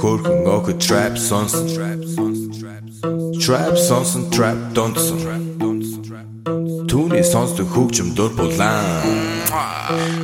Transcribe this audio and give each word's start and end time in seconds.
Хөрхөн 0.00 0.44
охид 0.54 0.78
trap 0.84 1.14
сонсон 1.16 1.66
Trap 3.40 3.74
сонсон 3.88 4.24
trap 4.34 4.58
донсон 4.76 5.20
Түүний 6.90 7.24
сонсдог 7.24 7.68
хөгжим 7.72 8.12
дур 8.16 8.30
булаан 8.36 8.84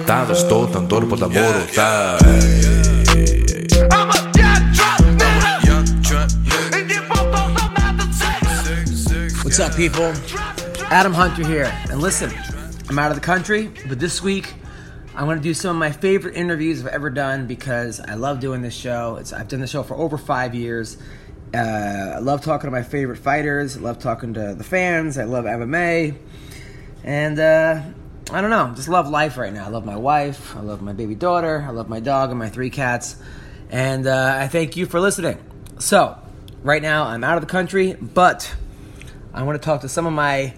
Дагаж 0.09 0.45
дуулан 0.51 0.85
дур 0.91 1.05
булаа 1.09 1.31
мууруулаа 1.33 2.19
What's 9.45 9.61
up, 9.61 9.77
people? 9.77 10.12
Adam 10.91 11.12
Hunter 11.12 11.45
here. 11.47 11.71
And 11.91 12.01
listen, 12.01 12.31
I'm 12.89 12.99
out 12.99 13.11
of 13.12 13.17
the 13.21 13.27
country, 13.33 13.62
but 13.89 13.99
this 13.99 14.23
week 14.23 14.47
I'm 15.18 15.26
going 15.26 15.38
to 15.38 15.44
do 15.44 15.56
some 15.56 15.76
of 15.76 15.80
my 15.80 15.92
favorite 15.92 16.36
interviews 16.36 16.86
I've 16.86 16.94
ever 16.94 17.10
done 17.10 17.48
because 17.48 18.00
I 18.00 18.14
love 18.14 18.40
doing 18.40 18.62
this 18.62 18.76
show. 18.76 19.16
It's, 19.16 19.34
I've 19.34 19.48
done 19.48 19.62
the 19.62 19.68
show 19.68 19.82
for 19.82 19.96
over 19.96 20.16
five 20.16 20.54
years. 20.54 20.96
Uh, 21.56 21.58
I 21.58 22.20
love 22.20 22.44
talking 22.44 22.68
to 22.68 22.72
my 22.72 22.84
favorite 22.84 23.18
fighters. 23.18 23.78
I 23.78 23.80
love 23.80 23.98
talking 23.98 24.36
to 24.36 24.54
the 24.54 24.64
fans. 24.64 25.18
I 25.18 25.24
love 25.24 25.46
MMA. 25.46 26.16
And 27.04 27.40
uh, 27.40 27.82
I 28.30 28.42
don't 28.42 28.52
know, 28.52 28.72
just 28.76 28.90
love 28.90 29.09
life 29.09 29.38
right 29.38 29.52
now. 29.52 29.66
I 29.66 29.70
love 29.70 29.88
my 29.88 29.96
wife. 29.96 30.56
I 30.56 30.59
love 30.59 30.84
my 30.84 30.94
baby 30.94 31.16
daughter. 31.16 31.66
I 31.68 31.72
love 31.72 31.90
my 31.90 32.00
dog 32.00 32.30
and 32.30 32.38
my 32.38 32.50
three 32.50 32.70
cats. 32.70 33.16
And 33.72 34.06
uh, 34.06 34.38
I 34.40 34.48
thank 34.48 34.78
you 34.78 34.86
for 34.86 35.00
listening. 35.00 35.40
So, 35.80 36.16
right 36.62 36.81
now 36.81 37.06
I'm 37.06 37.24
out 37.24 37.38
of 37.38 37.42
the 37.42 37.52
country, 37.52 37.94
but 37.94 38.54
I 39.34 39.42
want 39.42 39.59
to 39.59 39.66
talk 39.66 39.81
to 39.81 39.90
some 39.90 40.06
of 40.06 40.14
my. 40.14 40.54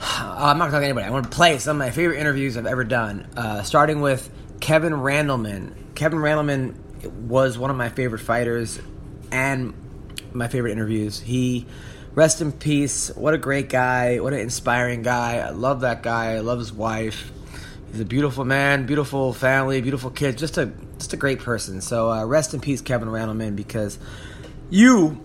I'm 0.00 0.58
not 0.58 0.70
going 0.70 0.70
to 0.70 0.72
talk 0.72 0.80
to 0.80 0.84
anybody. 0.84 1.06
I 1.06 1.10
want 1.10 1.24
to 1.24 1.30
play 1.30 1.58
some 1.58 1.76
of 1.76 1.78
my 1.78 1.90
favorite 1.90 2.18
interviews 2.18 2.56
I've 2.56 2.66
ever 2.66 2.84
done, 2.84 3.28
uh, 3.36 3.62
starting 3.62 4.00
with 4.00 4.30
Kevin 4.60 4.94
Randleman. 4.94 5.94
Kevin 5.94 6.18
Randleman 6.20 6.74
was 7.26 7.58
one 7.58 7.70
of 7.70 7.76
my 7.76 7.90
favorite 7.90 8.20
fighters 8.20 8.80
and 9.30 9.74
my 10.32 10.48
favorite 10.48 10.72
interviews. 10.72 11.20
He, 11.20 11.66
rest 12.14 12.40
in 12.40 12.52
peace. 12.52 13.10
What 13.14 13.34
a 13.34 13.38
great 13.38 13.68
guy. 13.68 14.20
What 14.20 14.32
an 14.32 14.40
inspiring 14.40 15.02
guy. 15.02 15.38
I 15.38 15.50
love 15.50 15.82
that 15.82 16.02
guy. 16.02 16.32
I 16.32 16.40
love 16.40 16.58
his 16.58 16.72
wife. 16.72 17.30
He's 17.90 18.00
a 18.00 18.04
beautiful 18.04 18.44
man, 18.44 18.86
beautiful 18.86 19.32
family, 19.32 19.80
beautiful 19.80 20.10
kids. 20.10 20.40
Just 20.40 20.58
a 20.58 20.72
just 20.98 21.12
a 21.12 21.16
great 21.16 21.40
person. 21.40 21.80
So 21.80 22.10
uh, 22.10 22.24
rest 22.24 22.54
in 22.54 22.60
peace, 22.60 22.80
Kevin 22.80 23.08
Randleman, 23.08 23.56
because 23.56 23.98
you 24.68 25.20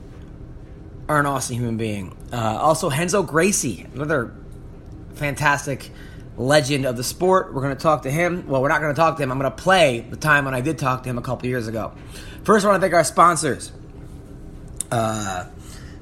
are 1.07 1.19
an 1.19 1.25
awesome 1.27 1.57
human 1.57 1.77
being. 1.77 2.17
Uh, 2.33 2.57
also, 2.59 2.89
Renzo 2.89 3.21
Gracie, 3.21 3.85
another 3.93 4.33
fantastic 5.15 5.89
legend 6.37 6.85
of 6.85 6.97
the 6.97 7.03
sport. 7.03 7.53
We're 7.53 7.61
going 7.61 7.75
to 7.75 7.81
talk 7.81 8.03
to 8.03 8.11
him. 8.11 8.47
Well, 8.47 8.61
we're 8.61 8.69
not 8.69 8.81
going 8.81 8.93
to 8.93 8.99
talk 8.99 9.17
to 9.17 9.23
him. 9.23 9.31
I'm 9.31 9.39
going 9.39 9.51
to 9.51 9.57
play 9.57 10.01
the 10.01 10.17
time 10.17 10.45
when 10.45 10.53
I 10.53 10.61
did 10.61 10.77
talk 10.77 11.03
to 11.03 11.09
him 11.09 11.17
a 11.17 11.21
couple 11.21 11.47
years 11.47 11.67
ago. 11.67 11.93
First, 12.43 12.65
I 12.65 12.69
want 12.69 12.81
to 12.81 12.81
thank 12.81 12.93
our 12.93 13.03
sponsors. 13.03 13.71
Uh, 14.91 15.45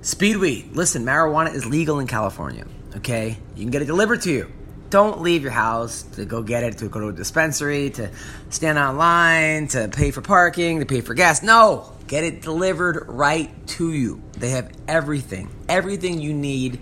Speedweed. 0.02 0.75
Listen, 0.75 1.06
marijuana 1.06 1.53
is 1.53 1.66
legal 1.66 2.00
in 2.00 2.08
California. 2.08 2.66
Okay, 2.97 3.38
you 3.56 3.64
can 3.64 3.72
get 3.72 3.81
it 3.81 3.86
delivered 3.86 4.22
to 4.23 4.31
you. 4.31 4.52
Don't 4.90 5.22
leave 5.22 5.41
your 5.41 5.52
house 5.52 6.03
to 6.03 6.25
go 6.25 6.44
get 6.44 6.63
it, 6.63 6.78
to 6.79 6.90
go 6.90 7.00
to 7.00 7.07
a 7.07 7.13
dispensary, 7.13 7.90
to 7.91 8.12
stand 8.50 8.78
online, 8.78 9.68
to 9.69 9.88
pay 9.88 10.12
for 10.12 10.22
parking, 10.22 10.81
to 10.81 10.85
pay 10.85 11.02
for 11.02 11.13
gas. 11.13 11.41
No, 11.41 11.91
get 12.07 12.25
it 12.25 12.41
delivered 12.41 13.06
right 13.07 13.66
to 13.68 13.94
you. 13.94 14.22
They 14.34 14.50
have 14.50 14.72
everything, 14.88 15.50
everything 15.69 16.19
you 16.19 16.34
need 16.34 16.79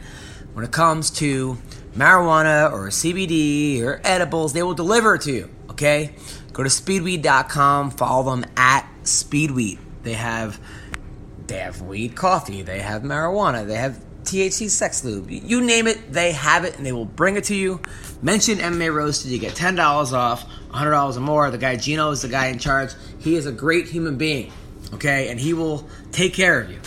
when 0.53 0.65
it 0.65 0.71
comes 0.71 1.11
to 1.11 1.57
marijuana 1.95 2.71
or 2.71 2.87
CBD 2.89 3.81
or 3.81 4.01
edibles. 4.03 4.53
They 4.53 4.63
will 4.63 4.73
deliver 4.73 5.15
it 5.15 5.21
to 5.21 5.31
you. 5.31 5.49
Okay, 5.69 6.15
go 6.53 6.63
to 6.63 6.69
speedweed.com. 6.69 7.91
Follow 7.91 8.31
them 8.31 8.45
at 8.55 8.87
Speedweed. 9.03 9.79
They 10.03 10.13
have 10.13 10.59
they 11.47 11.59
have 11.59 11.81
weed 11.81 12.15
coffee, 12.15 12.61
they 12.61 12.79
have 12.79 13.01
marijuana, 13.01 13.67
they 13.67 13.75
have 13.75 14.01
THC 14.23 14.69
sex 14.69 15.03
lube. 15.03 15.29
You 15.29 15.61
name 15.61 15.87
it, 15.87 16.13
they 16.13 16.31
have 16.31 16.63
it 16.63 16.77
and 16.77 16.85
they 16.85 16.93
will 16.93 17.05
bring 17.05 17.35
it 17.35 17.45
to 17.45 17.55
you. 17.55 17.81
Mention 18.21 18.59
MMA 18.59 18.93
Roasted, 18.93 19.31
you 19.31 19.39
get 19.39 19.53
$10 19.53 20.13
off, 20.13 20.45
$100 20.69 21.17
or 21.17 21.19
more. 21.19 21.51
The 21.51 21.57
guy 21.57 21.75
Gino 21.75 22.11
is 22.11 22.21
the 22.21 22.29
guy 22.29 22.47
in 22.47 22.59
charge. 22.59 22.91
He 23.19 23.35
is 23.35 23.47
a 23.47 23.51
great 23.51 23.87
human 23.87 24.17
being, 24.17 24.51
okay? 24.93 25.29
And 25.29 25.39
he 25.39 25.53
will 25.53 25.87
take 26.11 26.33
care 26.33 26.61
of 26.61 26.71
you. 26.71 26.79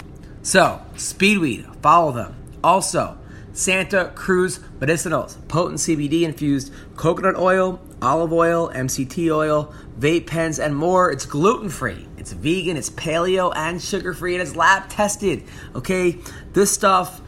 So, 0.42 0.80
Speedweed, 0.94 1.82
follow 1.82 2.12
them. 2.12 2.34
Also, 2.62 3.18
Santa 3.52 4.12
Cruz 4.14 4.60
Medicinals, 4.84 5.36
potent 5.48 5.80
CBD 5.80 6.24
infused 6.24 6.70
coconut 6.94 7.36
oil, 7.36 7.80
olive 8.02 8.34
oil, 8.34 8.68
MCT 8.68 9.34
oil, 9.34 9.72
vape 9.98 10.26
pens, 10.26 10.58
and 10.58 10.76
more. 10.76 11.10
It's 11.10 11.24
gluten 11.24 11.70
free, 11.70 12.06
it's 12.18 12.34
vegan, 12.34 12.76
it's 12.76 12.90
paleo 12.90 13.50
and 13.56 13.80
sugar 13.80 14.12
free, 14.12 14.34
and 14.34 14.42
it's 14.42 14.54
lab 14.54 14.90
tested. 14.90 15.44
Okay, 15.74 16.18
this 16.52 16.70
stuff 16.70 17.22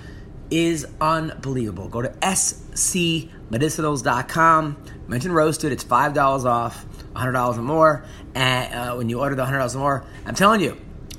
is 0.50 0.87
unbelievable. 1.00 1.89
Go 1.89 2.03
to 2.03 2.11
scmedicinals.com, 2.11 4.77
mention 5.09 5.33
roasted, 5.33 5.73
it's 5.73 5.84
$5 5.84 6.44
off, 6.44 6.84
$100 7.15 7.56
or 7.56 7.62
more. 7.62 8.05
And 8.34 8.75
uh, 8.75 8.97
when 8.97 9.09
you 9.09 9.21
order 9.21 9.34
the 9.34 9.47
$100 9.47 9.75
or 9.75 9.78
more, 9.78 10.05
I'm 10.27 10.34
telling 10.34 10.61
you, 10.61 10.77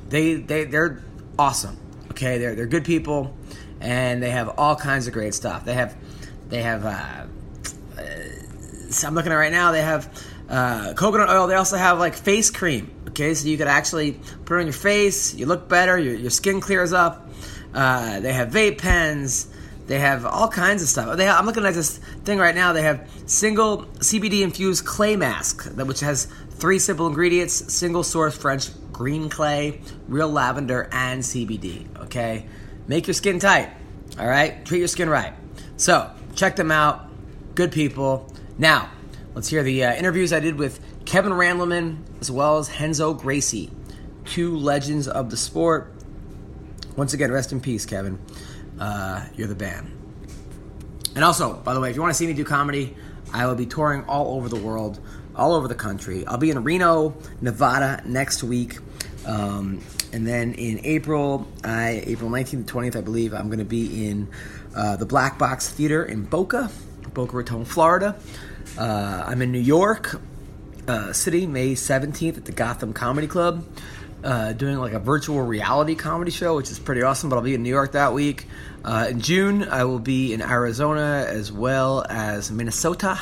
they, 0.10 0.36
they, 0.36 0.66
they're 0.66 1.02
awesome. 1.40 1.80
Okay, 2.12 2.38
they're, 2.38 2.54
they're 2.54 2.68
good 2.68 2.86
people 2.86 3.36
and 3.80 4.22
they 4.22 4.32
have 4.32 4.50
all 4.58 4.76
kinds 4.76 5.08
of 5.08 5.14
great 5.14 5.34
stuff. 5.34 5.66
They 5.66 5.74
have, 5.74 5.96
they 6.50 6.62
have, 6.62 6.86
uh, 6.86 7.26
uh, 8.00 9.06
I'm 9.06 9.16
looking 9.16 9.32
at 9.32 9.36
right 9.36 9.52
now, 9.52 9.72
they 9.72 9.82
have 9.82 10.10
uh, 10.50 10.94
coconut 10.94 11.30
oil. 11.30 11.48
They 11.48 11.56
also 11.56 11.78
have 11.78 12.00
like 12.00 12.16
face 12.16 12.50
cream. 12.50 12.92
Okay, 13.10 13.34
so 13.34 13.48
you 13.48 13.58
could 13.58 13.68
actually 13.68 14.14
put 14.46 14.58
it 14.58 14.60
on 14.60 14.66
your 14.66 14.74
face. 14.74 15.34
You 15.34 15.46
look 15.46 15.68
better. 15.68 15.98
Your, 15.98 16.16
your 16.16 16.30
skin 16.30 16.62
clears 16.62 16.94
up. 16.94 17.30
Uh, 17.74 18.20
they 18.20 18.34
have 18.34 18.50
vape 18.50 18.78
pens. 18.78 19.48
They 19.88 20.00
have 20.00 20.26
all 20.26 20.50
kinds 20.50 20.82
of 20.82 20.90
stuff. 20.90 21.18
Have, 21.18 21.40
I'm 21.40 21.46
looking 21.46 21.66
at 21.66 21.74
this 21.74 21.98
thing 22.26 22.40
right 22.40 22.54
now. 22.54 22.74
They 22.74 22.82
have 22.84 23.10
single 23.26 23.84
CBD 24.00 24.42
infused 24.42 24.86
clay 24.86 25.16
mask, 25.16 25.66
which 25.76 26.02
has 26.02 26.26
three 26.52 26.80
simple 26.80 27.08
ingredients: 27.08 27.74
single 27.74 28.04
source 28.04 28.38
French 28.38 28.70
green 28.92 29.30
clay, 29.30 29.82
real 30.08 30.30
lavender, 30.30 30.90
and 30.92 31.22
CBD. 31.22 31.88
Okay, 32.04 32.46
make 32.88 33.08
your 33.08 33.14
skin 33.14 33.40
tight. 33.40 33.70
All 34.20 34.28
right, 34.28 34.66
treat 34.66 34.80
your 34.80 34.88
skin 34.88 35.10
right. 35.10 35.34
So 35.78 36.12
check 36.38 36.56
them 36.56 36.72
out. 36.72 37.10
Good 37.56 37.72
people. 37.72 38.32
Now 38.58 38.90
let's 39.34 39.50
hear 39.50 39.64
the 39.64 39.84
uh, 39.84 39.96
interviews 39.96 40.32
I 40.32 40.40
did 40.40 40.56
with 40.56 40.80
Kevin 41.06 41.34
Randleman 41.34 41.98
as 42.22 42.32
well 42.32 42.60
as 42.60 42.70
Renzo 42.80 43.14
Gracie, 43.14 43.72
two 44.26 44.56
legends 44.56 45.08
of 45.08 45.30
the 45.30 45.38
sport. 45.38 45.92
Once 46.96 47.14
again, 47.14 47.32
rest 47.32 47.52
in 47.52 47.60
peace, 47.60 47.86
Kevin. 47.86 48.20
Uh, 48.80 49.26
you're 49.36 49.48
the 49.48 49.56
band. 49.56 49.92
And 51.16 51.24
also, 51.24 51.56
by 51.56 51.74
the 51.74 51.80
way, 51.80 51.90
if 51.90 51.96
you 51.96 52.02
want 52.02 52.14
to 52.14 52.18
see 52.18 52.28
me 52.28 52.34
do 52.34 52.44
comedy, 52.44 52.96
I 53.34 53.48
will 53.48 53.56
be 53.56 53.66
touring 53.66 54.04
all 54.06 54.36
over 54.36 54.48
the 54.48 54.56
world, 54.56 55.00
all 55.36 55.54
over 55.54 55.68
the 55.68 55.76
country. 55.76 56.26
I'll 56.28 56.38
be 56.38 56.52
in 56.52 56.64
Reno, 56.64 57.18
Nevada 57.42 58.04
next 58.06 58.44
week. 58.44 58.78
Um, 59.26 59.82
and 60.14 60.26
then 60.26 60.54
in 60.54 60.80
April, 60.86 61.48
I, 61.64 62.04
April 62.06 62.30
19th 62.30 62.68
to 62.68 62.74
20th, 62.74 62.96
I 62.96 63.02
believe, 63.02 63.34
I'm 63.34 63.48
going 63.48 63.60
to 63.60 63.66
be 63.66 64.08
in 64.08 64.30
uh, 64.78 64.96
the 64.96 65.06
Black 65.06 65.40
Box 65.40 65.70
Theater 65.70 66.06
in 66.06 66.24
Boca, 66.24 66.70
Boca 67.14 67.36
Raton, 67.36 67.66
Florida. 67.66 68.16
Uh, 68.78 69.24
I'm 69.26 69.42
in 69.42 69.52
New 69.52 69.60
York 69.60 70.22
uh, 70.88 71.12
City, 71.14 71.48
May 71.48 71.74
17th 71.74 72.38
at 72.38 72.46
the 72.46 72.52
Gotham 72.52 72.94
Comedy 72.94 73.26
Club 73.26 73.66
uh, 74.24 74.54
doing 74.54 74.78
like 74.78 74.94
a 74.94 75.00
virtual 75.00 75.42
reality 75.42 75.96
comedy 75.96 76.30
show, 76.30 76.56
which 76.56 76.70
is 76.70 76.78
pretty 76.78 77.02
awesome. 77.02 77.30
But 77.30 77.38
I'll 77.38 77.42
be 77.42 77.56
in 77.56 77.64
New 77.64 77.70
York 77.70 77.94
that 77.94 78.14
week. 78.14 78.46
Uh, 78.86 79.08
in 79.10 79.20
June, 79.20 79.64
I 79.64 79.86
will 79.86 80.00
be 80.00 80.34
in 80.34 80.42
Arizona 80.42 81.26
as 81.28 81.52
well 81.52 82.06
as 82.08 82.52
Minnesota. 82.52 83.20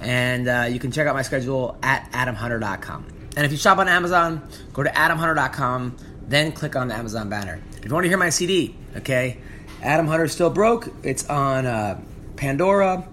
And 0.00 0.72
you 0.72 0.78
can 0.78 0.92
check 0.92 1.06
out 1.06 1.14
my 1.14 1.22
schedule 1.22 1.78
at 1.82 2.10
adamhunter.com. 2.12 3.06
And 3.34 3.46
if 3.46 3.52
you 3.52 3.56
shop 3.56 3.78
on 3.78 3.88
Amazon, 3.88 4.46
go 4.74 4.82
to 4.82 4.90
adamhunter.com, 4.90 5.96
then 6.28 6.52
click 6.52 6.76
on 6.76 6.88
the 6.88 6.94
Amazon 6.94 7.30
banner. 7.30 7.62
If 7.78 7.84
you 7.84 7.94
want 7.94 8.04
to 8.04 8.08
hear 8.08 8.18
my 8.18 8.30
CD, 8.30 8.76
okay, 8.96 9.38
Adam 9.82 10.06
Hunter 10.06 10.28
Still 10.28 10.50
Broke, 10.50 10.88
it's 11.02 11.28
on 11.28 11.66
uh, 11.66 12.00
Pandora, 12.36 13.06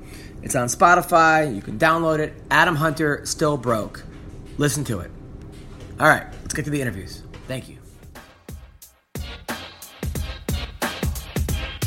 it's 0.43 0.55
on 0.55 0.67
Spotify, 0.67 1.53
you 1.53 1.61
can 1.61 1.79
download 1.79 2.19
it. 2.19 2.33
Adam 2.51 2.75
Hunter 2.75 3.25
Still 3.25 3.57
Broke. 3.57 4.03
Listen 4.59 4.83
to 4.85 4.99
it. 4.99 5.09
All 5.99 6.07
right, 6.07 6.27
let's 6.41 6.53
get 6.53 6.65
to 6.65 6.71
the 6.71 6.79
interviews. 6.79 7.23
Thank 7.47 7.69
you. 7.69 7.77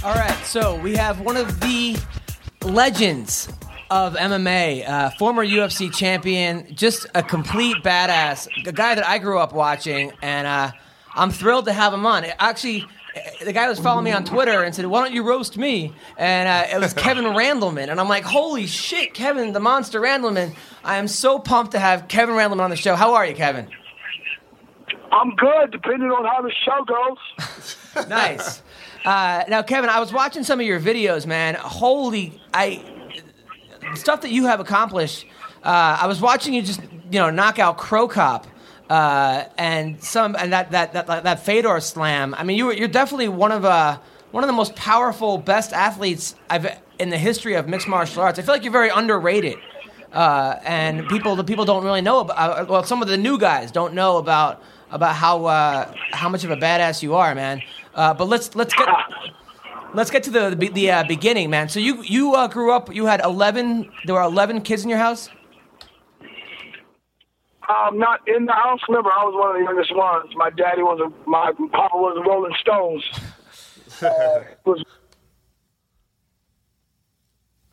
All 0.05 0.15
right, 0.15 0.45
so 0.45 0.77
we 0.81 0.97
have 0.97 1.21
one 1.21 1.37
of 1.37 1.61
the 1.61 1.97
legends 2.65 3.49
of 3.89 4.15
MMA, 4.15 4.89
uh, 4.89 5.11
former 5.11 5.47
UFC 5.47 5.95
champion, 5.95 6.75
just 6.75 7.07
a 7.15 7.23
complete 7.23 7.77
badass, 7.85 8.49
a 8.67 8.73
guy 8.73 8.97
that 8.97 9.07
I 9.07 9.19
grew 9.19 9.39
up 9.39 9.53
watching, 9.53 10.13
and 10.23 10.47
uh, 10.47 10.73
I'm 11.15 11.31
thrilled 11.31 11.67
to 11.67 11.73
have 11.73 11.95
him 11.95 12.05
on. 12.05 12.25
Actually, 12.41 12.87
the 13.45 13.53
guy 13.53 13.69
was 13.69 13.79
following 13.79 14.05
me 14.05 14.13
on 14.13 14.25
Twitter 14.25 14.63
and 14.63 14.75
said, 14.75 14.87
"Why 14.87 15.03
don't 15.03 15.13
you 15.13 15.23
roast 15.23 15.57
me?" 15.57 15.93
And 16.17 16.49
uh, 16.49 16.77
it 16.77 16.81
was 16.81 16.93
Kevin 17.05 17.25
Randleman, 17.25 17.89
and 17.89 18.01
I'm 18.01 18.09
like, 18.09 18.25
"Holy 18.25 18.67
shit, 18.67 19.15
Kevin, 19.15 19.53
the 19.53 19.61
monster 19.61 20.01
Randleman!" 20.01 20.55
I 20.85 20.97
am 20.97 21.09
so 21.09 21.39
pumped 21.39 21.73
to 21.73 21.79
have 21.79 22.09
Kevin 22.09 22.35
Randleman 22.35 22.61
on 22.61 22.71
the 22.71 22.77
show. 22.77 22.95
How 22.95 23.15
are 23.15 23.27
you, 23.27 23.35
Kevin? 23.35 23.69
I'm 25.13 25.37
good, 25.37 25.71
depending 25.71 26.09
on 26.09 26.25
how 26.25 26.41
the 26.41 26.53
show 26.65 26.85
goes. 26.85 28.09
nice. 28.09 28.63
Uh, 29.05 29.45
now, 29.49 29.63
Kevin, 29.63 29.91
I 29.91 30.01
was 30.01 30.13
watching 30.13 30.43
some 30.43 30.59
of 30.59 30.67
your 30.67 30.81
videos, 30.81 31.27
man. 31.27 31.55
Holy, 31.55 32.41
I 32.55 32.83
stuff 33.95 34.23
that 34.23 34.31
you 34.31 34.47
have 34.47 34.61
accomplished. 34.61 35.27
Uh, 35.63 35.99
I 36.01 36.07
was 36.07 36.21
watching 36.21 36.55
you 36.55 36.63
just, 36.63 36.81
you 37.11 37.21
know, 37.21 37.31
knock 37.31 37.59
out 37.59 37.79
Cro 37.79 38.09
Cop. 38.09 38.47
Uh, 38.91 39.45
and 39.57 40.03
some 40.03 40.37
and 40.37 40.53
that, 40.53 40.71
that 40.73 40.93
that 40.93 41.07
that 41.07 41.41
Fedor 41.41 41.81
slam. 41.81 42.35
I 42.35 42.45
mean, 42.45 42.59
you 42.59 42.73
you're 42.73 42.89
definitely 42.89 43.29
one 43.29 43.53
of 43.53 43.65
uh, 43.65 43.99
one 44.33 44.45
of 44.45 44.49
the 44.49 44.55
most 44.55 44.75
powerful, 44.75 45.39
best 45.39 45.73
athletes 45.73 46.35
I've 46.51 46.79
in 46.99 47.11
the 47.11 47.19
history 47.19 47.55
of 47.55 47.69
mixed 47.69 47.89
martial 47.89 48.23
arts. 48.23 48.39
I 48.39 48.43
feel 48.43 48.55
like 48.55 48.65
you're 48.65 48.73
very 48.73 48.91
underrated, 48.91 49.57
uh, 50.13 50.57
and 50.65 51.09
people 51.09 51.37
the 51.37 51.45
people 51.45 51.65
don't 51.65 51.85
really 51.85 52.03
know 52.03 52.21
about. 52.21 52.37
Uh, 52.37 52.67
well, 52.69 52.85
some 52.85 53.03
of 53.03 53.09
the 53.09 53.17
new 53.17 53.39
guys 53.39 53.71
don't 53.71 53.95
know 53.95 54.19
about 54.19 54.63
about 54.91 55.15
how 55.15 55.47
uh, 55.47 55.93
how 56.13 56.29
much 56.29 56.45
of 56.45 56.51
a 56.51 56.57
badass 56.57 57.03
you 57.03 57.15
are, 57.15 57.35
man. 57.35 57.63
Uh, 57.95 58.15
but 58.15 58.27
let's 58.27 58.55
let's 58.55 58.75
get 58.75 58.89
let's 59.95 60.11
get 60.11 60.23
to 60.25 60.31
the 60.31 60.51
the, 60.51 60.69
the 60.69 60.91
uh, 60.91 61.05
beginning, 61.05 61.51
man. 61.51 61.69
So 61.69 61.81
you 61.81 62.03
you 62.03 62.35
uh, 62.35 62.49
grew 62.49 62.73
up. 62.73 62.95
You 62.95 63.07
had 63.07 63.21
eleven. 63.25 63.91
There 64.05 64.15
were 64.15 64.23
eleven 64.23 64.61
kids 64.61 64.83
in 64.83 64.89
your 64.91 64.99
house. 64.99 65.29
Um, 67.69 67.99
not 67.99 68.27
in 68.27 68.47
the 68.47 68.53
house. 68.53 68.81
Remember, 68.89 69.11
I 69.11 69.25
was 69.25 69.35
one 69.35 69.51
of 69.51 69.57
the 69.57 69.65
youngest 69.65 69.95
ones. 69.95 70.35
My 70.37 70.51
daddy 70.51 70.83
was 70.83 71.01
a 71.01 71.31
my 71.31 71.53
papa 71.71 71.97
was 71.97 72.15
the 72.17 72.29
Rolling 72.29 72.55
Stones. 72.61 73.05
Uh, 74.03 74.45
was 74.65 74.85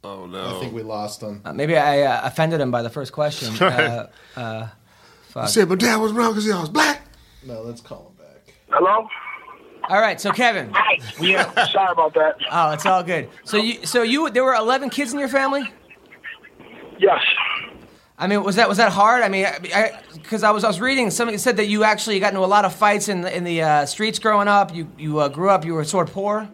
Oh 0.03 0.25
no! 0.27 0.57
I 0.57 0.59
think 0.59 0.73
we 0.73 0.81
lost 0.81 1.21
him. 1.21 1.41
Uh, 1.43 1.51
maybe 1.53 1.75
I 1.75 2.03
uh, 2.03 2.21
offended 2.23 2.61
him 2.61 2.71
by 2.71 2.81
the 2.81 2.89
first 2.89 3.11
question. 3.11 3.53
Uh, 3.61 4.09
uh, 4.35 4.67
I 5.35 5.45
said 5.47 5.67
my 5.67 5.75
dad 5.75 5.97
was 5.97 6.13
wrong 6.13 6.31
because 6.31 6.45
he 6.45 6.51
was 6.51 6.69
black. 6.69 7.01
No, 7.45 7.61
let's 7.61 7.81
call 7.81 8.13
him 8.17 8.25
back. 8.25 8.53
hello. 8.69 9.07
all 9.89 10.01
right, 10.01 10.19
so 10.19 10.31
Kevin. 10.31 10.73
We, 11.19 11.35
uh, 11.35 11.65
Sorry 11.67 11.91
about 11.91 12.13
that. 12.13 12.35
oh, 12.51 12.71
it's 12.71 12.85
all 12.85 13.03
good. 13.03 13.29
So 13.43 13.57
you 13.57 13.85
so 13.85 14.03
you 14.03 14.29
there 14.29 14.43
were 14.43 14.53
eleven 14.55 14.89
kids 14.89 15.13
in 15.13 15.19
your 15.19 15.27
family. 15.29 15.63
Yes. 16.97 17.21
I 18.21 18.27
mean, 18.27 18.43
was 18.43 18.57
that 18.57 18.67
was 18.67 18.77
that 18.77 18.91
hard? 18.91 19.23
I 19.23 19.29
mean, 19.29 19.47
because 20.13 20.43
I, 20.43 20.49
I, 20.49 20.51
was 20.51 20.65
I 20.65 20.67
was 20.67 20.81
reading 20.81 21.09
somebody 21.09 21.37
said 21.37 21.55
that 21.55 21.67
you 21.67 21.85
actually 21.85 22.19
got 22.19 22.33
into 22.33 22.43
a 22.43 22.45
lot 22.45 22.65
of 22.65 22.75
fights 22.75 23.07
in 23.07 23.21
the, 23.21 23.35
in 23.35 23.45
the 23.45 23.61
uh, 23.61 23.85
streets 23.85 24.19
growing 24.19 24.49
up. 24.49 24.75
You 24.75 24.91
you 24.97 25.19
uh, 25.19 25.29
grew 25.29 25.49
up, 25.49 25.63
you 25.63 25.73
were 25.73 25.85
sort 25.85 26.09
of 26.09 26.13
poor. 26.13 26.49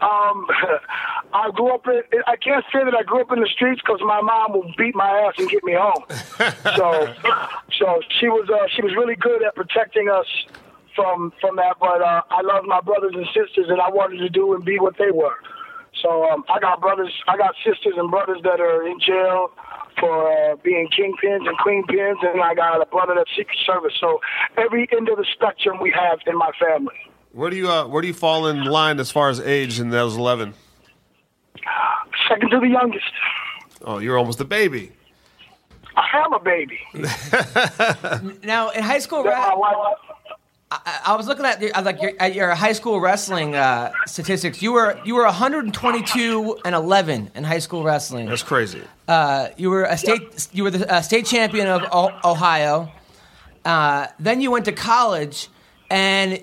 Um, 0.00 0.46
I 1.32 1.50
grew 1.52 1.74
up 1.74 1.86
in. 1.88 2.02
I 2.28 2.36
can't 2.36 2.64
say 2.72 2.84
that 2.84 2.94
I 2.94 3.02
grew 3.02 3.22
up 3.22 3.32
in 3.32 3.40
the 3.40 3.48
streets 3.48 3.80
because 3.84 4.00
my 4.04 4.20
mom 4.20 4.52
would 4.52 4.76
beat 4.76 4.94
my 4.94 5.10
ass 5.10 5.34
and 5.38 5.48
get 5.48 5.64
me 5.64 5.74
home. 5.76 6.04
so, 6.76 7.14
so 7.78 8.00
she 8.20 8.28
was 8.28 8.48
uh, 8.48 8.68
she 8.76 8.82
was 8.82 8.94
really 8.94 9.16
good 9.16 9.42
at 9.42 9.56
protecting 9.56 10.08
us 10.08 10.26
from 10.94 11.32
from 11.40 11.56
that. 11.56 11.78
But 11.80 12.00
uh, 12.00 12.22
I 12.30 12.42
love 12.42 12.64
my 12.66 12.80
brothers 12.80 13.12
and 13.14 13.26
sisters, 13.26 13.66
and 13.68 13.80
I 13.80 13.90
wanted 13.90 14.18
to 14.18 14.28
do 14.28 14.54
and 14.54 14.64
be 14.64 14.78
what 14.78 14.96
they 14.98 15.10
were. 15.10 15.34
So 16.00 16.24
um, 16.30 16.44
I 16.48 16.58
got 16.58 16.80
brothers, 16.80 17.12
I 17.28 17.36
got 17.36 17.54
sisters 17.64 17.94
and 17.96 18.10
brothers 18.10 18.38
that 18.44 18.60
are 18.60 18.86
in 18.86 18.98
jail 18.98 19.50
for 20.00 20.32
uh, 20.32 20.56
being 20.56 20.88
kingpins 20.88 21.46
and 21.46 21.58
queenpins, 21.58 22.16
and 22.22 22.40
I 22.40 22.54
got 22.54 22.80
a 22.80 22.86
brother 22.86 23.14
that's 23.16 23.30
Secret 23.36 23.58
Service. 23.66 23.92
So 24.00 24.20
every 24.56 24.88
end 24.96 25.08
of 25.08 25.18
the 25.18 25.26
spectrum 25.34 25.78
we 25.80 25.90
have 25.90 26.20
in 26.26 26.36
my 26.36 26.50
family. 26.58 26.94
Where 27.32 27.50
do 27.50 27.56
you 27.56 27.70
uh, 27.70 27.86
where 27.86 28.02
do 28.02 28.08
you 28.08 28.14
fall 28.14 28.46
in 28.46 28.64
line 28.64 29.00
as 29.00 29.10
far 29.10 29.28
as 29.28 29.40
age 29.40 29.80
in 29.80 29.90
those 29.90 30.16
eleven? 30.16 30.54
Second 32.28 32.50
to 32.50 32.60
the 32.60 32.68
youngest. 32.68 33.04
Oh, 33.82 33.98
you're 33.98 34.18
almost 34.18 34.40
a 34.40 34.44
baby. 34.44 34.92
I 35.96 36.08
am 36.24 36.32
a 36.32 36.40
baby. 36.40 36.78
now 38.46 38.70
in 38.70 38.82
high 38.82 38.98
school, 38.98 39.22
That 39.24 39.48
my 39.48 39.54
wife, 39.54 39.96
I, 40.86 41.00
I 41.12 41.16
was 41.16 41.26
looking 41.26 41.44
at 41.44 41.60
your, 41.60 41.70
like 41.82 42.00
your, 42.00 42.12
at 42.18 42.34
your 42.34 42.54
high 42.54 42.72
school 42.72 43.00
wrestling 43.00 43.54
uh, 43.54 43.92
statistics. 44.06 44.62
You 44.62 44.72
were 44.72 44.98
you 45.04 45.14
were 45.14 45.24
122 45.24 46.58
and 46.64 46.74
11 46.74 47.30
in 47.34 47.44
high 47.44 47.58
school 47.58 47.82
wrestling. 47.82 48.26
That's 48.28 48.42
crazy. 48.42 48.82
Uh, 49.08 49.48
you 49.56 49.70
were 49.70 49.84
a 49.84 49.96
state 49.98 50.48
you 50.52 50.62
were 50.64 50.70
the 50.70 50.90
uh, 50.92 51.02
state 51.02 51.26
champion 51.26 51.66
of 51.68 51.82
o- 51.92 52.18
Ohio. 52.24 52.90
Uh, 53.64 54.06
then 54.18 54.40
you 54.40 54.50
went 54.50 54.64
to 54.64 54.72
college, 54.72 55.48
and 55.90 56.40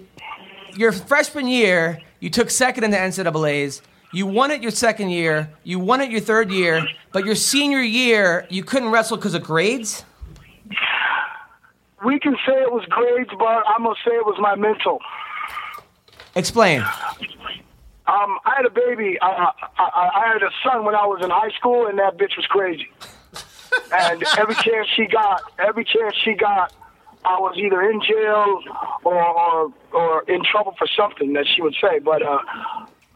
your 0.75 0.91
freshman 0.91 1.47
year 1.47 1.99
you 2.19 2.29
took 2.29 2.49
second 2.49 2.83
in 2.83 2.91
the 2.91 2.97
NCAA's. 2.97 3.81
You 4.11 4.25
won 4.25 4.51
it 4.51 4.61
your 4.61 4.71
second 4.71 5.09
year. 5.09 5.49
You 5.63 5.79
won 5.79 6.01
it 6.01 6.09
your 6.09 6.21
third 6.21 6.51
year. 6.51 6.85
But 7.11 7.25
your 7.25 7.35
senior 7.35 7.81
year, 7.81 8.45
you 8.49 8.63
couldn't 8.63 8.89
wrestle 8.89 9.17
because 9.17 9.33
of 9.35 9.43
grades. 9.43 10.03
We 12.03 12.19
can 12.19 12.35
say 12.45 12.53
it 12.53 12.71
was 12.71 12.85
grades, 12.85 13.29
but 13.37 13.63
I'm 13.67 13.83
gonna 13.83 13.95
say 14.05 14.11
it 14.11 14.25
was 14.25 14.37
my 14.39 14.55
mental. 14.55 14.99
Explain. 16.35 16.81
Um, 16.81 18.39
I 18.45 18.53
had 18.57 18.65
a 18.65 18.69
baby. 18.69 19.17
I, 19.21 19.51
I, 19.77 20.09
I 20.15 20.33
had 20.33 20.41
a 20.41 20.49
son 20.63 20.85
when 20.85 20.95
I 20.95 21.05
was 21.05 21.23
in 21.23 21.29
high 21.29 21.51
school, 21.51 21.87
and 21.87 21.99
that 21.99 22.17
bitch 22.17 22.37
was 22.37 22.45
crazy. 22.47 22.89
and 23.93 24.23
every 24.37 24.55
chance 24.55 24.87
she 24.95 25.05
got, 25.05 25.41
every 25.59 25.85
chance 25.85 26.15
she 26.23 26.33
got, 26.33 26.73
I 27.25 27.39
was 27.39 27.55
either 27.57 27.81
in 27.81 28.01
jail 28.01 28.61
or 29.03 29.23
or, 29.23 29.73
or 29.91 30.23
in 30.27 30.43
trouble 30.43 30.75
for 30.77 30.87
something 30.87 31.33
that 31.33 31.45
she 31.47 31.61
would 31.61 31.75
say. 31.81 31.99
But 31.99 32.21
uh, 32.23 32.39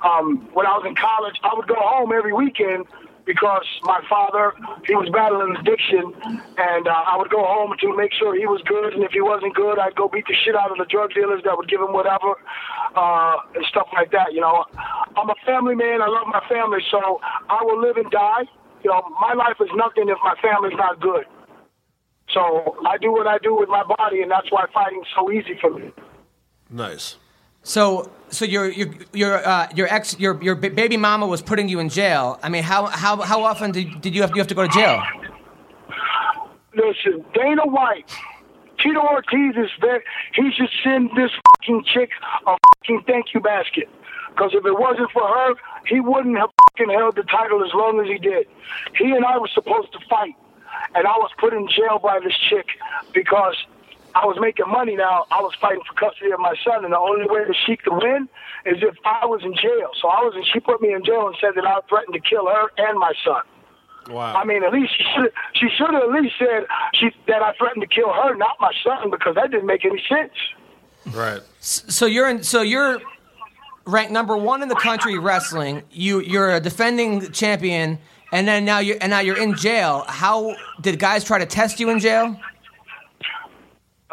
um, 0.03 0.47
when 0.53 0.65
I 0.65 0.77
was 0.77 0.85
in 0.85 0.95
college, 0.95 1.35
I 1.43 1.53
would 1.55 1.67
go 1.67 1.75
home 1.77 2.11
every 2.11 2.33
weekend 2.33 2.85
because 3.25 3.65
my 3.83 4.01
father 4.09 4.53
he 4.85 4.95
was 4.95 5.09
battling 5.09 5.55
addiction, 5.55 6.13
and 6.57 6.87
uh, 6.87 6.91
I 6.91 7.17
would 7.17 7.29
go 7.29 7.43
home 7.43 7.75
to 7.79 7.95
make 7.95 8.13
sure 8.13 8.35
he 8.35 8.45
was 8.45 8.61
good. 8.67 8.93
And 8.93 9.03
if 9.03 9.11
he 9.11 9.21
wasn't 9.21 9.55
good, 9.55 9.79
I'd 9.79 9.95
go 9.95 10.07
beat 10.07 10.27
the 10.27 10.35
shit 10.35 10.55
out 10.55 10.71
of 10.71 10.77
the 10.77 10.85
drug 10.85 11.13
dealers 11.13 11.41
that 11.45 11.57
would 11.57 11.69
give 11.69 11.81
him 11.81 11.93
whatever 11.93 12.35
uh, 12.95 13.37
and 13.55 13.65
stuff 13.65 13.87
like 13.93 14.11
that. 14.11 14.33
You 14.33 14.41
know, 14.41 14.65
I'm 15.15 15.29
a 15.29 15.39
family 15.45 15.75
man. 15.75 16.01
I 16.01 16.07
love 16.07 16.27
my 16.27 16.43
family, 16.49 16.79
so 16.91 17.19
I 17.49 17.63
will 17.63 17.79
live 17.79 17.97
and 17.97 18.09
die. 18.11 18.43
You 18.83 18.91
know, 18.91 19.01
my 19.21 19.33
life 19.33 19.57
is 19.61 19.69
nothing 19.75 20.09
if 20.09 20.17
my 20.23 20.35
family's 20.41 20.77
not 20.77 20.99
good. 20.99 21.25
So 22.33 22.77
I 22.87 22.97
do 22.97 23.11
what 23.11 23.27
I 23.27 23.37
do 23.37 23.55
with 23.55 23.69
my 23.69 23.83
body, 23.83 24.21
and 24.21 24.31
that's 24.31 24.51
why 24.51 24.65
fighting's 24.73 25.07
so 25.15 25.31
easy 25.31 25.57
for 25.59 25.71
me. 25.71 25.91
Nice. 26.69 27.17
So, 27.63 28.11
so 28.29 28.43
your 28.45 28.69
your 28.69 28.89
your 29.13 29.47
uh, 29.47 29.69
your 29.73 29.87
ex 29.87 30.19
your 30.19 30.41
your 30.43 30.55
baby 30.55 30.97
mama 30.97 31.25
was 31.25 31.41
putting 31.41 31.69
you 31.69 31.79
in 31.79 31.89
jail. 31.89 32.37
I 32.43 32.49
mean, 32.49 32.63
how 32.63 32.87
how 32.87 33.21
how 33.21 33.43
often 33.43 33.71
did, 33.71 34.01
did 34.01 34.13
you 34.13 34.21
have 34.21 34.31
you 34.31 34.39
have 34.39 34.47
to 34.47 34.55
go 34.55 34.63
to 34.63 34.73
jail? 34.73 35.01
Listen, 36.75 37.23
Dana 37.33 37.63
White, 37.65 38.11
Tito 38.81 38.99
Ortiz 38.99 39.55
is 39.55 39.69
there. 39.79 40.03
He 40.33 40.51
should 40.51 40.69
send 40.83 41.11
this 41.15 41.31
fucking 41.45 41.85
chick 41.85 42.09
a 42.45 42.57
fucking 42.75 43.03
thank 43.07 43.33
you 43.33 43.39
basket. 43.39 43.87
Because 44.29 44.51
if 44.53 44.65
it 44.65 44.73
wasn't 44.73 45.11
for 45.11 45.27
her, 45.27 45.53
he 45.85 45.99
wouldn't 45.99 46.37
have 46.37 46.49
fucking 46.71 46.91
held 46.93 47.15
the 47.15 47.23
title 47.23 47.63
as 47.63 47.71
long 47.73 48.01
as 48.01 48.07
he 48.07 48.17
did. 48.17 48.47
He 48.97 49.11
and 49.11 49.23
I 49.23 49.37
were 49.37 49.49
supposed 49.53 49.93
to 49.93 49.99
fight, 50.09 50.33
and 50.95 51.05
I 51.05 51.15
was 51.17 51.29
put 51.39 51.53
in 51.53 51.67
jail 51.69 51.99
by 52.01 52.19
this 52.19 52.33
chick 52.49 52.65
because 53.13 53.55
I 54.15 54.25
was 54.25 54.37
making 54.39 54.67
money 54.69 54.95
now. 54.95 55.25
I 55.31 55.41
was 55.41 55.53
fighting 55.59 55.81
for 55.87 55.93
custody 55.93 56.31
of 56.31 56.39
my 56.39 56.55
son, 56.63 56.85
and 56.85 56.93
the 56.93 56.99
only 56.99 57.25
way 57.25 57.45
that 57.45 57.55
she 57.65 57.77
could 57.77 57.93
win 57.93 58.29
is 58.65 58.77
if 58.81 58.95
I 59.05 59.25
was 59.25 59.41
in 59.43 59.53
jail. 59.55 59.89
So 60.01 60.07
I 60.07 60.21
was, 60.21 60.35
in, 60.35 60.43
she 60.43 60.59
put 60.59 60.81
me 60.81 60.93
in 60.93 61.03
jail 61.03 61.27
and 61.27 61.35
said 61.41 61.51
that 61.55 61.65
I 61.65 61.79
threatened 61.89 62.13
to 62.13 62.19
kill 62.19 62.47
her 62.47 62.71
and 62.77 62.99
my 62.99 63.13
son. 63.25 63.41
Wow. 64.09 64.35
I 64.35 64.43
mean, 64.43 64.63
at 64.63 64.73
least 64.73 64.91
she 64.97 65.03
should 65.15 65.31
she 65.53 65.69
should 65.77 65.93
have 65.93 66.03
at 66.03 66.11
least 66.11 66.35
said 66.37 66.65
she 66.93 67.11
that 67.27 67.41
I 67.41 67.53
threatened 67.53 67.81
to 67.81 67.87
kill 67.87 68.11
her, 68.11 68.35
not 68.35 68.57
my 68.59 68.73
son, 68.83 69.09
because 69.09 69.35
that 69.35 69.51
didn't 69.51 69.65
make 69.65 69.85
any 69.85 70.03
sense. 70.09 70.33
right. 71.15 71.41
So 71.59 72.05
you're 72.05 72.29
in, 72.29 72.43
so 72.43 72.61
you're 72.61 72.99
ranked 73.85 74.11
number 74.11 74.35
one 74.35 74.61
in 74.61 74.67
the 74.67 74.75
country 74.75 75.17
wrestling. 75.17 75.83
You 75.89 76.19
you're 76.19 76.51
a 76.51 76.59
defending 76.59 77.31
champion, 77.31 77.97
and 78.33 78.45
then 78.45 78.65
now 78.65 78.79
you 78.79 78.97
and 78.99 79.09
now 79.09 79.19
you're 79.21 79.37
in 79.37 79.55
jail. 79.55 80.03
How 80.07 80.55
did 80.81 80.99
guys 80.99 81.23
try 81.23 81.39
to 81.39 81.45
test 81.45 81.79
you 81.79 81.89
in 81.89 81.99
jail? 81.99 82.37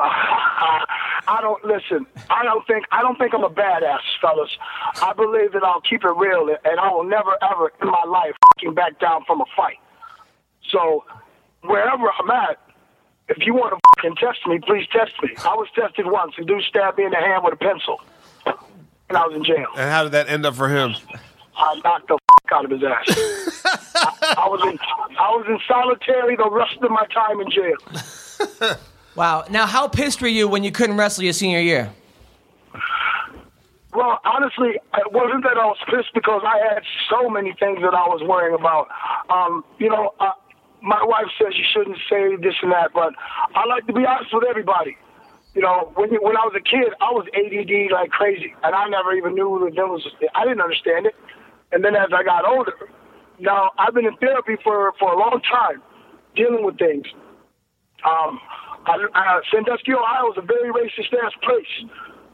I 1.28 1.38
don't 1.42 1.62
listen. 1.64 2.07
I 2.30 2.42
don't 2.42 2.66
think 2.66 2.87
I 2.90 3.02
don't 3.02 3.19
think 3.19 3.35
I'm 3.35 3.45
a 3.45 3.50
badass, 3.50 4.00
fellas. 4.21 4.50
I 5.02 5.12
believe 5.12 5.52
that 5.52 5.62
I'll 5.62 5.83
keep 5.83 6.04
it 6.04 6.16
real, 6.16 6.49
and 6.64 6.80
I 6.80 6.90
will 6.90 7.04
never 7.04 7.37
ever 7.42 7.73
in 7.83 7.88
my 7.88 8.04
life 8.04 8.33
fucking 8.54 8.75
back 8.75 8.99
down 8.99 9.25
from 9.26 9.40
a 9.40 9.45
fight. 9.54 9.76
So 10.71 11.04
wherever 11.62 12.11
I'm 12.19 12.30
at, 12.30 12.59
if 13.28 13.38
you 13.45 13.54
want 13.54 13.75
to 13.75 13.80
fucking 13.97 14.16
test 14.16 14.38
me, 14.47 14.59
please 14.59 14.87
test 14.90 15.12
me. 15.23 15.30
I 15.45 15.54
was 15.54 15.69
tested 15.75 16.07
once. 16.07 16.35
A 16.38 16.45
dude 16.45 16.62
stabbed 16.64 16.97
me 16.97 17.04
in 17.04 17.11
the 17.11 17.16
hand 17.19 17.45
with 17.45 17.54
a 17.54 17.57
pencil, 17.57 18.00
and 18.47 19.19
I 19.19 19.26
was 19.26 19.37
in 19.37 19.45
jail. 19.45 19.69
And 19.76 19.90
how 19.90 20.04
did 20.04 20.12
that 20.12 20.30
end 20.30 20.47
up 20.47 20.54
for 20.54 20.69
him? 20.69 20.95
I 21.57 21.78
knocked 21.85 22.09
the 22.09 22.19
fuck 22.19 22.52
out 22.52 22.64
of 22.64 22.71
his 22.71 22.83
ass. 22.83 23.62
I, 23.95 24.35
I 24.38 24.49
was 24.49 24.62
in 24.62 24.78
I 25.19 25.30
was 25.30 25.45
in 25.47 25.59
solitary 25.69 26.37
the 26.37 26.49
rest 26.50 26.78
of 26.80 26.90
my 26.90 27.07
time 27.12 27.40
in 27.40 27.50
jail. 27.50 28.78
Wow. 29.17 29.45
Now, 29.50 29.67
how 29.67 29.88
pissed 29.88 30.23
were 30.23 30.29
you 30.29 30.49
when 30.49 30.64
you 30.64 30.71
couldn't 30.71 30.97
wrestle 30.97 31.25
your 31.25 31.33
senior 31.33 31.61
year? 31.61 31.90
Well, 33.93 34.21
honestly, 34.25 34.79
it 34.79 35.12
wasn't 35.12 35.43
that 35.43 35.59
I 35.59 35.67
was 35.67 35.79
pissed 35.90 36.14
because 36.14 36.43
I 36.47 36.59
had 36.73 36.85
so 37.11 37.29
many 37.29 37.52
things 37.59 37.81
that 37.83 37.93
I 37.93 38.07
was 38.07 38.23
worrying 38.23 38.55
about. 38.55 38.87
Um, 39.29 39.64
you 39.79 39.88
know, 39.88 40.14
uh, 40.21 40.31
my 40.81 41.02
wife 41.02 41.26
says 41.38 41.55
you 41.57 41.64
shouldn't 41.75 41.99
say 42.09 42.37
this 42.37 42.55
and 42.62 42.71
that, 42.71 42.93
but 42.95 43.14
I 43.55 43.67
like 43.67 43.87
to 43.88 43.93
be 43.93 44.07
honest 44.07 44.33
with 44.33 44.45
everybody. 44.49 44.97
You 45.55 45.62
know, 45.62 45.90
when 45.97 46.11
when 46.11 46.37
I 46.37 46.47
was 46.47 46.55
a 46.55 46.62
kid, 46.62 46.95
I 47.00 47.11
was 47.11 47.26
ADD 47.35 47.90
like 47.90 48.11
crazy, 48.11 48.55
and 48.62 48.75
I 48.75 48.88
never 48.88 49.12
even 49.14 49.35
knew 49.35 49.61
that 49.64 49.75
there 49.75 49.88
was. 49.88 50.07
I 50.35 50.45
didn't 50.45 50.61
understand 50.61 51.07
it, 51.07 51.17
and 51.73 51.85
then 51.85 51.97
as 51.97 52.11
I 52.14 52.23
got 52.23 52.47
older, 52.47 52.88
now 53.40 53.73
I've 53.76 53.93
been 53.93 54.07
in 54.07 54.17
therapy 54.19 54.55
for 54.62 54.95
for 55.00 55.12
a 55.12 55.19
long 55.19 55.43
time, 55.43 55.83
dealing 56.37 56.64
with 56.64 56.79
things. 56.79 57.07
Um, 58.07 58.38
I, 58.87 58.97
I, 59.15 59.41
Sandusky, 59.53 59.93
Ohio 59.93 60.33
is 60.33 60.39
a 60.39 60.43
very 60.43 60.73
racist 60.73 61.13
ass 61.25 61.33
place. 61.43 61.91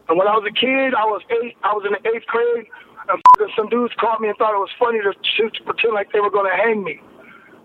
And 0.09 0.19
when 0.19 0.29
I 0.29 0.39
was 0.39 0.47
a 0.47 0.55
kid, 0.55 0.95
I 0.95 1.05
was 1.05 1.23
eight. 1.43 1.57
I 1.65 1.75
was 1.75 1.83
in 1.83 1.93
the 1.93 2.03
eighth 2.15 2.27
grade, 2.27 2.67
and 3.11 3.19
some 3.57 3.69
dudes 3.69 3.95
called 3.99 4.21
me 4.21 4.29
and 4.29 4.39
thought 4.39 4.55
it 4.55 4.63
was 4.63 4.71
funny 4.79 5.03
to, 5.03 5.13
to, 5.13 5.51
to 5.51 5.61
pretend 5.65 5.95
like 5.95 6.13
they 6.13 6.21
were 6.21 6.31
going 6.31 6.47
to 6.47 6.57
hang 6.57 6.85
me. 6.85 7.01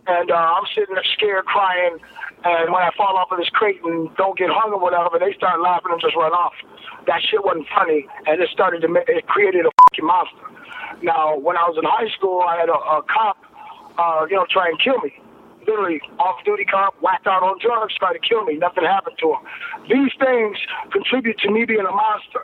And 0.08 0.32
uh, 0.32 0.58
I'm 0.58 0.66
sitting 0.74 0.96
there 0.96 1.06
scared, 1.14 1.46
crying. 1.46 2.02
And 2.44 2.74
when 2.74 2.82
I 2.82 2.90
fall 2.98 3.14
off 3.18 3.30
of 3.32 3.38
this 3.38 3.50
crate 3.54 3.78
and 3.86 4.10
don't 4.18 4.34
get 4.34 4.50
hung 4.50 4.74
or 4.74 4.82
whatever, 4.82 5.22
they 5.22 5.34
start 5.38 5.62
laughing 5.62 5.94
and 5.94 6.02
just 6.02 6.18
run 6.18 6.34
off. 6.34 6.58
That 7.06 7.22
shit 7.22 7.46
wasn't 7.46 7.70
funny, 7.70 8.10
and 8.26 8.42
it 8.42 8.50
started 8.50 8.82
to 8.82 8.90
make, 8.90 9.06
it 9.08 9.28
created 9.28 9.70
a 9.70 9.72
fucking 9.86 10.06
monster. 10.06 10.50
Now, 11.06 11.38
when 11.38 11.54
I 11.56 11.70
was 11.70 11.78
in 11.78 11.86
high 11.86 12.10
school, 12.18 12.42
I 12.42 12.58
had 12.58 12.70
a, 12.70 12.74
a 12.82 13.06
cop, 13.06 13.38
uh, 14.02 14.26
you 14.26 14.36
know, 14.36 14.50
try 14.50 14.70
and 14.70 14.82
kill 14.82 14.98
me 15.06 15.14
literally 15.68 16.02
off-duty 16.20 16.66
cop, 16.66 16.96
whacked 17.02 17.28
out 17.28 17.44
on 17.44 17.58
drugs, 17.60 17.96
tried 17.96 18.14
to 18.14 18.20
kill 18.20 18.44
me. 18.46 18.56
Nothing 18.58 18.84
happened 18.84 19.18
to 19.20 19.34
him. 19.34 19.42
These 19.90 20.12
things 20.20 20.58
contribute 20.92 21.38
to 21.40 21.52
me 21.52 21.66
being 21.66 21.86
a 21.86 21.92
monster. 21.92 22.44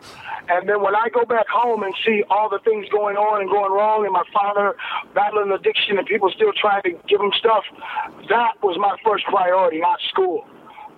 And 0.49 0.67
then 0.67 0.81
when 0.81 0.95
I 0.95 1.09
go 1.09 1.25
back 1.25 1.47
home 1.47 1.83
and 1.83 1.93
see 2.05 2.23
all 2.29 2.49
the 2.49 2.59
things 2.59 2.87
going 2.89 3.17
on 3.17 3.41
and 3.41 3.49
going 3.49 3.71
wrong, 3.71 4.05
and 4.05 4.13
my 4.13 4.25
father 4.33 4.75
battling 5.13 5.51
addiction 5.51 5.97
and 5.97 6.07
people 6.07 6.31
still 6.33 6.53
trying 6.53 6.83
to 6.83 6.91
give 7.07 7.19
him 7.19 7.31
stuff, 7.37 7.63
that 8.29 8.55
was 8.61 8.77
my 8.79 8.95
first 9.03 9.25
priority, 9.25 9.79
not 9.79 9.99
school. 10.09 10.45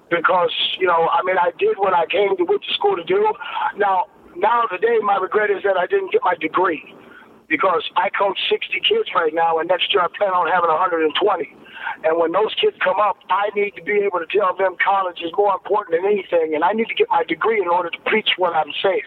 Because 0.10 0.52
you 0.80 0.88
know, 0.88 1.08
I 1.14 1.22
mean, 1.24 1.38
I 1.38 1.52
did 1.60 1.78
what 1.78 1.94
I 1.94 2.06
came 2.08 2.36
to 2.38 2.44
went 2.44 2.64
to 2.64 2.74
school 2.74 2.96
to 2.96 3.04
do. 3.04 3.32
Now, 3.78 4.06
now 4.36 4.64
today, 4.66 4.98
my 5.04 5.18
regret 5.18 5.52
is 5.52 5.62
that 5.64 5.78
I 5.78 5.86
didn't 5.86 6.12
get 6.12 6.22
my 6.24 6.34
degree 6.36 6.96
because 7.48 7.84
I 7.98 8.10
coach 8.10 8.38
60 8.50 8.80
kids 8.88 9.10
right 9.16 9.34
now, 9.34 9.58
and 9.60 9.68
next 9.68 9.94
year 9.94 10.02
I 10.02 10.08
plan 10.16 10.32
on 10.32 10.48
having 10.48 10.70
120. 10.70 11.14
And 12.04 12.18
when 12.18 12.32
those 12.32 12.54
kids 12.60 12.78
come 12.84 13.00
up, 13.00 13.18
I 13.30 13.50
need 13.56 13.76
to 13.76 13.84
be 13.84 14.00
able 14.06 14.20
to 14.20 14.26
tell 14.26 14.56
them 14.56 14.76
college 14.84 15.22
is 15.22 15.32
more 15.38 15.54
important 15.54 16.02
than 16.02 16.12
anything, 16.12 16.56
and 16.56 16.64
I 16.64 16.74
need 16.74 16.88
to 16.88 16.96
get 16.96 17.08
my 17.10 17.24
degree 17.24 17.62
in 17.62 17.68
order 17.68 17.90
to 17.90 18.00
preach 18.06 18.30
what 18.38 18.56
I'm 18.56 18.72
saying. 18.82 19.04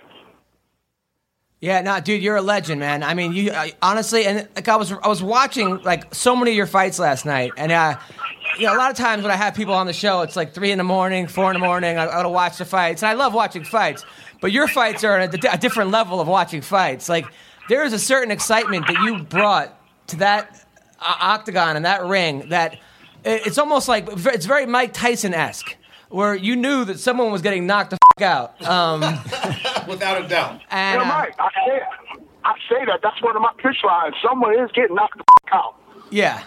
Yeah, 1.60 1.80
no, 1.80 2.00
dude, 2.00 2.22
you're 2.22 2.36
a 2.36 2.42
legend, 2.42 2.80
man. 2.80 3.04
I 3.04 3.14
mean, 3.14 3.32
you 3.34 3.52
I, 3.52 3.72
honestly, 3.80 4.26
and 4.26 4.48
like 4.56 4.66
I 4.66 4.74
was, 4.74 4.90
I 4.90 5.06
was 5.06 5.22
watching 5.22 5.80
like 5.82 6.12
so 6.12 6.34
many 6.34 6.50
of 6.50 6.56
your 6.56 6.66
fights 6.66 6.98
last 6.98 7.24
night, 7.24 7.52
and 7.56 7.70
uh, 7.70 7.98
you 8.58 8.66
know, 8.66 8.74
a 8.74 8.78
lot 8.78 8.90
of 8.90 8.96
times 8.96 9.22
when 9.22 9.30
I 9.30 9.36
have 9.36 9.54
people 9.54 9.72
on 9.72 9.86
the 9.86 9.92
show, 9.92 10.22
it's 10.22 10.34
like 10.34 10.54
three 10.54 10.72
in 10.72 10.78
the 10.78 10.84
morning, 10.84 11.28
four 11.28 11.52
in 11.52 11.60
the 11.60 11.64
morning. 11.64 11.98
I, 11.98 12.02
I 12.02 12.06
gotta 12.06 12.28
watch 12.28 12.58
the 12.58 12.64
fights, 12.64 13.04
and 13.04 13.10
I 13.10 13.12
love 13.12 13.32
watching 13.32 13.62
fights. 13.62 14.04
But 14.40 14.50
your 14.50 14.66
fights 14.66 15.04
are 15.04 15.16
at 15.18 15.32
a, 15.32 15.52
a 15.52 15.56
different 15.56 15.92
level 15.92 16.20
of 16.20 16.26
watching 16.26 16.62
fights. 16.62 17.08
Like 17.08 17.26
there 17.68 17.84
is 17.84 17.92
a 17.92 17.98
certain 17.98 18.32
excitement 18.32 18.88
that 18.88 19.00
you 19.04 19.22
brought 19.22 19.78
to 20.08 20.16
that 20.16 20.61
octagon 21.04 21.76
and 21.76 21.84
that 21.84 22.04
ring 22.04 22.48
that 22.48 22.74
it, 23.24 23.46
it's 23.46 23.58
almost 23.58 23.88
like 23.88 24.08
it's 24.08 24.46
very 24.46 24.66
Mike 24.66 24.92
Tyson 24.92 25.34
esque, 25.34 25.76
where 26.08 26.34
you 26.34 26.56
knew 26.56 26.84
that 26.84 26.98
someone 26.98 27.30
was 27.32 27.42
getting 27.42 27.66
knocked 27.66 27.90
the 27.90 27.98
fuck 28.18 28.22
out. 28.22 28.66
Um, 28.68 29.00
Without 29.88 30.22
a 30.24 30.28
doubt. 30.28 30.60
and 30.70 31.00
You're 31.00 31.10
uh, 31.10 31.18
right. 31.18 31.34
I 31.38 31.48
say, 31.66 31.82
I 32.44 32.54
say 32.68 32.84
that. 32.86 33.00
That's 33.02 33.20
one 33.22 33.36
of 33.36 33.42
my 33.42 33.52
pitch 33.58 33.78
lines. 33.84 34.14
Someone 34.26 34.58
is 34.58 34.70
getting 34.72 34.94
knocked 34.94 35.18
the 35.18 35.24
fuck 35.24 35.54
out. 35.54 35.74
Yeah. 36.10 36.42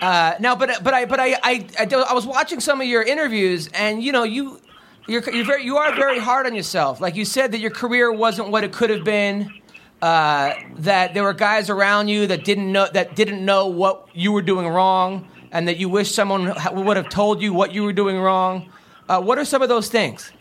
Uh, 0.00 0.34
no, 0.40 0.56
but 0.56 0.82
but 0.82 0.94
I 0.94 1.04
but 1.04 1.20
I, 1.20 1.34
I 1.42 1.66
I 1.78 1.88
I 2.08 2.14
was 2.14 2.26
watching 2.26 2.60
some 2.60 2.80
of 2.80 2.86
your 2.86 3.02
interviews, 3.02 3.68
and 3.74 4.02
you 4.02 4.12
know 4.12 4.22
you 4.22 4.60
you're, 5.06 5.22
you're 5.30 5.44
very 5.44 5.64
you 5.64 5.76
are 5.76 5.94
very 5.94 6.18
hard 6.18 6.46
on 6.46 6.54
yourself. 6.54 7.00
Like 7.00 7.16
you 7.16 7.24
said 7.24 7.52
that 7.52 7.58
your 7.58 7.70
career 7.70 8.10
wasn't 8.10 8.48
what 8.50 8.64
it 8.64 8.72
could 8.72 8.88
have 8.90 9.04
been. 9.04 9.59
Uh, 10.02 10.54
that 10.78 11.12
there 11.12 11.22
were 11.22 11.34
guys 11.34 11.68
around 11.68 12.08
you 12.08 12.26
that 12.26 12.42
didn't 12.44 12.72
know 12.72 12.88
that 12.92 13.14
didn't 13.14 13.44
know 13.44 13.66
what 13.66 14.08
you 14.14 14.32
were 14.32 14.40
doing 14.40 14.66
wrong, 14.66 15.28
and 15.52 15.68
that 15.68 15.76
you 15.76 15.88
wish 15.88 16.10
someone 16.10 16.54
would 16.72 16.96
have 16.96 17.10
told 17.10 17.42
you 17.42 17.52
what 17.52 17.72
you 17.74 17.82
were 17.82 17.92
doing 17.92 18.18
wrong. 18.18 18.70
Uh, 19.08 19.20
what 19.20 19.38
are 19.38 19.44
some 19.44 19.60
of 19.60 19.68
those 19.68 19.88
things? 19.88 20.32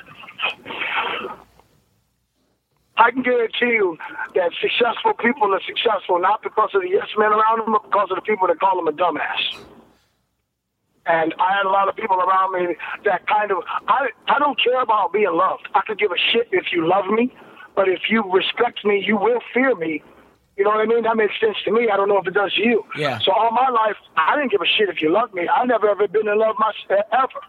I 2.99 3.11
can 3.11 3.23
guarantee 3.23 3.73
you 3.79 3.97
that 4.35 4.51
successful 4.61 5.13
people 5.13 5.53
are 5.53 5.61
successful 5.65 6.19
not 6.19 6.43
because 6.43 6.69
of 6.73 6.81
the 6.81 6.89
yes 6.89 7.07
men 7.17 7.31
around 7.31 7.59
them, 7.59 7.71
but 7.71 7.83
because 7.83 8.09
of 8.11 8.15
the 8.15 8.21
people 8.21 8.47
that 8.47 8.59
call 8.59 8.75
them 8.75 8.87
a 8.87 8.91
dumbass. 8.91 9.59
And 11.05 11.33
I 11.39 11.53
had 11.57 11.65
a 11.65 11.69
lot 11.69 11.87
of 11.87 11.95
people 11.95 12.17
around 12.17 12.53
me 12.53 12.75
that 13.05 13.25
kind 13.25 13.51
of 13.51 13.63
I 13.87 14.09
I 14.27 14.37
don't 14.37 14.61
care 14.61 14.81
about 14.81 15.13
being 15.13 15.31
loved. 15.31 15.67
I 15.73 15.81
could 15.87 15.97
give 15.97 16.11
a 16.11 16.19
shit 16.31 16.49
if 16.51 16.73
you 16.73 16.87
love 16.87 17.07
me, 17.07 17.33
but 17.79 17.87
if 17.87 18.09
you 18.09 18.29
respect 18.29 18.83
me, 18.83 19.01
you 19.07 19.15
will 19.15 19.39
fear 19.53 19.73
me. 19.73 20.03
You 20.57 20.65
know 20.65 20.71
what 20.71 20.81
I 20.81 20.85
mean? 20.85 21.03
That 21.03 21.15
makes 21.15 21.39
sense 21.39 21.55
to 21.63 21.71
me. 21.71 21.87
I 21.87 21.95
don't 21.95 22.09
know 22.09 22.17
if 22.17 22.27
it 22.27 22.33
does 22.33 22.53
to 22.55 22.61
you. 22.61 22.83
Yeah. 22.97 23.19
So 23.23 23.31
all 23.31 23.51
my 23.51 23.69
life, 23.69 23.95
I 24.17 24.35
didn't 24.35 24.51
give 24.51 24.59
a 24.59 24.67
shit 24.67 24.89
if 24.89 25.01
you 25.01 25.09
loved 25.09 25.33
me. 25.33 25.47
I 25.47 25.63
never 25.63 25.87
ever 25.87 26.05
been 26.09 26.27
in 26.27 26.37
love 26.37 26.57
myself 26.59 27.07
ever. 27.13 27.39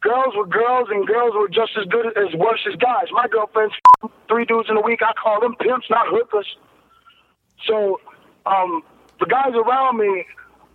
Girls 0.00 0.32
were 0.34 0.46
girls, 0.46 0.88
and 0.90 1.06
girls 1.06 1.34
were 1.36 1.50
just 1.50 1.72
as 1.78 1.84
good 1.84 2.16
as 2.16 2.32
worse 2.32 2.64
as 2.66 2.76
guys. 2.76 3.12
My 3.12 3.28
girlfriend's 3.28 3.74
three 4.26 4.46
dudes 4.46 4.70
in 4.70 4.78
a 4.78 4.80
week. 4.80 5.00
I 5.02 5.12
call 5.22 5.42
them 5.42 5.54
pimps, 5.60 5.84
not 5.90 6.06
hookers. 6.08 6.48
So, 7.66 8.00
um, 8.46 8.80
the 9.20 9.26
guys 9.26 9.52
around 9.52 9.98
me, 9.98 10.24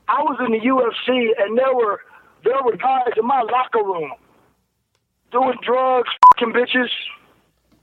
I 0.07 0.21
was 0.21 0.37
in 0.45 0.53
the 0.53 0.61
UFC, 0.61 1.33
and 1.41 1.57
there 1.57 1.73
were 1.73 2.01
there 2.43 2.61
were 2.63 2.77
guys 2.77 3.17
in 3.17 3.25
my 3.25 3.41
locker 3.41 3.83
room 3.83 4.11
doing 5.31 5.57
drugs, 5.65 6.09
fucking 6.37 6.53
bitches. 6.53 6.93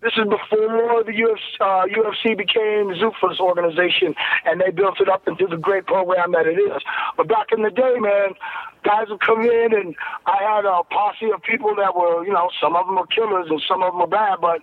This 0.05 0.21
is 0.21 0.29
before 0.29 1.01
the 1.03 1.17
UFC, 1.17 1.57
uh, 1.65 1.89
UFC 1.89 2.37
became 2.37 2.93
Zuffa's 2.93 3.41
organization, 3.41 4.15
and 4.45 4.61
they 4.61 4.69
built 4.69 5.01
it 5.01 5.09
up 5.09 5.27
into 5.27 5.47
the 5.47 5.57
great 5.57 5.87
program 5.87 6.33
that 6.33 6.45
it 6.47 6.61
is. 6.61 6.83
But 7.17 7.27
back 7.27 7.49
in 7.57 7.63
the 7.63 7.71
day, 7.71 7.97
man, 7.97 8.37
guys 8.85 9.09
would 9.09 9.23
come 9.25 9.41
in, 9.41 9.73
and 9.73 9.97
I 10.27 10.45
had 10.45 10.67
a 10.67 10.85
posse 10.93 11.33
of 11.33 11.41
people 11.43 11.75
that 11.77 11.97
were, 11.97 12.23
you 12.23 12.35
know, 12.35 12.51
some 12.61 12.77
of 12.77 12.85
them 12.85 12.97
were 12.97 13.07
killers 13.07 13.47
and 13.49 13.63
some 13.67 13.83
of 13.83 13.95
them 13.95 14.01
were 14.01 14.07
bad, 14.07 14.45
but 14.45 14.61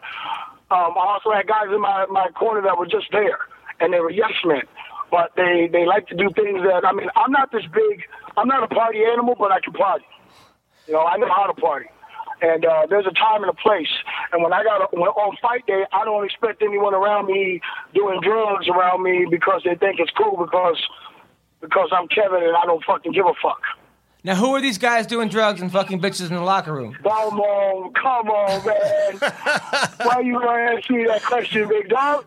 um, 0.69 0.93
I 0.93 1.17
also 1.17 1.31
had 1.33 1.47
guys 1.47 1.73
in 1.73 1.81
my, 1.81 2.05
my 2.11 2.29
corner 2.37 2.61
that 2.61 2.77
were 2.77 2.85
just 2.85 3.09
there, 3.11 3.39
and 3.79 3.91
they 3.91 3.99
were 3.99 4.11
yes 4.11 4.37
men. 4.45 4.61
But 5.09 5.33
they, 5.35 5.67
they 5.73 5.87
like 5.87 6.05
to 6.13 6.15
do 6.15 6.29
things 6.37 6.61
that, 6.69 6.85
I 6.85 6.93
mean, 6.93 7.09
I'm 7.15 7.31
not 7.31 7.51
this 7.51 7.65
big, 7.73 8.05
I'm 8.37 8.47
not 8.47 8.61
a 8.61 8.67
party 8.67 8.99
animal, 9.11 9.33
but 9.39 9.51
I 9.51 9.59
can 9.59 9.73
party. 9.73 10.05
You 10.85 10.93
know, 10.93 11.01
I 11.01 11.17
know 11.17 11.33
how 11.33 11.47
to 11.47 11.59
party. 11.59 11.87
And 12.41 12.65
uh, 12.65 12.87
there's 12.89 13.05
a 13.05 13.11
time 13.13 13.43
and 13.43 13.49
a 13.49 13.53
place. 13.53 13.91
And 14.31 14.43
when 14.43 14.51
I 14.51 14.63
got 14.63 14.91
when, 14.93 15.09
on 15.09 15.37
fight 15.41 15.65
day, 15.67 15.85
I 15.93 16.03
don't 16.05 16.25
expect 16.25 16.61
anyone 16.61 16.93
around 16.93 17.27
me 17.27 17.61
doing 17.93 18.19
drugs 18.21 18.67
around 18.67 19.03
me 19.03 19.27
because 19.29 19.61
they 19.63 19.75
think 19.75 19.99
it's 19.99 20.11
cool 20.11 20.37
because 20.37 20.77
because 21.61 21.89
I'm 21.91 22.07
Kevin 22.07 22.43
and 22.43 22.57
I 22.57 22.65
don't 22.65 22.83
fucking 22.83 23.11
give 23.11 23.25
a 23.25 23.33
fuck. 23.41 23.61
Now, 24.23 24.35
who 24.35 24.53
are 24.53 24.61
these 24.61 24.77
guys 24.77 25.07
doing 25.07 25.29
drugs 25.29 25.61
and 25.61 25.71
fucking 25.71 25.99
bitches 25.99 26.29
in 26.29 26.35
the 26.35 26.43
locker 26.43 26.73
room? 26.73 26.95
Come 27.01 27.39
on, 27.39 27.91
come 27.93 28.29
on, 28.29 28.65
man. 28.67 29.31
Why 30.03 30.19
you 30.19 30.39
gonna 30.39 30.77
ask 30.77 30.87
me 30.91 31.05
that 31.05 31.23
question, 31.23 31.67
big 31.67 31.89
dog? 31.89 32.25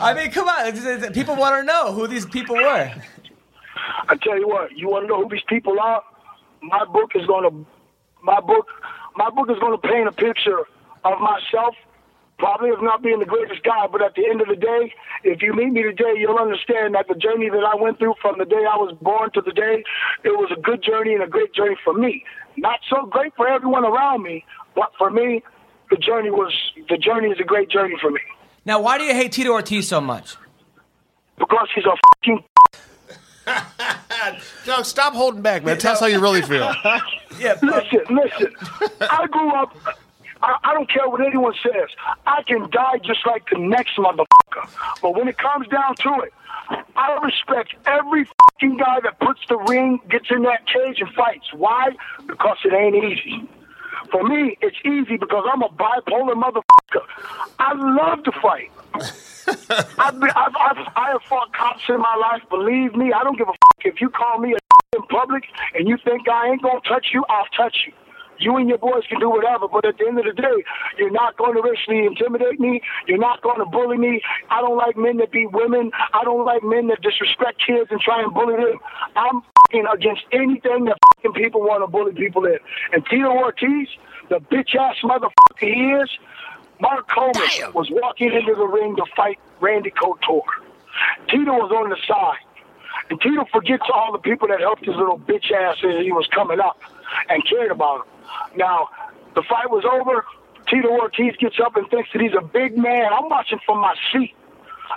I 0.00 0.14
mean, 0.14 0.30
come 0.30 0.48
on, 0.48 1.12
people 1.12 1.36
want 1.36 1.56
to 1.56 1.64
know 1.64 1.92
who 1.92 2.06
these 2.06 2.24
people 2.24 2.56
were. 2.56 2.90
I 4.08 4.16
tell 4.16 4.38
you 4.38 4.48
what, 4.48 4.72
you 4.76 4.88
want 4.88 5.04
to 5.04 5.08
know 5.08 5.22
who 5.22 5.28
these 5.28 5.44
people 5.46 5.78
are? 5.78 6.02
My 6.62 6.86
book 6.86 7.10
is 7.14 7.26
gonna, 7.26 7.50
my 8.22 8.40
book, 8.40 8.66
my 9.16 9.30
book 9.30 9.50
is 9.50 9.58
gonna 9.58 9.78
paint 9.78 10.08
a 10.08 10.12
picture 10.12 10.60
of 11.04 11.20
myself. 11.20 11.74
Probably 12.38 12.68
of 12.68 12.82
not 12.82 13.02
being 13.02 13.18
the 13.18 13.24
greatest 13.24 13.62
guy, 13.62 13.86
but 13.90 14.02
at 14.02 14.14
the 14.14 14.26
end 14.28 14.42
of 14.42 14.48
the 14.48 14.56
day, 14.56 14.92
if 15.24 15.40
you 15.40 15.54
meet 15.54 15.72
me 15.72 15.82
today, 15.82 16.12
you'll 16.18 16.36
understand 16.38 16.94
that 16.94 17.08
the 17.08 17.14
journey 17.14 17.48
that 17.48 17.64
I 17.64 17.74
went 17.80 17.98
through 17.98 18.12
from 18.20 18.36
the 18.38 18.44
day 18.44 18.56
I 18.70 18.76
was 18.76 18.94
born 19.00 19.30
to 19.32 19.40
the 19.40 19.52
day, 19.52 19.82
it 20.22 20.28
was 20.28 20.52
a 20.54 20.60
good 20.60 20.82
journey 20.82 21.14
and 21.14 21.22
a 21.22 21.26
great 21.26 21.54
journey 21.54 21.76
for 21.82 21.94
me. 21.94 22.24
Not 22.58 22.80
so 22.90 23.06
great 23.06 23.34
for 23.36 23.48
everyone 23.48 23.86
around 23.86 24.22
me, 24.22 24.44
but 24.74 24.92
for 24.98 25.10
me, 25.10 25.42
the 25.90 25.96
journey 25.96 26.30
was 26.30 26.52
the 26.90 26.98
journey 26.98 27.28
is 27.30 27.40
a 27.40 27.44
great 27.44 27.70
journey 27.70 27.94
for 28.00 28.10
me 28.10 28.20
Now, 28.66 28.80
why 28.80 28.98
do 28.98 29.04
you 29.04 29.14
hate 29.14 29.32
Tito 29.32 29.52
Ortiz 29.52 29.88
so 29.88 30.00
much? 30.00 30.36
because 31.38 31.68
he's 31.74 31.84
a 31.84 31.96
fucking 32.16 32.44
No, 34.66 34.82
stop 34.82 35.12
holding 35.14 35.42
back, 35.42 35.62
man. 35.62 35.78
Tell 35.78 35.92
us 35.92 36.00
how 36.00 36.06
you 36.06 36.20
really 36.20 36.42
feel. 36.42 36.72
Yeah, 37.38 37.54
Listen, 37.62 38.00
listen. 38.08 38.54
I 39.10 39.26
grew 39.30 39.52
up. 39.54 39.76
I, 40.40 40.56
I 40.64 40.72
don't 40.72 40.88
care 40.88 41.06
what 41.06 41.20
anyone 41.20 41.52
says. 41.62 41.90
I 42.26 42.42
can 42.44 42.70
die 42.70 42.96
just 43.04 43.26
like 43.26 43.44
the 43.52 43.58
next 43.58 43.96
motherfucker. 43.98 44.70
But 45.02 45.14
when 45.16 45.28
it 45.28 45.36
comes 45.36 45.68
down 45.68 45.96
to 45.96 46.22
it, 46.24 46.32
I 46.96 47.18
respect 47.22 47.74
every 47.84 48.24
fucking 48.24 48.78
guy 48.78 49.00
that 49.00 49.20
puts 49.20 49.40
the 49.50 49.58
ring, 49.58 50.00
gets 50.08 50.30
in 50.30 50.44
that 50.44 50.66
cage, 50.66 50.98
and 51.00 51.10
fights. 51.12 51.52
Why? 51.52 51.90
Because 52.26 52.56
it 52.64 52.72
ain't 52.72 52.96
easy. 53.04 53.46
For 54.10 54.26
me, 54.26 54.56
it's 54.62 54.78
easy 54.84 55.18
because 55.18 55.44
I'm 55.52 55.62
a 55.62 55.68
bipolar 55.68 56.34
motherfucker. 56.42 56.62
I 57.58 57.72
love 57.74 58.22
to 58.24 58.32
fight. 58.40 58.70
I've, 59.98 60.18
been, 60.18 60.30
I've, 60.30 60.56
I've, 60.58 60.86
I 60.96 61.10
have 61.12 61.22
fought 61.28 61.52
cops 61.52 61.82
in 61.88 62.00
my 62.00 62.16
life. 62.16 62.42
Believe 62.50 62.94
me, 62.94 63.12
I 63.12 63.22
don't 63.22 63.38
give 63.38 63.48
a 63.48 63.52
fuck 63.52 63.84
if 63.84 64.00
you 64.00 64.10
call 64.10 64.38
me 64.38 64.54
a 64.54 64.58
in 64.96 65.02
public 65.08 65.44
and 65.74 65.88
you 65.88 65.96
think 66.04 66.28
I 66.28 66.48
ain't 66.48 66.62
gonna 66.62 66.80
touch 66.80 67.08
you. 67.12 67.24
I'll 67.28 67.46
touch 67.56 67.76
you. 67.86 67.92
You 68.38 68.56
and 68.56 68.68
your 68.68 68.78
boys 68.78 69.04
can 69.08 69.18
do 69.18 69.30
whatever, 69.30 69.66
but 69.66 69.86
at 69.86 69.96
the 69.98 70.06
end 70.06 70.18
of 70.18 70.26
the 70.26 70.32
day, 70.32 70.64
you're 70.98 71.10
not 71.10 71.38
going 71.38 71.54
to 71.54 71.62
racially 71.62 72.04
intimidate 72.04 72.60
me. 72.60 72.82
You're 73.06 73.18
not 73.18 73.40
going 73.40 73.58
to 73.58 73.64
bully 73.64 73.96
me. 73.96 74.20
I 74.50 74.60
don't 74.60 74.76
like 74.76 74.96
men 74.96 75.16
that 75.18 75.32
beat 75.32 75.52
women. 75.52 75.90
I 76.12 76.22
don't 76.22 76.44
like 76.44 76.62
men 76.62 76.88
that 76.88 77.00
disrespect 77.00 77.62
kids 77.66 77.88
and 77.90 77.98
try 77.98 78.22
and 78.22 78.34
bully 78.34 78.56
them. 78.56 78.78
I'm 79.16 79.40
fucking 79.40 79.86
against 79.92 80.24
anything 80.32 80.84
that 80.84 80.98
fucking 81.16 81.32
people 81.32 81.62
want 81.62 81.82
to 81.82 81.86
bully 81.86 82.12
people 82.12 82.44
in. 82.44 82.58
And 82.92 83.06
Tito 83.06 83.30
Ortiz, 83.30 83.88
the 84.28 84.36
bitch 84.36 84.76
ass 84.76 84.96
motherfucker 85.02 85.60
he 85.60 85.96
is, 85.96 86.10
Mark 86.80 87.08
Coleman 87.08 87.72
was 87.74 87.88
walking 87.90 88.32
into 88.32 88.54
the 88.54 88.66
ring 88.66 88.96
to 88.96 89.04
fight 89.16 89.38
Randy 89.60 89.90
Couture. 89.90 90.42
Tito 91.28 91.52
was 91.52 91.72
on 91.72 91.90
the 91.90 91.96
side. 92.06 92.38
And 93.10 93.20
Tito 93.20 93.44
forgets 93.52 93.84
all 93.92 94.12
the 94.12 94.18
people 94.18 94.48
that 94.48 94.60
helped 94.60 94.84
his 94.84 94.96
little 94.96 95.18
bitch 95.18 95.52
ass 95.52 95.76
as 95.84 96.04
he 96.04 96.12
was 96.12 96.26
coming 96.34 96.60
up 96.60 96.78
and 97.28 97.46
cared 97.48 97.70
about 97.70 98.00
him. 98.00 98.12
Now, 98.56 98.88
the 99.34 99.42
fight 99.42 99.70
was 99.70 99.84
over. 99.84 100.24
Tito 100.68 100.88
Ortiz 100.88 101.36
gets 101.38 101.60
up 101.60 101.76
and 101.76 101.88
thinks 101.88 102.10
that 102.12 102.20
he's 102.20 102.34
a 102.36 102.44
big 102.44 102.76
man. 102.76 103.12
I'm 103.12 103.28
watching 103.28 103.60
from 103.64 103.80
my 103.80 103.94
seat. 104.12 104.34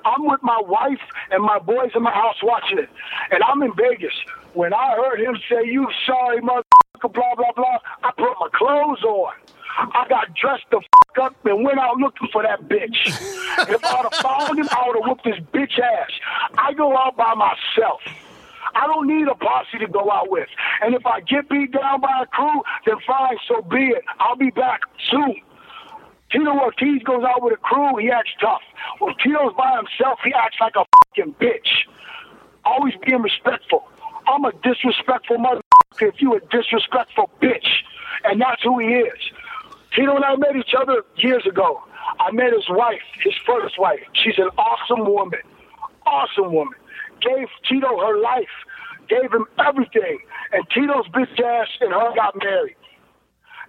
I'm 0.06 0.26
with 0.26 0.42
my 0.42 0.60
wife 0.66 1.02
and 1.32 1.44
my 1.44 1.60
boys 1.60 1.92
in 1.96 2.04
my 2.04 2.12
house 2.12 2.38
watching 2.42 2.80
it. 2.80 2.90
And 3.32 3.44
I'm 3.44 3.62
in 3.64 3.74
Vegas. 3.76 4.14
When 4.54 4.74
I 4.74 4.96
heard 4.96 5.20
him 5.20 5.38
say, 5.50 5.66
you 5.66 5.88
sorry 6.06 6.42
motherfucker, 6.42 7.14
blah, 7.14 7.36
blah, 7.36 7.52
blah, 7.56 7.78
I 8.04 8.12
put 8.18 8.34
my 8.40 8.50
clothes 8.54 9.04
on. 9.04 9.34
I 9.80 10.06
got 10.10 10.34
dressed 10.36 10.66
the 10.72 10.82
fuck 10.82 11.26
up 11.26 11.46
and 11.46 11.64
went 11.64 11.80
out 11.80 11.98
looking 11.98 12.28
for 12.32 12.44
that 12.44 12.68
bitch. 12.68 13.08
if 13.70 13.84
I'd 13.84 14.04
have 14.04 14.14
found 14.22 14.60
him, 14.60 14.68
I 14.72 14.88
would 14.88 14.98
have 14.98 15.08
whooped 15.08 15.26
his 15.26 15.40
bitch 15.54 15.80
ass. 15.80 16.12
I 16.58 16.74
go 16.74 16.98
out 16.98 17.16
by 17.16 17.34
myself. 17.34 18.02
I 18.76 18.86
don't 18.88 19.08
need 19.08 19.28
a 19.28 19.36
posse 19.36 19.78
to 19.80 19.88
go 19.88 20.12
out 20.12 20.30
with. 20.30 20.48
And 20.82 20.94
if 20.94 21.06
I 21.06 21.22
get 21.22 21.50
beat 21.50 21.72
down 21.72 22.02
by 22.02 22.24
a 22.24 22.26
crew, 22.26 22.62
then 22.86 22.96
fine, 23.08 23.38
so 23.48 23.62
be 23.62 23.88
it. 23.88 24.04
I'll 24.20 24.36
be 24.36 24.50
back 24.52 24.82
soon. 25.10 25.42
Tito 26.32 26.52
Ortiz 26.52 27.02
goes 27.04 27.24
out 27.24 27.42
with 27.42 27.54
a 27.54 27.58
crew, 27.58 27.98
he 27.98 28.12
acts 28.12 28.32
tough. 28.40 28.62
When 29.00 29.16
Tito's 29.16 29.54
by 29.58 29.78
himself, 29.78 30.20
he 30.24 30.32
acts 30.34 30.58
like 30.62 30.74
a 30.76 30.86
fucking 31.08 31.34
bitch. 31.42 31.88
Always 32.66 32.94
being 33.06 33.22
respectful. 33.22 33.88
I'm 34.28 34.46
a 34.46 34.52
disrespectful 34.62 35.38
motherfucker 35.38 36.10
if 36.10 36.22
you 36.22 36.36
a 36.36 36.40
disrespectful 36.52 37.32
bitch. 37.42 37.68
And 38.26 38.40
that's 38.40 38.62
who 38.64 38.78
he 38.80 38.88
is. 38.88 39.32
Tito 39.96 40.16
and 40.16 40.26
I 40.26 40.36
met 40.36 40.56
each 40.56 40.74
other 40.80 41.04
years 41.18 41.46
ago. 41.46 41.82
I 42.20 42.32
met 42.32 42.54
his 42.54 42.70
wife, 42.70 43.02
his 43.24 43.34
first 43.46 43.80
wife. 43.80 44.00
She's 44.14 44.38
an 44.38 44.50
awesome 44.58 45.06
woman. 45.06 45.40
Awesome 46.06 46.54
woman. 46.54 46.78
Gave 47.22 47.48
Tito 47.68 47.98
her 47.98 48.18
life. 48.20 48.54
Gave 49.08 49.32
him 49.34 49.46
everything. 49.60 50.20
And 50.52 50.64
Tito's 50.74 51.08
bitch 51.08 51.40
ass 51.42 51.68
and 51.82 51.92
her 51.92 52.14
got 52.16 52.36
married. 52.44 52.76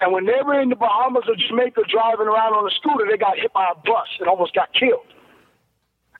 And 0.00 0.12
when 0.12 0.24
they 0.24 0.40
were 0.44 0.60
in 0.60 0.70
the 0.70 0.76
Bahamas 0.76 1.24
or 1.28 1.36
Jamaica 1.36 1.82
driving 1.88 2.26
around 2.26 2.54
on 2.54 2.66
a 2.66 2.74
scooter, 2.74 3.04
they 3.10 3.18
got 3.18 3.38
hit 3.38 3.52
by 3.52 3.68
a 3.70 3.74
bus 3.74 4.08
and 4.18 4.28
almost 4.28 4.54
got 4.54 4.72
killed. 4.72 5.06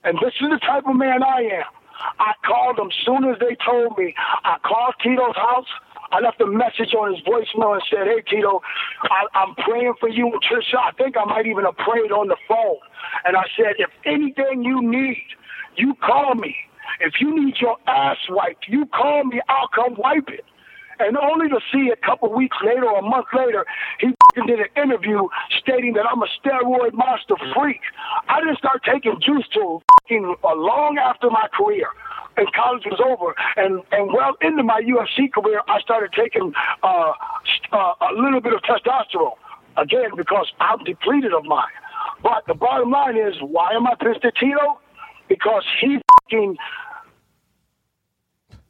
And 0.03 0.17
this 0.21 0.33
is 0.39 0.49
the 0.49 0.59
type 0.59 0.85
of 0.87 0.95
man 0.95 1.23
I 1.23 1.41
am. 1.41 1.69
I 2.19 2.33
called 2.45 2.77
them 2.77 2.89
soon 3.05 3.25
as 3.29 3.37
they 3.39 3.55
told 3.63 3.97
me. 3.97 4.15
I 4.43 4.57
called 4.63 4.95
Tito's 5.03 5.35
house. 5.35 5.67
I 6.11 6.19
left 6.19 6.41
a 6.41 6.47
message 6.47 6.93
on 6.93 7.13
his 7.13 7.23
voicemail 7.23 7.73
and 7.73 7.83
said, 7.89 8.07
"Hey 8.07 8.21
Tito, 8.29 8.61
I, 9.03 9.25
I'm 9.33 9.55
praying 9.55 9.93
for 9.99 10.09
you 10.09 10.31
Trisha. 10.49 10.77
I 10.77 10.91
think 10.97 11.15
I 11.17 11.25
might 11.25 11.47
even 11.47 11.63
have 11.65 11.77
prayed 11.77 12.11
on 12.11 12.27
the 12.27 12.37
phone." 12.47 12.79
And 13.25 13.37
I 13.37 13.43
said, 13.55 13.75
"If 13.79 13.89
anything 14.05 14.63
you 14.63 14.81
need, 14.81 15.23
you 15.77 15.95
call 16.03 16.35
me. 16.35 16.55
If 16.99 17.13
you 17.19 17.33
need 17.33 17.55
your 17.61 17.77
ass 17.87 18.17
wiped, 18.29 18.67
you 18.67 18.85
call 18.87 19.23
me. 19.23 19.41
I'll 19.47 19.69
come 19.69 19.95
wipe 19.97 20.29
it." 20.29 20.45
And 20.99 21.17
only 21.17 21.49
to 21.49 21.59
see 21.73 21.89
a 21.89 21.95
couple 22.05 22.31
weeks 22.31 22.57
later 22.63 22.85
or 22.85 22.99
a 22.99 23.01
month 23.01 23.25
later, 23.33 23.65
he 23.99 24.13
did 24.45 24.59
an 24.59 24.69
interview 24.77 25.27
stating 25.59 25.93
that 25.93 26.05
I'm 26.05 26.21
a 26.21 26.27
steroid 26.37 26.93
monster 26.93 27.35
freak. 27.55 27.81
I 28.29 28.39
didn't 28.39 28.59
start 28.59 28.83
taking 28.85 29.17
juice 29.19 29.47
till 29.51 29.77
f***ing 29.77 30.35
uh, 30.43 30.55
long 30.55 30.99
after 31.01 31.29
my 31.31 31.47
career. 31.57 31.87
And 32.37 32.47
college 32.53 32.83
was 32.85 32.99
over, 33.03 33.35
and 33.57 33.81
and 33.91 34.13
well 34.13 34.37
into 34.41 34.63
my 34.63 34.81
UFC 34.81 35.31
career, 35.31 35.61
I 35.67 35.81
started 35.81 36.11
taking 36.13 36.53
uh, 36.81 37.11
st- 37.45 37.73
uh, 37.73 37.93
a 38.09 38.13
little 38.15 38.39
bit 38.39 38.53
of 38.53 38.61
testosterone 38.61 39.35
again 39.77 40.11
because 40.15 40.51
I'm 40.59 40.79
depleted 40.85 41.33
of 41.33 41.43
mine. 41.43 41.67
But 42.23 42.45
the 42.47 42.53
bottom 42.53 42.89
line 42.91 43.17
is, 43.17 43.35
why 43.41 43.73
am 43.73 43.85
I 43.85 43.95
pissed 43.95 44.23
at 44.23 44.35
Tito? 44.35 44.79
Because 45.27 45.63
he 45.79 45.95
f***ing 45.95 46.57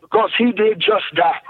because 0.02 0.32
he 0.38 0.52
did 0.52 0.80
just 0.80 1.06
that. 1.15 1.41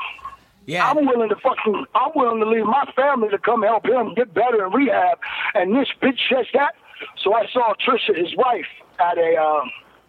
yeah. 0.65 0.88
I'm 0.89 1.06
willing 1.06 1.30
to 1.30 1.36
fucking, 1.36 1.86
I'm 1.95 2.12
willing 2.15 2.39
to 2.41 2.47
leave 2.50 2.65
my 2.65 2.86
family 2.95 3.30
to 3.30 3.38
come 3.39 3.63
help 3.63 3.86
him 3.86 4.13
get 4.15 4.34
better 4.34 4.65
in 4.65 4.71
rehab. 4.71 5.17
And 5.56 5.76
this 5.76 5.88
bitch 6.02 6.19
says 6.30 6.45
that. 6.54 6.76
So 7.24 7.34
I 7.34 7.47
saw 7.52 7.74
Trisha, 7.84 8.15
his 8.15 8.36
wife, 8.36 8.67
at 9.00 9.17
a, 9.17 9.36
uh, 9.36 9.63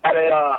at 0.04 0.16
a, 0.16 0.28
uh, 0.28 0.56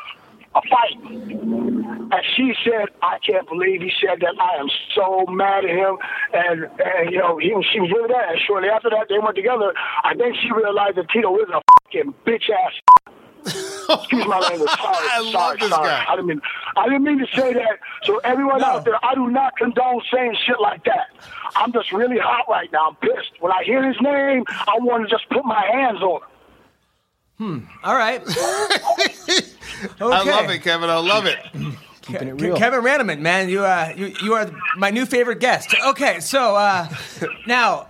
a 0.55 0.61
fight. 0.69 0.97
And 1.03 2.21
she 2.35 2.53
said, 2.63 2.89
I 3.01 3.17
can't 3.25 3.47
believe 3.49 3.81
he 3.81 3.91
said 3.99 4.19
that. 4.21 4.35
I 4.39 4.59
am 4.59 4.67
so 4.95 5.25
mad 5.29 5.65
at 5.65 5.71
him. 5.71 5.97
And, 6.33 6.63
and 6.79 7.11
you 7.11 7.17
know, 7.19 7.37
he, 7.37 7.49
she 7.71 7.79
was 7.79 7.89
really 7.91 8.09
mad. 8.13 8.29
And 8.33 8.39
shortly 8.45 8.69
after 8.69 8.89
that, 8.91 9.07
they 9.09 9.17
went 9.19 9.35
together. 9.35 9.73
I 10.03 10.13
think 10.13 10.35
she 10.41 10.51
realized 10.51 10.97
that 10.97 11.09
Tito 11.09 11.35
is 11.37 11.49
a 11.49 11.61
fucking 11.85 12.13
bitch 12.25 12.49
ass 12.49 12.73
Excuse 13.45 14.25
my 14.25 14.39
language. 14.39 14.69
Sorry, 14.81 15.07
I 15.11 15.19
love 15.19 15.31
sorry, 15.33 15.57
this 15.59 15.69
sorry. 15.69 15.87
guy. 15.89 16.05
I 16.07 16.15
didn't 16.15 16.27
mean. 16.27 16.41
I 16.77 16.85
didn't 16.85 17.03
mean 17.03 17.19
to 17.19 17.25
say 17.35 17.51
that. 17.53 17.79
So 18.03 18.17
everyone 18.23 18.61
No. 18.61 18.67
out 18.67 18.85
there, 18.85 19.03
I 19.03 19.13
do 19.15 19.27
not 19.29 19.57
condone 19.57 20.01
saying 20.13 20.37
shit 20.47 20.55
like 20.61 20.85
that. 20.85 21.07
I'm 21.57 21.73
just 21.73 21.91
really 21.91 22.17
hot 22.17 22.45
right 22.49 22.71
now. 22.71 22.87
I'm 22.91 22.95
pissed. 22.95 23.33
When 23.41 23.51
I 23.51 23.63
hear 23.65 23.85
his 23.85 23.97
name, 23.99 24.45
I 24.47 24.75
want 24.79 25.03
to 25.03 25.13
just 25.13 25.27
put 25.29 25.43
my 25.43 25.61
hands 25.73 26.01
on 26.01 26.21
him. 26.21 26.27
Hmm. 27.37 27.85
All 27.85 27.95
right. 27.95 28.21
I 29.99 30.23
love 30.23 30.49
it, 30.49 30.59
Kevin. 30.61 30.89
I 30.89 30.97
love 30.97 31.25
it. 31.25 31.37
Keeping 32.01 32.27
it 32.27 32.41
real. 32.41 32.57
Kevin 32.57 32.81
Randleman, 32.81 33.19
man, 33.19 33.47
you 33.47 33.63
uh, 33.63 33.93
you 33.95 34.13
you 34.21 34.33
are 34.33 34.51
my 34.77 34.89
new 34.89 35.05
favorite 35.05 35.39
guest. 35.39 35.73
Okay, 35.87 36.19
so 36.19 36.55
uh, 36.55 36.87
now. 37.47 37.87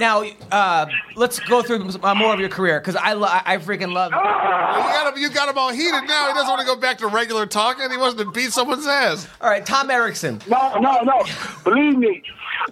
Now, 0.00 0.22
uh, 0.52 0.86
let's 1.16 1.40
go 1.40 1.60
through 1.60 1.90
uh, 2.04 2.14
more 2.14 2.32
of 2.32 2.38
your 2.38 2.48
career 2.48 2.78
because 2.78 2.94
I, 2.94 3.14
lo- 3.14 3.26
I 3.28 3.56
freaking 3.56 3.92
love. 3.92 4.12
You 4.12 4.18
got 4.20 5.12
him. 5.12 5.20
You 5.20 5.28
got 5.28 5.48
him 5.48 5.58
all 5.58 5.72
heated 5.72 6.04
now. 6.06 6.28
He 6.28 6.34
doesn't 6.34 6.48
want 6.48 6.60
to 6.60 6.66
go 6.68 6.76
back 6.76 6.98
to 6.98 7.08
regular 7.08 7.46
talking. 7.46 7.90
He 7.90 7.96
wants 7.96 8.16
to 8.22 8.30
beat 8.30 8.52
someone's 8.52 8.86
ass. 8.86 9.26
All 9.40 9.50
right, 9.50 9.66
Tom 9.66 9.90
Erikson. 9.90 10.40
No, 10.46 10.78
no, 10.78 11.00
no. 11.00 11.24
Believe 11.64 11.98
me, 11.98 12.22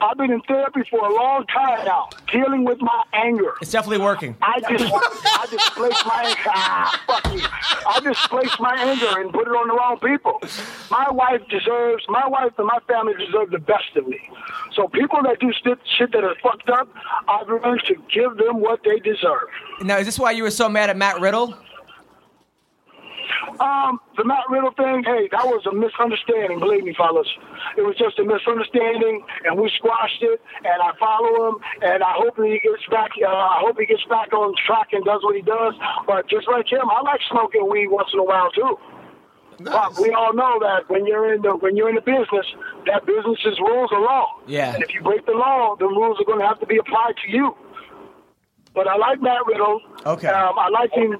I've 0.00 0.16
been 0.16 0.30
in 0.30 0.40
therapy 0.42 0.82
for 0.90 1.06
a 1.06 1.14
long 1.14 1.46
time 1.46 1.84
now, 1.84 2.08
dealing 2.30 2.64
with 2.64 2.80
my 2.80 3.02
anger. 3.12 3.54
It's 3.60 3.70
definitely 3.70 4.04
working. 4.04 4.36
I 4.42 4.60
just, 4.60 4.92
I 4.92 5.46
displaced 5.50 6.06
my 6.06 6.22
anger. 6.26 6.50
Ah, 6.54 7.02
fuck 7.06 7.34
you. 7.34 7.40
I 7.88 8.00
displaced 8.00 8.60
my 8.60 8.74
anger 8.76 9.20
and 9.20 9.32
put 9.32 9.46
it 9.48 9.50
on 9.50 9.68
the 9.68 9.74
wrong 9.74 9.98
people. 9.98 10.40
My 10.90 11.10
wife 11.10 11.42
deserves, 11.48 12.04
my 12.08 12.26
wife 12.26 12.52
and 12.58 12.66
my 12.66 12.78
family 12.86 13.14
deserve 13.14 13.50
the 13.50 13.58
best 13.58 13.96
of 13.96 14.06
me. 14.06 14.20
So 14.74 14.88
people 14.88 15.20
that 15.22 15.40
do 15.40 15.52
shit, 15.64 15.78
shit 15.96 16.12
that 16.12 16.24
are 16.24 16.34
fucked 16.42 16.68
up, 16.68 16.88
I've 17.28 17.48
learned 17.48 17.82
to 17.86 17.94
give 18.12 18.36
them 18.36 18.60
what 18.60 18.80
they 18.84 18.98
deserve. 18.98 19.48
Now, 19.80 19.98
is 19.98 20.06
this 20.06 20.18
why 20.18 20.32
you 20.32 20.42
were 20.42 20.50
so 20.50 20.68
mad 20.68 20.90
at 20.90 20.96
Matt 20.96 21.20
Riddle? 21.20 21.56
Um, 23.60 24.00
the 24.16 24.24
Matt 24.24 24.44
Riddle 24.50 24.72
thing, 24.72 25.02
hey, 25.04 25.28
that 25.32 25.46
was 25.46 25.64
a 25.66 25.74
misunderstanding. 25.74 26.58
Believe 26.58 26.84
me, 26.84 26.94
fellas, 26.94 27.28
it 27.76 27.82
was 27.82 27.96
just 27.96 28.18
a 28.18 28.24
misunderstanding, 28.24 29.24
and 29.44 29.58
we 29.58 29.70
squashed 29.76 30.22
it. 30.22 30.40
And 30.64 30.82
I 30.82 30.92
follow 30.98 31.48
him, 31.48 31.56
and 31.82 32.02
I 32.02 32.12
hope 32.14 32.36
he 32.36 32.60
gets 32.60 32.86
back. 32.90 33.10
Uh, 33.20 33.28
I 33.28 33.60
hope 33.60 33.78
he 33.78 33.86
gets 33.86 34.04
back 34.04 34.32
on 34.32 34.54
track 34.66 34.92
and 34.92 35.04
does 35.04 35.22
what 35.22 35.36
he 35.36 35.42
does. 35.42 35.74
But 36.06 36.28
just 36.28 36.48
like 36.48 36.70
him, 36.70 36.88
I 36.90 37.00
like 37.02 37.20
smoking 37.30 37.68
weed 37.68 37.88
once 37.88 38.10
in 38.12 38.18
a 38.18 38.24
while 38.24 38.50
too. 38.50 38.78
But 39.58 39.98
we 39.98 40.10
all 40.12 40.34
know 40.34 40.58
that 40.60 40.88
when 40.88 41.06
you're 41.06 41.32
in 41.32 41.42
the 41.42 41.56
when 41.56 41.76
you're 41.76 41.88
in 41.88 41.94
the 41.94 42.02
business, 42.04 42.46
that 42.86 43.06
business's 43.06 43.58
rules 43.58 43.90
are 43.92 44.00
law. 44.00 44.36
Yeah. 44.46 44.74
And 44.74 44.82
if 44.82 44.92
you 44.92 45.00
break 45.00 45.24
the 45.24 45.32
law, 45.32 45.76
the 45.78 45.86
rules 45.86 46.20
are 46.20 46.24
going 46.24 46.40
to 46.40 46.46
have 46.46 46.60
to 46.60 46.66
be 46.66 46.76
applied 46.76 47.14
to 47.24 47.30
you. 47.30 47.56
But 48.74 48.86
I 48.86 48.96
like 48.96 49.22
Matt 49.22 49.46
Riddle. 49.46 49.80
Okay. 50.04 50.28
Um, 50.28 50.58
I 50.58 50.68
like 50.68 50.92
him. 50.92 51.16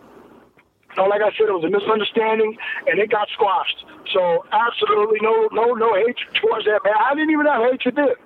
You 0.97 1.03
know, 1.03 1.09
like 1.09 1.21
I 1.21 1.31
said, 1.37 1.49
it 1.49 1.53
was 1.53 1.65
a 1.65 1.71
misunderstanding, 1.71 2.57
and 2.87 2.99
it 2.99 3.11
got 3.11 3.29
squashed. 3.35 3.85
So 4.13 4.47
absolutely 4.53 5.19
no 5.21 5.49
no 5.53 5.75
no 5.75 5.95
hatred 5.95 6.17
towards 6.41 6.65
that 6.65 6.81
man. 6.85 6.95
I 6.99 7.15
didn't 7.15 7.31
even 7.31 7.47
have 7.47 7.71
hatred 7.71 7.97
there. 7.97 8.17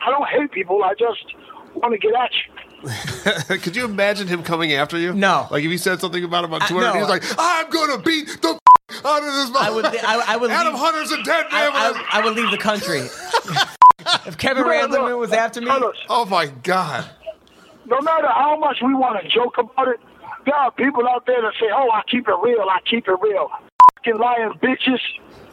I 0.00 0.10
don't 0.10 0.28
hate 0.28 0.50
people. 0.52 0.82
I 0.82 0.94
just 0.94 1.34
want 1.74 1.92
to 1.92 1.98
get 1.98 2.14
at 2.14 2.30
you. 2.32 3.58
Could 3.58 3.76
you 3.76 3.84
imagine 3.84 4.28
him 4.28 4.42
coming 4.42 4.72
after 4.72 4.98
you? 4.98 5.12
No. 5.12 5.46
Like 5.50 5.64
if 5.64 5.70
you 5.70 5.78
said 5.78 6.00
something 6.00 6.22
about 6.22 6.44
him 6.44 6.54
on 6.54 6.60
Twitter, 6.60 6.80
no. 6.80 6.86
and 6.86 6.96
he 6.96 7.00
was 7.00 7.10
like, 7.10 7.24
"I'm 7.38 7.68
gonna 7.70 7.98
beat 7.98 8.28
the 8.40 8.58
out 9.04 9.22
of 9.22 9.34
this." 9.34 9.50
I 9.56 9.70
would, 9.70 9.84
I, 9.84 10.34
I 10.34 10.36
would 10.36 10.50
Adam 10.50 10.72
leave, 10.72 10.82
Hunter's 10.82 11.12
a 11.12 11.22
dead 11.22 11.46
man. 11.50 11.72
I, 11.72 12.06
I 12.12 12.24
would 12.24 12.34
leave 12.36 12.50
the 12.50 12.58
country. 12.58 13.00
if 14.26 14.38
Kevin 14.38 14.62
No, 14.64 14.70
no, 14.70 14.88
Randleman 14.88 15.18
was 15.18 15.32
after 15.32 15.60
me, 15.60 15.66
fellas, 15.66 15.98
oh 16.08 16.24
my 16.24 16.46
god! 16.46 17.10
no 17.86 18.00
matter 18.00 18.28
how 18.28 18.56
much 18.58 18.78
we 18.82 18.94
want 18.94 19.22
to 19.22 19.28
joke 19.28 19.58
about 19.58 19.88
it, 19.88 20.00
there 20.46 20.54
are 20.54 20.70
people 20.72 21.06
out 21.08 21.26
there 21.26 21.42
that 21.42 21.52
say, 21.60 21.66
"Oh, 21.72 21.90
I 21.92 22.02
keep 22.10 22.26
it 22.28 22.34
real. 22.42 22.62
I 22.70 22.78
keep 22.88 23.06
it 23.08 23.16
real." 23.20 23.50
Fucking 23.96 24.18
lying 24.18 24.52
bitches. 24.62 25.00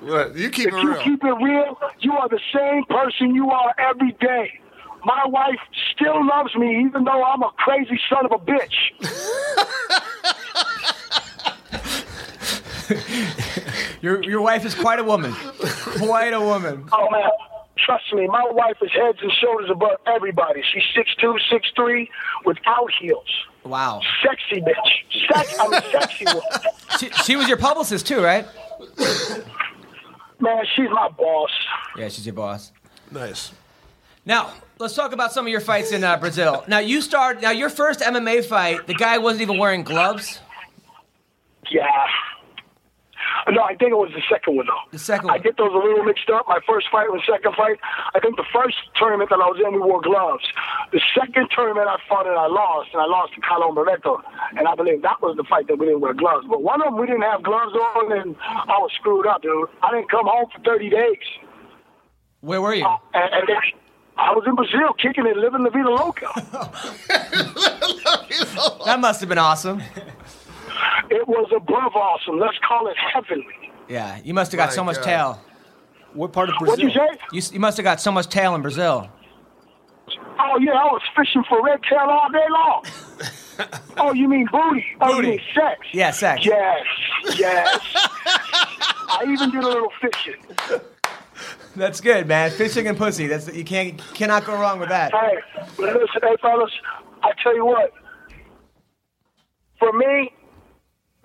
What? 0.02 0.36
You 0.36 0.50
keep 0.50 0.68
If 0.68 0.74
it 0.76 0.84
you 0.84 0.94
real. 0.94 1.02
keep 1.04 1.24
it 1.24 1.34
real, 1.44 1.80
you 2.00 2.14
are 2.14 2.30
the 2.30 2.40
same 2.54 2.84
person 2.86 3.34
you 3.36 3.50
are 3.52 3.74
every 3.78 4.12
day. 4.22 4.60
My 5.06 5.24
wife 5.26 5.60
still 5.94 6.26
loves 6.26 6.56
me, 6.56 6.86
even 6.86 7.04
though 7.04 7.24
I'm 7.24 7.42
a 7.44 7.52
crazy 7.58 8.00
son 8.10 8.26
of 8.26 8.32
a 8.32 8.38
bitch. 8.40 8.92
your 14.02 14.22
your 14.24 14.42
wife 14.42 14.66
is 14.66 14.76
quite 14.76 15.00
a 15.00 15.04
woman. 15.04 15.34
Quite 15.98 16.34
a 16.34 16.40
woman. 16.40 16.86
Oh 16.92 17.10
man, 17.10 17.30
trust 17.78 18.14
me, 18.14 18.28
my 18.28 18.46
wife 18.52 18.78
is 18.82 18.92
heads 18.92 19.20
and 19.22 19.32
shoulders 19.42 19.70
above 19.70 19.98
everybody. 20.06 20.62
She's 20.74 20.84
six 20.96 21.10
two, 21.20 21.36
six 21.50 21.70
three, 21.76 22.10
without 22.46 22.90
heels. 23.00 23.28
Wow. 23.66 24.02
Sexy 24.22 24.62
bitch. 24.62 25.28
Sex, 25.34 25.58
I'm 25.60 25.74
a 25.74 25.82
sexy 25.92 26.26
woman. 26.26 26.42
She, 27.00 27.10
she 27.10 27.36
was 27.36 27.48
your 27.48 27.58
publicist 27.58 28.06
too, 28.06 28.22
right? 28.22 28.46
Man, 30.40 30.64
she's 30.76 30.90
my 30.92 31.10
boss. 31.10 31.50
Yeah, 31.98 32.08
she's 32.10 32.26
your 32.26 32.36
boss. 32.36 32.72
nice. 33.10 33.52
Now, 34.26 34.54
let's 34.78 34.94
talk 34.94 35.12
about 35.12 35.34
some 35.34 35.46
of 35.48 35.52
your 35.52 35.60
fights 35.60 35.92
in 35.92 36.04
uh, 36.04 36.18
Brazil. 36.18 36.64
Now, 36.68 36.80
you 36.80 37.02
start. 37.02 37.42
Now, 37.42 37.50
your 37.50 37.70
first 37.70 38.02
MMA 38.02 38.46
fight, 38.46 38.86
the 38.86 38.94
guy 38.94 39.18
wasn't 39.18 39.42
even 39.42 39.58
wearing 39.58 39.84
gloves. 39.84 40.40
Yeah. 41.72 41.88
No, 43.50 43.62
I 43.64 43.76
think 43.76 43.92
it 43.92 44.00
was 44.00 44.12
the 44.16 44.24
second 44.32 44.56
one 44.56 44.68
though. 44.68 44.84
The 44.92 45.00
second 45.00 45.30
I 45.30 45.38
get 45.38 45.58
those 45.58 45.72
a 45.74 45.78
little 45.78 46.04
mixed 46.04 46.30
up. 46.30 46.48
My 46.48 46.60
first 46.66 46.88
fight 46.92 47.10
and 47.10 47.22
second 47.28 47.56
fight. 47.56 47.78
I 48.16 48.20
think 48.20 48.38
the 48.38 48.46
first 48.54 48.78
tournament 48.96 49.30
that 49.32 49.42
I 49.42 49.48
was 49.52 49.60
in, 49.60 49.74
we 49.74 49.80
wore 49.80 50.02
gloves. 50.02 50.46
The 50.92 51.02
second 51.18 51.50
tournament 51.52 51.88
I 51.88 51.98
fought 52.08 52.28
and 52.28 52.38
I 52.38 52.48
lost, 52.48 52.90
and 52.94 53.02
I 53.02 53.06
lost 53.06 53.34
to 53.36 53.42
Carlo 53.42 53.72
Moreto. 53.72 54.22
And 54.56 54.68
I 54.68 54.76
believe 54.76 55.02
that 55.02 55.22
was 55.22 55.36
the 55.36 55.44
fight 55.44 55.68
that 55.68 55.78
we 55.78 55.88
didn't 55.88 56.02
wear 56.02 56.14
gloves. 56.14 56.46
But 56.48 56.64
one 56.64 56.82
of 56.82 56.94
them 56.94 57.00
we 57.00 57.08
didn't 57.08 57.24
have 57.28 57.44
gloves 57.44 57.74
on, 57.76 58.12
and 58.16 58.36
I 58.40 58.78
was 58.80 58.92
screwed 58.96 59.28
up, 59.28 59.42
dude. 59.42 59.68
I 59.82 59.92
didn't 59.92 60.10
come 60.10 60.26
home 60.26 60.48
for 60.54 60.62
30 60.64 60.90
days. 60.90 61.18
Where 62.42 62.62
were 62.62 62.74
you? 62.76 62.86
Uh, 62.86 62.98
and, 63.14 63.34
and 63.34 63.44
then 63.48 63.58
I 64.18 64.32
was 64.32 64.44
in 64.48 64.56
Brazil 64.56 64.94
kicking 65.02 65.26
it, 65.26 65.36
living 65.38 65.64
la 65.64 65.70
vida 65.70 65.90
loca. 65.90 66.28
That 68.86 69.00
must 69.00 69.22
have 69.22 69.30
been 69.30 69.38
awesome. 69.38 69.82
it 71.10 71.28
was 71.28 71.52
above 71.56 71.96
awesome. 71.96 72.40
Let's 72.40 72.58
call 72.68 72.88
it 72.88 72.96
heavenly. 73.14 73.72
Yeah, 73.90 74.20
you 74.24 74.34
must 74.34 74.52
have 74.52 74.58
got 74.58 74.70
My 74.70 74.76
so 74.76 74.84
much 74.84 74.96
God. 74.98 75.04
tail. 75.04 75.42
What 76.14 76.32
part 76.32 76.50
of 76.50 76.56
Brazil? 76.60 76.86
What'd 76.86 76.86
you 76.86 76.92
say? 76.92 77.18
You, 77.32 77.42
you 77.56 77.60
must 77.60 77.78
have 77.78 77.84
got 77.84 78.00
so 78.00 78.12
much 78.12 78.28
tail 78.28 78.56
in 78.56 78.62
Brazil. 78.62 79.10
Oh 80.40 80.58
yeah, 80.60 80.72
I 80.74 80.86
was 80.86 81.02
fishing 81.16 81.44
for 81.48 81.64
red 81.64 81.80
tail 81.84 82.00
all 82.00 82.30
day 82.32 82.46
long. 82.50 82.86
oh, 83.98 84.14
you 84.14 84.28
mean 84.28 84.48
booty? 84.52 84.86
Oh, 85.02 85.16
Booty. 85.16 85.28
you 85.28 85.34
mean 85.34 85.42
sex? 85.54 85.80
Yeah, 85.94 86.12
sex. 86.12 86.46
Yes, 86.46 86.86
yes. 87.38 87.80
I 87.96 89.26
even 89.28 89.52
did 89.52 89.64
a 89.64 89.68
little 89.68 89.92
fishing. 90.02 90.82
That's 91.76 92.02
good, 92.02 92.28
man. 92.28 92.52
Fishing 92.52 92.88
and 92.88 92.98
pussy. 92.98 93.28
That's 93.28 93.52
you 93.54 93.64
can't 93.64 93.98
cannot 94.14 94.46
go 94.46 94.54
wrong 94.54 94.80
with 94.80 94.90
that. 94.90 95.12
Hey, 95.12 95.38
but 95.78 95.94
listen, 95.94 96.22
hey 96.22 96.36
fellas, 96.42 96.72
I 97.24 97.32
tell 97.42 97.56
you 97.56 97.66
what. 97.66 97.92
For 99.80 99.92
me, 99.94 100.32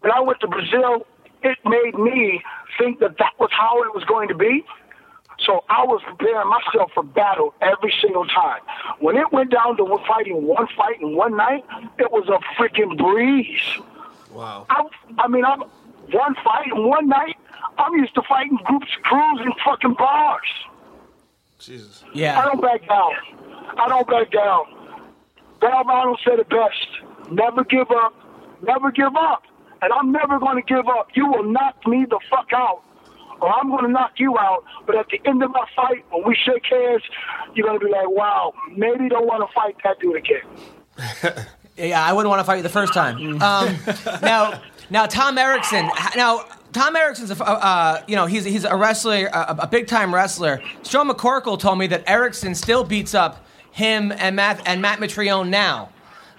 when 0.00 0.12
I 0.12 0.20
went 0.20 0.40
to 0.40 0.48
Brazil, 0.48 1.06
it 1.42 1.58
made 1.64 1.98
me 1.98 2.42
think 2.78 3.00
that 3.00 3.18
that 3.18 3.32
was 3.38 3.50
how 3.52 3.82
it 3.82 3.94
was 3.94 4.04
going 4.04 4.28
to 4.28 4.34
be. 4.34 4.64
So 5.40 5.62
I 5.68 5.84
was 5.84 6.02
preparing 6.04 6.48
myself 6.48 6.90
for 6.94 7.02
battle 7.02 7.54
every 7.60 7.94
single 8.02 8.26
time. 8.26 8.60
When 8.98 9.16
it 9.16 9.32
went 9.32 9.52
down 9.52 9.76
to 9.76 9.98
fighting 10.06 10.46
one 10.46 10.66
fight 10.76 11.00
in 11.00 11.14
one 11.14 11.36
night, 11.36 11.64
it 11.98 12.10
was 12.10 12.28
a 12.28 12.38
freaking 12.60 12.98
breeze. 12.98 13.78
Wow. 14.32 14.66
I, 14.68 14.84
I 15.18 15.28
mean, 15.28 15.44
I'm 15.44 15.60
one 15.60 16.34
fight 16.44 16.66
in 16.66 16.88
one 16.88 17.08
night. 17.08 17.36
I'm 17.78 17.94
used 17.94 18.14
to 18.16 18.22
fighting 18.28 18.58
groups, 18.64 18.88
crews, 19.02 19.40
and 19.44 19.54
fucking 19.64 19.94
bars. 19.94 20.48
Jesus. 21.60 22.02
Yeah. 22.12 22.40
I 22.40 22.44
don't 22.46 22.60
back 22.60 22.86
down. 22.88 23.12
I 23.78 23.88
don't 23.88 24.08
back 24.08 24.30
down. 24.32 24.64
Valvano 25.60 26.16
said 26.24 26.40
it 26.40 26.48
best. 26.48 27.30
Never 27.30 27.64
give 27.64 27.90
up. 27.90 28.14
Never 28.62 28.90
give 28.90 29.14
up. 29.16 29.44
And 29.80 29.92
I'm 29.92 30.12
never 30.12 30.38
going 30.38 30.56
to 30.56 30.62
give 30.62 30.88
up. 30.88 31.08
You 31.14 31.26
will 31.26 31.44
knock 31.44 31.86
me 31.86 32.06
the 32.08 32.18
fuck 32.30 32.48
out. 32.52 32.82
Or 33.40 33.52
I'm 33.52 33.70
going 33.70 33.84
to 33.84 33.90
knock 33.90 34.12
you 34.16 34.36
out. 34.38 34.64
But 34.86 34.96
at 34.96 35.06
the 35.08 35.20
end 35.24 35.42
of 35.42 35.50
my 35.50 35.64
fight, 35.76 36.04
when 36.10 36.26
we 36.26 36.34
shake 36.34 36.64
hands, 36.66 37.02
you're 37.54 37.66
going 37.66 37.78
to 37.78 37.84
be 37.84 37.90
like, 37.90 38.10
wow, 38.10 38.52
maybe 38.76 39.08
don't 39.08 39.26
want 39.26 39.48
to 39.48 39.54
fight 39.54 39.76
that 39.84 40.00
dude 40.00 40.16
again. 40.16 41.46
Yeah, 41.78 42.04
I 42.04 42.12
wouldn't 42.12 42.28
want 42.28 42.40
to 42.40 42.44
fight 42.44 42.56
you 42.56 42.62
the 42.62 42.68
first 42.68 42.92
time. 42.92 43.40
Um, 43.40 43.76
now, 44.22 44.60
now 44.90 45.06
Tom 45.06 45.38
Erikson. 45.38 45.88
Now, 46.16 46.44
Tom 46.72 46.96
Erikson's 46.96 47.30
a, 47.30 47.44
uh, 47.44 48.02
you 48.08 48.16
know, 48.16 48.26
he's 48.26 48.44
he's 48.44 48.64
a 48.64 48.76
wrestler, 48.76 49.26
a, 49.26 49.56
a 49.60 49.66
big 49.66 49.86
time 49.86 50.12
wrestler. 50.12 50.60
Sean 50.82 51.08
McCorkle 51.08 51.58
told 51.58 51.78
me 51.78 51.86
that 51.86 52.02
Erikson 52.08 52.54
still 52.54 52.82
beats 52.82 53.14
up 53.14 53.46
him 53.70 54.12
and 54.12 54.34
Matt 54.34 54.60
and 54.66 54.82
Matt 54.82 54.98
Mitrione 54.98 55.50
now. 55.50 55.90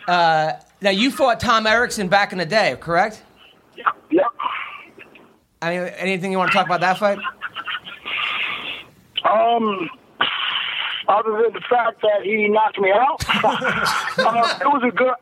Uh, 0.07 0.53
now, 0.81 0.89
you 0.89 1.09
fought 1.11 1.39
Tom 1.39 1.65
Erikson 1.65 2.09
back 2.09 2.31
in 2.31 2.37
the 2.37 2.45
day, 2.45 2.75
correct? 2.79 3.23
Yep. 5.61 5.69
I 5.69 5.77
mean, 5.77 5.87
anything 5.97 6.31
you 6.31 6.37
want 6.37 6.51
to 6.51 6.57
talk 6.57 6.65
about 6.65 6.81
that 6.81 6.97
fight? 6.97 7.19
Um, 9.29 9.89
other 11.07 11.31
than 11.43 11.53
the 11.53 11.61
fact 11.69 12.01
that 12.01 12.23
he 12.23 12.47
knocked 12.47 12.79
me 12.79 12.91
out, 12.91 13.23
uh, 13.43 14.57
it 14.61 14.67
was 14.67 14.83
a 14.87 14.91
good. 14.95 15.13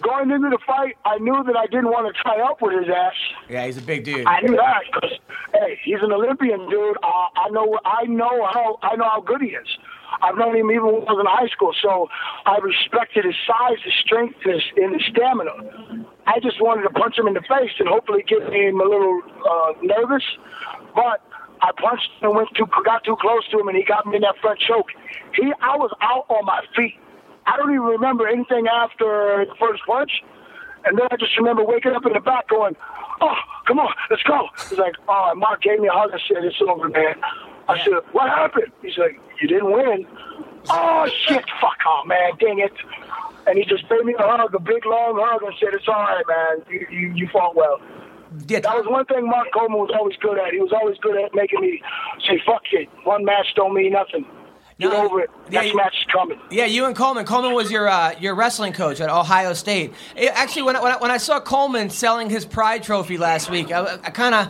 Going 0.00 0.30
into 0.30 0.48
the 0.48 0.58
fight, 0.66 0.96
I 1.04 1.18
knew 1.18 1.44
that 1.44 1.56
I 1.56 1.66
didn't 1.66 1.90
want 1.90 2.14
to 2.14 2.22
tie 2.22 2.40
up 2.40 2.60
with 2.62 2.78
his 2.78 2.88
ass. 2.88 3.12
Yeah, 3.48 3.66
he's 3.66 3.76
a 3.76 3.82
big 3.82 4.04
dude. 4.04 4.26
I 4.26 4.40
knew 4.40 4.56
that 4.56 4.82
because 4.92 5.18
hey, 5.52 5.78
he's 5.84 6.02
an 6.02 6.12
Olympian, 6.12 6.68
dude. 6.68 6.96
Uh, 7.02 7.28
I 7.36 7.48
know, 7.50 7.78
I 7.84 8.04
know 8.04 8.48
how, 8.52 8.78
I 8.82 8.96
know 8.96 9.04
how 9.04 9.20
good 9.20 9.42
he 9.42 9.48
is. 9.48 9.68
I've 10.22 10.36
known 10.36 10.56
him 10.56 10.70
even 10.70 10.86
when 10.86 11.08
I 11.08 11.12
was 11.12 11.22
in 11.22 11.30
high 11.30 11.50
school, 11.52 11.72
so 11.80 12.08
I 12.46 12.58
respected 12.58 13.24
his 13.24 13.36
size, 13.46 13.78
his 13.84 13.94
strength, 14.02 14.38
and 14.44 14.54
his, 14.54 14.64
and 14.76 14.94
his 14.94 15.04
stamina. 15.10 16.06
I 16.26 16.40
just 16.40 16.60
wanted 16.60 16.82
to 16.82 16.90
punch 16.90 17.18
him 17.18 17.26
in 17.26 17.34
the 17.34 17.44
face 17.46 17.72
and 17.78 17.88
hopefully 17.88 18.24
get 18.26 18.42
him 18.42 18.80
a 18.80 18.84
little 18.84 19.20
uh, 19.46 19.72
nervous, 19.82 20.24
but 20.94 21.22
I 21.62 21.70
punched 21.74 22.10
and 22.22 22.34
went 22.34 22.48
too, 22.54 22.66
got 22.84 23.04
too 23.04 23.16
close 23.20 23.46
to 23.50 23.58
him, 23.58 23.68
and 23.68 23.76
he 23.76 23.84
got 23.84 24.06
me 24.06 24.16
in 24.16 24.22
that 24.22 24.36
front 24.40 24.58
choke. 24.60 24.90
He, 25.34 25.52
I 25.62 25.76
was 25.76 25.90
out 26.02 26.26
on 26.28 26.44
my 26.44 26.62
feet. 26.74 26.94
I 27.46 27.56
don't 27.56 27.70
even 27.70 27.86
remember 27.86 28.28
anything 28.28 28.66
after 28.68 29.46
the 29.48 29.54
first 29.58 29.82
punch. 29.86 30.12
And 30.84 30.96
then 30.98 31.06
I 31.10 31.16
just 31.16 31.36
remember 31.36 31.64
waking 31.64 31.92
up 31.92 32.06
in 32.06 32.12
the 32.12 32.20
back 32.20 32.48
going, 32.48 32.76
oh, 33.20 33.34
come 33.66 33.78
on, 33.78 33.92
let's 34.10 34.22
go. 34.22 34.48
He's 34.68 34.78
like, 34.78 34.94
oh, 35.08 35.32
Mark 35.34 35.62
gave 35.62 35.80
me 35.80 35.88
a 35.88 35.92
hug 35.92 36.10
and 36.12 36.20
said, 36.28 36.44
it's 36.44 36.56
over, 36.62 36.88
man. 36.88 37.16
I 37.68 37.78
said, 37.84 37.92
what 38.12 38.28
happened? 38.30 38.72
He's 38.82 38.96
like, 38.96 39.20
you 39.40 39.48
didn't 39.48 39.70
win. 39.70 40.06
Oh, 40.70 41.08
shit, 41.26 41.44
fuck 41.60 41.78
off, 41.86 42.06
man, 42.06 42.32
dang 42.40 42.58
it. 42.58 42.72
And 43.46 43.56
he 43.58 43.64
just 43.64 43.88
gave 43.88 44.04
me 44.04 44.14
a 44.18 44.22
hug, 44.22 44.54
a 44.54 44.58
big, 44.58 44.84
long 44.84 45.18
hug, 45.22 45.42
and 45.42 45.54
said, 45.60 45.70
it's 45.72 45.88
all 45.88 45.94
right, 45.94 46.24
man. 46.28 46.62
You, 46.70 46.86
you, 46.90 47.12
you 47.14 47.28
fought 47.32 47.54
well. 47.56 47.80
Yeah, 48.46 48.60
That 48.60 48.74
was 48.76 48.86
one 48.86 49.06
thing 49.06 49.26
Mark 49.26 49.48
Coleman 49.54 49.78
was 49.78 49.90
always 49.96 50.16
good 50.16 50.38
at. 50.38 50.52
He 50.52 50.60
was 50.60 50.72
always 50.72 50.98
good 50.98 51.16
at 51.22 51.34
making 51.34 51.60
me 51.60 51.82
say, 52.26 52.40
fuck 52.44 52.62
it. 52.72 52.88
One 53.04 53.24
match 53.24 53.46
don't 53.56 53.72
mean 53.74 53.92
nothing. 53.92 54.26
Get 54.78 54.92
No, 54.92 55.06
over 55.06 55.20
it. 55.22 55.30
yeah, 55.50 55.60
Next 55.62 55.70
you- 55.72 55.76
match 55.76 55.94
is 55.98 56.06
coming. 56.12 56.38
Yeah, 56.50 56.66
you 56.66 56.84
and 56.84 56.94
Coleman. 56.94 57.24
Coleman 57.24 57.52
was 57.54 57.68
your 57.70 57.88
uh, 57.88 58.14
your 58.20 58.34
wrestling 58.36 58.72
coach 58.72 59.00
at 59.00 59.08
Ohio 59.10 59.52
State. 59.54 59.92
It- 60.14 60.30
actually, 60.34 60.62
when 60.62 60.76
I, 60.76 60.82
when, 60.82 60.92
I, 60.92 60.96
when 60.98 61.10
I 61.10 61.16
saw 61.16 61.40
Coleman 61.40 61.90
selling 61.90 62.30
his 62.30 62.44
Pride 62.44 62.82
Trophy 62.84 63.16
last 63.18 63.50
week, 63.50 63.72
I, 63.72 63.94
I 63.94 64.10
kind 64.10 64.34
of. 64.34 64.48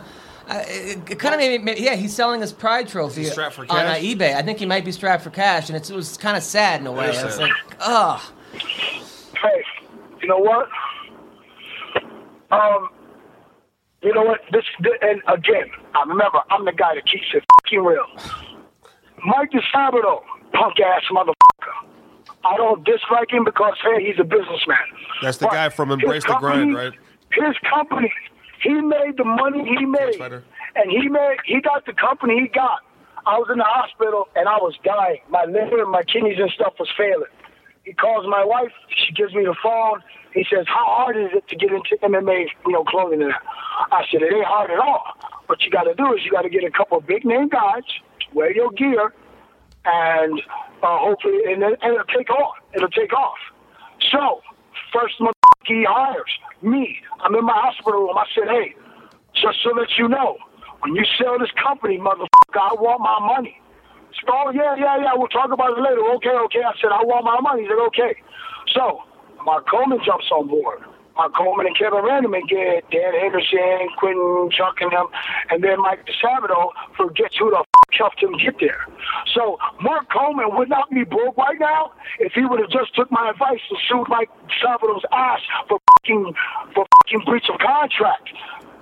Uh, 0.49 0.63
it 0.67 1.19
kind 1.19 1.35
of 1.35 1.39
made 1.39 1.63
me, 1.63 1.75
yeah, 1.77 1.95
he's 1.95 2.11
selling 2.11 2.41
his 2.41 2.51
Pride 2.51 2.87
Trophy 2.87 3.21
he 3.21 3.27
strapped 3.27 3.53
for 3.53 3.71
on 3.71 3.85
uh, 3.85 3.93
eBay. 3.93 4.33
I 4.33 4.41
think 4.41 4.57
he 4.57 4.65
might 4.65 4.83
be 4.83 4.91
strapped 4.91 5.23
for 5.23 5.29
cash, 5.29 5.69
and 5.69 5.77
it's, 5.77 5.91
it 5.91 5.95
was 5.95 6.17
kind 6.17 6.35
of 6.35 6.41
sad 6.41 6.81
in 6.81 6.87
a 6.87 6.91
way. 6.91 7.05
Very 7.05 7.17
I 7.19 7.25
was 7.25 7.35
sad. 7.35 7.41
like, 7.41 7.51
ugh. 7.79 8.21
hey, 8.51 9.63
you 10.23 10.27
know 10.27 10.39
what? 10.39 10.67
Um, 12.49 12.89
you 14.01 14.11
know 14.11 14.23
what? 14.23 14.39
This, 14.51 14.63
th 14.81 14.95
and 15.01 15.21
again, 15.27 15.69
I 15.93 16.01
remember 16.07 16.39
I'm 16.49 16.65
the 16.65 16.71
guy 16.71 16.95
that 16.95 17.05
keeps 17.05 17.27
it 17.35 17.43
fucking 17.61 17.83
real. 17.83 18.07
Mike 19.23 19.51
DeSabato, 19.51 20.21
punk 20.53 20.79
ass 20.79 21.03
motherfucker. 21.11 21.35
I 22.43 22.57
don't 22.57 22.83
dislike 22.85 23.29
him 23.29 23.43
because 23.43 23.75
hey, 23.83 24.03
he's 24.03 24.19
a 24.19 24.23
businessman. 24.23 24.79
That's 25.21 25.37
the 25.37 25.45
But 25.45 25.53
guy 25.53 25.69
from 25.69 25.89
his 25.89 25.99
Embrace 25.99 26.23
the 26.25 26.37
Grind, 26.39 26.73
right? 26.73 26.93
His 27.31 27.55
company 27.69 28.11
He 28.61 28.73
made 28.73 29.15
the 29.17 29.23
money 29.23 29.63
he 29.63 29.85
made, 29.85 30.19
and 30.19 30.91
he 30.91 31.07
made 31.07 31.37
he 31.45 31.61
got 31.61 31.85
the 31.85 31.93
company 31.93 32.41
he 32.41 32.47
got. 32.47 32.79
I 33.25 33.37
was 33.37 33.47
in 33.51 33.57
the 33.57 33.67
hospital 33.67 34.27
and 34.35 34.47
I 34.47 34.57
was 34.57 34.75
dying. 34.83 35.19
My 35.29 35.45
liver 35.45 35.85
my 35.85 36.03
kidneys 36.03 36.39
and 36.39 36.51
stuff 36.51 36.73
was 36.79 36.89
failing. 36.97 37.29
He 37.83 37.93
calls 37.93 38.25
my 38.27 38.43
wife. 38.43 38.71
She 38.89 39.13
gives 39.13 39.33
me 39.33 39.45
the 39.45 39.55
phone. 39.61 40.03
He 40.33 40.45
says, 40.49 40.65
"How 40.67 40.85
hard 40.85 41.17
is 41.17 41.31
it 41.33 41.47
to 41.47 41.55
get 41.55 41.71
into 41.71 41.97
MMA, 42.03 42.47
you 42.65 42.71
know, 42.71 42.83
clothing?" 42.83 43.21
And 43.21 43.31
that?" 43.31 43.41
I 43.91 44.05
said, 44.11 44.21
"It 44.21 44.33
ain't 44.33 44.45
hard 44.45 44.69
at 44.71 44.79
all. 44.79 45.03
What 45.47 45.63
you 45.63 45.71
got 45.71 45.83
to 45.83 45.95
do 45.95 46.13
is 46.13 46.23
you 46.23 46.31
got 46.31 46.43
to 46.43 46.49
get 46.49 46.63
a 46.63 46.71
couple 46.71 46.97
of 46.97 47.07
big 47.07 47.25
name 47.25 47.47
guys, 47.49 47.83
wear 48.33 48.53
your 48.53 48.71
gear, 48.71 49.13
and 49.85 50.39
uh, 50.83 50.97
hopefully, 50.99 51.39
and, 51.47 51.63
and 51.63 51.77
it'll 51.81 52.03
take 52.15 52.29
off. 52.29 52.55
It'll 52.75 52.89
take 52.89 53.13
off." 53.13 53.39
So, 54.11 54.41
first 54.93 55.19
motherfucker 55.19 55.65
he 55.65 55.85
hires 55.87 56.31
me. 56.61 56.97
I'm 57.21 57.35
in 57.35 57.45
my 57.45 57.53
hospital 57.55 58.01
room. 58.01 58.17
I 58.17 58.25
said, 58.35 58.47
"Hey, 58.49 58.75
just 59.35 59.59
so 59.63 59.71
that 59.75 59.89
you 59.97 60.07
know, 60.07 60.37
when 60.81 60.95
you 60.95 61.03
sell 61.17 61.39
this 61.39 61.51
company, 61.61 61.97
motherfucker, 61.97 62.59
I 62.59 62.73
want 62.79 63.01
my 63.01 63.19
money." 63.35 63.59
Said, 64.15 64.29
Oh 64.33 64.51
yeah, 64.53 64.75
yeah, 64.77 64.97
yeah. 65.01 65.11
We'll 65.15 65.27
talk 65.29 65.51
about 65.51 65.77
it 65.77 65.81
later. 65.81 66.01
Okay, 66.17 66.35
okay. 66.49 66.63
I 66.63 66.73
said 66.81 66.91
I 66.91 67.03
want 67.03 67.25
my 67.25 67.39
money. 67.41 67.63
He 67.63 67.67
said 67.69 67.79
okay. 67.87 68.15
So 68.73 69.03
Mark 69.45 69.67
Coleman 69.69 69.99
jumps 70.05 70.25
on 70.31 70.47
board. 70.47 70.79
Mark 71.19 71.35
Coleman 71.35 71.67
and 71.67 71.75
Kevin 71.77 71.99
Randleman 71.99 72.47
get 72.47 72.89
Dan 72.91 73.11
Henderson, 73.11 73.91
Quentin 73.99 74.49
Chuck 74.55 74.79
and 74.79 74.89
them, 74.89 75.07
and 75.49 75.61
then 75.61 75.81
Mike 75.81 76.07
DeSabato 76.07 76.71
forgets 76.95 77.35
who 77.35 77.51
the 77.51 77.57
f- 77.59 77.65
helped 77.91 78.23
him 78.23 78.37
get 78.37 78.55
there. 78.61 78.87
So 79.35 79.59
Mark 79.81 80.07
Coleman 80.09 80.55
would 80.55 80.69
not 80.69 80.89
be 80.89 81.03
broke 81.03 81.35
right 81.35 81.59
now 81.59 81.91
if 82.19 82.31
he 82.31 82.45
would 82.45 82.61
have 82.61 82.69
just 82.69 82.95
took 82.95 83.11
my 83.11 83.31
advice 83.31 83.59
and 83.69 83.77
sued 83.89 84.07
Mike 84.07 84.29
DeSabato's 84.47 85.03
ass 85.11 85.41
for 85.67 85.79
fucking 85.99 86.33
for 86.73 86.87
fucking 86.87 87.25
breach 87.25 87.49
of 87.51 87.59
contract. 87.59 88.29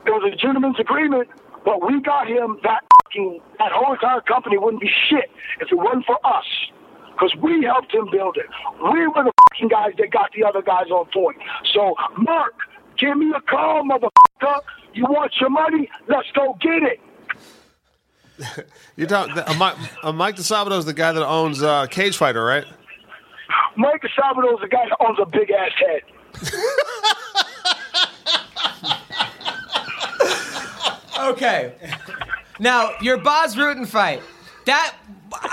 It 0.06 0.12
was 0.12 0.32
a 0.32 0.36
gentleman's 0.36 0.80
agreement, 0.80 1.30
but 1.66 1.82
we 1.90 2.00
got 2.02 2.28
him 2.28 2.60
that 2.62 2.86
fucking 3.02 3.42
that 3.58 3.72
whole 3.72 3.94
entire 3.94 4.22
company 4.22 4.60
wouldn't 4.60 4.82
be 4.82 4.92
shit 5.10 5.32
if 5.60 5.72
it 5.72 5.76
wasn't 5.76 6.06
for 6.06 6.20
us. 6.24 6.46
Because 7.18 7.36
we 7.42 7.64
helped 7.64 7.94
him 7.94 8.08
build 8.12 8.38
it. 8.38 8.46
We 8.94 9.08
were 9.08 9.24
the 9.24 9.32
fucking 9.50 9.70
guys 9.70 9.94
that 9.98 10.12
got 10.12 10.32
the 10.36 10.44
other 10.44 10.62
guys 10.62 10.86
on 10.92 11.06
point. 11.12 11.38
So, 11.74 11.96
Mark, 12.18 12.54
give 13.00 13.18
me 13.18 13.34
a 13.36 13.42
call, 13.42 13.84
motherfucker. 13.84 14.60
You 14.94 15.06
want 15.06 15.34
your 15.40 15.50
money? 15.50 15.90
Let's 16.08 16.30
go 16.36 16.58
get 16.62 16.84
it. 16.84 17.00
You're 18.96 19.08
talking. 19.08 19.38
Uh, 19.38 19.56
Mike, 19.58 19.76
uh, 20.04 20.12
Mike 20.12 20.36
DeSabato 20.36 20.78
is 20.78 20.86
the 20.86 20.94
guy 20.94 21.12
that 21.12 21.26
owns 21.26 21.64
uh, 21.64 21.88
Cage 21.88 22.18
Fighter, 22.18 22.44
right? 22.44 22.66
Mike 23.76 24.04
Sabado 24.18 24.54
is 24.54 24.60
a 24.64 24.68
guy 24.68 24.86
that 24.90 24.98
owns 25.00 25.18
a 25.20 25.26
big 25.26 25.50
ass 25.52 25.72
head. 25.80 26.02
Okay. 31.20 31.74
Now, 32.60 32.92
your 33.02 33.18
Bas 33.18 33.56
Rutten 33.56 33.88
fight, 33.88 34.22
that 34.66 34.96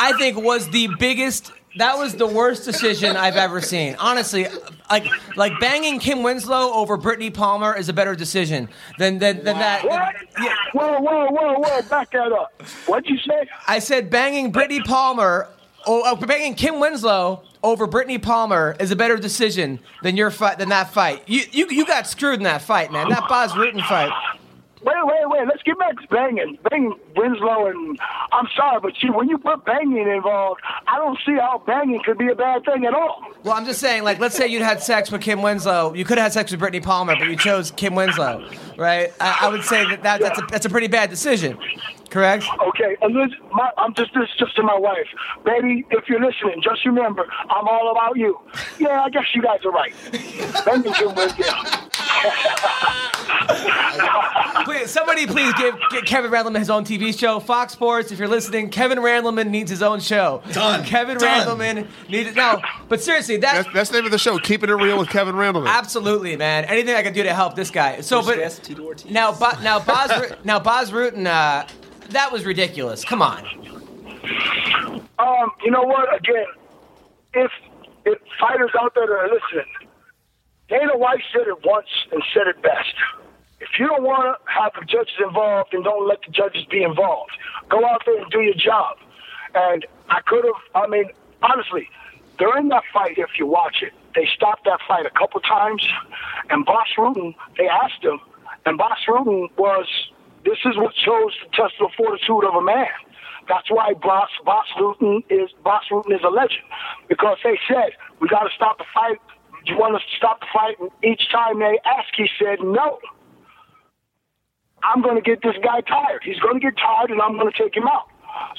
I 0.05 0.13
think 0.13 0.37
was 0.37 0.69
the 0.69 0.89
biggest. 0.99 1.51
That 1.79 1.97
was 1.97 2.15
the 2.15 2.27
worst 2.27 2.65
decision 2.65 3.17
I've 3.17 3.37
ever 3.37 3.63
seen. 3.63 3.97
Honestly, 3.99 4.47
like 4.91 5.07
like 5.35 5.59
banging 5.61 5.99
Kim 5.99 6.23
Winslow 6.23 6.73
over 6.75 6.99
Brittany 6.99 7.31
Palmer 7.31 7.75
is 7.75 7.89
a 7.89 7.95
better 7.95 8.15
decision 8.15 8.69
than 8.99 9.19
than, 9.19 9.43
than 9.45 9.59
that. 9.59 9.83
What? 9.83 10.15
Yeah. 10.39 10.55
Whoa, 10.73 11.01
whoa, 11.01 11.27
whoa, 11.31 11.55
whoa. 11.55 11.83
Back 11.89 12.11
that 12.13 12.33
up. 12.33 12.61
What'd 12.87 13.09
you 13.09 13.17
say? 13.17 13.49
I 13.67 13.79
said 13.79 14.11
banging 14.11 14.53
Brittany 14.53 14.83
Palmer, 14.83 15.49
oh, 15.87 16.15
banging 16.17 16.55
Kim 16.55 16.81
Winslow 16.81 17.43
over 17.63 17.87
Brittany 17.87 18.19
Palmer 18.19 18.77
is 18.79 18.91
a 18.91 18.97
better 18.97 19.17
decision 19.17 19.81
than 20.03 20.19
your 20.19 20.31
fight 20.31 20.59
than 20.59 20.69
that 20.69 20.93
fight. 20.93 21.23
You 21.27 21.45
you 21.51 21.67
you 21.71 21.87
got 21.87 22.07
screwed 22.07 22.37
in 22.37 22.43
that 22.45 22.61
fight, 22.61 22.93
man. 22.93 23.09
That 23.09 23.27
Bas 23.27 23.53
Rutten 23.53 23.83
fight. 23.87 24.13
Wait, 24.85 24.95
wait, 25.05 25.29
wait. 25.29 25.49
Let's 25.49 25.63
get 25.63 25.79
back 25.79 25.99
to 26.01 26.09
banging. 26.09 26.59
Banging 26.69 26.95
Winslow 27.17 27.67
and 27.67 27.99
I'm 28.33 28.47
sorry, 28.57 28.81
but 28.81 28.93
see, 29.01 29.11
when 29.11 29.29
you 29.29 29.39
put 29.39 29.65
banging 29.65 30.09
involved, 30.09 30.61
I 30.87 30.99
don't 30.99 31.19
see 31.25 31.35
how 31.35 31.63
banging 31.67 32.03
could 32.05 32.19
be 32.19 32.29
a 32.29 32.35
bad 32.35 32.65
thing 32.65 32.85
at 32.85 32.93
all. 32.95 33.23
Well, 33.45 33.55
I'm 33.55 33.65
just 33.65 33.81
saying, 33.81 34.03
like, 34.05 34.19
let's 34.19 34.37
say 34.37 34.47
you'd 34.47 34.63
had 34.63 34.83
sex 34.83 35.11
with 35.11 35.23
Kim 35.23 35.41
Winslow. 35.43 35.95
You 35.95 36.05
could 36.05 36.19
have 36.19 36.27
had 36.27 36.33
sex 36.33 36.51
with 36.51 36.61
Brittany 36.61 36.81
Palmer, 36.81 37.15
but 37.19 37.29
you 37.29 37.37
chose 37.37 37.71
Kim 37.71 37.95
Winslow, 37.95 38.49
right? 38.77 39.13
I, 39.21 39.39
I 39.43 39.49
would 39.49 39.65
say 39.65 39.89
that, 39.89 40.03
that 40.03 40.21
that's, 40.21 40.39
a, 40.39 40.43
that's 40.51 40.67
a 40.67 40.71
pretty 40.71 40.89
bad 40.89 41.11
decision, 41.11 41.59
correct? 42.11 42.45
Okay, 42.69 42.97
and 43.03 43.15
listen, 43.15 43.39
my, 43.53 43.71
I'm 43.79 43.95
just 43.95 44.13
this 44.15 44.25
is 44.29 44.37
just 44.39 44.57
to 44.57 44.63
my 44.63 44.79
wife, 44.79 45.07
baby. 45.45 45.85
If 45.91 46.09
you're 46.09 46.25
listening, 46.25 46.61
just 46.63 46.85
remember, 46.85 47.27
I'm 47.51 47.67
all 47.69 47.91
about 47.93 48.17
you. 48.17 48.39
Yeah, 48.79 49.03
I 49.03 49.11
guess 49.11 49.25
you 49.35 49.43
guys 49.43 49.61
are 49.65 49.71
right. 49.73 49.95
Banging 50.65 50.93
Kim 50.93 51.15
Winslow. 51.15 51.45
Please, 54.65 54.91
somebody 54.91 55.27
please 55.27 55.53
give, 55.55 55.77
give 55.91 56.05
Kevin 56.05 56.31
Randleman 56.31 56.59
his 56.59 56.71
own 56.71 56.85
TV 56.85 57.17
show. 57.17 57.39
Fox 57.41 57.73
Sports, 57.75 58.13
if 58.13 58.19
you're 58.19 58.29
listening, 58.29 58.71
Kevin 58.71 58.99
Randleman 58.99 59.51
needs 59.51 59.71
his 59.71 59.83
own 59.83 60.01
show. 60.01 60.43
Done. 60.53 60.85
Kevin 60.85 61.19
Done. 61.19 61.47
Randleman 61.47 61.87
needs 62.09 62.35
No, 62.35 62.61
but 62.89 63.03
seriously, 63.03 63.37
that 63.39 63.55
That's, 63.55 63.75
that's 63.75 63.91
the 63.91 63.97
name 63.97 64.07
of 64.07 64.11
the 64.11 64.19
show. 64.19 64.39
Keeping 64.39 64.71
it 64.71 64.75
real 64.75 64.99
with 64.99 65.09
Kevin 65.09 65.35
Randleman. 65.35 65.69
Absolutely, 65.69 66.37
man. 66.37 66.65
Anything 66.65 66.95
I 66.95 67.03
can 67.03 67.13
do 67.13 67.23
to 67.23 67.35
help 67.35 67.55
this 67.57 67.71
guy. 67.71 68.01
So, 68.01 68.23
but 68.23 68.39
now, 69.11 69.33
Bo- 69.33 69.61
now, 69.63 69.81
Boz, 69.81 70.11
Ru- 70.31 70.37
now, 70.45 70.59
Bas 70.59 70.91
Rutten, 70.91 71.27
uh, 71.27 71.67
that 72.11 72.33
was 72.33 72.45
ridiculous. 72.45 73.05
Come 73.05 73.23
on. 73.23 73.45
Um, 75.19 75.51
you 75.65 75.71
know 75.71 75.83
what? 75.83 76.15
Again, 76.15 76.47
if 77.35 77.51
if 78.05 78.19
fighters 78.41 78.71
out 78.81 78.95
there 78.95 79.07
that 79.07 79.13
are 79.13 79.29
listening, 79.29 79.73
Dana 80.69 80.97
White 80.97 81.23
said 81.33 81.47
it 81.47 81.65
once 81.65 81.89
and 82.13 82.23
said 82.33 82.47
it 82.47 82.63
best. 82.63 82.95
If 83.61 83.69
you 83.79 83.87
don't 83.87 84.03
want 84.03 84.39
to 84.39 84.53
have 84.53 84.73
the 84.79 84.85
judges 84.85 85.15
involved, 85.27 85.71
then 85.73 85.83
don't 85.83 86.07
let 86.07 86.19
the 86.27 86.33
judges 86.33 86.65
be 86.67 86.83
involved. 86.83 87.33
Go 87.69 87.85
out 87.87 88.03
there 88.05 88.21
and 88.21 88.31
do 88.31 88.41
your 88.41 88.55
job. 88.55 88.99
And 89.55 89.87
I 90.11 90.21
could 90.21 90.45
have, 90.45 90.85
I 90.85 90.87
mean, 90.87 91.07
honestly, 91.43 91.89
during 92.39 92.69
that 92.69 92.83
fight, 92.93 93.17
if 93.17 93.39
you 93.39 93.47
watch 93.47 93.83
it, 93.83 93.93
they 94.15 94.29
stopped 94.35 94.65
that 94.65 94.81
fight 94.87 95.07
a 95.07 95.11
couple 95.11 95.41
times, 95.41 95.87
and 96.51 96.65
Bas 96.67 96.89
Rutten, 96.97 97.35
they 97.57 97.69
asked 97.69 98.03
him, 98.03 98.21
and 98.67 98.77
Bas 98.77 98.99
Rutten 99.09 99.49
was, 99.57 99.87
this 100.45 100.59
is 100.65 100.77
what 100.77 100.95
shows 100.95 101.33
the 101.43 101.51
test 101.57 101.75
of 101.81 101.91
fortitude 101.97 102.45
of 102.45 102.55
a 102.55 102.63
man. 102.63 102.93
That's 103.49 103.71
why 103.71 103.93
Bas 103.95 104.29
Bas 104.45 104.67
Rutten 104.79 105.25
is 105.29 105.51
Bas 105.63 105.85
Rutten 105.91 106.15
is 106.15 106.23
a 106.25 106.31
legend 106.31 106.65
because 107.09 107.39
they 107.45 107.59
said 107.69 107.93
we 108.21 108.29
got 108.29 108.45
to 108.45 108.51
stop 108.55 108.79
the 108.79 108.85
fight. 108.93 109.19
You 109.67 109.77
want 109.77 109.97
to 109.97 110.17
stop 110.17 110.41
the 110.41 110.47
fight? 110.53 110.77
And 110.81 110.91
each 111.03 111.31
time 111.31 111.59
they 111.59 111.79
asked, 111.85 112.15
he 112.17 112.29
said 112.39 112.61
no. 112.63 112.99
I'm 114.83 115.01
going 115.01 115.17
to 115.17 115.23
get 115.23 115.43
this 115.43 115.57
guy 115.63 115.81
tired. 115.81 116.23
He's 116.23 116.39
going 116.39 116.61
to 116.61 116.61
get 116.61 116.77
tired, 116.77 117.11
and 117.11 117.21
I'm 117.21 117.39
going 117.39 117.51
to 117.51 117.57
take 117.57 117.75
him 117.75 117.89
out. 117.89 118.09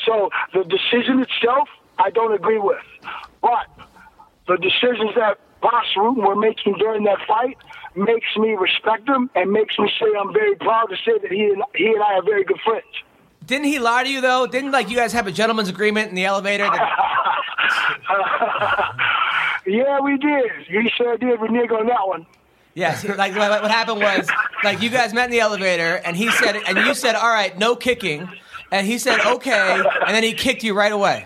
So 0.06 0.30
the 0.54 0.64
decision 0.64 1.22
itself, 1.22 1.70
I 2.00 2.10
don't 2.10 2.34
agree 2.34 2.58
with, 2.58 2.82
but 3.42 3.68
the 4.48 4.58
decisions 4.58 5.14
that 5.16 5.38
Bas 5.62 5.86
Rutten 5.96 6.26
were 6.26 6.36
making 6.36 6.76
during 6.80 7.04
that 7.04 7.20
fight 7.28 7.58
makes 7.96 8.28
me 8.38 8.54
respect 8.54 9.08
him 9.08 9.30
and 9.36 9.52
makes 9.52 9.78
me 9.80 9.92
say 10.00 10.06
I'm 10.20 10.34
very 10.34 10.56
proud 10.56 10.88
to 10.88 10.96
say 10.98 11.18
that 11.22 11.32
he 11.32 11.46
and 11.46 11.64
he 11.76 11.88
and 11.88 12.02
I 12.04 12.16
are 12.16 12.24
very 12.24 12.44
good 12.44 12.60
friends. 12.66 12.86
Didn't 13.46 13.66
he 13.68 13.78
lie 13.80 14.04
to 14.04 14.10
you 14.10 14.22
though? 14.22 14.48
Didn't 14.48 14.72
like 14.72 14.90
you 14.90 14.96
guys 14.96 15.14
have 15.14 15.28
a 15.28 15.32
gentleman's 15.32 15.70
agreement 15.70 16.10
in 16.10 16.16
the 16.16 16.26
elevator? 16.26 16.64
That, 16.66 16.92
Yeah, 19.68 20.00
we 20.00 20.18
did. 20.18 20.52
You 20.70 20.88
sure 20.96 21.18
did 21.18 21.40
renege 21.42 21.72
on 21.72 21.88
that 21.88 22.08
one. 22.08 22.26
yes. 22.76 23.04
Like 23.04 23.36
what 23.36 23.62
what 23.64 23.72
happened 23.72 24.00
was 24.00 24.30
like 24.64 24.82
you 24.82 24.90
guys 24.92 25.12
met 25.14 25.26
in 25.26 25.32
the 25.32 25.40
elevator, 25.40 25.96
and 26.06 26.16
he 26.16 26.30
said, 26.32 26.56
and 26.68 26.78
you 26.78 26.94
said, 26.94 27.16
"All 27.16 27.30
right, 27.30 27.58
no 27.58 27.76
kicking," 27.76 28.30
and 28.72 28.86
he 28.86 29.00
said, 29.00 29.20
"Okay," 29.26 29.82
and 30.06 30.16
then 30.16 30.22
he 30.24 30.34
kicked 30.34 30.64
you 30.64 30.76
right 30.76 30.92
away. 30.92 31.26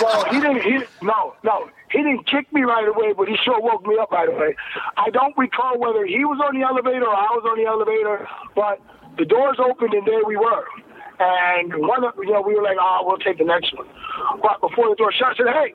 Well, 0.00 0.24
he 0.26 0.40
didn't. 0.40 0.62
He, 0.62 0.78
no, 1.02 1.34
no, 1.42 1.68
he 1.92 1.98
didn't 1.98 2.26
kick 2.26 2.50
me 2.52 2.62
right 2.62 2.88
away, 2.88 3.12
but 3.12 3.28
he 3.28 3.36
sure 3.44 3.60
woke 3.60 3.86
me 3.86 3.96
up 4.00 4.10
right 4.10 4.28
away. 4.28 4.56
I 4.96 5.10
don't 5.10 5.36
recall 5.36 5.78
whether 5.78 6.04
he 6.06 6.24
was 6.24 6.40
on 6.40 6.58
the 6.58 6.64
elevator 6.64 7.06
or 7.06 7.14
I 7.14 7.30
was 7.36 7.44
on 7.44 7.60
the 7.60 7.68
elevator, 7.68 8.26
but 8.56 8.80
the 9.18 9.24
doors 9.24 9.58
opened 9.60 9.92
and 9.92 10.06
there 10.06 10.24
we 10.24 10.36
were. 10.36 10.64
And 11.20 11.76
one, 11.86 12.02
of, 12.02 12.14
you 12.18 12.32
know, 12.32 12.40
we 12.40 12.56
were 12.56 12.62
like, 12.62 12.78
"Oh, 12.80 13.04
we'll 13.04 13.18
take 13.18 13.38
the 13.38 13.44
next 13.44 13.76
one." 13.76 13.86
But 14.42 14.60
before 14.60 14.88
the 14.88 14.96
door 14.96 15.12
shut, 15.12 15.28
I 15.28 15.36
said, 15.36 15.52
"Hey, 15.52 15.74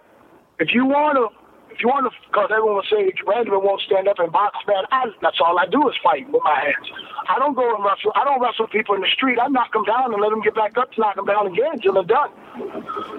if 0.59 0.73
you 0.73 0.85
want 0.85 1.17
to." 1.17 1.29
If 1.69 1.83
you 1.85 1.93
want 1.93 2.09
to, 2.09 2.13
because 2.25 2.49
everyone 2.49 2.81
will 2.81 2.89
say 2.89 3.13
Randleman 3.21 3.61
won't 3.61 3.81
stand 3.85 4.07
up 4.07 4.17
and 4.17 4.31
box, 4.31 4.57
man. 4.65 4.89
I, 4.89 5.13
that's 5.21 5.37
all 5.37 5.59
I 5.59 5.67
do 5.69 5.85
is 5.85 5.93
fight 6.01 6.25
with 6.25 6.41
my 6.41 6.57
hands. 6.57 6.89
I 7.29 7.37
don't 7.37 7.53
go 7.53 7.69
and 7.69 7.85
wrestle. 7.85 8.09
I 8.17 8.25
don't 8.25 8.41
wrestle 8.41 8.65
people 8.65 8.95
in 8.95 9.01
the 9.01 9.13
street. 9.13 9.37
I 9.37 9.45
knock 9.45 9.73
them 9.73 9.85
down 9.85 10.09
and 10.09 10.17
let 10.17 10.31
them 10.31 10.41
get 10.41 10.55
back 10.55 10.73
up 10.73 10.89
to 10.93 10.99
knock 10.99 11.21
them 11.21 11.29
down 11.29 11.45
again 11.45 11.77
until 11.77 11.93
they're 11.93 12.09
done. 12.09 12.33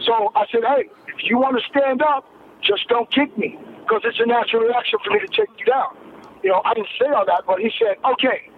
So 0.02 0.34
I 0.34 0.50
said, 0.50 0.66
hey, 0.66 0.90
if 1.14 1.22
you 1.22 1.38
want 1.38 1.54
to 1.54 1.62
stand 1.70 2.02
up, 2.02 2.26
just 2.62 2.88
don't 2.88 3.10
kick 3.12 3.36
me 3.38 3.58
because 3.82 4.02
it's 4.04 4.20
a 4.20 4.26
natural 4.26 4.62
reaction 4.62 4.98
for 5.04 5.10
me 5.12 5.20
to 5.20 5.28
take 5.28 5.48
you 5.58 5.66
down. 5.66 5.96
You 6.42 6.50
know, 6.50 6.62
I 6.64 6.74
didn't 6.74 6.92
say 6.98 7.08
all 7.08 7.26
that, 7.26 7.44
but 7.46 7.58
he 7.58 7.70
said, 7.78 7.96
okay. 8.04 8.50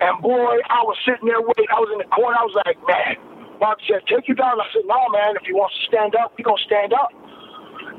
And 0.00 0.20
boy, 0.20 0.58
I 0.68 0.82
was 0.82 0.98
sitting 1.06 1.26
there 1.26 1.40
waiting. 1.40 1.70
I 1.70 1.80
was 1.80 1.88
in 1.92 1.98
the 1.98 2.10
corner. 2.10 2.36
I 2.36 2.44
was 2.44 2.56
like, 2.66 2.76
man. 2.86 3.16
Bob 3.60 3.78
said, 3.86 4.02
take 4.10 4.28
you 4.28 4.34
down. 4.34 4.60
I 4.60 4.66
said, 4.74 4.82
no, 4.84 5.08
man. 5.08 5.36
If 5.36 5.46
he 5.46 5.52
wants 5.54 5.74
to 5.78 5.86
stand 5.86 6.14
up, 6.14 6.34
he 6.36 6.42
gonna 6.42 6.60
stand 6.66 6.92
up. 6.92 7.14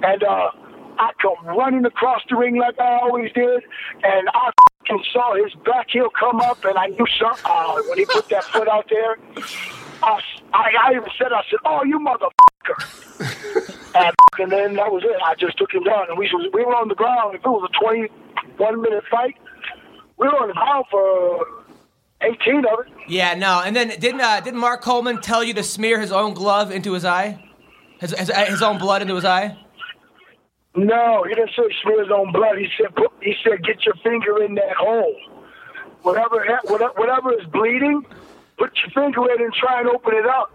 And 0.04 0.22
uh, 0.24 0.52
I 1.00 1.12
come 1.22 1.40
running 1.58 1.86
across 1.86 2.22
the 2.30 2.36
ring 2.36 2.58
like 2.58 2.78
I 2.80 3.00
always 3.02 3.32
did, 3.32 3.64
and 4.04 4.30
I 4.34 4.52
fucking 4.52 5.04
saw 5.12 5.36
his 5.36 5.54
back 5.66 5.88
heel 5.90 6.10
come 6.18 6.42
up, 6.42 6.60
and 6.64 6.78
I 6.78 6.88
knew 6.88 7.08
something 7.20 7.40
uh, 7.46 7.82
when 7.88 7.98
he 7.98 8.06
put 8.06 8.28
that 8.30 8.44
foot 8.52 8.68
out 8.68 8.88
there. 8.90 9.18
I, 10.04 10.20
I, 10.54 10.72
I 10.88 10.92
even 10.92 11.10
said, 11.18 11.32
I 11.32 11.42
said, 11.50 11.60
"Oh, 11.66 11.84
you 11.84 12.00
motherfucker!" 12.00 13.05
and, 13.96 14.16
and 14.40 14.52
then 14.52 14.76
that 14.76 14.92
was 14.92 15.04
it. 15.04 15.16
I 15.26 15.36
just 15.36 15.58
took 15.58 15.74
him 15.74 15.84
down, 15.84 16.10
and 16.10 16.18
we 16.18 16.26
was 16.26 16.50
we 16.54 16.64
were 16.64 16.76
on 16.76 16.88
the 16.88 16.96
ground. 16.96 17.36
If 17.36 17.42
it 17.42 17.48
was 17.48 17.70
a 17.70 17.84
twenty-one 17.84 18.82
minute 18.82 19.04
fight, 19.10 19.36
we 20.18 20.28
were 20.28 20.36
on 20.36 20.48
the 20.50 20.54
ground 20.54 20.86
for 20.92 21.46
eighteen 22.22 22.66
of 22.66 22.86
it. 22.86 22.94
Yeah, 23.08 23.36
no. 23.36 23.62
And 23.64 23.76
then 23.76 23.90
didn't 24.00 24.22
uh, 24.22 24.40
didn't 24.42 24.60
Mark 24.60 24.82
Coleman 24.82 25.22
tell 25.22 25.44
you 25.44 25.54
to 25.54 25.64
smear 25.64 26.00
his 26.00 26.12
own 26.12 26.34
glove 26.34 26.72
into 26.72 26.94
his 26.94 27.06
eye, 27.06 27.44
his 28.00 28.12
his, 28.12 28.30
his 28.30 28.62
own 28.62 28.78
blood 28.78 29.02
into 29.02 29.16
his 29.16 29.26
eye? 29.26 29.58
No, 30.76 31.24
he 31.24 31.34
didn't 31.34 31.52
say 31.56 31.64
smear 31.84 32.02
his 32.02 32.12
own 32.12 32.34
blood. 32.34 32.58
He 32.58 32.68
said 32.78 32.94
put, 32.96 33.12
he 33.22 33.34
said 33.44 33.64
get 33.64 33.86
your 33.86 33.96
finger 34.04 34.44
in 34.44 34.56
that 34.56 34.76
hole. 34.78 35.16
Whatever 36.02 36.46
whatever, 36.66 36.94
whatever 36.98 37.34
is 37.40 37.48
bleeding, 37.48 38.06
put 38.58 38.72
your 38.78 38.92
finger 38.92 39.32
in 39.34 39.42
and 39.42 39.54
try 39.54 39.80
and 39.80 39.90
open 39.90 40.14
it 40.16 40.26
up. 40.26 40.52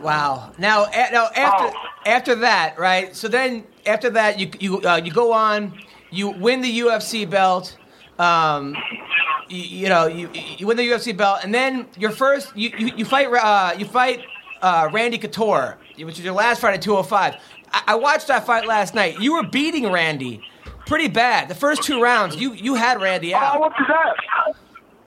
Wow. 0.00 0.52
Now, 0.58 0.84
a, 0.86 1.10
now 1.12 1.26
after 1.36 1.76
Oh. 1.76 1.86
after 2.06 2.34
that, 2.36 2.78
right? 2.78 3.14
So 3.14 3.28
then 3.28 3.64
after 3.86 4.10
that, 4.10 4.38
you 4.38 4.50
you 4.58 4.80
uh, 4.82 4.96
you 4.96 5.12
go 5.12 5.32
on, 5.32 5.78
you 6.10 6.30
win 6.30 6.60
the 6.62 6.78
UFC 6.80 7.28
belt. 7.28 7.76
Um, 8.18 8.76
you, 9.48 9.62
you 9.62 9.88
know, 9.88 10.06
you 10.06 10.30
you 10.32 10.66
win 10.66 10.76
the 10.76 10.88
UFC 10.88 11.14
belt, 11.16 11.40
and 11.44 11.54
then 11.54 11.86
your 11.98 12.10
first 12.10 12.56
you 12.56 12.70
you, 12.78 12.92
you 12.96 13.04
fight 13.04 13.28
uh, 13.28 13.74
you 13.78 13.84
fight 13.84 14.20
uh, 14.62 14.88
Randy 14.92 15.18
Couture, 15.18 15.76
which 15.98 16.18
is 16.18 16.24
your 16.24 16.34
last 16.34 16.60
fight 16.60 16.74
at 16.74 16.82
205. 16.82 17.34
I, 17.72 17.82
I 17.88 17.94
watched 17.96 18.28
that 18.28 18.46
fight 18.46 18.66
last 18.66 18.94
night. 18.94 19.20
You 19.20 19.34
were 19.34 19.42
beating 19.46 19.90
Randy 19.92 20.42
pretty 20.86 21.08
bad. 21.08 21.48
The 21.48 21.54
first 21.54 21.82
two 21.82 22.00
rounds, 22.02 22.36
you 22.36 22.52
you 22.54 22.74
had 22.76 23.00
Randy 23.02 23.34
out. 23.34 23.56
I 23.56 23.58
whooped 23.58 23.76
his 23.78 23.86
ass. 23.90 24.54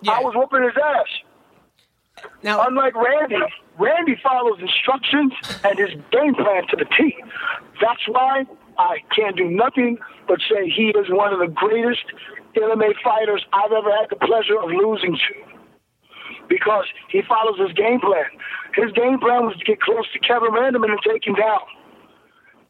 Yeah. 0.02 0.12
I 0.12 0.20
was 0.22 0.34
whooping 0.36 0.64
his 0.64 0.74
ass. 0.78 2.26
Now, 2.44 2.66
Unlike 2.68 2.96
Randy, 2.96 3.36
Randy 3.80 4.16
follows 4.22 4.60
instructions 4.60 5.34
and 5.64 5.78
his 5.80 5.90
game 6.12 6.36
plan 6.36 6.68
to 6.70 6.76
the 6.78 6.86
T. 6.98 7.16
That's 7.82 8.02
why 8.08 8.46
I 8.78 8.98
can't 9.16 9.36
do 9.36 9.50
nothing 9.50 9.98
but 10.28 10.40
say 10.42 10.70
he 10.70 10.90
is 10.90 11.10
one 11.10 11.34
of 11.34 11.40
the 11.40 11.48
greatest 11.48 12.06
MMA 12.56 12.94
fighters 13.04 13.44
I've 13.52 13.72
ever 13.72 13.92
had 13.92 14.10
the 14.10 14.16
pleasure 14.16 14.60
of 14.60 14.70
losing 14.70 15.18
to. 15.18 15.34
Because 16.48 16.86
he 17.10 17.22
follows 17.22 17.58
his 17.60 17.74
game 17.74 18.00
plan. 18.00 18.30
His 18.76 18.92
game 18.94 19.20
plan 19.20 19.46
was 19.46 19.56
to 19.58 19.66
get 19.66 19.80
close 19.82 20.06
to 20.14 20.20
Kevin 20.20 20.52
Randleman 20.52 20.92
and 20.92 21.00
take 21.04 21.26
him 21.26 21.36
down. 21.36 21.60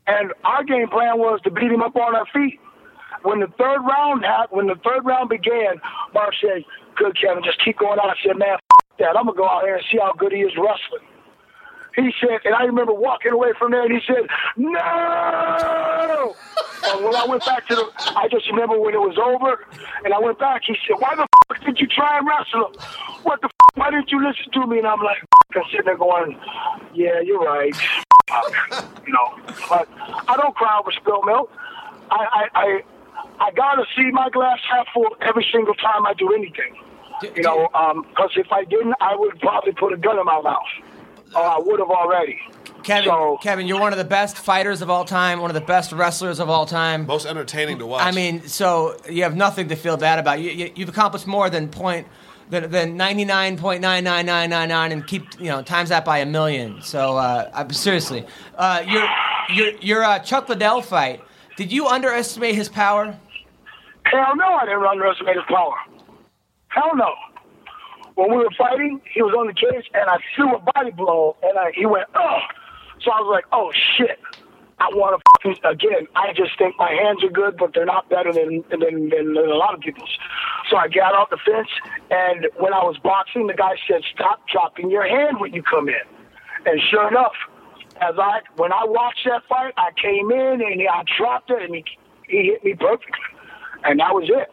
And 0.07 0.33
our 0.43 0.63
game 0.63 0.89
plan 0.89 1.17
was 1.17 1.39
to 1.43 1.51
beat 1.51 1.71
him 1.71 1.81
up 1.81 1.95
on 1.95 2.15
our 2.15 2.25
feet. 2.33 2.59
When 3.23 3.39
the 3.39 3.47
third 3.57 3.79
round 3.79 4.25
hap- 4.25 4.51
when 4.51 4.67
the 4.67 4.75
third 4.83 5.05
round 5.05 5.29
began, 5.29 5.79
Mark 6.13 6.33
said, 6.41 6.65
"Good, 6.95 7.15
Kevin, 7.19 7.41
just 7.43 7.59
keep 7.63 7.77
going 7.77 7.99
out." 7.99 8.09
I 8.09 8.15
said, 8.21 8.37
"Man, 8.37 8.57
that. 8.99 9.17
I'm 9.17 9.25
gonna 9.25 9.37
go 9.37 9.47
out 9.47 9.63
here 9.63 9.75
and 9.75 9.85
see 9.91 9.97
how 9.97 10.13
good 10.13 10.31
he 10.31 10.39
is 10.39 10.53
wrestling." 10.57 11.07
He 11.95 12.11
said, 12.19 12.39
and 12.43 12.55
I 12.55 12.63
remember 12.63 12.91
walking 12.93 13.31
away 13.31 13.53
from 13.57 13.71
there, 13.71 13.83
and 13.83 13.93
he 13.93 13.99
said, 14.07 14.27
"No." 14.57 16.35
and 16.85 17.03
when 17.05 17.15
I 17.15 17.25
went 17.27 17.45
back 17.45 17.67
to 17.67 17.75
the, 17.75 17.85
I 18.17 18.27
just 18.29 18.49
remember 18.49 18.79
when 18.79 18.95
it 18.95 19.01
was 19.01 19.17
over, 19.17 19.63
and 20.03 20.11
I 20.13 20.19
went 20.19 20.39
back. 20.39 20.63
He 20.65 20.75
said, 20.87 20.97
"Why 20.99 21.13
the 21.15 21.27
f- 21.51 21.63
did 21.63 21.79
you 21.79 21.87
try 21.87 22.17
and 22.17 22.27
wrestle 22.27 22.67
him? 22.67 22.73
What 23.23 23.41
the? 23.41 23.47
F- 23.47 23.51
why 23.75 23.91
didn't 23.91 24.11
you 24.11 24.25
listen 24.25 24.51
to 24.53 24.65
me?" 24.67 24.79
And 24.79 24.87
I'm 24.87 25.03
like, 25.03 25.17
I'm 25.55 25.63
sitting 25.69 25.85
there 25.85 25.97
going, 25.97 26.39
"Yeah, 26.95 27.19
you're 27.21 27.39
right." 27.39 27.75
you 29.05 29.13
know, 29.13 29.37
but 29.69 29.87
I 30.27 30.35
don't 30.37 30.55
cry 30.55 30.79
over 30.79 30.91
spilled 30.91 31.25
milk. 31.25 31.51
I, 32.09 32.25
I, 32.33 32.47
I, 32.55 32.83
I 33.39 33.51
gotta 33.51 33.85
see 33.95 34.09
my 34.11 34.29
glass 34.29 34.59
half 34.69 34.87
full 34.93 35.15
every 35.21 35.45
single 35.51 35.75
time 35.75 36.05
I 36.05 36.13
do 36.13 36.33
anything. 36.33 36.75
You 37.35 37.43
know, 37.43 37.69
because 38.09 38.31
if 38.35 38.51
I 38.51 38.63
didn't, 38.65 38.95
I 39.01 39.15
would 39.15 39.39
probably 39.39 39.73
put 39.73 39.93
a 39.93 39.97
gun 39.97 40.17
in 40.19 40.25
my 40.25 40.41
mouth. 40.41 40.59
Or 41.35 41.41
I 41.41 41.57
would 41.57 41.79
have 41.79 41.89
already. 41.89 42.39
Kevin, 42.83 43.05
So- 43.09 43.39
Kevin, 43.41 43.65
you're 43.65 43.79
one 43.79 43.91
of 43.93 43.97
the 43.97 44.03
best 44.03 44.37
fighters 44.37 44.81
of 44.81 44.89
all 44.89 45.05
time, 45.05 45.39
one 45.39 45.49
of 45.49 45.55
the 45.55 45.61
best 45.61 45.91
wrestlers 45.93 46.39
of 46.39 46.49
all 46.49 46.65
time. 46.65 47.07
Most 47.07 47.25
entertaining 47.25 47.79
to 47.79 47.85
watch. 47.85 48.03
I 48.03 48.11
mean, 48.11 48.47
so 48.47 48.97
you 49.09 49.23
have 49.23 49.35
nothing 49.35 49.69
to 49.69 49.75
feel 49.75 49.97
bad 49.97 50.19
about. 50.19 50.41
You, 50.41 50.51
you, 50.51 50.71
you've 50.75 50.89
accomplished 50.89 51.25
more 51.25 51.49
than 51.49 51.69
point 51.69 52.07
than, 52.49 52.69
than 52.69 52.97
ninety 52.97 53.25
nine 53.25 53.57
point 53.57 53.81
nine 53.81 54.03
nine 54.03 54.25
nine 54.25 54.49
nine 54.49 54.69
nine, 54.69 54.91
and 54.91 55.07
keep 55.07 55.23
you 55.39 55.47
know 55.47 55.61
times 55.63 55.89
that 55.89 56.03
by 56.05 56.19
a 56.19 56.25
million. 56.25 56.81
So 56.81 57.17
uh, 57.17 57.49
I'm 57.53 57.71
seriously, 57.71 58.25
uh, 58.57 58.83
your 58.85 59.07
your 59.49 59.71
your 59.79 60.03
uh, 60.03 60.19
Chuck 60.19 60.49
Liddell 60.49 60.81
fight. 60.81 61.21
Did 61.55 61.71
you 61.71 61.87
underestimate 61.87 62.55
his 62.55 62.67
power? 62.67 63.17
Hell 64.05 64.35
no, 64.35 64.45
I 64.45 64.65
didn't 64.65 64.85
underestimate 64.85 65.35
his 65.35 65.45
power. 65.47 65.75
Hell 66.73 66.95
no. 66.95 67.13
When 68.15 68.31
we 68.31 68.37
were 68.37 68.51
fighting, 68.57 69.01
he 69.11 69.21
was 69.21 69.33
on 69.33 69.47
the 69.47 69.53
cage, 69.53 69.89
and 69.93 70.09
I 70.09 70.17
threw 70.35 70.55
a 70.55 70.59
body 70.59 70.91
blow, 70.91 71.35
and 71.41 71.57
I, 71.57 71.71
he 71.73 71.85
went, 71.85 72.07
oh. 72.15 72.39
So 73.01 73.11
I 73.11 73.19
was 73.21 73.31
like, 73.31 73.45
oh, 73.51 73.71
shit. 73.97 74.19
I 74.79 74.89
want 74.93 75.17
to 75.17 75.21
fucking, 75.37 75.63
again, 75.65 76.07
I 76.15 76.33
just 76.33 76.57
think 76.57 76.75
my 76.77 76.91
hands 76.91 77.23
are 77.23 77.29
good, 77.29 77.57
but 77.57 77.73
they're 77.73 77.85
not 77.85 78.09
better 78.09 78.33
than, 78.33 78.63
than, 78.69 78.79
than, 78.79 79.09
than 79.09 79.37
a 79.37 79.55
lot 79.55 79.73
of 79.73 79.79
people's. 79.81 80.09
So 80.69 80.77
I 80.77 80.87
got 80.87 81.13
off 81.13 81.29
the 81.29 81.37
fence, 81.37 81.69
and 82.11 82.47
when 82.57 82.73
I 82.73 82.83
was 82.83 82.97
boxing, 82.97 83.47
the 83.47 83.53
guy 83.53 83.75
said, 83.87 84.01
stop 84.13 84.41
dropping 84.51 84.89
your 84.89 85.07
hand 85.07 85.39
when 85.39 85.53
you 85.53 85.63
come 85.63 85.89
in. 85.89 86.05
And 86.65 86.81
sure 86.89 87.07
enough, 87.07 87.33
as 88.01 88.15
I 88.17 88.41
when 88.55 88.71
I 88.71 88.83
watched 88.85 89.25
that 89.25 89.43
fight, 89.47 89.73
I 89.77 89.91
came 90.01 90.31
in 90.31 90.61
and 90.61 90.81
I 90.89 91.03
dropped 91.17 91.51
it, 91.51 91.61
and 91.61 91.75
he, 91.75 91.85
he 92.27 92.43
hit 92.51 92.63
me 92.63 92.73
perfectly 92.73 93.19
and 93.83 93.99
that 93.99 94.13
was 94.13 94.29
it. 94.29 94.49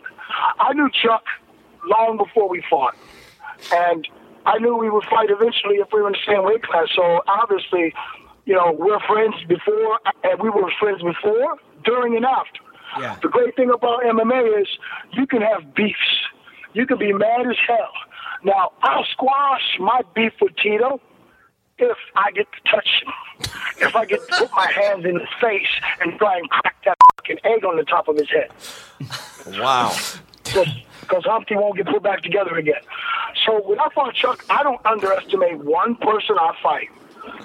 I 0.59 0.73
knew 0.75 0.89
Chuck 0.91 1.25
long 1.87 2.17
before 2.17 2.49
we 2.49 2.63
fought, 2.69 2.95
and 3.73 4.07
I 4.47 4.59
knew 4.59 4.77
we 4.77 4.91
would 4.91 5.05
fight 5.05 5.31
eventually 5.31 5.77
if 5.77 5.89
we 5.93 6.01
were 6.01 6.09
in 6.09 6.13
the 6.13 6.33
same 6.33 6.45
weight 6.45 6.63
class. 6.63 6.89
So 6.95 7.23
obviously, 7.29 7.95
you 8.47 8.55
know, 8.55 8.73
we're 8.77 9.01
friends 9.01 9.35
before, 9.47 10.01
and 10.25 10.41
we 10.41 10.51
were 10.51 10.71
friends 10.79 11.03
before, 11.03 11.57
during, 11.85 12.17
and 12.17 12.25
after. 12.25 12.61
Yeah. 12.99 13.17
The 13.23 13.29
great 13.29 13.55
thing 13.55 13.71
about 13.71 14.03
MMA 14.03 14.63
is 14.63 14.69
you 15.13 15.27
can 15.27 15.43
have 15.43 15.75
beefs. 15.75 16.27
You 16.73 16.87
can 16.87 16.99
be 16.99 17.13
mad 17.13 17.47
as 17.47 17.57
hell. 17.67 17.93
Now, 18.43 18.73
I'll 18.83 19.05
squash 19.05 19.77
my 19.79 20.01
beef 20.15 20.33
with 20.41 20.57
Tito 20.57 21.01
if 21.79 21.97
I 22.17 22.31
get 22.33 22.47
to 22.53 22.71
touch 22.71 22.89
him. 23.03 23.13
If 23.81 23.95
I 23.95 24.05
get 24.05 24.21
to 24.29 24.37
put 24.39 24.51
my 24.53 24.71
hands 24.71 25.05
in 25.05 25.19
his 25.19 25.29
face 25.41 25.69
and 26.01 26.19
try 26.19 26.39
and 26.39 26.49
crack 26.51 26.77
that 26.85 26.97
fucking 27.17 27.39
egg 27.45 27.65
on 27.65 27.77
the 27.77 27.85
top 27.85 28.09
of 28.09 28.17
his 28.17 28.29
head 28.29 28.51
wow. 29.47 29.97
Because 31.01 31.25
Humpty 31.25 31.57
won't 31.57 31.77
get 31.77 31.87
put 31.87 32.03
back 32.03 32.23
together 32.23 32.57
again. 32.57 32.81
So 33.47 33.61
when 33.63 33.81
I 33.81 33.89
fought 33.95 34.15
Chuck, 34.15 34.45
I 34.51 34.63
don't 34.63 34.85
underestimate 34.85 35.59
one 35.59 35.97
person 35.97 36.37
I 36.39 36.55
fight. 36.63 36.89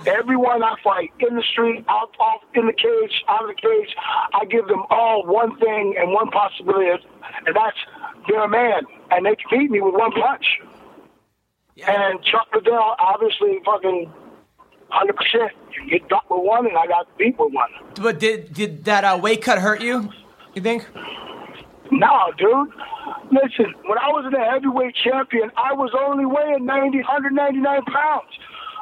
Everyone 0.08 0.64
I 0.64 0.76
fight 0.84 1.12
in 1.20 1.36
the 1.36 1.44
street, 1.44 1.84
out, 1.90 2.16
off 2.20 2.42
in 2.54 2.68
the 2.68 2.74
cage, 2.74 3.24
out 3.28 3.42
of 3.42 3.50
the 3.50 3.56
cage, 3.56 3.96
I 4.34 4.46
give 4.46 4.68
them 4.68 4.84
all 4.90 5.26
one 5.26 5.58
thing 5.58 5.96
and 6.00 6.12
one 6.14 6.30
possibility, 6.30 7.06
and 7.46 7.56
that's 7.56 7.78
they're 8.28 8.44
a 8.44 8.48
man, 8.48 8.84
and 9.12 9.26
they 9.26 9.36
can 9.36 9.60
beat 9.60 9.72
me 9.72 9.82
with 9.82 9.94
one 9.94 10.12
punch. 10.12 10.46
And 11.88 12.24
Chuck 12.24 12.48
Liddell, 12.54 12.96
obviously, 13.00 13.60
fucking 13.66 14.12
hundred 14.90 15.18
percent. 15.18 15.52
You 15.74 16.00
get 16.00 16.10
got 16.10 16.24
with 16.30 16.46
one, 16.46 16.68
and 16.68 16.78
I 16.78 16.88
got 16.88 17.06
beat 17.18 17.38
with 17.38 17.54
one. 17.54 17.70
But 18.02 18.20
did 18.20 18.54
did 18.54 18.86
that 18.86 19.04
uh, 19.04 19.20
weight 19.22 19.42
cut 19.42 19.60
hurt 19.60 19.82
you? 19.82 20.10
You 20.54 20.62
think? 20.62 20.88
No, 21.92 22.32
dude. 22.38 22.70
Listen, 23.32 23.74
when 23.86 23.98
I 24.00 24.10
was 24.10 24.26
in 24.26 24.34
the 24.34 24.44
heavyweight 24.44 24.96
champion, 24.96 25.52
I 25.58 25.74
was 25.74 25.92
only 25.94 26.26
weighing 26.26 26.66
90, 26.66 26.98
199 27.00 27.62
pounds. 27.86 28.32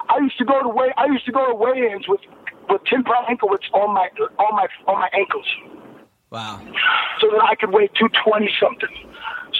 I 0.09 0.19
used 0.19 0.37
to 0.37 0.45
go 0.45 0.61
to 0.61 0.69
weigh. 0.69 0.93
I 0.97 1.05
used 1.05 1.25
to 1.25 1.31
go 1.31 1.47
to 1.47 1.55
weigh-ins 1.55 2.07
with 2.07 2.21
with 2.69 2.83
10 2.85 3.03
pound 3.03 3.25
ankle 3.29 3.49
weights 3.49 3.67
on 3.73 3.93
my 3.93 4.07
on 4.39 4.55
my 4.55 4.67
on 4.87 4.99
my 4.99 5.09
ankles, 5.13 5.47
Wow. 6.31 6.59
so 7.19 7.27
that 7.31 7.43
I 7.43 7.55
could 7.55 7.71
weigh 7.71 7.87
220 7.99 8.49
something. 8.59 8.91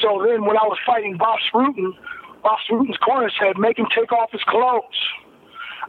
So 0.02 0.24
then, 0.26 0.44
when 0.46 0.58
I 0.58 0.64
was 0.68 0.78
fighting 0.86 1.18
Bas 1.18 1.40
Rutten, 1.54 1.92
Bas 2.44 2.60
Rutten's 2.72 2.98
corner 2.98 3.32
said, 3.40 3.58
"Make 3.58 3.78
him 3.80 3.88
take 3.96 4.12
off 4.12 4.32
his 4.32 4.44
clothes." 4.48 5.00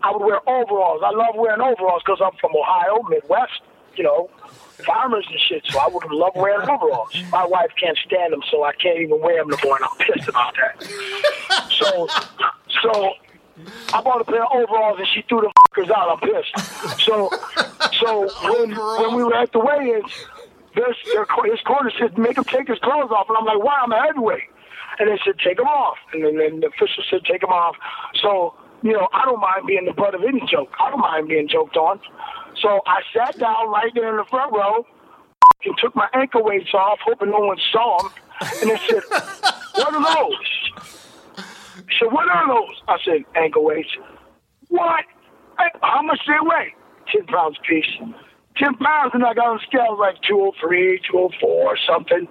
I 0.02 0.10
would 0.10 0.22
wear 0.22 0.40
overalls. 0.48 1.02
I 1.04 1.10
love 1.10 1.34
wearing 1.36 1.60
overalls 1.62 2.02
because 2.04 2.20
I'm 2.22 2.36
from 2.40 2.54
Ohio, 2.54 3.02
Midwest. 3.08 3.62
You 3.96 4.04
know, 4.04 4.30
farmers 4.84 5.26
and 5.30 5.38
shit. 5.48 5.64
So 5.68 5.78
I 5.78 5.88
would 5.88 6.04
love 6.10 6.32
wearing 6.34 6.68
overalls. 6.68 7.14
My 7.30 7.44
wife 7.44 7.70
can't 7.80 7.98
stand 8.06 8.32
them, 8.32 8.42
so 8.50 8.64
I 8.64 8.72
can't 8.74 8.98
even 8.98 9.20
wear 9.20 9.38
them 9.38 9.48
no 9.50 9.56
more, 9.64 9.76
and 9.76 9.84
I'm 9.84 9.96
pissed 9.98 10.28
about 10.28 10.54
that. 10.56 10.86
So, 11.70 12.08
so 12.82 13.12
I 13.92 14.00
bought 14.02 14.20
a 14.20 14.24
pair 14.24 14.44
of 14.44 14.50
overalls, 14.52 14.98
and 14.98 15.06
she 15.14 15.22
threw 15.28 15.40
the 15.42 15.52
fuckers 15.60 15.90
out. 15.90 16.10
I'm 16.10 16.20
pissed. 16.20 17.00
So, 17.00 17.30
so 18.00 18.28
when 18.42 18.74
when 18.74 19.14
we 19.14 19.22
were 19.22 19.34
at 19.34 19.52
the 19.52 19.60
weigh-ins, 19.60 20.10
this 20.74 20.96
their, 21.12 21.26
his 21.44 21.60
corner 21.60 21.90
said, 21.98 22.18
"Make 22.18 22.38
him 22.38 22.44
take 22.44 22.68
his 22.68 22.78
clothes 22.80 23.10
off," 23.10 23.28
and 23.28 23.38
I'm 23.38 23.44
like, 23.44 23.62
"Why? 23.62 23.80
I'm 23.82 23.92
a 23.92 24.02
heavyweight." 24.02 24.42
And 24.98 25.08
they 25.08 25.18
said, 25.24 25.38
"Take 25.38 25.58
them 25.58 25.66
off," 25.66 25.98
and 26.12 26.24
then, 26.24 26.36
then 26.36 26.60
the 26.60 26.68
official 26.68 27.04
said, 27.10 27.24
"Take 27.24 27.40
them 27.42 27.50
off." 27.50 27.76
So 28.22 28.54
you 28.82 28.92
know, 28.92 29.08
I 29.12 29.24
don't 29.24 29.40
mind 29.40 29.66
being 29.66 29.86
the 29.86 29.92
butt 29.92 30.14
of 30.14 30.22
any 30.22 30.42
joke. 30.50 30.72
I 30.78 30.90
don't 30.90 31.00
mind 31.00 31.28
being 31.28 31.48
joked 31.48 31.76
on. 31.76 32.00
So 32.60 32.80
I 32.86 33.00
sat 33.14 33.38
down 33.38 33.68
right 33.68 33.92
there 33.94 34.10
in 34.10 34.16
the 34.16 34.24
front 34.24 34.52
row, 34.52 34.86
and 35.64 35.74
took 35.78 35.94
my 35.96 36.08
ankle 36.14 36.44
weights 36.44 36.72
off, 36.74 36.98
hoping 37.04 37.30
no 37.30 37.38
one 37.38 37.58
saw 37.72 38.02
them. 38.02 38.12
And 38.60 38.70
they 38.70 38.78
said, 38.88 39.02
"What 39.74 39.94
are 39.94 40.14
those?" 40.14 41.44
He 41.88 41.96
said, 41.98 42.12
"What 42.12 42.28
are 42.28 42.46
those?" 42.48 42.82
I 42.88 42.98
said, 43.04 43.24
"Ankle 43.34 43.64
weights." 43.64 43.90
What? 44.68 45.04
How 45.82 46.02
much 46.02 46.20
they 46.26 46.34
weigh? 46.40 46.74
Ten 47.12 47.26
pounds 47.26 47.56
a 47.58 47.66
piece. 47.66 47.86
Ten 48.56 48.74
pounds, 48.74 49.12
and 49.14 49.24
I 49.24 49.34
got 49.34 49.46
on 49.46 49.56
the 49.58 49.62
scale 49.66 49.98
like 49.98 50.20
203, 50.22 51.00
204, 51.10 51.48
or 51.48 51.76
something. 51.88 52.28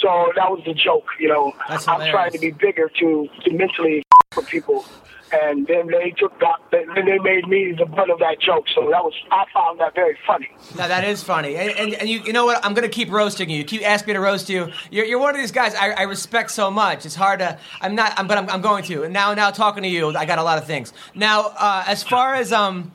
So 0.00 0.32
that 0.36 0.50
was 0.50 0.62
the 0.64 0.74
joke, 0.74 1.06
you 1.18 1.28
know. 1.28 1.52
I'm 1.68 2.10
trying 2.10 2.32
to 2.32 2.38
be 2.38 2.50
bigger 2.50 2.90
to, 3.00 3.28
to 3.44 3.52
mentally 3.52 4.02
for 4.32 4.42
people. 4.42 4.84
And 5.32 5.66
then 5.66 5.88
they 5.88 6.12
took 6.16 6.38
that, 6.38 6.60
then 6.70 6.86
they 6.94 7.18
made 7.18 7.48
me 7.48 7.72
the 7.76 7.84
butt 7.84 8.10
of 8.10 8.20
that 8.20 8.38
joke. 8.38 8.66
So 8.72 8.82
that 8.90 9.02
was, 9.02 9.12
I 9.32 9.44
found 9.52 9.80
that 9.80 9.92
very 9.94 10.16
funny. 10.24 10.48
Now 10.76 10.86
that 10.86 11.02
is 11.02 11.22
funny, 11.22 11.56
and, 11.56 11.70
and, 11.70 11.94
and 11.94 12.08
you, 12.08 12.20
you 12.20 12.32
know 12.32 12.44
what? 12.44 12.64
I'm 12.64 12.74
going 12.74 12.88
to 12.88 12.94
keep 12.94 13.10
roasting 13.10 13.50
you. 13.50 13.58
You 13.58 13.64
keep 13.64 13.84
asking 13.84 14.08
me 14.08 14.14
to 14.14 14.20
roast 14.20 14.48
you. 14.48 14.70
You're, 14.90 15.04
you're 15.04 15.18
one 15.18 15.34
of 15.34 15.40
these 15.40 15.50
guys 15.50 15.74
I, 15.74 15.90
I 15.90 16.02
respect 16.02 16.52
so 16.52 16.70
much. 16.70 17.04
It's 17.04 17.16
hard 17.16 17.40
to. 17.40 17.58
I'm 17.80 17.96
not. 17.96 18.16
I'm, 18.16 18.28
but 18.28 18.38
I'm, 18.38 18.48
I'm 18.48 18.60
going 18.60 18.84
to. 18.84 19.02
And 19.02 19.12
now, 19.12 19.34
now 19.34 19.50
talking 19.50 19.82
to 19.82 19.88
you, 19.88 20.16
I 20.16 20.26
got 20.26 20.38
a 20.38 20.44
lot 20.44 20.58
of 20.58 20.66
things. 20.66 20.92
Now, 21.14 21.52
uh, 21.58 21.82
as 21.88 22.04
far 22.04 22.34
as 22.34 22.52
um, 22.52 22.92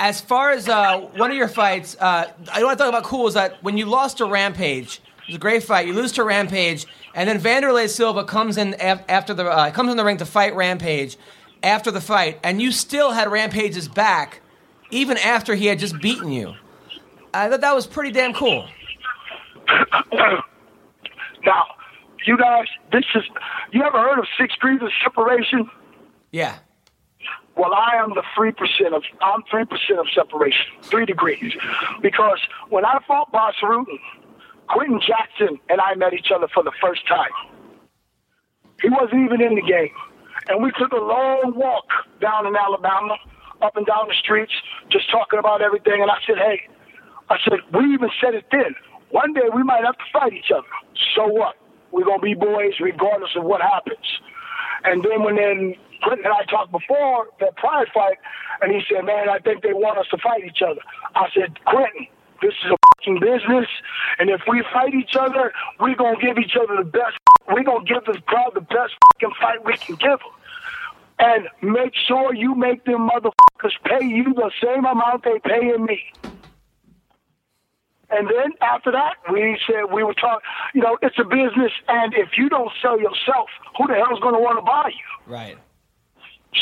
as 0.00 0.20
far 0.20 0.50
as 0.50 0.68
uh, 0.68 0.98
one 0.98 1.30
of 1.30 1.36
your 1.36 1.48
fights, 1.48 1.96
uh, 2.00 2.32
I 2.52 2.64
want 2.64 2.78
to 2.78 2.84
talk 2.84 2.88
about 2.88 3.04
cool 3.04 3.28
is 3.28 3.34
that 3.34 3.62
when 3.62 3.78
you 3.78 3.86
lost 3.86 4.18
to 4.18 4.24
Rampage, 4.24 4.96
it 4.96 5.26
was 5.28 5.36
a 5.36 5.38
great 5.38 5.62
fight. 5.62 5.86
You 5.86 5.92
lose 5.92 6.10
to 6.12 6.24
Rampage, 6.24 6.86
and 7.14 7.28
then 7.28 7.38
Vanderlei 7.38 7.88
Silva 7.88 8.24
comes 8.24 8.56
in 8.56 8.74
af- 8.80 9.04
after 9.08 9.34
the 9.34 9.44
uh, 9.44 9.70
comes 9.70 9.90
in 9.90 9.96
the 9.96 10.04
ring 10.04 10.16
to 10.16 10.26
fight 10.26 10.56
Rampage 10.56 11.16
after 11.62 11.90
the 11.90 12.00
fight, 12.00 12.38
and 12.42 12.60
you 12.60 12.72
still 12.72 13.12
had 13.12 13.30
Rampage's 13.30 13.88
back 13.88 14.40
even 14.90 15.16
after 15.18 15.54
he 15.54 15.66
had 15.66 15.78
just 15.78 16.00
beaten 16.00 16.32
you. 16.32 16.54
I 17.32 17.48
thought 17.48 17.60
that 17.60 17.74
was 17.74 17.86
pretty 17.86 18.10
damn 18.10 18.34
cool. 18.34 18.66
Now, 21.42 21.64
you 22.26 22.36
guys, 22.36 22.66
this 22.92 23.04
is, 23.14 23.22
you 23.72 23.82
ever 23.82 23.98
heard 23.98 24.18
of 24.18 24.26
six 24.38 24.52
degrees 24.54 24.82
of 24.82 24.90
separation? 25.02 25.70
Yeah. 26.32 26.58
Well, 27.56 27.72
I 27.72 27.96
am 27.96 28.10
the 28.10 28.22
three 28.36 28.52
percent 28.52 28.94
of 28.94 29.02
I'm 29.22 29.42
three 29.50 29.64
percent 29.64 29.98
of 30.00 30.06
separation, 30.14 30.66
three 30.82 31.06
degrees, 31.06 31.54
because 32.02 32.38
when 32.68 32.84
I 32.84 32.98
fought 33.06 33.32
Bas 33.32 33.54
Rutten, 33.62 33.98
Quinton 34.68 35.00
Jackson 35.06 35.58
and 35.68 35.80
I 35.80 35.94
met 35.94 36.14
each 36.14 36.30
other 36.34 36.46
for 36.52 36.62
the 36.62 36.72
first 36.80 37.06
time. 37.08 37.30
He 38.80 38.88
wasn't 38.88 39.24
even 39.24 39.42
in 39.42 39.56
the 39.56 39.62
game, 39.62 39.90
and 40.50 40.62
we 40.62 40.72
took 40.72 40.92
a 40.92 40.96
long 40.96 41.52
walk 41.54 41.86
down 42.20 42.46
in 42.46 42.56
Alabama, 42.56 43.16
up 43.62 43.76
and 43.76 43.86
down 43.86 44.08
the 44.08 44.14
streets, 44.14 44.52
just 44.90 45.10
talking 45.10 45.38
about 45.38 45.62
everything. 45.62 46.02
And 46.02 46.10
I 46.10 46.18
said, 46.26 46.38
"Hey," 46.38 46.66
I 47.30 47.38
said, 47.44 47.60
"We 47.72 47.94
even 47.94 48.10
said 48.20 48.34
it 48.34 48.46
then. 48.50 48.74
One 49.10 49.32
day 49.32 49.48
we 49.52 49.62
might 49.62 49.84
have 49.84 49.96
to 49.96 50.04
fight 50.12 50.32
each 50.32 50.50
other. 50.50 50.68
So 51.14 51.26
what? 51.26 51.56
We're 51.92 52.04
gonna 52.04 52.18
be 52.18 52.34
boys 52.34 52.78
regardless 52.80 53.34
of 53.36 53.44
what 53.44 53.62
happens." 53.62 54.20
And 54.84 55.02
then 55.04 55.22
when 55.22 55.36
then 55.36 55.76
Quinton 56.02 56.24
and 56.24 56.34
I 56.34 56.42
talked 56.44 56.72
before 56.72 57.28
that 57.40 57.56
prior 57.56 57.86
fight, 57.92 58.18
and 58.62 58.72
he 58.72 58.82
said, 58.88 59.04
"Man, 59.04 59.28
I 59.28 59.38
think 59.38 59.62
they 59.62 59.72
want 59.72 59.98
us 59.98 60.08
to 60.08 60.18
fight 60.18 60.44
each 60.44 60.62
other." 60.62 60.80
I 61.14 61.28
said, 61.30 61.62
"Quinton, 61.64 62.06
this 62.40 62.54
is 62.64 62.70
a 62.70 62.76
fucking 62.96 63.20
business, 63.20 63.68
and 64.18 64.30
if 64.30 64.40
we 64.48 64.62
fight 64.72 64.94
each 64.94 65.14
other, 65.16 65.52
we're 65.78 65.94
gonna 65.94 66.16
give 66.16 66.38
each 66.38 66.56
other 66.56 66.76
the 66.76 66.84
best. 66.84 67.18
We're 67.46 67.62
gonna 67.62 67.84
give 67.84 68.04
this 68.04 68.18
crowd 68.26 68.54
the 68.54 68.62
best 68.62 68.94
fucking 69.12 69.34
fight 69.40 69.64
we 69.64 69.76
can 69.76 69.96
give 69.96 70.18
them." 70.18 70.32
And 71.20 71.48
make 71.62 71.92
sure 72.08 72.34
you 72.34 72.54
make 72.54 72.84
them 72.84 73.08
motherfuckers 73.10 73.76
pay 73.84 74.06
you 74.06 74.32
the 74.34 74.50
same 74.62 74.86
amount 74.86 75.24
they 75.24 75.38
paying 75.44 75.84
me. 75.84 76.00
And 78.10 78.26
then 78.26 78.52
after 78.60 78.90
that, 78.90 79.16
we 79.30 79.58
said 79.66 79.92
we 79.92 80.02
were 80.02 80.14
talking. 80.14 80.40
You 80.74 80.80
know, 80.80 80.98
it's 81.02 81.18
a 81.18 81.24
business, 81.24 81.72
and 81.88 82.12
if 82.14 82.30
you 82.36 82.48
don't 82.48 82.72
sell 82.82 82.98
yourself, 82.98 83.48
who 83.76 83.86
the 83.86 83.94
hell's 83.94 84.18
going 84.20 84.34
to 84.34 84.40
want 84.40 84.58
to 84.58 84.62
buy 84.62 84.88
you? 84.88 85.32
Right. 85.32 85.58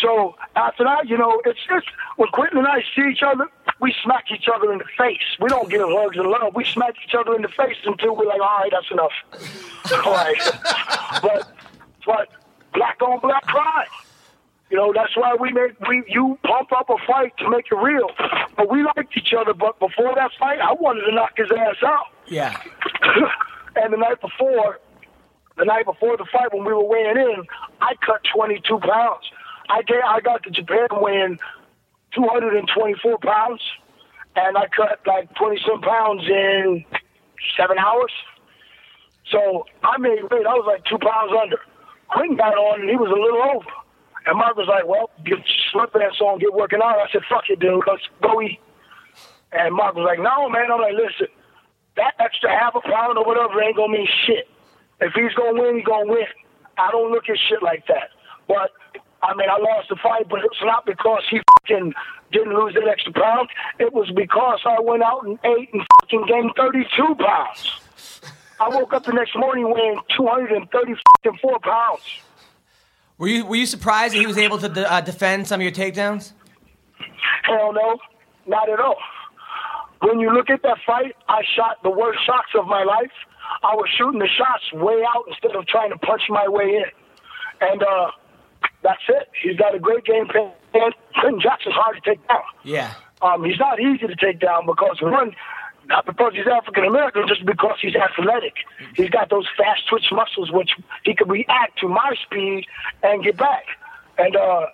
So 0.03 0.35
after 0.55 0.85
that, 0.85 1.09
you 1.09 1.17
know, 1.17 1.41
it's 1.47 1.61
just 1.67 1.87
when 2.17 2.29
Quinton 2.31 2.59
and 2.59 2.67
I 2.67 2.83
see 2.95 3.11
each 3.11 3.23
other, 3.25 3.49
we 3.81 3.95
smack 4.05 4.25
each 4.35 4.47
other 4.53 4.71
in 4.73 4.79
the 4.79 4.85
face. 4.99 5.25
We 5.41 5.49
don't 5.49 5.71
give 5.71 5.81
hugs 5.83 6.17
and 6.19 6.29
love. 6.29 6.55
We 6.55 6.65
smack 6.65 6.95
each 7.07 7.15
other 7.15 7.35
in 7.35 7.43
the 7.43 7.49
face 7.49 7.77
until 7.85 8.15
we're 8.15 8.27
like, 8.27 8.41
all 8.41 8.59
right, 8.59 8.71
that's 8.71 8.91
enough. 8.91 9.13
all 10.05 10.13
right. 10.13 10.37
but 11.23 11.51
but 12.05 12.29
black 12.75 13.01
on 13.01 13.21
black 13.21 13.47
crime. 13.47 13.87
You 14.71 14.77
know, 14.77 14.93
that's 14.95 15.17
why 15.17 15.35
we 15.41 15.51
made 15.53 15.77
we 15.89 16.05
you 16.09 16.39
pump 16.43 16.73
up 16.73 16.91
a 16.91 16.97
fight 17.07 17.33
to 17.39 17.49
make 17.49 17.67
it 17.71 17.77
real. 17.77 18.11
But 18.57 18.71
we 18.71 18.83
liked 18.83 19.17
each 19.17 19.33
other. 19.39 19.55
But 19.55 19.79
before 19.79 20.15
that 20.15 20.31
fight, 20.39 20.61
I 20.61 20.73
wanted 20.75 21.07
to 21.09 21.15
knock 21.15 21.33
his 21.37 21.49
ass 21.51 21.77
out. 21.83 22.07
Yeah. 22.27 22.61
and 23.77 23.93
the 23.93 23.97
night 23.97 24.21
before, 24.21 24.81
the 25.57 25.65
night 25.65 25.87
before 25.87 26.17
the 26.17 26.27
fight, 26.31 26.53
when 26.53 26.65
we 26.67 26.73
were 26.73 26.85
weighing 26.85 27.17
in, 27.17 27.45
I 27.81 27.95
cut 28.05 28.21
22 28.35 28.79
pounds. 28.81 29.25
I 29.71 29.83
get, 29.83 30.05
I 30.05 30.21
got 30.21 30.43
to 30.45 30.51
Japan 30.51 30.89
weighing 30.93 31.39
224 32.15 33.19
pounds, 33.19 33.63
and 34.37 34.57
I 34.57 34.67
cut 34.69 35.01
like 35.07 35.35
20 35.35 35.61
some 35.67 35.81
pounds 35.81 36.23
in 36.29 36.85
seven 37.57 37.79
hours. 37.79 38.13
So 39.31 39.67
I 39.83 39.99
made 39.99 40.23
weight. 40.31 40.47
I 40.47 40.55
was 40.55 40.65
like 40.67 40.85
two 40.85 40.99
pounds 40.99 41.33
under. 41.41 41.61
Quinton 42.09 42.37
got 42.37 42.55
on, 42.55 42.81
and 42.81 42.91
he 42.91 42.97
was 42.97 43.11
a 43.11 43.21
little 43.21 43.43
over. 43.57 43.88
And 44.29 44.37
Mark 44.37 44.57
was 44.57 44.69
like, 44.69 44.87
"Well, 44.87 45.09
get 45.25 45.39
slip 45.73 45.93
that 45.95 46.13
song, 46.19 46.39
get 46.39 46.53
working 46.53 46.81
out." 46.85 46.99
I 46.99 47.09
said, 47.11 47.25
"Fuck 47.31 47.49
it, 47.49 47.61
dude. 47.61 47.83
Let's 47.87 48.07
go 48.21 48.43
eat." 48.43 48.61
And 49.53 49.75
Mark 49.75 49.95
was 49.95 50.05
like, 50.05 50.19
"No, 50.19 50.51
man." 50.51 50.71
I'm 50.71 50.83
like, 50.83 50.93
"Listen, 50.93 51.29
that 51.97 52.15
extra 52.21 52.51
half 52.51 52.75
a 52.75 52.81
pound 52.83 53.17
or 53.17 53.25
whatever 53.25 53.63
ain't 53.63 53.77
gonna 53.77 53.93
mean 53.93 54.07
shit. 54.27 54.47
If 55.01 55.15
he's 55.15 55.33
gonna 55.33 55.59
win, 55.59 55.77
he's 55.77 55.85
gonna 55.87 56.13
win. 56.13 56.27
I 56.77 56.91
don't 56.91 57.11
look 57.11 57.29
at 57.31 57.39
shit 57.39 57.63
like 57.63 57.87
that. 57.87 58.11
But 58.47 58.73
I 59.23 59.35
mean, 59.35 59.49
I 59.49 59.57
lost 59.57 59.89
the 59.89 59.97
fight, 59.97 60.29
but 60.29 60.45
it's 60.45 60.63
not 60.63 60.85
because 60.85 61.23
he 61.31 61.41
fucking 61.61 61.95
didn't 62.31 62.55
lose 62.55 62.75
that 62.75 62.87
extra 62.87 63.13
pound. 63.13 63.49
It 63.79 63.95
was 63.95 64.11
because 64.11 64.61
I 64.67 64.79
went 64.81 65.03
out 65.03 65.25
and 65.25 65.39
ate 65.43 65.73
and 65.73 65.83
fucking 66.03 66.27
gained 66.27 66.53
32 66.55 67.15
pounds. 67.15 67.81
I 68.61 68.69
woke 68.69 68.93
up 68.93 69.05
the 69.05 69.13
next 69.13 69.35
morning 69.37 69.73
weighing 69.73 70.01
234 70.17 71.59
pounds. 71.61 72.03
Were 73.19 73.29
you 73.29 73.45
were 73.45 73.57
you 73.57 73.67
surprised 73.67 74.15
that 74.15 74.21
he 74.21 74.27
was 74.27 74.39
able 74.39 74.59
to 74.59 74.69
de- 74.69 74.91
uh, 74.91 75.01
defend 75.01 75.47
some 75.47 75.61
of 75.61 75.63
your 75.63 75.73
takedowns? 75.73 76.33
Hell 77.43 77.73
no, 77.73 77.99
not 78.47 78.69
at 78.69 78.81
all. 78.81 78.97
When 80.01 80.21
you 80.21 80.33
look 80.33 80.49
at 80.51 80.63
that 80.63 80.79
fight, 80.87 81.17
I 81.29 81.43
shot 81.57 81.83
the 81.83 81.91
worst 81.91 82.21
shots 82.25 82.49
of 82.55 82.67
my 82.67 82.85
life. 82.85 83.11
I 83.63 83.75
was 83.75 83.89
shooting 83.97 84.21
the 84.21 84.29
shots 84.29 84.73
way 84.73 85.03
out 85.15 85.25
instead 85.29 85.57
of 85.57 85.67
trying 85.67 85.91
to 85.91 85.99
punch 85.99 86.23
my 86.29 86.47
way 86.49 86.77
in. 86.77 86.85
And 87.61 87.83
uh, 87.83 88.11
that's 88.83 89.03
it. 89.09 89.29
He's 89.43 89.57
got 89.57 89.75
a 89.75 89.81
great 89.81 90.05
game 90.05 90.29
plan. 90.29 90.53
Quinton 90.73 91.41
Jackson's 91.41 91.75
hard 91.75 91.97
to 91.97 92.11
take 92.11 92.29
down. 92.29 92.43
Yeah. 92.63 92.95
Um, 93.21 93.43
he's 93.45 93.59
not 93.59 93.81
easy 93.81 94.07
to 94.07 94.15
take 94.15 94.39
down 94.39 94.67
because 94.67 95.03
one, 95.03 95.35
not 95.89 96.05
because 96.05 96.35
he's 96.35 96.47
African 96.47 96.85
American, 96.85 97.27
just 97.27 97.45
because 97.45 97.79
he's 97.81 97.97
athletic. 97.97 98.55
He's 98.95 99.09
got 99.09 99.31
those 99.31 99.47
fast 99.57 99.89
twitch 99.89 100.07
muscles 100.13 100.53
which 100.53 100.71
he 101.05 101.15
can 101.15 101.29
react 101.29 101.79
to 101.81 101.89
my 101.89 102.15
speed 102.23 102.67
and 103.03 103.25
get 103.25 103.37
back. 103.37 103.65
And 104.19 104.37
uh, 104.37 104.67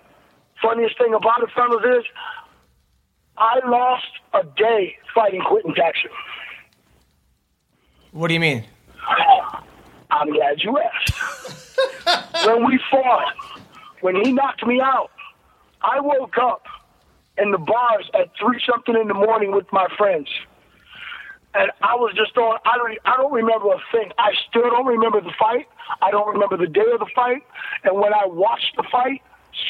funniest 0.61 0.97
thing 0.97 1.13
about 1.13 1.41
it, 1.41 1.49
fellas, 1.55 1.83
is 1.99 2.05
I 3.37 3.59
lost 3.65 4.07
a 4.33 4.43
day 4.57 4.95
fighting 5.13 5.41
Quinton 5.41 5.73
Jackson. 5.75 6.11
What 8.11 8.27
do 8.27 8.33
you 8.33 8.39
mean? 8.39 8.65
I'm 10.11 10.31
glad 10.31 10.61
you 10.63 10.79
asked. 10.79 11.75
when 12.45 12.65
we 12.65 12.79
fought, 12.91 13.33
when 14.01 14.15
he 14.17 14.31
knocked 14.31 14.65
me 14.65 14.81
out, 14.81 15.11
I 15.81 15.99
woke 15.99 16.37
up 16.37 16.63
in 17.37 17.51
the 17.51 17.57
bars 17.57 18.09
at 18.13 18.31
three 18.39 18.61
something 18.69 18.95
in 18.95 19.07
the 19.07 19.13
morning 19.13 19.51
with 19.51 19.71
my 19.71 19.87
friends. 19.97 20.29
And 21.55 21.71
I 21.81 21.95
was 21.95 22.13
just 22.15 22.35
on. 22.37 22.59
I 22.65 22.77
don't. 22.77 22.97
I 23.05 23.17
don't 23.17 23.31
remember 23.31 23.71
a 23.71 23.79
thing. 23.91 24.11
I 24.17 24.33
still 24.49 24.69
don't 24.69 24.85
remember 24.85 25.21
the 25.21 25.33
fight. 25.39 25.67
I 26.01 26.11
don't 26.11 26.27
remember 26.27 26.57
the 26.57 26.67
day 26.67 26.85
of 26.93 26.99
the 26.99 27.09
fight. 27.15 27.43
And 27.83 27.95
when 27.95 28.13
I 28.13 28.25
watched 28.25 28.75
the 28.75 28.83
fight, 28.91 29.21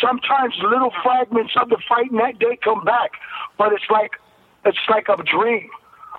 sometimes 0.02 0.56
little 0.64 0.92
fragments 1.04 1.54
of 1.62 1.70
the 1.70 1.78
fight 1.88 2.10
in 2.10 2.18
that 2.18 2.40
day 2.40 2.58
come 2.64 2.84
back. 2.84 3.12
But 3.58 3.72
it's 3.74 3.86
like 3.90 4.14
it's 4.66 4.80
like 4.90 5.08
a 5.10 5.22
dream. 5.24 5.70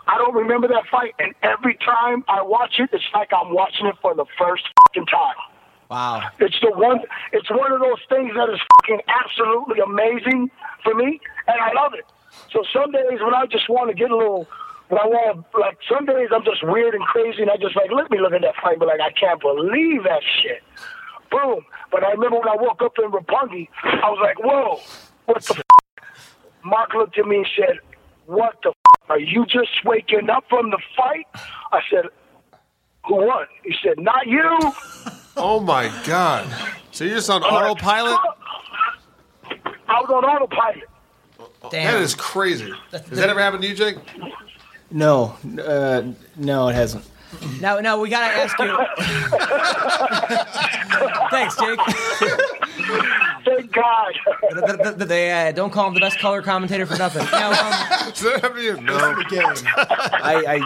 I 0.06 0.18
don't 0.18 0.34
remember 0.34 0.68
that 0.68 0.86
fight, 0.88 1.14
and 1.18 1.34
every 1.42 1.74
time 1.74 2.24
I 2.28 2.42
watch 2.42 2.78
it, 2.78 2.90
it's 2.92 3.04
like 3.12 3.32
I'm 3.32 3.52
watching 3.52 3.86
it 3.86 3.96
for 4.00 4.14
the 4.14 4.24
first 4.38 4.62
fucking 4.86 5.06
time. 5.06 5.34
Wow. 5.90 6.22
It's 6.38 6.58
the 6.60 6.70
one. 6.70 7.00
It's 7.32 7.50
one 7.50 7.72
of 7.72 7.80
those 7.80 7.98
things 8.08 8.32
that 8.34 8.48
is 8.50 8.60
fucking 8.82 9.02
absolutely 9.08 9.80
amazing 9.80 10.50
for 10.84 10.94
me, 10.94 11.20
and 11.48 11.60
I 11.60 11.72
love 11.72 11.94
it. 11.94 12.04
So 12.52 12.62
some 12.72 12.92
days 12.92 13.18
when 13.20 13.34
I 13.34 13.46
just 13.46 13.68
want 13.68 13.90
to 13.90 13.94
get 13.94 14.10
a 14.10 14.16
little, 14.16 14.46
when 14.88 15.00
I 15.00 15.06
want 15.06 15.44
to, 15.52 15.60
like 15.60 15.78
some 15.88 16.06
days 16.06 16.28
I'm 16.34 16.44
just 16.44 16.62
weird 16.62 16.94
and 16.94 17.04
crazy, 17.04 17.42
and 17.42 17.50
I 17.50 17.56
just 17.56 17.76
like 17.76 17.90
let 17.90 18.10
me 18.10 18.20
look 18.20 18.32
at 18.32 18.42
that 18.42 18.54
fight, 18.62 18.78
but 18.78 18.88
like 18.88 19.00
I 19.00 19.10
can't 19.12 19.40
believe 19.40 20.04
that 20.04 20.22
shit. 20.42 20.62
Boom. 21.30 21.64
But 21.90 22.04
I 22.04 22.12
remember 22.12 22.38
when 22.38 22.48
I 22.48 22.56
woke 22.56 22.82
up 22.82 22.92
in 23.02 23.10
Roppongi, 23.10 23.68
I 23.82 24.10
was 24.10 24.18
like, 24.22 24.38
whoa, 24.38 24.80
what 25.26 25.42
the? 25.42 25.54
F-? 25.56 25.62
Mark 26.64 26.94
looked 26.94 27.18
at 27.18 27.26
me 27.26 27.38
and 27.38 27.46
said, 27.56 27.78
what 28.26 28.56
the? 28.62 28.70
F-? 28.70 28.74
Are 29.08 29.20
you 29.20 29.46
just 29.46 29.84
waking 29.84 30.30
up 30.30 30.44
from 30.48 30.70
the 30.70 30.78
fight? 30.96 31.26
I 31.72 31.80
said, 31.90 32.06
Who 33.06 33.16
won? 33.26 33.46
He 33.64 33.74
said, 33.82 33.98
Not 33.98 34.26
you. 34.26 34.58
Oh 35.36 35.60
my 35.60 35.92
god! 36.06 36.46
So 36.92 37.04
you're 37.04 37.16
just 37.16 37.30
on 37.30 37.42
autopilot? 37.42 38.18
I 39.88 40.00
was 40.00 40.10
on 40.10 40.24
autopilot. 40.24 40.88
Damn. 41.70 41.94
That 41.94 42.02
is 42.02 42.14
crazy. 42.14 42.72
Has 42.90 43.02
that 43.10 43.28
ever 43.28 43.40
happened 43.40 43.62
to 43.62 43.68
you, 43.68 43.74
Jake? 43.74 43.96
No, 44.90 45.36
uh, 45.62 46.02
no, 46.36 46.68
it 46.68 46.74
hasn't. 46.74 47.04
Now, 47.60 47.80
now 47.80 48.00
we 48.00 48.08
gotta 48.08 48.34
ask 48.34 48.58
you. 48.58 48.66
Thanks, 51.30 51.56
Jake. 51.56 51.78
Thank 53.44 53.72
God. 53.72 54.14
The- 54.50 54.80
the- 54.84 54.94
the- 54.98 55.04
they 55.04 55.48
uh, 55.48 55.52
don't 55.52 55.70
call 55.70 55.88
him 55.88 55.94
the 55.94 56.00
best 56.00 56.18
color 56.18 56.40
commentator 56.40 56.86
for 56.86 56.96
nothing. 56.96 57.26
Now, 57.32 57.50
um, 57.50 57.54
Has 57.56 58.20
that 58.20 58.40
happened 58.40 58.54
to 58.56 58.62
you? 58.62 58.80
No. 58.80 58.96
I, 58.96 60.44
I, 60.48 60.60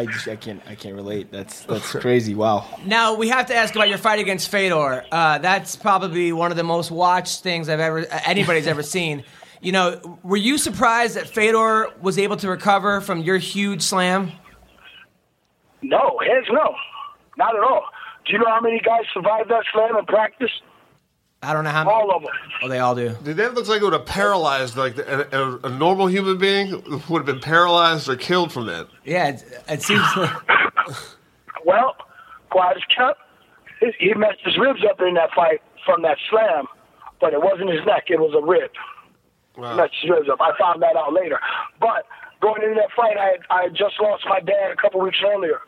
I, 0.00 0.06
just, 0.06 0.28
I 0.28 0.36
can't, 0.36 0.62
I 0.68 0.74
can't 0.74 0.94
relate. 0.94 1.30
That's 1.32 1.62
that's 1.64 1.90
crazy. 1.92 2.34
Wow. 2.34 2.66
now 2.86 3.14
we 3.16 3.28
have 3.28 3.46
to 3.46 3.54
ask 3.54 3.74
about 3.74 3.88
your 3.88 3.98
fight 3.98 4.18
against 4.20 4.48
Fedor. 4.50 5.04
Uh, 5.10 5.38
that's 5.38 5.76
probably 5.76 6.32
one 6.32 6.50
of 6.50 6.56
the 6.56 6.64
most 6.64 6.90
watched 6.90 7.42
things 7.42 7.68
I've 7.68 7.80
ever 7.80 8.06
anybody's 8.24 8.66
ever 8.66 8.82
seen. 8.82 9.24
You 9.62 9.72
know, 9.72 10.18
were 10.22 10.36
you 10.36 10.58
surprised 10.58 11.14
that 11.16 11.28
Fedor 11.28 11.88
was 12.02 12.18
able 12.18 12.36
to 12.38 12.48
recover 12.48 13.00
from 13.00 13.20
your 13.22 13.38
huge 13.38 13.80
slam? 13.82 14.32
No, 15.82 16.18
heads 16.26 16.48
no. 16.50 16.74
Not 17.38 17.56
at 17.56 17.62
all. 17.62 17.84
Do 18.26 18.32
you 18.32 18.38
know 18.38 18.46
how 18.48 18.60
many 18.60 18.80
guys 18.80 19.02
survived 19.14 19.50
that 19.50 19.64
slam 19.72 19.96
in 19.96 20.04
practice? 20.06 20.50
I 21.44 21.52
don't 21.52 21.64
know 21.64 21.70
how. 21.70 21.84
Many, 21.84 21.94
All 21.96 22.10
of 22.14 22.22
them. 22.22 22.30
oh, 22.62 22.68
they 22.68 22.78
all 22.78 22.94
do. 22.94 23.16
Dude, 23.24 23.36
that 23.38 23.54
looks 23.54 23.68
like 23.68 23.80
it 23.80 23.84
would 23.84 23.92
have 23.94 24.06
paralyzed 24.06 24.76
like 24.76 24.96
a, 24.98 25.26
a, 25.32 25.68
a 25.68 25.70
normal 25.70 26.06
human 26.06 26.38
being 26.38 26.70
would 27.08 27.18
have 27.18 27.26
been 27.26 27.40
paralyzed 27.40 28.08
or 28.08 28.14
killed 28.16 28.52
from 28.52 28.66
that. 28.66 28.86
Yeah, 29.04 29.28
it, 29.28 29.44
it 29.68 29.82
seems. 29.82 30.02
Well, 31.64 31.94
quiet 32.50 32.76
as 32.78 32.82
kept. 32.96 33.20
He- 33.78 34.06
He 34.08 34.14
messed 34.14 34.40
his 34.44 34.58
ribs 34.58 34.80
up 34.88 35.00
in 35.00 35.14
that 35.14 35.30
fight 35.32 35.62
from 35.86 36.02
that 36.02 36.18
slam, 36.28 36.66
but 37.20 37.32
it 37.32 37.40
wasn't 37.40 37.70
his 37.70 37.84
neck; 37.86 38.04
it 38.08 38.18
was 38.18 38.34
a 38.34 38.44
rib. 38.44 38.70
His 40.00 40.10
ribs 40.10 40.28
up. 40.28 40.40
I 40.40 40.52
found 40.58 40.82
that 40.82 40.96
out 40.96 41.12
later. 41.12 41.38
But 41.80 42.06
going 42.40 42.62
into 42.62 42.74
that 42.76 42.90
fight, 42.96 43.16
I 43.16 43.36
had, 43.36 43.40
I 43.50 43.62
had 43.64 43.74
just 43.74 44.00
lost 44.00 44.24
my 44.28 44.40
dad 44.40 44.72
a 44.72 44.76
couple 44.76 45.00
weeks 45.00 45.18
earlier, 45.24 45.60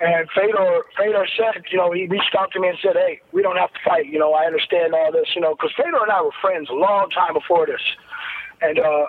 and 0.00 0.28
Fedor 0.34 0.82
Fedor 0.98 1.26
said, 1.36 1.62
you 1.70 1.78
know, 1.78 1.92
he 1.92 2.06
reached 2.06 2.34
out 2.38 2.50
to 2.52 2.60
me 2.60 2.68
and 2.68 2.78
said, 2.82 2.96
"Hey, 2.96 3.20
we 3.32 3.42
don't 3.42 3.56
have 3.56 3.72
to 3.72 3.78
fight. 3.84 4.06
You 4.06 4.18
know, 4.18 4.32
I 4.32 4.46
understand 4.46 4.94
all 4.94 5.12
this. 5.12 5.28
You 5.34 5.40
know, 5.42 5.54
because 5.54 5.72
Fedor 5.76 6.02
and 6.02 6.10
I 6.10 6.22
were 6.22 6.34
friends 6.40 6.68
a 6.70 6.74
long 6.74 7.10
time 7.10 7.34
before 7.34 7.66
this, 7.66 7.82
and 8.62 8.78
uh, 8.78 9.06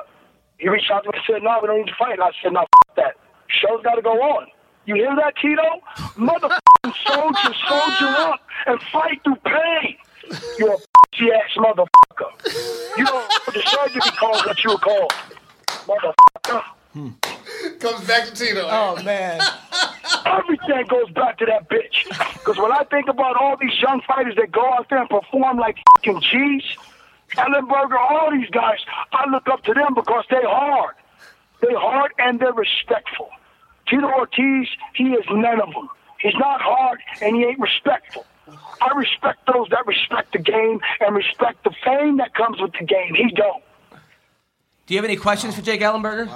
he 0.57 0.69
reached 0.69 0.91
out 0.91 1.03
to 1.03 1.09
me 1.11 1.17
and 1.17 1.25
said, 1.27 1.43
"No, 1.43 1.59
we 1.61 1.67
don't 1.67 1.79
need 1.79 1.87
to 1.91 1.97
fight." 1.97 2.13
And 2.13 2.23
I 2.23 2.31
said, 2.43 2.53
"No, 2.53 2.61
f- 2.61 2.95
that. 2.97 3.15
Show's 3.47 3.81
got 3.83 3.95
to 3.95 4.01
go 4.01 4.13
on." 4.21 4.47
You 4.85 4.95
hear 4.95 5.15
that, 5.15 5.35
Tito? 5.39 5.61
Motherfucking 6.17 6.93
soldier, 7.05 7.53
soldier 7.67 8.15
up 8.17 8.39
and 8.65 8.81
fight 8.91 9.21
through 9.23 9.35
pain. 9.45 9.95
You're 10.57 10.73
a 10.73 10.77
pussy 10.77 11.31
ass 11.31 11.55
motherfucker. 11.57 11.87
You 13.61 13.71
don't 13.77 13.93
deserve 13.93 14.03
to 14.03 14.11
be 14.11 14.17
called 14.17 14.45
what 14.45 14.63
you 14.63 14.71
were 14.71 14.77
called, 14.77 15.13
motherfucker. 15.87 17.79
Comes 17.79 18.07
back 18.07 18.25
to 18.25 18.33
Tito. 18.33 18.67
oh 18.69 19.01
man. 19.03 19.39
Everything 20.25 20.85
goes 20.87 21.09
back 21.11 21.37
to 21.39 21.45
that 21.45 21.69
bitch. 21.69 22.05
Because 22.33 22.57
when 22.57 22.71
I 22.71 22.83
think 22.89 23.07
about 23.07 23.37
all 23.37 23.57
these 23.59 23.79
young 23.81 24.01
fighters 24.07 24.35
that 24.37 24.51
go 24.51 24.65
out 24.73 24.87
there 24.89 24.99
and 24.99 25.09
perform 25.09 25.57
like 25.57 25.77
fucking 25.95 26.21
G's, 26.21 26.63
Ellenberger, 27.35 27.97
all 27.97 28.31
these 28.31 28.49
guys, 28.49 28.79
I 29.11 29.29
look 29.29 29.47
up 29.47 29.63
to 29.63 29.73
them 29.73 29.93
because 29.93 30.25
they 30.29 30.41
hard. 30.41 30.95
They 31.61 31.73
hard 31.73 32.11
and 32.17 32.39
they're 32.39 32.53
respectful. 32.53 33.29
Tito 33.87 34.07
Ortiz, 34.07 34.67
he 34.95 35.05
is 35.13 35.25
none 35.31 35.61
of 35.61 35.73
them. 35.73 35.89
He's 36.19 36.35
not 36.35 36.61
hard 36.61 36.99
and 37.21 37.35
he 37.35 37.43
ain't 37.43 37.59
respectful. 37.59 38.25
I 38.81 38.95
respect 38.95 39.39
those 39.51 39.67
that 39.69 39.85
respect 39.85 40.33
the 40.33 40.39
game 40.39 40.79
and 40.99 41.15
respect 41.15 41.63
the 41.63 41.71
fame 41.83 42.17
that 42.17 42.33
comes 42.33 42.59
with 42.59 42.71
the 42.73 42.85
game. 42.85 43.13
He 43.15 43.31
don't. 43.35 43.63
Do 44.87 44.93
you 44.93 44.97
have 44.97 45.05
any 45.05 45.15
questions 45.17 45.55
for 45.55 45.61
Jake 45.61 45.81
Ellenberger? 45.81 46.29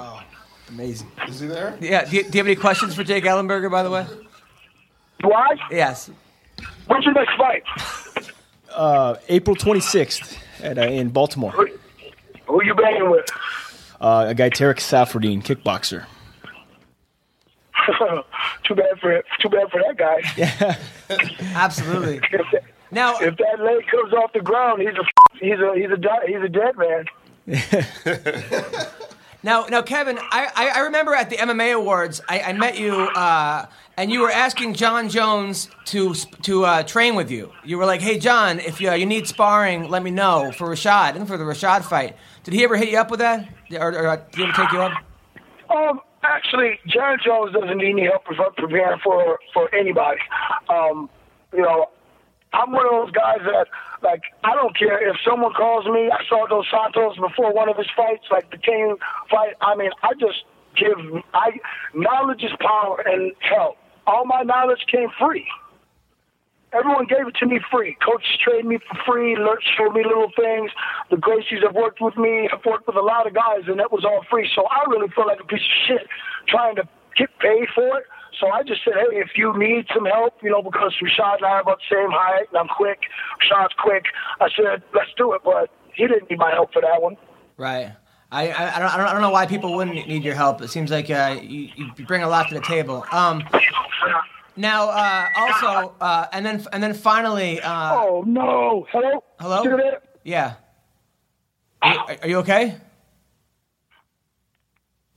Amazing. 0.68 1.10
Is 1.28 1.40
he 1.40 1.46
there? 1.46 1.76
Yeah. 1.80 2.04
Do 2.04 2.16
you, 2.16 2.22
do 2.22 2.28
you 2.28 2.38
have 2.38 2.46
any 2.46 2.56
questions 2.56 2.94
for 2.94 3.04
Jake 3.04 3.24
Ellenberger, 3.24 3.70
by 3.70 3.82
the 3.82 3.90
way? 3.90 4.06
Do 5.20 5.32
I? 5.32 5.56
Yes. 5.70 6.10
When's 6.86 7.04
your 7.04 7.14
next 7.14 7.36
fight? 7.36 7.62
Uh, 8.72 9.16
April 9.28 9.56
26th 9.56 10.36
at, 10.62 10.78
uh, 10.78 10.82
in 10.82 11.08
Baltimore. 11.08 11.50
Who, 11.52 11.66
who 12.46 12.64
you 12.64 12.74
banging 12.74 13.10
with? 13.10 13.26
Uh, 14.00 14.26
a 14.28 14.34
guy, 14.34 14.50
Tarec 14.50 14.76
Saffiedine, 14.76 15.42
kickboxer. 15.42 16.06
too 18.64 18.74
bad 18.74 18.98
for 19.00 19.22
too 19.40 19.48
bad 19.48 19.70
for 19.70 19.80
that 19.82 19.96
guy. 19.96 20.22
Yeah, 20.36 20.76
Absolutely. 21.54 22.20
If 22.32 22.46
that, 22.52 22.64
Now, 22.90 23.18
if 23.18 23.36
that 23.36 23.60
leg 23.60 23.86
comes 23.86 24.12
off 24.12 24.32
the 24.32 24.40
ground, 24.40 24.82
he's 24.82 24.90
a 24.90 25.04
he's 25.38 25.58
a 25.60 25.72
he's 25.74 25.90
a 25.90 25.98
he's 26.26 26.42
a 26.42 26.48
dead 26.48 26.76
man. 26.76 27.04
Now, 29.42 29.66
now, 29.66 29.80
Kevin, 29.80 30.18
I, 30.18 30.50
I, 30.56 30.68
I 30.70 30.78
remember 30.80 31.14
at 31.14 31.30
the 31.30 31.36
MMA 31.36 31.72
awards, 31.72 32.20
I, 32.28 32.40
I 32.40 32.52
met 32.52 32.76
you, 32.78 32.92
uh, 32.92 33.66
and 33.96 34.10
you 34.10 34.22
were 34.22 34.30
asking 34.30 34.74
Jon 34.74 35.08
Jones 35.08 35.68
to 35.86 36.14
to 36.14 36.64
uh, 36.64 36.82
train 36.82 37.14
with 37.14 37.30
you. 37.30 37.52
You 37.64 37.78
were 37.78 37.86
like, 37.86 38.00
"Hey, 38.00 38.18
Jon, 38.18 38.58
if 38.58 38.80
you, 38.80 38.90
uh, 38.90 38.94
you 38.94 39.06
need 39.06 39.28
sparring, 39.28 39.88
let 39.88 40.02
me 40.02 40.10
know 40.10 40.50
for 40.50 40.66
Rashad 40.66 41.14
and 41.14 41.28
for 41.28 41.36
the 41.36 41.44
Rashad 41.44 41.84
fight." 41.84 42.16
Did 42.42 42.54
he 42.54 42.64
ever 42.64 42.76
hit 42.76 42.88
you 42.88 42.98
up 42.98 43.08
with 43.08 43.20
that, 43.20 43.48
or, 43.78 43.90
or 43.92 44.08
uh, 44.08 44.16
did 44.16 44.36
he 44.36 44.42
ever 44.42 44.52
take 44.52 44.72
you 44.72 44.82
up? 44.82 44.92
Um, 45.70 46.00
actually, 46.34 46.78
Jon 46.86 47.18
Jones 47.24 47.52
doesn't 47.52 47.78
need 47.78 47.90
any 47.90 48.04
help 48.06 48.24
preparing 48.24 48.98
for 49.02 49.38
for 49.52 49.74
anybody. 49.74 50.20
Um, 50.68 51.08
you 51.52 51.62
know, 51.62 51.86
I'm 52.52 52.72
one 52.72 52.86
of 52.86 52.92
those 52.92 53.10
guys 53.12 53.40
that 53.44 53.66
like 54.02 54.22
I 54.44 54.54
don't 54.54 54.76
care 54.76 55.08
if 55.08 55.16
someone 55.28 55.52
calls 55.52 55.86
me. 55.86 56.10
I 56.10 56.22
saw 56.28 56.46
Dos 56.46 56.66
Santos 56.70 57.16
before 57.16 57.52
one 57.52 57.68
of 57.68 57.76
his 57.76 57.88
fights, 57.96 58.24
like 58.30 58.50
the 58.50 58.58
Cain 58.58 58.96
fight. 59.30 59.54
I 59.60 59.76
mean, 59.76 59.90
I 60.02 60.12
just 60.18 60.44
give 60.76 60.96
I 61.34 61.50
knowledge 61.94 62.42
is 62.42 62.52
power 62.60 63.02
and 63.06 63.32
help. 63.40 63.76
All 64.06 64.24
my 64.24 64.42
knowledge 64.42 64.84
came 64.90 65.08
free. 65.18 65.46
Everyone 66.78 67.06
gave 67.06 67.26
it 67.26 67.34
to 67.40 67.46
me 67.46 67.58
free. 67.70 67.96
Coaches 68.04 68.36
trained 68.42 68.68
me 68.68 68.78
for 68.78 68.96
free, 69.06 69.36
learned, 69.36 69.62
showed 69.76 69.92
me 69.94 70.02
little 70.04 70.30
things. 70.36 70.70
The 71.10 71.16
Gracies 71.16 71.62
have 71.62 71.74
worked 71.74 72.00
with 72.00 72.16
me. 72.16 72.48
I've 72.52 72.64
worked 72.64 72.86
with 72.86 72.96
a 72.96 73.00
lot 73.02 73.26
of 73.26 73.34
guys, 73.34 73.62
and 73.66 73.78
that 73.80 73.90
was 73.92 74.04
all 74.04 74.24
free. 74.30 74.48
So 74.54 74.66
I 74.66 74.84
really 74.88 75.08
feel 75.14 75.26
like 75.26 75.40
a 75.40 75.44
piece 75.44 75.60
of 75.60 75.76
shit 75.88 76.06
trying 76.48 76.76
to 76.76 76.88
get 77.16 77.30
paid 77.38 77.66
for 77.74 77.86
it. 77.98 78.04
So 78.38 78.48
I 78.48 78.62
just 78.62 78.84
said, 78.84 78.94
hey, 78.94 79.16
if 79.16 79.30
you 79.36 79.56
need 79.56 79.86
some 79.94 80.04
help, 80.04 80.34
you 80.42 80.50
know, 80.50 80.60
because 80.60 80.92
Rashad 81.02 81.36
and 81.36 81.46
I 81.46 81.50
are 81.52 81.60
about 81.62 81.78
the 81.88 81.96
same 81.96 82.10
height, 82.10 82.46
and 82.50 82.58
I'm 82.58 82.68
quick. 82.68 83.00
Rashad's 83.40 83.72
quick. 83.78 84.04
I 84.40 84.48
said, 84.54 84.82
let's 84.94 85.10
do 85.16 85.32
it. 85.32 85.40
But 85.44 85.70
he 85.94 86.06
didn't 86.06 86.28
need 86.30 86.38
my 86.38 86.50
help 86.50 86.72
for 86.72 86.82
that 86.82 87.00
one. 87.00 87.16
Right. 87.56 87.92
I, 88.30 88.48
I, 88.50 88.76
I, 88.76 88.78
don't, 88.80 88.88
I 88.92 88.96
don't- 88.98 89.06
I 89.06 89.12
don't 89.12 89.22
know 89.22 89.30
why 89.30 89.46
people 89.46 89.74
wouldn't 89.74 89.94
need 90.08 90.24
your 90.24 90.34
help. 90.34 90.60
It 90.60 90.68
seems 90.68 90.90
like 90.90 91.08
uh, 91.10 91.38
you, 91.40 91.70
you 91.76 91.92
bring 92.06 92.22
a 92.22 92.28
lot 92.28 92.48
to 92.48 92.54
the 92.54 92.60
table. 92.60 93.06
Um, 93.12 93.42
now, 94.56 94.88
uh, 94.88 95.28
also, 95.36 95.94
uh, 96.00 96.26
and 96.32 96.44
then 96.44 96.66
and 96.72 96.82
then 96.82 96.94
finally, 96.94 97.60
uh, 97.60 97.94
Oh 97.94 98.24
no! 98.26 98.86
Hello. 98.90 99.22
Hello? 99.38 99.90
Yeah. 100.24 100.54
Are 101.82 101.92
you, 101.94 102.16
are 102.22 102.28
you 102.28 102.36
okay? 102.38 102.76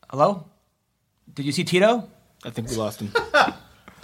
Hello? 0.10 0.46
Did 1.34 1.46
you 1.46 1.52
see 1.52 1.64
Tito? 1.64 2.10
I 2.44 2.50
think 2.50 2.70
we 2.70 2.76
lost 2.76 3.02
him. 3.02 3.12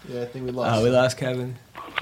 Yeah, 0.07 0.21
I 0.21 0.25
think 0.25 0.45
we 0.45 0.51
lost. 0.51 0.79
Oh, 0.79 0.83
we 0.83 0.91
lost 0.91 1.17
Kevin. 1.17 1.55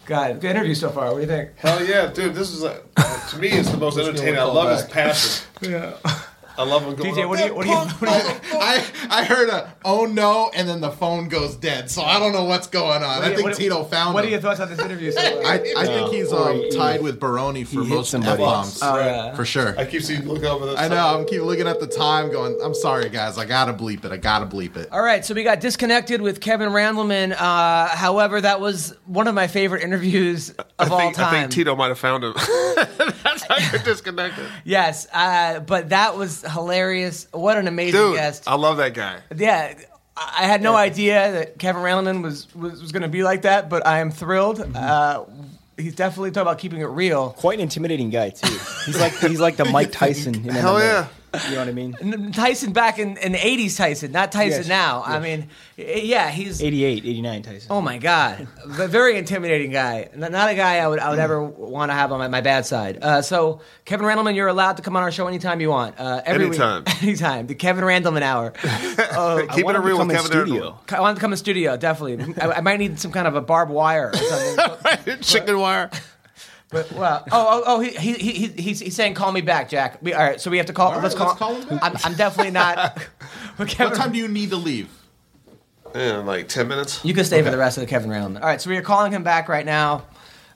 God, 0.06 0.42
good 0.42 0.52
interview 0.52 0.76
so 0.76 0.90
far. 0.90 1.06
What 1.08 1.16
do 1.16 1.22
you 1.22 1.28
think? 1.28 1.52
Hell 1.58 1.86
yeah, 1.86 2.08
dude! 2.12 2.36
This 2.36 2.52
is 2.52 2.62
a, 2.64 2.82
uh, 2.98 3.30
to 3.30 3.38
me, 3.40 3.48
it's 3.48 3.70
the 3.72 3.78
most 3.78 3.98
entertaining. 3.98 4.36
I 4.36 4.40
call 4.40 4.54
love 4.56 4.78
his 4.78 4.86
passion. 4.86 5.46
Yeah, 5.62 5.96
I 6.58 6.64
love 6.64 6.84
him 6.84 6.96
going. 6.96 7.14
DJ, 7.14 7.24
up, 7.24 7.30
what 7.30 7.40
do 7.40 7.46
you 7.46 7.54
what 7.56 7.64
do 7.64 7.70
you, 7.70 7.76
what 7.76 8.00
do 8.00 8.12
you 8.12 8.60
I 8.60 8.86
I 9.10 9.24
heard 9.24 9.50
a 9.50 9.74
oh 9.84 10.06
no, 10.06 10.52
and 10.54 10.68
then 10.70 10.82
the 10.82 10.92
phone 10.92 11.28
goes 11.30 11.56
dead. 11.56 11.90
So 11.90 12.02
I 12.04 12.20
don't 12.20 12.32
know 12.32 12.44
what's 12.46 12.68
going 12.68 13.02
on. 13.04 13.24
I 13.24 13.30
think 13.34 13.44
what- 13.44 13.56
Tito 13.56 13.84
found 13.84 14.14
What 14.14 14.24
are 14.24 14.28
him. 14.28 14.34
your 14.34 14.42
thoughts 14.42 14.60
on 14.60 14.70
this 14.70 14.80
interview 14.80 15.12
so 15.12 15.22
far? 15.22 15.44
I, 15.52 15.54
I 15.78 15.86
think 15.86 16.12
he's 16.14 16.32
um, 16.32 16.56
he- 16.58 16.70
tied 16.72 17.02
with 17.02 17.20
Baroni 17.20 17.64
for 17.64 17.84
most 17.84 18.12
somebody. 18.12 18.34
F 18.44 18.80
bombs. 18.80 18.80
For 19.36 19.46
sure. 19.46 19.78
I 19.80 19.86
keep 19.86 20.02
seeing 20.04 20.28
look 20.28 20.44
over. 20.44 20.68
The 20.68 20.78
I 20.78 20.88
know. 20.88 21.20
I'm 21.20 21.26
keep 21.26 21.42
looking 21.42 21.68
at 21.68 21.80
the 21.80 21.88
time, 21.88 22.32
going. 22.32 22.60
I'm 22.64 22.74
sorry, 22.76 23.10
guys. 23.10 23.38
I 23.38 23.46
gotta 23.46 23.74
bleep 23.74 24.06
it. 24.06 24.12
I 24.12 24.18
gotta 24.18 24.46
bleep 24.46 24.76
it. 24.78 24.92
All 24.92 25.02
right, 25.04 25.24
so 25.26 25.34
we 25.34 25.44
got 25.44 25.60
disconnected 25.60 26.22
with 26.22 26.40
Kevin 26.42 26.70
Randleman. 26.70 27.32
Uh, 27.34 27.88
however, 27.88 28.40
that 28.42 28.60
was 28.62 28.96
one 29.06 29.28
of 29.28 29.36
my 29.36 29.48
favorite 29.48 29.84
interviews 29.84 30.52
of 30.52 30.66
I 30.80 30.88
all 30.90 30.98
think, 31.00 31.16
time. 31.16 31.34
I 31.34 31.40
think 31.42 31.52
Tito 31.52 31.76
might 31.76 31.88
have 31.88 32.00
found 32.00 32.24
him. 32.24 32.34
That's 33.24 33.44
how 33.44 33.58
you're 33.72 33.82
disconnected, 33.84 34.46
Yes, 34.64 35.08
uh, 35.14 35.60
but 35.62 35.90
that 35.90 36.18
was 36.18 36.43
hilarious. 36.52 37.28
What 37.32 37.58
an 37.58 37.68
amazing 37.68 38.00
dude. 38.00 38.16
guest. 38.16 38.44
I 38.48 38.56
love 38.56 38.78
that 38.78 38.94
guy. 38.94 39.20
yeah, 39.36 39.74
I 40.16 40.44
I 40.44 40.46
had 40.46 40.62
no 40.62 40.76
idea 40.76 41.32
that 41.32 41.58
Kevin 41.60 41.82
Randleman 41.82 42.22
was 42.24 42.54
was, 42.56 42.82
was 42.82 42.92
going 42.92 43.02
to 43.04 43.08
be 43.10 43.24
like 43.24 43.44
that, 43.44 43.70
but 43.70 43.86
I 43.86 44.00
am 44.00 44.12
thrilled. 44.12 44.60
Mm-hmm. 44.60 44.76
Uh, 44.76 45.24
he's 45.78 45.96
definitely 45.96 46.32
talking 46.32 46.44
about 46.48 46.60
keeping 46.60 46.80
it 46.82 46.86
real. 46.86 47.32
Quite 47.32 47.56
an 47.56 47.62
intimidating 47.64 48.10
guy 48.10 48.30
too. 48.30 48.58
He's 48.86 49.00
like 49.00 49.14
he's 49.18 49.40
like 49.40 49.56
the 49.58 49.66
Mike 49.66 49.92
Tyson. 50.00 50.36
In 50.36 50.44
Hell 50.50 50.76
MMA. 50.76 50.80
yeah. 50.82 51.08
You 51.50 51.56
know 51.56 51.60
what 51.60 51.68
I 51.68 51.72
mean? 51.72 52.32
Tyson 52.32 52.74
back 52.74 53.00
in, 53.00 53.18
in 53.18 53.32
the 53.32 53.38
80s 53.40 53.76
Tyson, 53.76 54.12
not 54.12 54.32
Tyson 54.32 54.60
Yes, 54.60 54.68
now. 54.68 55.02
I 55.04 55.20
mean, 55.20 55.48
yeah, 55.78 56.30
he's 56.30 56.62
88, 56.62 57.06
89 57.06 57.42
Tyson. 57.42 57.68
Oh 57.72 57.82
my 57.82 57.98
god, 57.98 58.48
a 58.80 58.88
very 58.88 59.18
intimidating 59.18 59.72
guy. 59.72 60.10
Not 60.16 60.50
a 60.50 60.56
guy 60.56 60.78
I 60.78 60.88
would 60.88 61.00
I 61.00 61.10
would 61.10 61.20
ever 61.20 61.42
want 61.44 61.90
to 61.90 61.94
have 61.96 62.12
on 62.12 62.20
my, 62.20 62.28
my 62.28 62.42
bad 62.42 62.66
side. 62.66 63.00
Uh, 63.02 63.22
so 63.22 63.62
Kevin 63.86 64.06
Randleman, 64.06 64.36
you're 64.36 64.48
allowed 64.48 64.78
to 64.78 64.84
come 64.84 64.96
on 64.96 65.02
our 65.04 65.12
show 65.12 65.28
anytime 65.28 65.60
you 65.60 65.70
want. 65.70 66.00
Uh, 66.00 66.22
every 66.26 66.50
week- 66.50 66.60
Anytime. 66.60 66.84
anytime. 67.02 67.48
The 67.48 67.56
Kevin 67.56 67.84
Randleman 67.84 68.22
hour. 68.22 68.54
Uh, 68.64 69.42
Keep 69.50 69.60
it 69.60 69.66
wanna 69.66 69.82
real 69.82 69.98
with 69.98 70.10
in 70.12 70.16
Kevin 70.16 70.32
studio. 70.32 70.80
I 70.90 71.02
want 71.02 71.18
to 71.18 71.22
come 71.22 71.34
in 71.34 71.38
studio 71.38 71.78
definitely. 71.78 72.36
I, 72.42 72.52
I 72.58 72.62
might 72.62 72.78
need 72.78 73.00
some 73.00 73.12
kind 73.12 73.28
of 73.28 73.36
a 73.36 73.42
barbed 73.42 73.72
wire 73.72 74.12
or 74.14 74.18
something. 74.18 75.18
Chicken 75.22 75.58
wire. 75.60 75.90
But 76.74 76.92
well, 76.94 77.24
oh, 77.32 77.48
oh, 77.48 77.64
oh, 77.68 77.80
he, 77.82 77.92
he, 77.92 78.14
he, 78.14 78.48
he's, 78.48 78.80
he's 78.80 78.96
saying 78.96 79.14
call 79.14 79.32
me 79.32 79.42
back, 79.42 79.70
Jack. 79.70 80.02
We, 80.02 80.14
all 80.14 80.24
right, 80.24 80.42
so 80.42 80.50
we 80.50 80.58
have 80.58 80.66
to 80.66 80.74
call. 80.74 80.88
All 80.88 80.94
right, 80.96 81.04
let's 81.04 81.14
call. 81.14 81.28
let's 81.28 81.40
call 81.40 81.54
him 81.54 81.70
back. 81.70 81.84
I'm, 81.84 81.98
I'm 82.04 82.18
definitely 82.18 82.52
not. 82.52 82.98
but 83.58 83.68
Kevin, 83.68 83.92
What 83.92 84.02
time 84.02 84.12
do 84.12 84.18
you 84.18 84.28
need 84.28 84.50
to 84.50 84.56
leave? 84.58 84.90
In 85.94 86.26
like 86.26 86.48
10 86.48 86.68
minutes. 86.68 87.06
You 87.06 87.14
can 87.14 87.24
stay 87.26 87.44
for 87.44 87.52
the 87.52 87.58
rest 87.58 87.78
of 87.78 87.82
the 87.82 87.88
Kevin 87.88 88.10
Randleman. 88.10 88.38
All 88.38 88.48
right, 88.48 88.60
so 88.60 88.72
we 88.72 88.78
are 88.78 88.82
calling 88.82 89.12
him 89.12 89.22
back 89.22 89.48
right 89.48 89.66
now. 89.66 90.06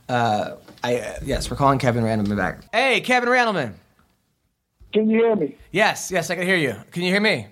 Uh, 0.09 0.55
I 0.83 0.97
uh, 0.97 1.19
yes, 1.23 1.51
we're 1.51 1.57
calling 1.57 1.77
Kevin 1.77 2.03
Randleman 2.03 2.35
back. 2.35 2.63
Hey, 2.73 3.01
Kevin 3.01 3.29
Randleman. 3.29 3.73
Can 4.91 5.07
you 5.07 5.19
hear 5.19 5.35
me? 5.35 5.55
Yes, 5.71 6.09
yes, 6.09 6.31
I 6.31 6.35
can 6.35 6.47
hear 6.47 6.55
you. 6.55 6.75
Can 6.91 7.03
you 7.03 7.11
hear 7.11 7.21
me? 7.21 7.47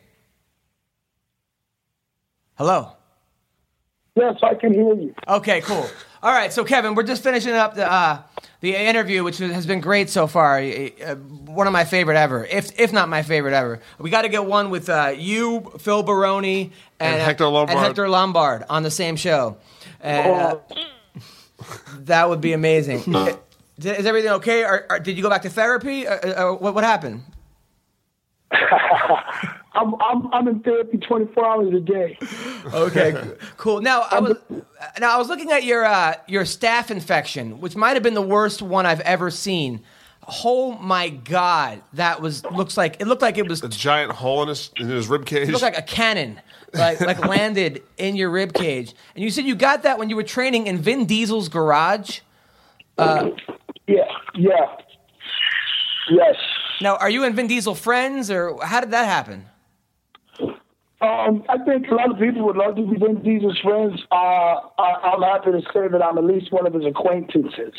Hello. 2.55 2.93
Yes, 4.16 4.38
I 4.41 4.55
can 4.55 4.74
hear 4.74 4.95
you. 4.95 5.13
Okay, 5.28 5.61
cool. 5.61 5.88
All 6.24 6.32
right, 6.32 6.51
so 6.51 6.63
Kevin, 6.63 6.95
we're 6.95 7.03
just 7.03 7.22
finishing 7.22 7.53
up 7.53 7.76
the 7.76 7.91
uh, 7.91 8.24
the 8.66 8.76
interview, 8.76 9.24
which 9.24 9.38
has 9.38 9.68
been 9.68 9.80
great 9.80 10.09
so 10.09 10.26
far. 10.26 10.59
Uh, 10.59 11.16
one 11.45 11.68
of 11.68 11.74
my 11.74 11.86
favorite 11.86 12.18
ever, 12.18 12.43
if 12.45 12.78
if 12.80 12.91
not 12.91 13.09
my 13.09 13.22
favorite 13.22 13.53
ever. 13.53 13.80
We 13.99 14.09
got 14.09 14.24
to 14.24 14.30
get 14.30 14.45
one 14.45 14.72
with 14.72 14.89
uh, 14.89 15.13
you, 15.16 15.72
Phil 15.80 16.01
Baroni, 16.01 16.72
and, 16.99 17.16
And 17.16 17.22
Hector 17.22 17.47
Lombard. 17.47 17.78
and 17.78 17.86
Hector 17.86 18.09
Lombard 18.09 18.63
on 18.68 18.82
the 18.82 18.89
same 18.89 19.18
show. 19.18 19.57
And, 20.01 20.32
uh, 20.32 20.57
that 21.99 22.28
would 22.28 22.41
be 22.41 22.53
amazing. 22.53 23.03
Is 23.78 24.05
everything 24.05 24.32
okay? 24.32 24.63
Or, 24.63 24.86
or 24.89 24.99
did 24.99 25.16
you 25.16 25.22
go 25.22 25.30
back 25.30 25.43
to 25.43 25.49
therapy? 25.49 26.07
Uh, 26.07 26.16
uh, 26.16 26.53
what, 26.53 26.74
what 26.74 26.84
happened? 26.84 27.24
I'm 29.76 29.96
I'm 30.02 30.34
I'm 30.34 30.48
in 30.48 30.60
therapy 30.62 30.98
24 30.98 31.46
hours 31.46 31.74
a 31.74 31.80
day. 31.80 32.18
Okay, 32.74 33.14
cool. 33.58 33.82
Now 33.82 34.02
I 34.10 34.20
was 34.20 34.38
now 35.00 35.14
I 35.14 35.18
was 35.18 35.28
looking 35.28 35.52
at 35.52 35.64
your 35.64 35.86
uh, 35.86 36.16
your 36.28 36.44
staph 36.44 36.90
infection, 36.92 37.60
which 37.60 37.76
might 37.76 37.94
have 37.94 38.04
been 38.04 38.14
the 38.14 38.22
worst 38.22 38.62
one 38.62 38.86
I've 38.86 39.02
ever 39.02 39.30
seen. 39.30 39.82
Oh 40.44 40.74
my 40.80 41.10
god, 41.10 41.82
that 41.94 42.22
was 42.22 42.44
looks 42.46 42.78
like 42.78 43.00
it 43.00 43.06
looked 43.08 43.22
like 43.22 43.38
it 43.38 43.48
was 43.48 43.62
A 43.64 43.70
giant 43.70 44.12
hole 44.12 44.42
in 44.44 44.50
his, 44.50 44.72
in 44.78 44.88
his 44.88 45.08
rib 45.08 45.26
cage. 45.26 45.48
it 45.48 45.52
looked 45.52 45.62
like 45.62 45.78
a 45.78 45.84
cannon, 45.84 46.42
like 46.74 47.00
like 47.02 47.20
landed 47.28 47.84
in 47.98 48.16
your 48.16 48.32
rib 48.32 48.54
cage. 48.54 48.94
And 49.14 49.24
you 49.24 49.30
said 49.30 49.46
you 49.46 49.56
got 49.56 49.84
that 49.84 50.00
when 50.00 50.10
you 50.10 50.16
were 50.16 50.24
training 50.24 50.66
in 50.68 50.80
Vin 50.80 51.06
Diesel's 51.06 51.50
garage. 51.50 52.22
Yeah, 52.98 53.30
yeah, 54.34 54.78
yes. 56.10 56.36
Now, 56.82 56.96
are 56.96 57.10
you 57.10 57.24
and 57.24 57.36
Vin 57.36 57.48
Diesel 57.48 57.76
friends, 57.76 58.32
or 58.32 58.58
how 58.64 58.80
did 58.80 58.92
that 58.92 59.06
happen? 59.06 59.46
Um, 61.06 61.43
I 61.49 61.58
think 61.60 61.88
a 61.89 61.95
lot 61.95 62.12
of 62.12 62.18
people 62.18 62.45
would 62.45 62.58
love 62.58 62.76
to 62.78 62.82
be 62.86 62.97
Vin 62.97 63.22
Diesel's 63.22 63.60
friends. 63.60 64.01
Uh, 64.12 64.16
I, 64.16 64.95
I'm 65.03 65.22
happy 65.22 65.51
to 65.51 65.62
say 65.74 65.88
that 65.88 66.01
I'm 66.01 66.18
at 66.18 66.24
least 66.24 66.51
one 66.51 66.66
of 66.66 66.74
his 66.74 66.86
acquaintances. 66.86 67.74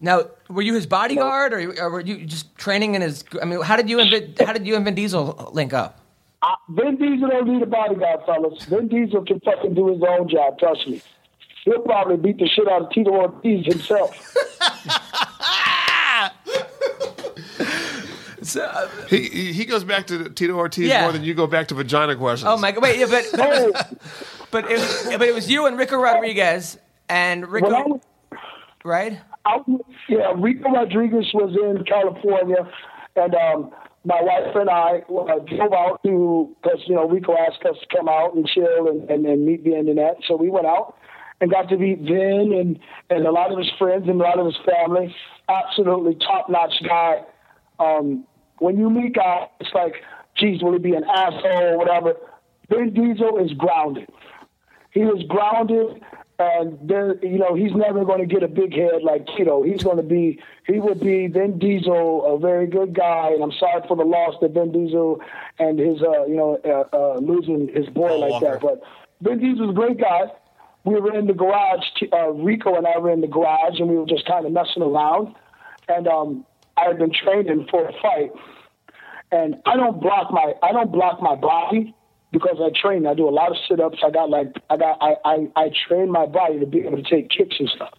Now, 0.00 0.24
were 0.48 0.62
you 0.62 0.74
his 0.74 0.86
bodyguard, 0.86 1.52
or, 1.52 1.74
or 1.78 1.90
were 1.90 2.00
you 2.00 2.24
just 2.24 2.56
training 2.56 2.94
in 2.94 3.02
his? 3.02 3.24
I 3.42 3.44
mean, 3.44 3.60
how 3.60 3.76
did 3.76 3.90
you 3.90 4.00
and 4.00 4.10
Vin, 4.10 4.34
how 4.46 4.54
did 4.54 4.66
you 4.66 4.74
and 4.76 4.84
Vin 4.84 4.94
Diesel 4.94 5.50
link 5.52 5.74
up? 5.74 6.00
Uh, 6.42 6.54
Vin 6.70 6.96
Diesel 6.96 7.28
don't 7.28 7.48
need 7.48 7.62
a 7.62 7.66
bodyguard, 7.66 8.20
fellas. 8.24 8.64
Vin 8.64 8.88
Diesel 8.88 9.24
can 9.26 9.40
fucking 9.40 9.74
do 9.74 9.92
his 9.92 10.02
own 10.02 10.26
job. 10.28 10.58
Trust 10.58 10.88
me. 10.88 11.02
He'll 11.64 11.80
probably 11.80 12.16
beat 12.16 12.38
the 12.38 12.48
shit 12.48 12.66
out 12.66 12.82
of 12.82 12.90
Tito 12.90 13.10
Ortiz 13.10 13.66
himself. 13.66 14.34
he, 19.08 19.22
he 19.28 19.52
he 19.52 19.64
goes 19.64 19.84
back 19.84 20.06
to 20.08 20.28
Tito 20.30 20.54
Ortiz 20.54 20.88
Yeah. 20.88 21.02
more 21.02 21.12
than 21.12 21.22
you 21.24 21.34
go 21.34 21.46
back 21.46 21.68
to 21.68 21.74
vagina 21.74 22.16
questions. 22.16 22.48
Oh 22.50 22.56
my 22.56 22.72
god! 22.72 22.82
Wait, 22.82 22.98
yeah, 22.98 23.06
but 23.10 23.24
but, 23.32 23.40
Oh, 23.42 23.72
but 24.50 24.64
it, 24.70 25.18
but 25.18 25.28
it 25.28 25.34
was 25.34 25.50
you 25.50 25.66
and 25.66 25.78
Ricco 25.78 25.96
Rodriguez 25.98 26.78
and 27.08 27.42
when 27.50 27.62
Ricco, 27.64 27.88
was, 27.88 28.00
right? 28.84 29.18
I, 29.44 29.58
yeah, 30.08 30.32
Ricco 30.36 30.70
Rodriguez 30.70 31.26
was 31.34 31.54
in 31.56 31.84
California, 31.84 32.68
and 33.16 33.34
um, 33.34 33.70
my 34.04 34.20
wife 34.20 34.54
and 34.54 34.70
I 34.70 34.98
uh, 35.08 35.38
drove 35.56 35.72
out 35.72 36.00
to 36.04 36.56
because 36.62 36.80
you 36.86 36.94
know 36.94 37.08
Ricco 37.08 37.34
asked 37.36 37.64
us 37.64 37.76
to 37.80 37.96
come 37.96 38.08
out 38.08 38.34
and 38.34 38.46
chill 38.46 38.88
and, 38.88 39.08
and, 39.10 39.26
and 39.26 39.44
meet 39.46 39.62
Vin 39.62 39.88
and 39.88 39.98
that, 39.98 40.16
so 40.26 40.36
we 40.36 40.48
went 40.50 40.66
out 40.66 40.96
and 41.40 41.50
got 41.50 41.68
to 41.70 41.76
meet 41.76 42.00
Vin 42.00 42.52
and 42.58 42.78
and 43.10 43.26
a 43.26 43.30
lot 43.30 43.52
of 43.52 43.58
his 43.58 43.70
friends 43.78 44.08
and 44.08 44.20
a 44.20 44.24
lot 44.24 44.38
of 44.38 44.46
his 44.46 44.56
family. 44.64 45.14
Absolutely 45.48 46.14
top 46.16 46.48
notch 46.48 46.74
guy. 46.86 47.22
Um, 47.80 48.24
when 48.60 48.78
you 48.78 48.88
meet 48.88 49.14
guys, 49.14 49.48
it's 49.58 49.74
like, 49.74 49.94
geez, 50.36 50.62
will 50.62 50.72
he 50.72 50.78
be 50.78 50.94
an 50.94 51.04
asshole 51.04 51.62
or 51.62 51.78
whatever? 51.78 52.14
Vin 52.68 52.94
Diesel 52.94 53.38
is 53.38 53.52
grounded. 53.54 54.08
He 54.92 55.00
is 55.00 55.22
grounded, 55.28 56.02
and 56.38 56.78
there, 56.82 57.16
you 57.24 57.38
know, 57.38 57.54
he's 57.54 57.72
never 57.74 58.04
going 58.04 58.20
to 58.20 58.26
get 58.26 58.42
a 58.42 58.48
big 58.48 58.74
head 58.74 59.02
like 59.02 59.26
Tito. 59.36 59.62
He's 59.62 59.82
going 59.82 59.96
to 59.96 60.02
be, 60.02 60.40
he 60.66 60.78
would 60.78 61.00
be 61.00 61.26
Vin 61.26 61.58
Diesel, 61.58 62.34
a 62.34 62.38
very 62.38 62.66
good 62.66 62.94
guy, 62.94 63.30
and 63.32 63.42
I'm 63.42 63.52
sorry 63.52 63.82
for 63.88 63.96
the 63.96 64.04
loss 64.04 64.34
that 64.40 64.52
Vin 64.52 64.72
Diesel 64.72 65.20
and 65.58 65.78
his, 65.78 66.02
uh, 66.02 66.26
you 66.26 66.36
know, 66.36 66.58
uh, 66.64 66.96
uh, 66.96 67.18
losing 67.18 67.68
his 67.68 67.86
boy 67.88 68.16
like 68.18 68.40
that. 68.42 68.60
But 68.60 68.82
Vin 69.20 69.38
Diesel's 69.38 69.70
a 69.70 69.74
great 69.74 69.98
guy. 69.98 70.30
We 70.84 70.98
were 70.98 71.14
in 71.14 71.26
the 71.26 71.34
garage. 71.34 71.84
Uh, 72.12 72.30
Ricco 72.30 72.74
and 72.74 72.86
I 72.86 72.98
were 72.98 73.10
in 73.10 73.20
the 73.20 73.26
garage, 73.26 73.78
and 73.80 73.88
we 73.88 73.96
were 73.96 74.06
just 74.06 74.26
kind 74.26 74.46
of 74.46 74.52
messing 74.52 74.82
around. 74.82 75.34
And 75.88 76.08
um, 76.08 76.46
I 76.80 76.88
had 76.88 76.98
been 76.98 77.12
training 77.12 77.66
for 77.70 77.88
a 77.88 77.92
fight, 78.00 78.32
and 79.32 79.56
I 79.66 79.76
don't 79.76 80.00
block 80.00 80.30
my 80.32 80.54
I 80.62 80.72
don't 80.72 80.92
block 80.92 81.20
my 81.20 81.34
body 81.34 81.94
because 82.32 82.56
I 82.60 82.70
train. 82.80 83.06
I 83.06 83.14
do 83.14 83.28
a 83.28 83.30
lot 83.30 83.50
of 83.50 83.56
sit 83.68 83.80
ups. 83.80 83.98
I 84.04 84.10
got 84.10 84.30
like 84.30 84.54
I 84.70 84.76
got 84.76 84.98
I, 85.00 85.14
I 85.24 85.48
I 85.56 85.70
train 85.88 86.10
my 86.10 86.26
body 86.26 86.58
to 86.60 86.66
be 86.66 86.80
able 86.80 87.02
to 87.02 87.08
take 87.08 87.30
kicks 87.30 87.56
and 87.58 87.68
stuff. 87.68 87.94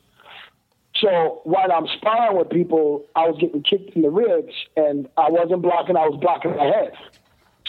So 0.96 1.42
while 1.46 1.72
I'm 1.72 1.88
sparring 1.98 2.38
with 2.38 2.50
people, 2.50 3.06
I 3.16 3.28
was 3.28 3.38
getting 3.40 3.64
kicked 3.64 3.96
in 3.96 4.02
the 4.02 4.10
ribs, 4.10 4.54
and 4.76 5.08
I 5.18 5.30
wasn't 5.30 5.62
blocking. 5.62 5.96
I 5.96 6.08
was 6.08 6.20
blocking 6.20 6.56
my 6.56 6.66
head. 6.66 6.92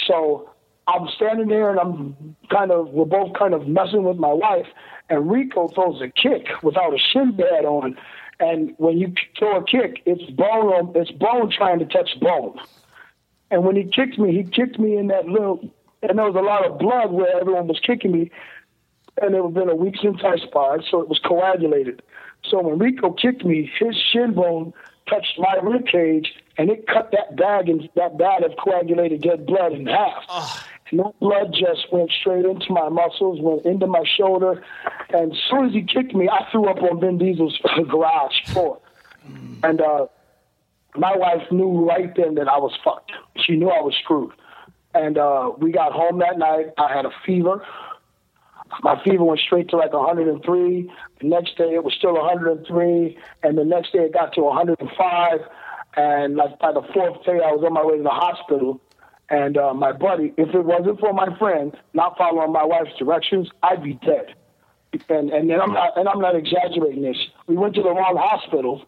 So 0.06 0.50
I'm 0.88 1.08
standing 1.16 1.48
there, 1.48 1.70
and 1.70 1.78
I'm 1.78 2.36
kind 2.50 2.72
of 2.72 2.88
we're 2.88 3.04
both 3.04 3.32
kind 3.38 3.54
of 3.54 3.68
messing 3.68 4.02
with 4.04 4.16
my 4.16 4.32
wife, 4.32 4.66
and 5.08 5.30
Ricco 5.30 5.68
throws 5.68 6.00
a 6.02 6.08
kick 6.08 6.48
without 6.62 6.92
a 6.92 6.98
shin 6.98 7.36
pad 7.36 7.64
on, 7.64 7.96
and 8.42 8.74
when 8.78 8.98
you 8.98 9.14
throw 9.38 9.58
a 9.58 9.64
kick, 9.64 10.02
it's 10.04 10.28
bone 10.32 10.92
it's 10.96 11.12
bone 11.12 11.48
trying 11.50 11.78
to 11.78 11.84
touch 11.86 12.18
bone. 12.20 12.58
And 13.52 13.64
when 13.64 13.76
he 13.76 13.84
kicked 13.84 14.18
me, 14.18 14.32
he 14.34 14.42
kicked 14.42 14.80
me 14.80 14.96
in 14.96 15.06
that 15.08 15.26
little, 15.26 15.60
and 16.02 16.18
there 16.18 16.26
was 16.26 16.34
a 16.34 16.40
lot 16.40 16.66
of 16.66 16.78
blood 16.78 17.12
where 17.12 17.40
everyone 17.40 17.68
was 17.68 17.78
kicking 17.86 18.10
me. 18.10 18.30
And 19.20 19.34
it 19.34 19.42
had 19.42 19.54
been 19.54 19.68
a 19.68 19.76
week 19.76 19.94
since 20.02 20.22
I 20.24 20.38
sparred, 20.38 20.84
so 20.90 21.00
it 21.00 21.08
was 21.08 21.20
coagulated. 21.20 22.02
So 22.50 22.60
when 22.62 22.78
Ricco 22.78 23.12
kicked 23.12 23.44
me, 23.44 23.70
his 23.78 23.94
shin 24.10 24.34
bone 24.34 24.72
touched 25.08 25.38
my 25.38 25.54
rib 25.62 25.86
cage, 25.86 26.32
and 26.58 26.68
it 26.70 26.86
cut 26.86 27.12
that 27.12 27.36
bag 27.36 27.68
and 27.68 27.88
that 27.94 28.18
bag 28.18 28.42
of 28.42 28.52
coagulated 28.56 29.22
dead 29.22 29.46
blood 29.46 29.72
in 29.72 29.86
half. 29.86 30.24
And 30.30 30.71
that 30.98 31.12
blood 31.20 31.54
just 31.58 31.92
went 31.92 32.10
straight 32.10 32.44
into 32.44 32.70
my 32.70 32.88
muscles, 32.88 33.40
went 33.40 33.64
into 33.64 33.86
my 33.86 34.04
shoulder, 34.16 34.62
and 35.10 35.32
as 35.32 35.38
soon 35.50 35.66
as 35.66 35.72
he 35.72 35.82
kicked 35.82 36.14
me, 36.14 36.28
I 36.28 36.50
threw 36.50 36.68
up 36.68 36.82
on 36.82 37.00
Vin 37.00 37.18
Diesel's 37.18 37.58
garage 37.88 38.34
floor. 38.46 38.80
And 39.62 39.80
uh, 39.80 40.06
my 40.96 41.16
wife 41.16 41.50
knew 41.50 41.86
right 41.88 42.14
then 42.14 42.34
that 42.34 42.48
I 42.48 42.58
was 42.58 42.76
fucked. 42.84 43.12
She 43.36 43.56
knew 43.56 43.68
I 43.68 43.80
was 43.80 43.94
screwed. 44.02 44.32
And 44.94 45.16
uh, 45.16 45.52
we 45.58 45.72
got 45.72 45.92
home 45.92 46.18
that 46.18 46.38
night. 46.38 46.66
I 46.76 46.94
had 46.94 47.06
a 47.06 47.10
fever. 47.24 47.64
My 48.82 49.02
fever 49.02 49.24
went 49.24 49.40
straight 49.40 49.68
to 49.70 49.76
like 49.76 49.92
103. 49.92 50.92
The 51.20 51.26
next 51.26 51.56
day 51.56 51.74
it 51.74 51.84
was 51.84 51.94
still 51.94 52.14
103, 52.14 53.18
and 53.42 53.58
the 53.58 53.64
next 53.64 53.92
day 53.92 54.00
it 54.00 54.12
got 54.12 54.34
to 54.34 54.42
105. 54.42 55.40
And 55.96 56.36
like 56.36 56.58
by 56.58 56.72
the 56.72 56.82
fourth 56.94 57.24
day, 57.24 57.40
I 57.44 57.52
was 57.52 57.62
on 57.64 57.74
my 57.74 57.84
way 57.84 57.98
to 57.98 58.02
the 58.02 58.08
hospital. 58.08 58.80
And 59.32 59.56
uh, 59.56 59.72
my 59.72 59.92
buddy, 59.92 60.34
if 60.36 60.54
it 60.54 60.62
wasn't 60.62 61.00
for 61.00 61.14
my 61.14 61.34
friend 61.38 61.74
not 61.94 62.18
following 62.18 62.52
my 62.52 62.64
wife's 62.64 62.94
directions, 62.98 63.48
I'd 63.62 63.82
be 63.82 63.94
dead. 63.94 64.34
And 65.08 65.30
and 65.30 65.50
I'm 65.50 65.72
not 65.72 65.96
and 65.96 66.06
I'm 66.06 66.20
not 66.20 66.36
exaggerating 66.36 67.00
this. 67.00 67.16
We 67.46 67.56
went 67.56 67.74
to 67.76 67.82
the 67.82 67.88
wrong 67.88 68.18
hospital, 68.20 68.84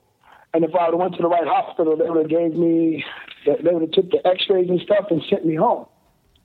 and 0.52 0.62
if 0.62 0.74
I 0.74 0.84
would 0.84 0.92
have 0.92 1.00
went 1.00 1.14
to 1.14 1.22
the 1.22 1.28
right 1.28 1.46
hospital, 1.46 1.96
they 1.96 2.10
would 2.10 2.20
have 2.20 2.28
gave 2.28 2.52
me, 2.52 3.02
they 3.46 3.72
would 3.72 3.80
have 3.80 3.90
took 3.92 4.10
the 4.10 4.20
X-rays 4.26 4.68
and 4.68 4.78
stuff 4.82 5.06
and 5.08 5.22
sent 5.30 5.46
me 5.46 5.54
home. 5.54 5.86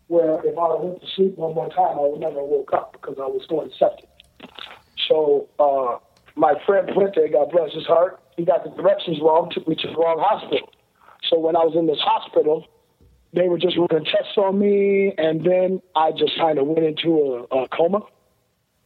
Where 0.08 0.40
if 0.46 0.58
I 0.58 0.76
went 0.76 1.02
to 1.02 1.08
sleep 1.18 1.38
one 1.38 1.54
more 1.54 1.68
time, 1.68 2.00
I 2.00 2.08
would 2.08 2.22
never 2.22 2.42
woke 2.42 2.72
up 2.72 2.94
because 2.94 3.18
I 3.20 3.28
was 3.28 3.46
going 3.50 3.70
septic. 3.78 4.08
So 5.10 5.50
uh, 5.60 6.00
my 6.38 6.54
friend 6.66 6.88
Puente, 6.88 7.34
God 7.34 7.52
bless 7.52 7.74
his 7.74 7.86
heart, 7.86 8.22
he 8.38 8.46
got 8.46 8.64
the 8.64 8.70
directions 8.70 9.20
wrong, 9.22 9.52
took 9.54 9.68
me 9.68 9.76
to 9.76 9.88
the 9.88 9.98
wrong 9.98 10.24
hospital. 10.26 10.70
So 11.30 11.38
when 11.38 11.58
I 11.58 11.66
was 11.66 11.76
in 11.76 11.86
this 11.86 12.00
hospital, 12.00 12.66
they 13.34 13.48
were 13.48 13.58
just 13.58 13.78
running 13.78 14.06
tests 14.06 14.38
on 14.38 14.58
me, 14.58 15.14
and 15.18 15.44
then 15.46 15.82
I 15.96 16.12
just 16.12 16.36
kind 16.38 16.58
of 16.58 16.68
went 16.68 16.86
into 16.86 17.48
a, 17.52 17.64
a 17.64 17.68
coma. 17.70 18.02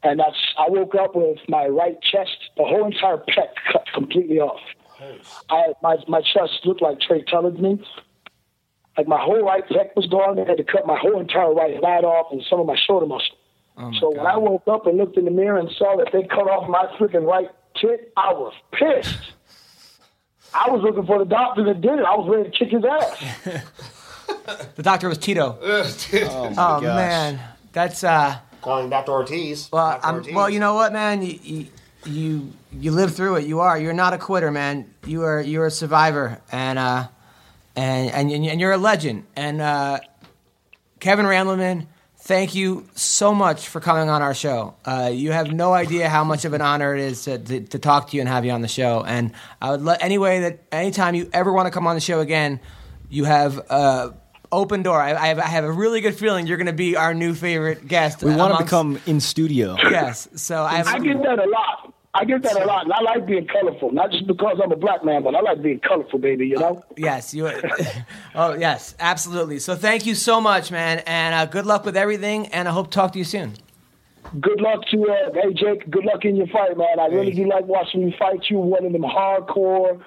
And 0.03 0.19
that's 0.19 0.35
I 0.57 0.69
woke 0.69 0.95
up 0.95 1.15
with 1.15 1.39
my 1.47 1.67
right 1.67 1.97
chest, 2.01 2.37
the 2.57 2.63
whole 2.63 2.85
entire 2.85 3.17
pec 3.17 3.47
cut 3.71 3.85
completely 3.93 4.39
off. 4.39 4.59
I 5.49 5.73
my 5.81 5.97
my 6.07 6.21
chest 6.21 6.65
looked 6.65 6.81
like 6.81 6.99
Trey 6.99 7.23
Tullard 7.23 7.59
me. 7.59 7.81
Like 8.97 9.07
my 9.07 9.19
whole 9.19 9.41
right 9.41 9.67
pec 9.67 9.95
was 9.95 10.07
gone. 10.07 10.35
They 10.35 10.43
had 10.45 10.57
to 10.57 10.63
cut 10.63 10.85
my 10.85 10.97
whole 10.97 11.19
entire 11.19 11.53
right 11.53 11.81
lat 11.81 12.03
off 12.03 12.31
and 12.31 12.43
some 12.49 12.59
of 12.59 12.65
my 12.65 12.75
shoulder 12.75 13.05
muscle. 13.05 13.37
Oh, 13.77 13.91
so 13.99 14.09
when 14.09 14.27
I 14.27 14.37
woke 14.37 14.67
up 14.67 14.85
and 14.85 14.97
looked 14.97 15.17
in 15.17 15.25
the 15.25 15.31
mirror 15.31 15.57
and 15.57 15.69
saw 15.77 15.97
that 15.97 16.09
they 16.11 16.23
cut 16.23 16.47
off 16.47 16.69
my 16.69 16.85
freaking 16.99 17.25
right 17.25 17.49
tit, 17.75 18.11
I 18.17 18.33
was 18.33 18.53
pissed. 18.71 19.17
I 20.53 20.69
was 20.69 20.83
looking 20.83 21.07
for 21.07 21.17
the 21.17 21.25
doctor 21.25 21.63
that 21.63 21.81
did 21.81 21.97
it. 21.97 22.05
I 22.05 22.15
was 22.15 22.29
ready 22.29 22.51
to 22.51 22.55
kick 22.55 22.69
his 22.69 22.83
ass. 22.85 23.93
The 24.75 24.83
doctor 24.83 25.09
was 25.09 25.17
Tito. 25.17 25.57
Oh, 26.29 26.49
my 26.49 26.55
Oh 26.57 26.81
man, 26.81 27.39
that's 27.71 28.03
uh. 28.03 28.37
Calling 28.61 28.89
Dr. 28.89 29.11
Ortiz. 29.11 29.69
Well, 29.71 29.91
Dr. 29.91 30.05
I'm, 30.05 30.15
Ortiz. 30.15 30.33
well, 30.33 30.49
you 30.49 30.59
know 30.59 30.73
what, 30.73 30.93
man? 30.93 31.21
You, 31.21 31.39
you 31.43 31.67
you 32.05 32.53
you 32.71 32.91
live 32.91 33.13
through 33.15 33.35
it. 33.37 33.45
You 33.45 33.59
are. 33.59 33.77
You're 33.77 33.93
not 33.93 34.13
a 34.13 34.17
quitter, 34.17 34.51
man. 34.51 34.93
You 35.05 35.23
are. 35.23 35.41
You're 35.41 35.65
a 35.67 35.71
survivor, 35.71 36.41
and 36.51 36.79
uh, 36.79 37.07
and 37.75 38.09
and 38.11 38.45
and 38.45 38.59
you're 38.61 38.71
a 38.71 38.77
legend. 38.77 39.25
And 39.35 39.61
uh, 39.61 39.99
Kevin 40.99 41.25
Randleman, 41.25 41.87
thank 42.19 42.55
you 42.55 42.87
so 42.95 43.33
much 43.33 43.67
for 43.67 43.81
coming 43.81 44.09
on 44.09 44.21
our 44.21 44.33
show. 44.33 44.75
Uh, 44.85 45.11
you 45.13 45.31
have 45.33 45.51
no 45.51 45.73
idea 45.73 46.07
how 46.07 46.23
much 46.23 46.45
of 46.45 46.53
an 46.53 46.61
honor 46.61 46.95
it 46.95 47.01
is 47.01 47.23
to, 47.25 47.37
to, 47.37 47.59
to 47.61 47.79
talk 47.79 48.09
to 48.11 48.15
you 48.15 48.21
and 48.21 48.29
have 48.29 48.45
you 48.45 48.51
on 48.51 48.61
the 48.61 48.67
show. 48.69 49.03
And 49.03 49.33
I 49.61 49.71
would 49.71 49.81
let 49.81 50.01
any 50.01 50.17
way 50.17 50.39
that 50.41 50.59
anytime 50.71 51.15
you 51.15 51.29
ever 51.33 51.51
want 51.51 51.67
to 51.67 51.71
come 51.71 51.85
on 51.87 51.95
the 51.95 52.01
show 52.01 52.21
again, 52.21 52.61
you 53.13 53.25
have. 53.25 53.61
Uh, 53.69 54.11
Open 54.51 54.83
door. 54.83 55.01
I, 55.01 55.15
I, 55.15 55.27
have, 55.29 55.39
I 55.39 55.47
have 55.47 55.63
a 55.63 55.71
really 55.71 55.99
good 55.99 56.13
feeling 56.13 56.45
you're 56.45 56.57
going 56.57 56.67
to 56.67 56.73
be 56.73 56.95
our 56.95 57.15
new 57.15 57.33
favorite 57.33 57.87
guest. 57.87 58.21
We 58.21 58.29
want 58.35 58.37
to 58.37 58.43
amongst- 58.43 58.65
become 58.65 58.99
in 59.07 59.19
studio. 59.19 59.75
Yes. 59.89 60.27
So 60.35 60.61
I 60.61 60.75
have. 60.75 60.87
I 60.89 60.99
get 60.99 61.23
that 61.23 61.39
a 61.39 61.49
lot. 61.49 61.91
I 62.13 62.25
get 62.25 62.43
that 62.43 62.61
a 62.61 62.65
lot, 62.65 62.83
and 62.83 62.93
I 62.93 63.01
like 63.01 63.25
being 63.25 63.47
colorful. 63.47 63.91
Not 63.91 64.11
just 64.11 64.27
because 64.27 64.59
I'm 64.63 64.71
a 64.71 64.75
black 64.75 65.03
man, 65.03 65.23
but 65.23 65.33
I 65.33 65.41
like 65.41 65.63
being 65.63 65.79
colorful, 65.79 66.19
baby. 66.19 66.45
You 66.45 66.57
know. 66.57 66.83
Yes, 66.95 67.33
you. 67.33 67.47
oh, 68.35 68.53
yes, 68.53 68.93
absolutely. 68.99 69.57
So 69.57 69.75
thank 69.75 70.05
you 70.05 70.13
so 70.13 70.39
much, 70.39 70.69
man, 70.69 70.99
and 71.07 71.33
uh, 71.33 71.47
good 71.47 71.65
luck 71.65 71.83
with 71.83 71.97
everything. 71.97 72.45
And 72.49 72.67
I 72.67 72.71
hope 72.71 72.91
to 72.91 72.95
talk 72.95 73.13
to 73.13 73.17
you 73.17 73.25
soon. 73.25 73.53
Good 74.39 74.61
luck 74.61 74.85
to 74.91 75.09
uh, 75.09 75.33
hey 75.33 75.53
Jake. 75.53 75.89
Good 75.89 76.05
luck 76.05 76.23
in 76.25 76.35
your 76.35 76.47
fight, 76.47 76.77
man. 76.77 76.99
I 76.99 77.07
really 77.07 77.31
do 77.31 77.47
like 77.47 77.65
watching 77.65 78.01
you 78.01 78.13
fight. 78.19 78.41
You 78.47 78.59
one 78.59 78.85
of 78.85 78.91
them 78.91 79.01
hardcore. 79.01 79.99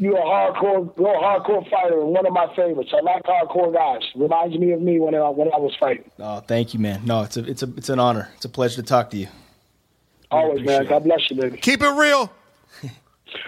You're 0.00 0.16
a 0.16 0.22
hardcore, 0.22 0.96
real 0.96 1.20
hardcore 1.20 1.68
fighter, 1.68 2.00
and 2.00 2.10
one 2.10 2.24
of 2.24 2.32
my 2.32 2.46
favorites. 2.54 2.92
I 2.96 3.00
like 3.00 3.24
hardcore 3.24 3.74
guys. 3.74 4.08
Reminds 4.14 4.56
me 4.56 4.70
of 4.70 4.80
me 4.80 5.00
when 5.00 5.12
I 5.16 5.28
when 5.30 5.48
I 5.52 5.58
was 5.58 5.74
fighting. 5.80 6.08
Oh, 6.20 6.38
thank 6.38 6.72
you, 6.72 6.78
man. 6.78 7.02
No, 7.04 7.22
it's 7.22 7.36
a 7.36 7.44
it's 7.44 7.64
a 7.64 7.72
it's 7.76 7.88
an 7.88 7.98
honor. 7.98 8.30
It's 8.36 8.44
a 8.44 8.48
pleasure 8.48 8.76
to 8.76 8.84
talk 8.84 9.10
to 9.10 9.16
you. 9.16 9.26
Always, 10.30 10.64
man. 10.64 10.86
God 10.86 11.02
bless 11.02 11.28
you, 11.30 11.40
baby. 11.40 11.56
Keep 11.58 11.82
it 11.82 11.90
real. 11.90 12.32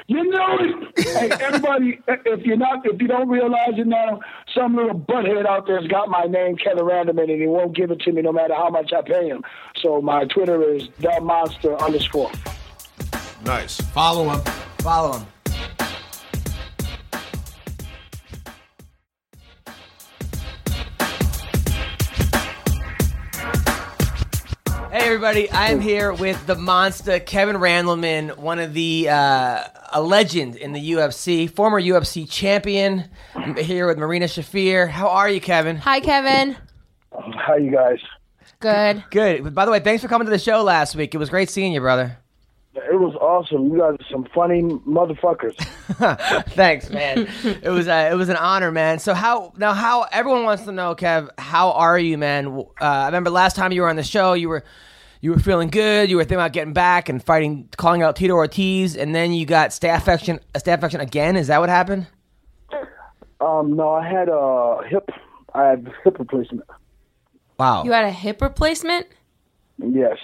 You 0.09 0.25
know 0.25 0.59
it. 0.61 1.07
hey, 1.07 1.31
everybody, 1.41 2.01
if 2.07 2.45
you're 2.45 2.59
not, 2.59 2.85
if 2.85 3.01
you 3.01 3.09
don't 3.09 3.31
realize 3.31 3.79
it 3.79 3.87
now, 3.87 4.21
some 4.55 4.77
little 4.77 4.99
butthead 4.99 5.47
out 5.47 5.67
there's 5.67 5.87
got 5.87 6.11
my 6.11 6.25
name, 6.25 6.57
Kevin 6.57 6.85
Randleman, 6.85 7.31
and 7.33 7.41
he 7.41 7.47
won't 7.47 7.75
give 7.75 7.91
it 7.91 8.01
to 8.01 8.13
me 8.13 8.21
no 8.21 8.31
matter 8.31 8.55
how 8.55 8.69
much 8.69 8.93
I 8.93 9.01
pay 9.01 9.29
him. 9.29 9.43
So 9.81 10.03
my 10.03 10.27
Twitter 10.27 10.75
is 10.75 10.89
the 10.99 11.19
monster 11.23 11.81
underscore. 11.81 12.31
Nice. 13.47 13.81
Follow 13.81 14.29
him. 14.29 14.41
Follow 14.81 15.19
him. 15.19 15.27
Hey 24.91 25.07
everybody, 25.07 25.49
I 25.49 25.71
am 25.71 25.79
here 25.79 26.13
with 26.13 26.49
the 26.49 26.57
monster 26.57 27.21
Kevin 27.21 27.55
Randleman, 27.55 28.37
one 28.37 28.59
of 28.59 28.75
the 28.75 29.09
uh, 29.09 29.63
a 29.93 30.03
legend 30.03 30.57
in 30.57 30.73
the 30.73 30.91
UFC, 30.93 31.49
former 31.49 31.81
UFC 31.81 32.29
champion. 32.29 33.09
I'm 33.37 33.55
here 33.55 33.87
with 33.87 33.99
Marina 33.99 34.25
Shafir. 34.25 34.89
How 34.89 35.07
are 35.07 35.29
you, 35.31 35.41
Kevin? 35.41 35.77
Hi, 35.77 36.01
Kevin. 36.01 36.57
How 37.13 37.55
you 37.55 37.71
guys? 37.71 37.99
Good. 38.59 39.05
Good. 39.11 39.55
By 39.55 39.65
the 39.65 39.71
way, 39.71 39.79
thanks 39.79 40.03
for 40.03 40.09
coming 40.09 40.27
to 40.27 40.31
the 40.31 40.41
show 40.41 40.65
last 40.65 40.97
week. 40.97 41.15
It 41.15 41.19
was 41.19 41.31
great 41.31 41.51
seeing 41.51 41.73
you, 41.73 41.81
brother. 41.81 42.19
It 42.73 42.99
was 43.01 43.17
awesome. 43.17 43.69
You 43.73 43.79
guys 43.79 43.95
are 43.99 44.11
some 44.11 44.27
funny 44.33 44.63
motherfuckers. 44.63 45.57
Thanks, 46.51 46.89
man. 46.89 47.29
it 47.45 47.69
was 47.69 47.89
uh, 47.89 48.11
it 48.13 48.15
was 48.15 48.29
an 48.29 48.37
honor, 48.37 48.71
man. 48.71 49.01
So 49.01 49.13
how 49.13 49.53
now? 49.57 49.75
How 49.75 50.03
everyone 50.13 50.45
wants 50.45 50.65
to 50.65 50.73
know, 50.73 50.95
Kev? 50.95 51.29
How 51.37 51.73
are 51.73 51.99
you, 51.99 52.17
man? 52.17 52.47
Uh, 52.81 52.85
I 52.85 53.07
remember 53.07 53.31
last 53.31 53.57
time 53.57 53.73
you 53.73 53.83
were 53.83 53.91
on 53.91 53.97
the 53.97 54.05
show, 54.05 54.35
you 54.35 54.49
were 54.49 54.63
you 55.21 55.33
were 55.33 55.41
feeling 55.41 55.69
good. 55.69 56.11
You 56.11 56.17
were 56.17 56.23
thinking 56.23 56.37
about 56.39 56.53
getting 56.53 56.73
back 56.73 57.09
and 57.09 57.23
fighting, 57.23 57.69
calling 57.77 58.03
out 58.03 58.15
Tito 58.15 58.35
Ortiz, 58.35 58.97
and 58.97 59.15
then 59.15 59.33
you 59.33 59.47
got 59.47 59.73
staff 59.73 60.07
action, 60.09 60.39
a 60.55 60.61
staph 60.61 60.83
action 60.83 61.01
again. 61.01 61.37
Is 61.37 61.49
that 61.49 61.61
what 61.61 61.69
happened? 61.69 62.07
Um, 63.41 63.75
no, 63.75 63.91
I 63.91 64.07
had 64.07 64.29
a 64.29 64.81
hip. 64.89 65.11
I 65.55 65.65
had 65.65 65.91
hip 66.05 66.19
replacement. 66.19 66.63
Wow. 67.59 67.85
You 67.85 67.93
had 67.93 68.05
a 68.05 68.11
hip 68.11 68.41
replacement? 68.41 69.07
Yes. 69.79 70.19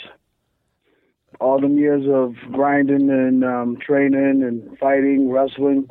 All 1.41 1.61
them 1.61 1.76
years 1.78 2.05
of 2.09 2.34
grinding 2.53 3.11
and 3.11 3.45
um, 3.45 3.76
training 3.78 4.43
and 4.43 4.78
fighting, 4.78 5.30
wrestling, 5.30 5.89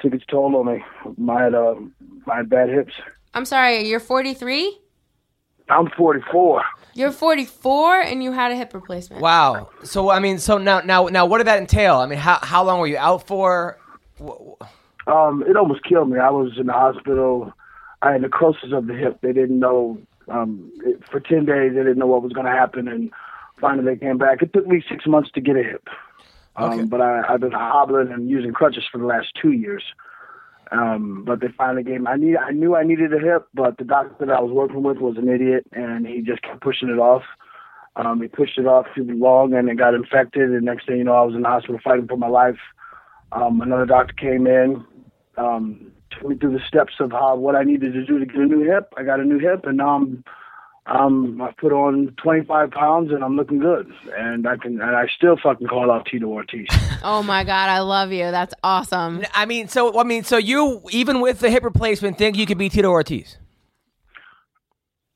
took 0.00 0.12
its 0.12 0.24
toll 0.26 0.56
on 0.56 0.66
me. 0.66 0.84
I 1.32 1.42
had, 1.44 1.54
uh, 1.54 1.74
I 2.30 2.36
had 2.38 2.50
bad 2.50 2.68
hips. 2.68 2.94
I'm 3.34 3.44
sorry, 3.44 3.86
you're 3.88 4.00
43? 4.00 4.78
I'm 5.68 5.88
44. 5.96 6.62
You're 6.94 7.12
44 7.12 8.00
and 8.00 8.22
you 8.22 8.32
had 8.32 8.50
a 8.52 8.56
hip 8.56 8.74
replacement. 8.74 9.22
Wow. 9.22 9.70
So 9.84 10.10
I 10.10 10.18
mean, 10.18 10.38
so 10.38 10.58
now 10.58 10.80
now 10.80 11.06
now, 11.06 11.24
what 11.24 11.38
did 11.38 11.46
that 11.46 11.58
entail? 11.58 11.96
I 11.96 12.06
mean, 12.06 12.18
how 12.18 12.38
how 12.42 12.62
long 12.64 12.80
were 12.80 12.86
you 12.86 12.98
out 12.98 13.26
for? 13.26 13.78
Wh- 14.18 14.32
wh- 14.60 15.08
Um, 15.10 15.42
it 15.48 15.56
almost 15.56 15.84
killed 15.84 16.10
me. 16.10 16.18
I 16.18 16.28
was 16.30 16.58
in 16.58 16.66
the 16.66 16.72
hospital. 16.74 17.52
I 18.02 18.12
had 18.12 18.22
necrosis 18.22 18.72
of 18.72 18.86
the 18.88 18.94
hip. 18.94 19.20
They 19.22 19.32
didn't 19.32 19.58
know 19.58 19.98
um, 20.28 20.70
it, 20.84 21.02
for 21.10 21.20
ten 21.20 21.46
days. 21.46 21.72
They 21.72 21.78
didn't 21.82 21.98
know 21.98 22.06
what 22.08 22.22
was 22.22 22.32
going 22.32 22.46
to 22.46 22.52
happen, 22.52 22.86
and 22.88 23.10
finally 23.60 23.94
they 23.94 23.98
came 23.98 24.18
back. 24.18 24.42
It 24.42 24.52
took 24.52 24.66
me 24.66 24.82
six 24.88 25.06
months 25.06 25.30
to 25.34 25.40
get 25.40 25.56
a 25.56 25.62
hip, 25.62 25.88
um, 26.56 26.66
Okay. 26.66 26.82
but 26.84 27.00
I, 27.00 27.22
I've 27.28 27.40
been 27.40 27.52
hobbling 27.52 28.12
and 28.12 28.28
using 28.28 28.52
crutches 28.52 28.84
for 28.90 28.98
the 28.98 29.06
last 29.06 29.28
two 29.40 29.52
years. 29.52 29.82
Um, 30.70 31.24
but 31.26 31.40
they 31.40 31.48
finally 31.56 31.82
gave 31.82 32.00
me. 32.00 32.06
I 32.06 32.16
need. 32.16 32.36
I 32.36 32.50
knew 32.50 32.74
I 32.74 32.82
needed 32.82 33.12
a 33.12 33.18
hip, 33.18 33.46
but 33.52 33.76
the 33.76 33.84
doctor 33.84 34.24
that 34.24 34.32
I 34.32 34.40
was 34.40 34.52
working 34.52 34.82
with 34.82 34.98
was 34.98 35.16
an 35.18 35.28
idiot, 35.28 35.66
and 35.72 36.06
he 36.06 36.22
just 36.22 36.40
kept 36.42 36.62
pushing 36.62 36.88
it 36.88 36.98
off. 36.98 37.22
Um, 37.96 38.22
he 38.22 38.28
pushed 38.28 38.56
it 38.56 38.66
off 38.66 38.86
too 38.94 39.04
long, 39.04 39.52
and 39.52 39.68
it 39.68 39.76
got 39.76 39.92
infected. 39.92 40.50
And 40.50 40.64
next 40.64 40.86
thing 40.86 40.96
you 40.96 41.04
know, 41.04 41.14
I 41.14 41.22
was 41.22 41.34
in 41.34 41.42
the 41.42 41.48
hospital 41.48 41.78
fighting 41.84 42.08
for 42.08 42.16
my 42.16 42.28
life. 42.28 42.56
Um, 43.32 43.60
another 43.60 43.84
doctor 43.84 44.14
came 44.14 44.46
in, 44.46 44.82
um, 45.36 45.92
took 46.10 46.28
me 46.28 46.36
through 46.36 46.52
the 46.52 46.64
steps 46.66 46.94
of 47.00 47.12
how 47.12 47.36
what 47.36 47.54
I 47.56 47.64
needed 47.64 47.92
to 47.92 48.04
do 48.04 48.18
to 48.18 48.24
get 48.24 48.36
a 48.36 48.46
new 48.46 48.62
hip. 48.62 48.92
I 48.96 49.02
got 49.02 49.20
a 49.20 49.24
new 49.24 49.38
hip, 49.38 49.64
and 49.64 49.76
now 49.76 49.96
I'm, 49.96 50.24
um, 50.86 51.40
I 51.40 51.52
put 51.52 51.72
on 51.72 52.14
25 52.22 52.70
pounds, 52.70 53.12
and 53.12 53.22
I'm 53.22 53.36
looking 53.36 53.60
good. 53.60 53.92
And 54.16 54.46
I 54.48 54.56
can, 54.56 54.80
and 54.80 54.96
I 54.96 55.06
still 55.16 55.36
fucking 55.40 55.68
call 55.68 55.90
out 55.90 56.06
Tito 56.06 56.26
Ortiz. 56.26 56.68
Oh 57.04 57.20
my 57.20 57.42
God, 57.42 57.68
I 57.68 57.80
love 57.80 58.12
you. 58.12 58.30
That's 58.30 58.54
awesome. 58.62 59.24
I 59.34 59.44
mean, 59.44 59.66
so 59.66 59.98
I 59.98 60.04
mean, 60.04 60.22
so 60.22 60.36
you 60.36 60.82
even 60.92 61.20
with 61.20 61.40
the 61.40 61.50
hip 61.50 61.64
replacement, 61.64 62.16
think 62.16 62.36
you 62.36 62.46
could 62.46 62.58
be 62.58 62.68
Tito 62.68 62.88
Ortiz? 62.88 63.38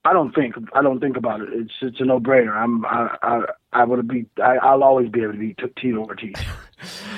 I 0.05 0.12
don't 0.12 0.35
think, 0.35 0.57
I 0.73 0.83
don't 0.83 0.99
think 0.99 1.17
about 1.17 1.43
it. 1.43 1.49
It's, 1.53 1.73
it's 1.83 2.01
a 2.01 2.05
no-brainer. 2.05 2.55
I'm, 2.55 2.85
I, 2.87 3.17
I, 3.23 3.41
I 3.73 3.85
would 3.85 4.07
be, 4.09 4.27
I, 4.43 4.57
I'll 4.57 4.83
always 4.83 5.09
be 5.11 5.23
able 5.23 5.33
to 5.35 5.39
beat 5.39 5.59
Tito 5.77 5.99
Ortiz. 5.99 6.35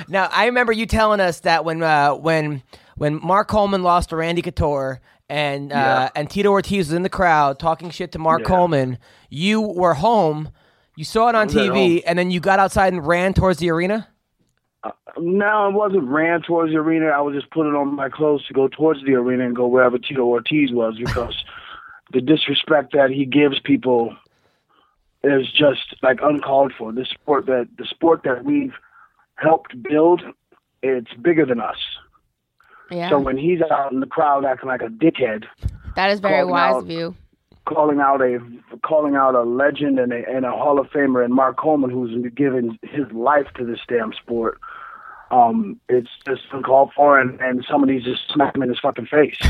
Now, 0.09 0.29
I 0.33 0.47
remember 0.47 0.73
you 0.73 0.87
telling 0.87 1.21
us 1.21 1.41
that 1.41 1.65
when 1.65 1.83
uh, 1.83 2.15
when 2.15 2.63
when 2.97 3.21
Mark 3.23 3.49
Coleman 3.49 3.83
lost 3.83 4.11
to 4.11 4.17
Randy 4.17 4.41
Couture 4.41 5.01
and 5.29 5.73
uh, 5.73 5.75
Yeah. 5.77 6.09
and 6.15 6.31
Tito 6.31 6.51
Ortiz 6.51 6.89
was 6.89 6.93
in 6.93 7.03
the 7.03 7.09
crowd 7.09 7.59
talking 7.59 7.91
shit 7.91 8.13
to 8.13 8.19
Mark 8.19 8.41
Yeah. 8.43 8.47
Coleman, 8.49 8.99
you 9.31 9.61
were 9.61 9.95
home, 9.95 10.51
you 10.97 11.05
saw 11.05 11.29
it 11.29 11.35
on 11.35 11.49
TV, 11.49 12.03
and 12.07 12.19
then 12.19 12.31
you 12.31 12.41
got 12.41 12.59
outside 12.59 12.93
and 12.93 13.07
ran 13.07 13.35
towards 13.35 13.59
the 13.59 13.71
arena. 13.71 14.09
No, 15.17 15.69
it 15.69 15.73
wasn't 15.73 16.05
ran 16.05 16.43
towards 16.43 16.73
the 16.73 16.79
arena. 16.79 17.07
I 17.07 17.21
was 17.21 17.35
just 17.35 17.51
putting 17.51 17.75
on 17.75 17.95
my 17.95 18.09
clothes 18.09 18.47
to 18.47 18.55
go 18.55 18.69
towards 18.69 19.05
the 19.05 19.15
arena 19.15 19.45
and 19.47 19.57
go 19.57 19.67
wherever 19.67 19.99
Tito 19.99 20.23
Ortiz 20.25 20.71
was 20.73 20.97
because 20.97 21.35
the 22.13 22.21
disrespect 22.21 22.93
that 22.93 23.11
he 23.11 23.25
gives 23.25 23.59
people 23.59 24.17
is 25.25 25.51
just 25.51 25.97
like 26.03 26.21
uncalled 26.23 26.73
for. 26.79 26.93
The 26.93 27.05
sport 27.05 27.47
that 27.47 27.69
the 27.77 27.85
sport 27.87 28.23
that 28.25 28.45
we've 28.45 28.75
helped 29.35 29.83
build, 29.83 30.23
it's 30.83 31.13
bigger 31.15 31.45
than 31.45 31.61
us. 31.61 31.77
Yeah. 32.91 33.11
So 33.11 33.19
when 33.19 33.37
he's 33.37 33.61
out 33.71 33.93
in 33.93 34.01
the 34.01 34.07
crowd 34.07 34.45
acting 34.45 34.69
like 34.69 34.83
a 34.83 34.87
dickhead, 34.89 35.45
that 35.97 36.11
is 36.11 36.21
very 36.21 36.45
wise 36.45 36.75
out- 36.75 36.83
of 36.85 36.91
you. 36.91 37.15
calling 37.67 38.01
out 38.01 38.23
a 38.23 38.39
calling 38.83 39.15
out 39.15 39.35
a 39.35 39.43
legend 39.43 39.99
and 39.99 40.13
a, 40.13 40.23
and 40.29 40.45
a 40.47 40.51
Hall 40.51 40.79
of 40.81 40.87
Famer 40.89 41.25
and 41.25 41.35
Mark 41.35 41.57
Coleman, 41.59 41.91
who's 41.91 42.15
given 42.35 42.79
his 42.83 43.11
life 43.13 43.47
to 43.57 43.65
this 43.65 43.81
damn 43.89 44.13
sport. 44.15 44.59
Um, 45.31 45.79
it's 45.91 46.09
just 46.27 46.43
uncalled 46.53 46.93
for, 46.97 47.21
and, 47.21 47.39
and 47.41 47.63
somebody 47.71 48.01
just 48.01 48.23
smacked 48.33 48.57
him 48.57 48.63
in 48.63 48.71
his 48.71 48.79
fucking 48.81 49.07
face. 49.07 49.39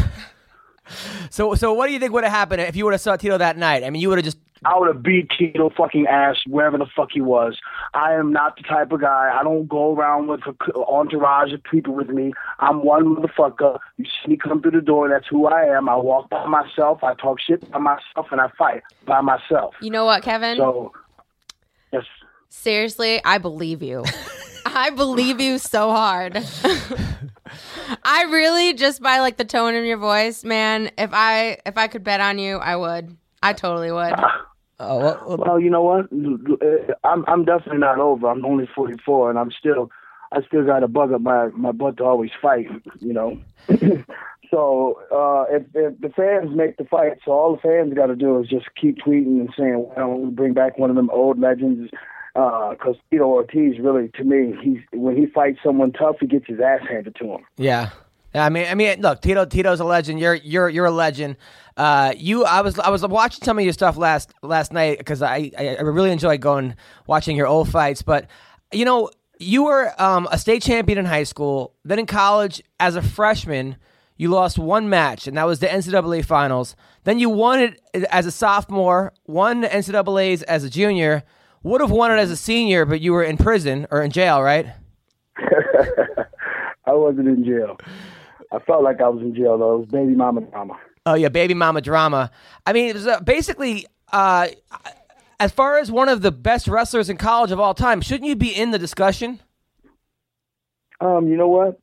So, 1.29 1.55
so 1.55 1.75
what 1.75 1.89
do 1.89 1.93
you 1.93 1.99
think 1.99 2.15
would 2.15 2.25
have 2.25 2.33
happened 2.33 2.63
if 2.63 2.75
you 2.75 2.85
would 2.85 2.95
have 2.95 3.01
saw 3.03 3.15
Tito 3.17 3.37
that 3.37 3.59
night? 3.59 3.85
I 3.85 3.91
mean, 3.91 4.01
you 4.01 4.09
would 4.09 4.17
have 4.17 4.25
just 4.25 4.39
I 4.65 4.79
would 4.79 4.89
have 4.89 5.03
beat 5.03 5.31
Tito 5.31 5.71
fucking 5.71 6.07
ass 6.07 6.37
wherever 6.47 6.79
the 6.79 6.87
fuck 6.97 7.11
he 7.13 7.21
was. 7.21 7.59
I 7.95 8.15
am 8.15 8.33
not 8.33 8.57
the 8.57 8.63
type 8.63 8.93
of 8.93 9.01
guy. 9.01 9.31
I 9.33 9.43
don't 9.43 9.69
go 9.69 9.95
around 9.95 10.29
with 10.29 10.41
an 10.47 10.57
entourage 10.75 11.53
of 11.53 11.63
people 11.65 11.95
with 11.95 12.09
me. 12.09 12.33
I'm 12.59 12.85
one 12.85 13.17
motherfucker. 13.17 13.79
You 13.97 14.05
see 14.05 14.31
me 14.31 14.37
come 14.37 14.61
through 14.61 14.73
the 14.73 14.81
door, 14.81 15.09
that's 15.09 15.27
who 15.29 15.47
I 15.47 15.65
am. 15.65 15.89
I 15.89 15.97
walk 15.97 16.31
by 16.31 16.47
myself. 16.47 17.03
I 17.03 17.15
talk 17.15 17.39
shit 17.41 17.71
by 17.71 17.79
myself, 17.79 18.27
and 18.31 18.41
I 18.41 18.49
fight 18.57 18.83
by 19.07 19.21
myself. 19.21 19.75
You 19.81 19.91
know 19.91 20.05
what, 20.05 20.23
Kevin? 20.23 20.57
So, 20.57 20.93
yes. 21.93 22.05
Seriously, 22.49 23.21
I 23.25 23.39
believe 23.39 23.83
you. 23.83 24.05
I 24.67 24.91
believe 24.91 25.41
you 25.41 25.59
so 25.59 25.91
hard. 25.91 26.37
I 28.05 28.23
really 28.25 28.75
just 28.75 29.01
by 29.01 29.21
like 29.21 29.37
the 29.37 29.45
tone 29.45 29.75
in 29.75 29.85
your 29.85 29.97
voice, 29.97 30.45
man. 30.45 30.91
If 30.99 31.11
I 31.13 31.59
if 31.65 31.79
I 31.79 31.89
could 31.89 32.05
bet 32.05 32.21
on 32.21 32.39
you, 32.39 32.57
I 32.57 32.77
would. 32.77 33.17
I 33.43 33.53
totally 33.53 33.91
would. 33.91 34.15
Ah. 34.17 34.48
Oh, 34.81 34.99
well, 34.99 35.25
well, 35.27 35.39
Well, 35.39 35.61
you 35.61 35.71
know 35.71 35.83
what? 35.83 36.07
I'm 37.05 37.25
I'm 37.27 37.45
definitely 37.45 37.79
not 37.79 37.99
over. 37.99 38.29
I'm 38.29 38.45
only 38.45 38.69
44, 38.75 39.31
and 39.31 39.39
I'm 39.39 39.51
still 39.51 39.91
I 40.33 40.43
still 40.47 40.65
got 40.65 40.83
a 40.83 40.89
bug 40.89 41.13
up 41.13 41.21
my 41.21 41.49
my 41.49 41.73
butt 41.73 41.97
to 41.99 42.05
always 42.05 42.31
fight. 42.41 42.69
You 43.01 43.13
know. 43.13 43.39
so 44.51 45.01
uh, 45.11 45.45
if 45.55 45.65
if 45.75 46.01
the 46.01 46.11
fans 46.11 46.55
make 46.55 46.77
the 46.77 46.85
fight, 46.85 47.19
so 47.25 47.33
all 47.33 47.57
the 47.57 47.61
fans 47.61 47.95
got 47.95 48.07
to 48.07 48.17
do 48.17 48.39
is 48.41 48.49
just 48.49 48.67
keep 48.81 48.99
tweeting 48.99 49.41
and 49.41 49.53
saying, 49.59 49.75
"Why 49.75 49.97
don't 49.97 50.23
we 50.23 50.31
bring 50.31 50.55
back 50.55 50.79
one 50.79 50.91
of 50.91 50.97
them 50.97 51.11
old 51.11 51.41
legends?" 51.41 51.91
Because 52.35 52.95
Tito 53.11 53.25
Ortiz, 53.25 53.81
really, 53.81 54.11
to 54.15 54.23
me, 54.23 54.55
he's 54.63 54.79
when 54.93 55.17
he 55.17 55.27
fights 55.27 55.59
someone 55.65 55.93
tough, 55.93 56.17
he 56.21 56.27
gets 56.27 56.47
his 56.47 56.61
ass 56.61 56.83
handed 56.89 57.17
to 57.17 57.25
him. 57.25 57.41
yeah. 57.57 57.91
Yeah, 58.35 58.45
I 58.45 58.51
mean, 58.51 58.67
I 58.69 58.75
mean, 58.75 59.01
look, 59.01 59.23
Tito, 59.23 59.47
Tito's 59.47 59.81
a 59.81 59.85
legend. 59.85 60.21
You're, 60.21 60.35
you're, 60.35 60.69
you're 60.69 60.85
a 60.85 60.91
legend. 60.91 61.37
Uh, 61.79 62.13
you, 62.17 62.45
I 62.45 62.61
was, 62.61 62.79
I 62.79 62.91
was 62.91 63.07
watching 63.07 63.45
some 63.45 63.57
of 63.57 63.65
your 63.65 63.73
stuff 63.73 63.97
last, 63.97 64.35
last 64.43 64.73
night 64.73 64.99
because 64.99 65.23
I, 65.23 65.53
I, 65.57 65.77
I 65.77 65.81
really 65.83 66.11
enjoy 66.11 66.37
going 66.37 66.75
watching 67.07 67.37
your 67.37 67.47
old 67.47 67.71
fights. 67.71 68.03
But 68.03 68.27
you 68.73 68.85
know, 68.85 69.11
you 69.39 69.63
were 69.63 69.93
um, 70.03 70.29
a 70.31 70.39
state 70.39 70.63
champion 70.63 70.99
in 70.99 71.05
high 71.05 71.23
school. 71.23 71.75
Then 71.85 72.01
in 72.01 72.07
college, 72.07 72.63
as 72.81 72.97
a 72.97 73.03
freshman, 73.03 73.77
you 74.17 74.29
lost 74.29 74.59
one 74.59 74.89
match, 74.89 75.29
and 75.29 75.37
that 75.37 75.47
was 75.47 75.61
the 75.61 75.69
NCAA 75.69 76.25
finals. 76.25 76.75
Then 77.05 77.21
you 77.21 77.31
won 77.31 77.61
it 77.61 77.81
as 78.11 78.27
a 78.27 78.33
sophomore, 78.33 79.13
won 79.27 79.61
the 79.61 79.69
NCAA's 79.69 80.43
as 80.43 80.65
a 80.65 80.71
junior. 80.71 81.23
Would 81.63 81.81
have 81.81 81.91
won 81.91 82.11
it 82.11 82.17
as 82.17 82.31
a 82.31 82.37
senior, 82.37 82.85
but 82.85 83.01
you 83.01 83.13
were 83.13 83.23
in 83.23 83.37
prison 83.37 83.87
or 83.91 84.03
in 84.03 84.11
jail, 84.11 84.43
right? 84.43 84.67
I 85.39 86.93
wasn't 86.93 87.29
in 87.29 87.45
jail. 87.45 87.79
I 88.53 88.59
felt 88.61 88.83
like 88.83 89.01
I 89.01 89.09
was 89.09 89.23
in 89.23 89.35
jail 89.35 89.59
though. 89.59 89.77
It 89.77 89.79
was 89.79 89.89
baby 89.89 90.15
mama 90.15 90.41
drama. 90.41 90.79
Oh 91.09 91.15
yeah, 91.15 91.31
baby 91.31 91.55
mama 91.55 91.81
drama. 91.81 92.31
I 92.67 92.75
mean, 92.75 92.91
it 92.91 92.95
was 92.95 93.07
uh, 93.07 93.21
basically 93.21 93.87
uh, 94.13 94.49
as 95.41 95.53
far 95.53 95.79
as 95.79 95.91
one 95.91 96.11
of 96.11 96.21
the 96.21 96.31
best 96.31 96.69
wrestlers 96.69 97.09
in 97.09 97.17
college 97.17 97.51
of 97.51 97.59
all 97.59 97.73
time. 97.73 98.03
Shouldn't 98.03 98.29
you 98.29 98.37
be 98.37 98.55
in 98.55 98.73
the 98.73 98.79
discussion? 98.79 99.41
Um, 101.01 101.27
you 101.29 101.39
know 101.39 101.49
what? 101.49 101.81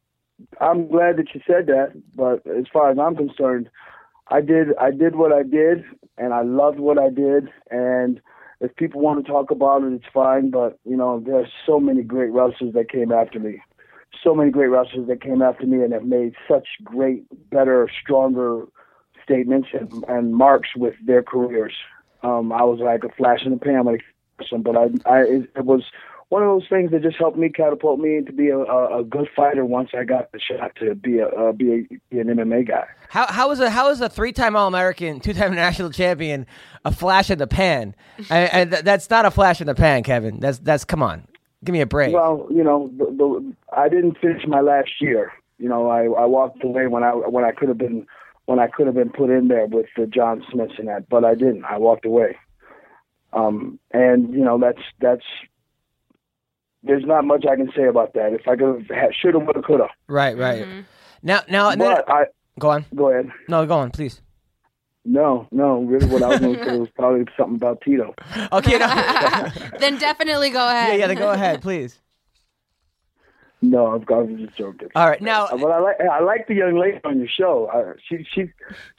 I'm 0.61 0.87
glad 0.87 1.17
that 1.17 1.33
you 1.33 1.41
said 1.47 1.65
that, 1.65 1.93
but 2.13 2.45
as 2.45 2.65
far 2.71 2.91
as 2.91 2.99
I'm 2.99 3.15
concerned, 3.15 3.67
I 4.27 4.41
did 4.41 4.77
I 4.79 4.91
did 4.91 5.15
what 5.15 5.33
I 5.33 5.41
did 5.41 5.83
and 6.19 6.31
I 6.31 6.43
loved 6.43 6.79
what 6.79 6.99
I 6.99 7.09
did 7.09 7.49
and 7.71 8.21
if 8.61 8.75
people 8.75 9.01
want 9.01 9.25
to 9.25 9.31
talk 9.31 9.49
about 9.49 9.81
it 9.81 9.91
it's 9.91 10.05
fine, 10.13 10.51
but 10.51 10.77
you 10.85 10.95
know, 10.95 11.19
there's 11.19 11.49
so 11.65 11.79
many 11.79 12.03
great 12.03 12.31
wrestlers 12.31 12.75
that 12.75 12.91
came 12.91 13.11
after 13.11 13.39
me. 13.39 13.59
So 14.23 14.35
many 14.35 14.51
great 14.51 14.67
wrestlers 14.67 15.07
that 15.07 15.21
came 15.21 15.41
after 15.41 15.65
me 15.65 15.83
and 15.83 15.93
have 15.93 16.05
made 16.05 16.35
such 16.47 16.67
great, 16.83 17.23
better, 17.49 17.89
stronger 18.03 18.67
statements 19.25 19.69
and, 19.73 20.05
and 20.07 20.33
marks 20.33 20.69
with 20.75 20.93
their 21.03 21.23
careers. 21.23 21.73
Um, 22.23 22.51
I 22.51 22.63
was 22.63 22.79
like 22.79 23.03
a 23.03 23.09
flash 23.09 23.39
in 23.45 23.51
the 23.51 23.57
pan 23.57 23.85
when 23.85 23.95
it 23.95 24.01
came 24.49 24.61
but 24.61 24.75
I, 24.75 24.85
I, 25.05 25.19
it, 25.55 25.65
was 25.65 25.83
one 26.29 26.43
of 26.43 26.49
those 26.49 26.67
things 26.67 26.91
that 26.91 27.01
just 27.03 27.17
helped 27.17 27.37
me 27.37 27.49
catapult 27.49 27.99
me 27.99 28.21
to 28.25 28.33
be 28.33 28.49
a, 28.49 28.57
a, 28.57 28.99
a 28.99 29.03
good 29.03 29.27
fighter 29.35 29.63
once 29.63 29.89
I 29.97 30.03
got 30.03 30.31
the 30.31 30.39
shot 30.39 30.75
to 30.79 30.95
be 30.95 31.19
a 31.19 31.27
uh, 31.27 31.51
be, 31.51 31.71
a, 31.71 31.99
be 32.09 32.19
an 32.19 32.27
MMA 32.27 32.67
guy. 32.67 32.85
How 33.09 33.27
how 33.27 33.51
is 33.51 33.59
a 33.59 33.69
how 33.69 33.89
is 33.89 34.01
a 34.01 34.09
three 34.09 34.33
time 34.33 34.55
All 34.55 34.67
American, 34.67 35.19
two 35.19 35.33
time 35.33 35.53
national 35.55 35.91
champion 35.91 36.45
a 36.83 36.91
flash 36.91 37.29
in 37.29 37.37
the 37.37 37.47
pan? 37.47 37.95
and 38.29 38.53
and 38.53 38.71
th- 38.71 38.83
that's 38.83 39.09
not 39.09 39.25
a 39.25 39.31
flash 39.31 39.61
in 39.61 39.67
the 39.67 39.75
pan, 39.75 40.03
Kevin. 40.03 40.39
That's 40.39 40.57
that's 40.59 40.83
come 40.83 41.03
on, 41.03 41.27
give 41.63 41.73
me 41.73 41.81
a 41.81 41.85
break. 41.85 42.13
Well, 42.13 42.47
you 42.49 42.63
know, 42.63 42.91
the, 42.97 43.05
the, 43.05 43.53
I 43.77 43.87
didn't 43.87 44.17
finish 44.17 44.45
my 44.47 44.61
last 44.61 44.89
year. 44.99 45.31
You 45.57 45.69
know, 45.69 45.89
I, 45.89 46.03
I 46.05 46.25
walked 46.25 46.63
away 46.63 46.87
when 46.87 47.03
I 47.03 47.11
when 47.11 47.45
I 47.45 47.51
could 47.51 47.69
have 47.69 47.77
been 47.77 48.07
when 48.45 48.59
I 48.59 48.67
could 48.67 48.85
have 48.85 48.95
been 48.95 49.09
put 49.09 49.29
in 49.29 49.47
there 49.47 49.65
with 49.65 49.87
the 49.97 50.05
John 50.05 50.43
Smiths 50.51 50.73
and 50.77 50.87
that, 50.87 51.09
but 51.09 51.23
I 51.25 51.33
didn't. 51.35 51.65
I 51.65 51.77
walked 51.77 52.05
away. 52.05 52.37
Um, 53.33 53.79
and 53.91 54.33
you 54.33 54.43
know, 54.43 54.57
that's 54.59 54.81
that's. 55.01 55.25
There's 56.83 57.03
not 57.05 57.25
much 57.25 57.45
I 57.51 57.55
can 57.55 57.71
say 57.75 57.85
about 57.85 58.13
that. 58.13 58.33
If 58.33 58.47
I 58.47 58.55
could 58.55 58.85
have, 58.91 59.09
should 59.19 59.33
have, 59.33 59.45
would 59.47 59.55
have, 59.55 59.65
could 59.65 59.79
have. 59.79 59.89
right, 60.07 60.37
right. 60.37 60.67
Now 61.23 61.41
now 61.49 61.69
and 61.69 61.81
then, 61.81 61.95
But 61.95 62.09
I 62.09 62.25
go 62.59 62.69
on. 62.69 62.85
go 62.93 63.09
ahead. 63.09 63.31
No, 63.49 63.65
go 63.65 63.75
on, 63.77 63.89
please. 63.91 64.21
No, 65.03 65.47
no. 65.51 65.81
Really, 65.81 66.07
what 66.07 66.21
I 66.23 66.27
was 66.29 66.39
going 66.39 66.55
to 66.57 66.65
say 66.65 66.77
was 66.77 66.89
probably 66.95 67.25
something 67.37 67.55
about 67.55 67.81
Tito. 67.81 68.13
Okay, 68.51 68.77
no. 68.77 68.87
then 69.79 69.97
definitely 69.97 70.49
go 70.51 70.67
ahead. 70.67 70.99
yeah, 70.99 71.07
then 71.07 71.17
go 71.17 71.31
ahead, 71.31 71.61
please. 71.61 71.99
No, 73.61 73.87
I 73.87 73.95
was 73.95 74.39
just 74.39 74.57
joking. 74.57 74.89
All 74.95 75.09
right, 75.09 75.21
now 75.21 75.47
But 75.47 75.71
I 75.71 75.79
like 75.79 75.95
I 75.99 76.19
like 76.19 76.47
the 76.47 76.53
young 76.55 76.75
lady 76.77 76.99
on 77.03 77.17
your 77.19 77.27
show. 77.27 77.69
I, 77.73 77.99
she 78.07 78.25
she 78.31 78.51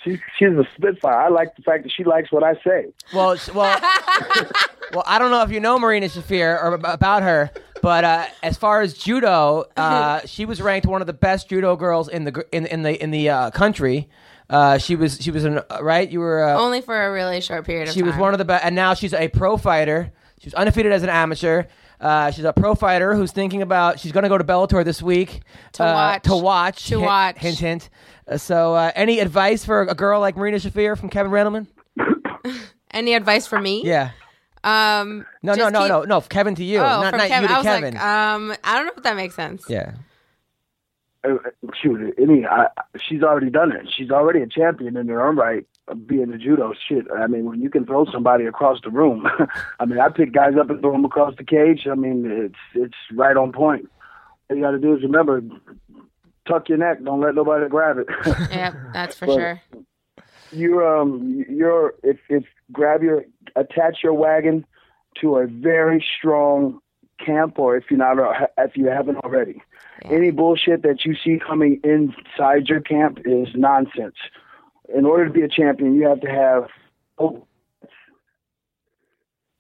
she 0.03 0.21
she's 0.39 0.49
a 0.49 0.67
spitfire. 0.77 1.15
I 1.15 1.29
like 1.29 1.55
the 1.57 1.63
fact 1.63 1.85
that 1.85 1.93
she 1.93 2.05
likes 2.05 2.33
what 2.33 2.43
I 2.43 2.55
say. 2.65 2.87
Well, 3.15 3.37
well, 3.55 3.81
well. 4.93 5.05
I 5.07 5.19
don't 5.19 5.31
know 5.31 5.43
if 5.43 5.51
you 5.51 5.61
know 5.61 5.79
Marina 5.79 6.07
Shafir 6.07 6.61
or 6.61 6.75
about 6.75 7.23
her, 7.23 7.51
but 7.83 8.05
uh, 8.05 8.27
as 8.43 8.57
far 8.57 8.81
as 8.81 8.95
judo, 8.95 9.67
uh, 9.77 10.21
she 10.27 10.45
was 10.45 10.61
ranked 10.61 10.87
one 10.87 11.01
of 11.01 11.07
the 11.07 11.13
best 11.13 11.49
judo 11.49 11.77
girls 11.77 12.09
in 12.09 12.25
the 12.25 12.45
in 12.51 12.67
in 12.67 12.83
the 12.83 13.01
in 13.01 13.11
the 13.11 13.29
uh, 13.29 13.51
country. 13.51 14.09
Uh, 14.49 14.79
she 14.79 14.97
was 14.97 15.21
she 15.21 15.31
was 15.31 15.45
an 15.45 15.59
uh, 15.59 15.79
right. 15.81 16.09
You 16.09 16.21
were 16.21 16.43
uh, 16.43 16.59
Only 16.59 16.81
for 16.81 17.01
a 17.07 17.13
really 17.13 17.41
short 17.41 17.65
period 17.67 17.89
of 17.89 17.95
she 17.95 18.01
time. 18.01 18.09
was 18.09 18.17
one 18.17 18.33
of 18.33 18.39
the 18.39 18.45
best, 18.45 18.65
and 18.65 18.75
now 18.75 18.95
she's 18.95 19.15
a 19.15 19.29
pro 19.29 19.57
fighter. 19.57 20.13
She 20.41 20.47
was 20.47 20.55
undefeated 20.55 20.93
as 20.93 21.03
an 21.03 21.09
amateur. 21.09 21.65
Uh, 22.01 22.31
she's 22.31 22.45
a 22.45 22.53
pro 22.53 22.75
fighter 22.75 23.15
who's 23.15 23.33
thinking 23.33 23.63
about. 23.63 23.99
She's 24.01 24.13
going 24.13 24.23
to 24.25 24.29
go 24.29 24.37
to 24.39 24.45
Bellator 24.45 24.85
this 24.85 25.01
week 25.03 25.41
To 25.75 25.85
uh, 25.85 25.93
watch. 25.95 26.23
To 26.25 26.37
watch. 26.37 26.85
To 26.89 26.95
hint, 26.99 27.03
watch. 27.07 27.39
Hint, 27.39 27.59
hint. 27.59 27.91
Uh, 28.29 28.37
so, 28.37 28.75
uh, 28.75 28.93
any 28.95 29.21
advice 29.21 29.65
for 29.65 29.83
a 29.83 29.95
girl 29.95 30.21
like 30.21 30.37
Marina 30.37 30.59
Shafir 30.59 30.99
from 30.99 31.09
Kevin 31.09 31.33
Randleman? 31.33 31.67
Any 32.93 33.15
advice 33.15 33.47
for 33.47 33.59
me? 33.61 33.83
Yeah. 33.85 34.11
Um. 34.65 35.27
No, 35.43 35.55
no, 35.55 35.69
no, 35.69 35.81
keep- 35.81 35.89
no, 35.89 36.03
no. 36.03 36.21
Kevin 36.23 36.55
to 36.57 36.65
you, 36.65 36.79
Oh, 36.79 36.83
not 36.83 37.13
not 37.17 37.29
Kevin. 37.29 37.43
you 37.43 37.49
to 37.49 37.55
I 37.55 37.57
was 37.59 37.67
Kevin. 37.67 37.95
like, 37.95 38.03
um, 38.03 38.55
I 38.65 38.77
don't 38.77 38.87
know 38.87 38.93
if 38.97 39.03
that 39.03 39.17
makes 39.17 39.35
sense. 39.35 39.65
yeah. 39.69 39.93
Uh, 41.27 41.39
shoot, 41.81 42.15
I 42.21 42.25
mean, 42.25 42.47
I, 42.47 42.67
she's 43.01 43.23
already 43.23 43.51
done 43.51 43.73
it. 43.73 43.89
She's 43.95 44.11
already 44.11 44.41
a 44.43 44.47
champion 44.47 44.97
in 44.97 45.09
her 45.09 45.27
own 45.27 45.37
right, 45.37 45.67
being 46.07 46.33
a 46.33 46.39
judo. 46.39 46.73
Shit, 46.89 47.07
I 47.17 47.27
mean, 47.27 47.47
when 47.47 47.61
you 47.61 47.69
can 47.71 47.85
throw 47.87 48.05
somebody 48.13 48.45
across 48.47 48.79
the 48.85 48.91
room, 48.91 49.27
I 49.81 49.85
mean, 49.87 49.99
I 49.99 50.09
pick 50.09 50.33
guys 50.33 50.55
up 50.61 50.71
and 50.71 50.81
throw 50.81 50.93
them 50.93 51.05
across 51.05 51.35
the 51.37 51.45
cage. 51.45 51.87
I 51.91 51.95
mean, 51.95 52.25
it's 52.31 52.55
it's 52.75 52.97
right 53.15 53.37
on 53.37 53.53
point. 53.53 53.89
All 54.51 54.57
you 54.57 54.63
got 54.63 54.71
to 54.73 54.79
do 54.79 54.95
is 54.95 55.03
remember, 55.03 55.43
tuck 56.47 56.69
your 56.69 56.79
neck. 56.79 57.03
Don't 57.03 57.21
let 57.21 57.35
nobody 57.35 57.69
grab 57.69 57.99
it. 57.99 58.07
Yep, 58.51 58.75
that's 58.93 59.19
for 59.19 59.27
But- 59.27 59.35
sure. 59.35 59.63
you're 60.53 60.97
um 61.01 61.45
you're 61.49 61.95
if 62.03 62.19
if 62.29 62.45
grab 62.73 63.03
your 63.03 63.25
attach 63.57 63.99
your 64.05 64.15
wagon 64.15 64.65
to 65.21 65.37
a 65.37 65.47
very 65.47 66.05
strong 66.19 66.79
camp 67.25 67.59
or 67.59 67.77
if 67.77 67.85
you're 67.91 67.99
not 67.99 68.17
if 68.59 68.77
you 68.77 68.87
haven't 68.87 69.17
already 69.19 69.61
any 70.11 70.31
bullshit 70.31 70.83
that 70.83 71.05
you 71.05 71.15
see 71.15 71.39
coming 71.39 71.81
inside 71.85 72.69
your 72.69 72.81
camp 72.81 73.19
is 73.25 73.49
nonsense 73.55 74.17
in 74.95 75.05
order 75.05 75.27
to 75.27 75.33
be 75.33 75.43
a 75.43 75.49
champion 75.49 75.95
you 75.95 76.07
have 76.09 76.21
to 76.21 76.29
have 76.31 76.69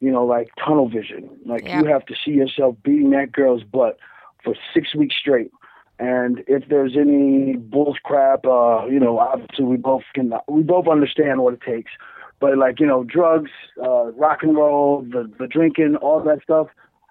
you 0.00 0.10
know 0.10 0.24
like 0.24 0.48
tunnel 0.64 0.88
vision 0.88 1.28
like 1.44 1.64
Yeah. 1.64 1.80
you 1.80 1.86
have 1.86 2.04
to 2.06 2.14
see 2.24 2.32
yourself 2.32 2.76
beating 2.82 3.10
that 3.10 3.32
girl's 3.32 3.62
butt 3.64 3.98
for 4.44 4.54
six 4.74 4.94
weeks 4.94 5.16
straight 5.16 5.50
and 5.98 6.44
if 6.46 6.68
there's 6.68 6.94
any 6.96 7.56
bull 7.56 7.96
crap, 8.04 8.44
uh, 8.44 8.84
you 8.86 9.00
know, 9.00 9.18
obviously 9.18 9.64
we 9.64 9.76
both 9.76 10.02
can 10.14 10.32
we 10.46 10.62
both 10.62 10.88
understand 10.88 11.40
what 11.40 11.54
it 11.54 11.62
takes. 11.62 11.90
But 12.38 12.58
like, 12.58 12.80
you 12.80 12.86
know, 12.86 13.02
drugs, 13.02 13.50
uh, 13.82 14.12
rock 14.12 14.42
and 14.42 14.54
roll, 14.54 15.02
the 15.02 15.30
the 15.38 15.46
drinking, 15.46 15.96
all 15.96 16.20
that 16.22 16.42
stuff 16.42 16.68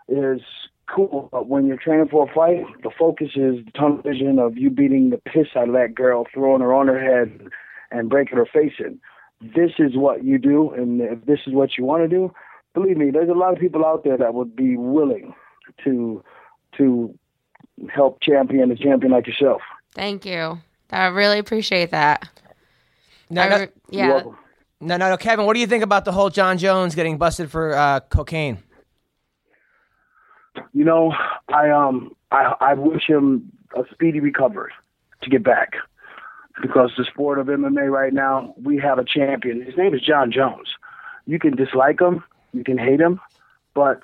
is 0.07 0.41
cool. 0.93 1.29
But 1.31 1.47
when 1.47 1.65
you're 1.65 1.77
training 1.77 2.07
for 2.09 2.29
a 2.29 2.33
fight, 2.33 2.65
the 2.83 2.91
focus 2.97 3.29
is 3.35 3.63
the 3.65 3.71
tunnel 3.75 4.01
vision 4.01 4.39
of 4.39 4.57
you 4.57 4.69
beating 4.69 5.09
the 5.09 5.17
piss 5.17 5.47
out 5.55 5.67
of 5.67 5.73
that 5.73 5.95
girl, 5.95 6.25
throwing 6.33 6.61
her 6.61 6.73
on 6.73 6.87
her 6.87 6.99
head 6.99 7.47
and 7.91 8.09
breaking 8.09 8.37
her 8.37 8.45
face 8.45 8.73
in. 8.79 8.99
This 9.41 9.71
is 9.79 9.95
what 9.95 10.23
you 10.23 10.37
do 10.37 10.71
and 10.71 11.01
if 11.01 11.25
this 11.25 11.39
is 11.45 11.53
what 11.53 11.77
you 11.77 11.83
want 11.83 12.03
to 12.03 12.07
do, 12.07 12.33
believe 12.73 12.97
me, 12.97 13.11
there's 13.11 13.29
a 13.29 13.33
lot 13.33 13.53
of 13.53 13.59
people 13.59 13.85
out 13.85 14.03
there 14.03 14.17
that 14.17 14.33
would 14.33 14.55
be 14.55 14.77
willing 14.77 15.33
to 15.83 16.23
to 16.77 17.17
help 17.93 18.21
champion 18.21 18.71
a 18.71 18.75
champion 18.75 19.11
like 19.11 19.27
yourself. 19.27 19.61
Thank 19.93 20.25
you. 20.25 20.59
I 20.91 21.07
really 21.07 21.39
appreciate 21.39 21.91
that. 21.91 22.27
No, 23.29 23.41
I 23.41 23.49
no, 23.49 23.67
yeah. 23.89 24.05
You're 24.05 24.13
welcome. 24.15 24.37
no, 24.81 24.97
no, 24.97 25.09
no, 25.09 25.17
Kevin. 25.17 25.45
What 25.45 25.53
do 25.53 25.59
you 25.59 25.67
think 25.67 25.83
about 25.83 26.05
the 26.05 26.11
whole 26.11 26.29
Jon 26.29 26.57
Jones 26.57 26.95
getting 26.95 27.17
busted 27.17 27.49
for 27.49 27.75
uh, 27.75 28.01
cocaine? 28.01 28.59
You 30.73 30.83
know, 30.83 31.13
I 31.49 31.69
um 31.69 32.15
I 32.31 32.55
I 32.59 32.73
wish 32.73 33.07
him 33.07 33.51
a 33.75 33.83
speedy 33.91 34.19
recovery 34.19 34.71
to 35.21 35.29
get 35.29 35.43
back. 35.43 35.73
Because 36.61 36.91
the 36.97 37.03
sport 37.03 37.37
of 37.37 37.47
MMA 37.47 37.91
right 37.91 38.13
now, 38.13 38.53
we 38.63 38.77
have 38.77 38.97
a 38.97 39.03
champion. 39.03 39.61
His 39.61 39.75
name 39.75 39.93
is 39.93 40.01
Jon 40.01 40.31
Jones. 40.31 40.69
You 41.25 41.37
can 41.37 41.55
dislike 41.55 41.99
him, 41.99 42.23
you 42.53 42.63
can 42.63 42.77
hate 42.77 43.01
him, 43.01 43.19
but 43.73 44.03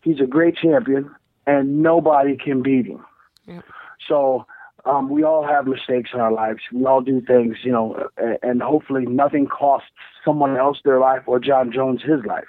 he's 0.00 0.18
a 0.20 0.26
great 0.26 0.56
champion 0.56 1.14
and 1.46 1.82
nobody 1.82 2.36
can 2.36 2.62
beat 2.62 2.86
him. 2.86 3.04
Yeah. 3.46 3.60
So 4.08 4.46
um, 4.84 5.10
we 5.10 5.22
all 5.22 5.46
have 5.46 5.66
mistakes 5.66 6.10
in 6.14 6.20
our 6.20 6.32
lives. 6.32 6.60
We 6.72 6.84
all 6.86 7.02
do 7.02 7.20
things, 7.20 7.58
you 7.62 7.72
know, 7.72 8.08
and 8.42 8.62
hopefully 8.62 9.06
nothing 9.06 9.46
costs 9.46 9.90
someone 10.24 10.56
else 10.56 10.78
their 10.84 10.98
life 10.98 11.22
or 11.26 11.38
Jon 11.38 11.72
Jones 11.72 12.02
his 12.02 12.24
life. 12.24 12.48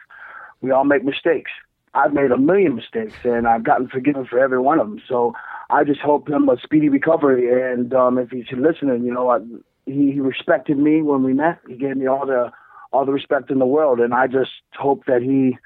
We 0.61 0.71
all 0.71 0.85
make 0.85 1.03
mistakes. 1.03 1.51
I've 1.93 2.13
made 2.13 2.31
a 2.31 2.37
million 2.37 2.75
mistakes, 2.75 3.15
and 3.23 3.47
I've 3.47 3.63
gotten 3.63 3.87
forgiven 3.87 4.25
for 4.25 4.39
every 4.39 4.59
one 4.59 4.79
of 4.79 4.87
them. 4.87 5.01
So 5.07 5.33
I 5.69 5.83
just 5.83 5.99
hope 5.99 6.29
him 6.29 6.49
a 6.49 6.57
speedy 6.61 6.89
recovery. 6.89 7.71
And 7.71 7.93
um, 7.93 8.17
if 8.17 8.31
he's 8.31 8.45
listening, 8.51 9.03
you 9.03 9.13
know, 9.13 9.29
I, 9.29 9.39
he, 9.85 10.11
he 10.11 10.19
respected 10.19 10.77
me 10.77 11.01
when 11.01 11.23
we 11.23 11.33
met. 11.33 11.59
He 11.67 11.75
gave 11.75 11.97
me 11.97 12.07
all 12.07 12.25
the 12.25 12.51
all 12.91 13.05
the 13.05 13.11
respect 13.11 13.49
in 13.49 13.57
the 13.57 13.65
world, 13.65 13.99
and 13.99 14.13
I 14.13 14.27
just 14.27 14.51
hope 14.77 15.05
that 15.07 15.23
he, 15.23 15.57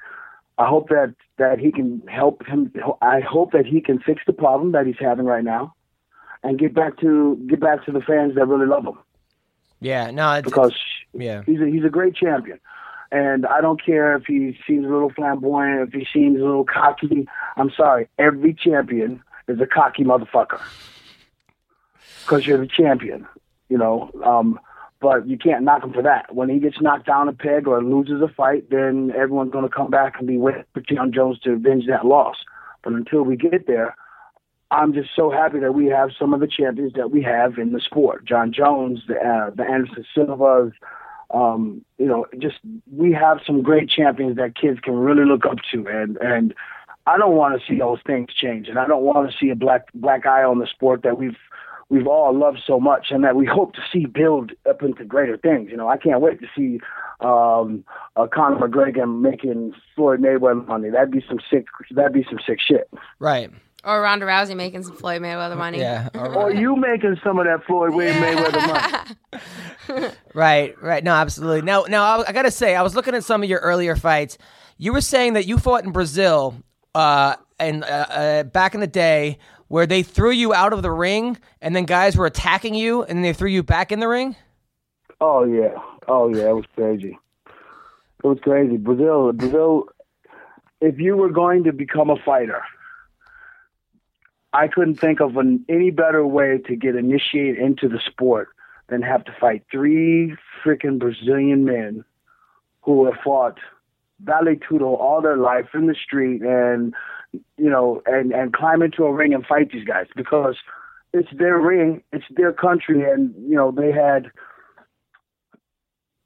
I 0.56 0.66
hope 0.66 0.88
that 0.88 1.14
that 1.36 1.58
he 1.58 1.70
can 1.70 2.02
help 2.08 2.44
him. 2.46 2.72
I 3.02 3.20
hope 3.20 3.52
that 3.52 3.66
he 3.66 3.80
can 3.80 3.98
fix 3.98 4.22
the 4.26 4.32
problem 4.32 4.72
that 4.72 4.86
he's 4.86 4.96
having 4.98 5.26
right 5.26 5.44
now, 5.44 5.74
and 6.42 6.58
get 6.58 6.74
back 6.74 6.98
to 7.00 7.36
get 7.48 7.60
back 7.60 7.84
to 7.86 7.92
the 7.92 8.00
fans 8.00 8.34
that 8.34 8.46
really 8.46 8.66
love 8.66 8.84
him 8.84 8.98
Yeah, 9.80 10.10
no, 10.10 10.32
it's, 10.32 10.44
because 10.44 10.74
yeah, 11.12 11.42
he's 11.44 11.60
a, 11.60 11.66
he's 11.66 11.84
a 11.84 11.90
great 11.90 12.14
champion. 12.14 12.58
And 13.10 13.46
I 13.46 13.60
don't 13.60 13.82
care 13.82 14.16
if 14.16 14.24
he 14.26 14.58
seems 14.66 14.84
a 14.84 14.88
little 14.88 15.10
flamboyant, 15.10 15.88
if 15.88 15.94
he 15.94 16.06
seems 16.12 16.40
a 16.40 16.44
little 16.44 16.64
cocky. 16.64 17.26
I'm 17.56 17.70
sorry. 17.70 18.08
Every 18.18 18.52
champion 18.54 19.22
is 19.48 19.60
a 19.60 19.66
cocky 19.66 20.04
motherfucker 20.04 20.60
because 22.22 22.46
you're 22.46 22.58
the 22.58 22.66
champion, 22.66 23.26
you 23.68 23.78
know. 23.78 24.10
Um, 24.24 24.60
but 25.00 25.28
you 25.28 25.38
can't 25.38 25.64
knock 25.64 25.84
him 25.84 25.92
for 25.92 26.02
that. 26.02 26.34
When 26.34 26.48
he 26.48 26.58
gets 26.58 26.80
knocked 26.80 27.06
down 27.06 27.28
a 27.28 27.32
peg 27.32 27.68
or 27.68 27.82
loses 27.82 28.20
a 28.20 28.28
fight, 28.28 28.68
then 28.70 29.12
everyone's 29.16 29.52
going 29.52 29.68
to 29.68 29.74
come 29.74 29.90
back 29.90 30.16
and 30.18 30.26
be 30.26 30.36
waiting 30.36 30.64
for 30.74 30.80
Jon 30.80 31.12
Jones 31.12 31.38
to 31.40 31.52
avenge 31.52 31.86
that 31.86 32.04
loss. 32.04 32.36
But 32.82 32.94
until 32.94 33.22
we 33.22 33.36
get 33.36 33.66
there, 33.66 33.94
I'm 34.70 34.92
just 34.92 35.10
so 35.16 35.30
happy 35.30 35.60
that 35.60 35.72
we 35.72 35.86
have 35.86 36.10
some 36.18 36.34
of 36.34 36.40
the 36.40 36.48
champions 36.48 36.92
that 36.94 37.10
we 37.10 37.22
have 37.22 37.58
in 37.58 37.72
the 37.72 37.80
sport. 37.80 38.24
Jon 38.24 38.52
Jones, 38.52 39.00
the, 39.08 39.14
uh, 39.14 39.50
the 39.54 39.62
Anderson 39.62 40.04
Silvas, 40.14 40.72
um, 41.30 41.84
you 41.98 42.06
know, 42.06 42.26
just 42.38 42.56
we 42.90 43.12
have 43.12 43.38
some 43.46 43.62
great 43.62 43.88
champions 43.88 44.36
that 44.36 44.56
kids 44.56 44.80
can 44.80 44.94
really 44.94 45.24
look 45.24 45.44
up 45.44 45.58
to, 45.72 45.86
and 45.86 46.16
and 46.18 46.54
I 47.06 47.18
don't 47.18 47.36
want 47.36 47.60
to 47.60 47.66
see 47.66 47.78
those 47.78 47.98
things 48.06 48.28
change, 48.34 48.68
and 48.68 48.78
I 48.78 48.86
don't 48.86 49.02
want 49.02 49.30
to 49.30 49.36
see 49.36 49.50
a 49.50 49.56
black 49.56 49.92
black 49.94 50.26
eye 50.26 50.42
on 50.42 50.58
the 50.58 50.66
sport 50.66 51.02
that 51.02 51.18
we've 51.18 51.36
we've 51.90 52.06
all 52.06 52.36
loved 52.36 52.60
so 52.66 52.80
much, 52.80 53.08
and 53.10 53.24
that 53.24 53.36
we 53.36 53.46
hope 53.46 53.74
to 53.74 53.80
see 53.92 54.06
build 54.06 54.52
up 54.68 54.82
into 54.82 55.04
greater 55.04 55.36
things. 55.36 55.70
You 55.70 55.76
know, 55.76 55.88
I 55.88 55.98
can't 55.98 56.20
wait 56.20 56.40
to 56.40 56.46
see 56.56 56.80
um, 57.20 57.84
uh, 58.16 58.26
Conor 58.26 58.68
McGregor 58.68 59.20
making 59.20 59.74
Floyd 59.94 60.20
Mayweather 60.20 60.66
money. 60.66 60.90
That'd 60.90 61.10
be 61.10 61.24
some 61.28 61.40
sick. 61.50 61.66
That'd 61.90 62.12
be 62.12 62.24
some 62.28 62.38
sick 62.46 62.58
shit. 62.60 62.88
right. 63.18 63.50
Or 63.84 64.02
Ronda 64.02 64.26
Rousey 64.26 64.56
making 64.56 64.82
some 64.82 64.96
Floyd 64.96 65.22
Mayweather 65.22 65.56
money. 65.56 65.78
Yeah, 65.78 66.08
all 66.14 66.36
Or 66.36 66.52
you 66.52 66.74
making 66.76 67.18
some 67.22 67.38
of 67.38 67.46
that 67.46 67.64
Floyd 67.64 67.92
Mayweather 67.92 68.66
money. 68.66 70.10
Right, 70.34 70.80
right. 70.82 71.02
No, 71.02 71.12
absolutely. 71.14 71.62
Now, 71.62 71.84
now 71.88 72.02
I, 72.02 72.28
I 72.28 72.32
got 72.32 72.42
to 72.42 72.50
say, 72.50 72.76
I 72.76 72.82
was 72.82 72.94
looking 72.94 73.14
at 73.14 73.24
some 73.24 73.42
of 73.42 73.48
your 73.48 73.60
earlier 73.60 73.96
fights. 73.96 74.36
You 74.76 74.92
were 74.92 75.00
saying 75.00 75.32
that 75.32 75.46
you 75.46 75.56
fought 75.58 75.84
in 75.84 75.92
Brazil, 75.92 76.54
uh, 76.94 77.36
and 77.58 77.82
uh, 77.84 77.86
uh, 77.86 78.42
back 78.44 78.74
in 78.74 78.80
the 78.80 78.86
day, 78.86 79.38
where 79.68 79.86
they 79.86 80.02
threw 80.02 80.30
you 80.30 80.52
out 80.52 80.72
of 80.74 80.82
the 80.82 80.90
ring, 80.90 81.38
and 81.62 81.74
then 81.74 81.84
guys 81.84 82.16
were 82.16 82.26
attacking 82.26 82.74
you, 82.74 83.02
and 83.02 83.24
they 83.24 83.32
threw 83.32 83.48
you 83.48 83.62
back 83.62 83.90
in 83.90 84.00
the 84.00 84.08
ring. 84.08 84.36
Oh 85.20 85.44
yeah, 85.44 85.74
oh 86.06 86.28
yeah, 86.28 86.50
it 86.50 86.54
was 86.54 86.66
crazy. 86.74 87.18
It 88.22 88.26
was 88.26 88.38
crazy. 88.42 88.76
Brazil, 88.76 89.32
Brazil. 89.32 89.84
If 90.80 90.98
you 90.98 91.16
were 91.16 91.30
going 91.30 91.64
to 91.64 91.72
become 91.72 92.10
a 92.10 92.16
fighter, 92.24 92.62
I 94.52 94.68
couldn't 94.68 94.96
think 94.96 95.20
of 95.20 95.36
an, 95.36 95.64
any 95.68 95.90
better 95.90 96.26
way 96.26 96.58
to 96.66 96.76
get 96.76 96.96
initiated 96.96 97.58
into 97.58 97.88
the 97.88 98.00
sport 98.04 98.48
than 98.88 99.02
have 99.02 99.24
to 99.24 99.32
fight 99.38 99.64
three 99.70 100.34
freaking 100.64 100.98
Brazilian 100.98 101.64
men 101.64 102.04
who 102.82 103.04
have 103.04 103.20
fought 103.22 103.58
vale 104.20 104.56
tudo 104.56 104.98
all 104.98 105.20
their 105.20 105.36
life 105.36 105.68
in 105.74 105.86
the 105.86 105.94
street 105.94 106.42
and 106.42 106.94
you 107.56 107.68
know 107.70 108.02
and 108.06 108.32
and 108.32 108.52
climb 108.52 108.82
into 108.82 109.04
a 109.04 109.12
ring 109.12 109.34
and 109.34 109.46
fight 109.46 109.70
these 109.70 109.84
guys 109.84 110.06
because 110.16 110.56
it's 111.12 111.28
their 111.38 111.58
ring, 111.58 112.02
it's 112.12 112.24
their 112.36 112.52
country, 112.52 113.10
and 113.10 113.34
you 113.48 113.56
know 113.56 113.70
they 113.70 113.92
had 113.92 114.30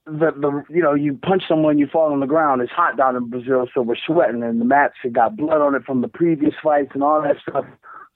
the 0.06 0.32
the 0.32 0.64
you 0.68 0.82
know 0.82 0.94
you 0.94 1.14
punch 1.22 1.44
someone 1.46 1.78
you 1.78 1.86
fall 1.86 2.12
on 2.12 2.18
the 2.18 2.26
ground 2.26 2.60
it's 2.60 2.72
hot 2.72 2.96
down 2.96 3.14
in 3.14 3.28
Brazil 3.28 3.68
so 3.72 3.82
we're 3.82 3.94
sweating 3.94 4.42
and 4.42 4.60
the 4.60 4.64
mats 4.64 4.94
have 5.02 5.12
got 5.12 5.36
blood 5.36 5.60
on 5.60 5.76
it 5.76 5.84
from 5.84 6.00
the 6.00 6.08
previous 6.08 6.54
fights 6.60 6.90
and 6.94 7.04
all 7.04 7.22
that 7.22 7.36
stuff 7.48 7.64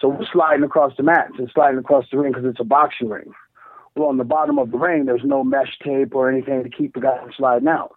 so 0.00 0.08
we're 0.08 0.26
sliding 0.32 0.64
across 0.64 0.92
the 0.96 1.02
mats 1.02 1.34
and 1.38 1.50
sliding 1.54 1.78
across 1.78 2.04
the 2.10 2.18
ring 2.18 2.32
because 2.32 2.46
it's 2.46 2.60
a 2.60 2.64
boxing 2.64 3.08
ring. 3.08 3.32
Well 3.94 4.08
on 4.08 4.18
the 4.18 4.24
bottom 4.24 4.58
of 4.58 4.70
the 4.70 4.78
ring 4.78 5.06
there's 5.06 5.24
no 5.24 5.42
mesh 5.42 5.78
tape 5.82 6.14
or 6.14 6.30
anything 6.30 6.62
to 6.62 6.68
keep 6.70 6.94
the 6.94 7.00
guy 7.00 7.18
from 7.18 7.32
sliding 7.36 7.68
out. 7.68 7.96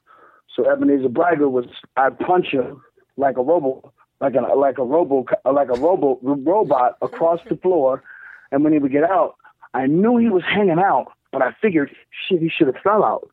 So 0.55 0.69
Ebenezer 0.69 1.09
Braga 1.09 1.49
was 1.49 1.65
I 1.97 2.09
punch 2.09 2.47
him 2.47 2.81
like 3.17 3.37
a 3.37 3.41
robo 3.41 3.91
like 4.21 4.35
a 4.35 4.41
like 4.55 4.77
a 4.77 4.83
robo 4.83 5.25
like 5.51 5.69
a 5.69 5.79
robo 5.79 6.19
robot 6.21 6.97
across 7.01 7.39
the 7.49 7.57
floor. 7.57 8.03
And 8.51 8.63
when 8.63 8.73
he 8.73 8.79
would 8.79 8.91
get 8.91 9.03
out 9.03 9.35
I 9.73 9.85
knew 9.87 10.17
he 10.17 10.29
was 10.29 10.43
hanging 10.43 10.79
out 10.79 11.11
but 11.31 11.41
I 11.41 11.51
figured 11.61 11.91
shit 12.27 12.41
he 12.41 12.49
should 12.49 12.67
have 12.67 12.81
fell 12.83 13.03
out. 13.03 13.29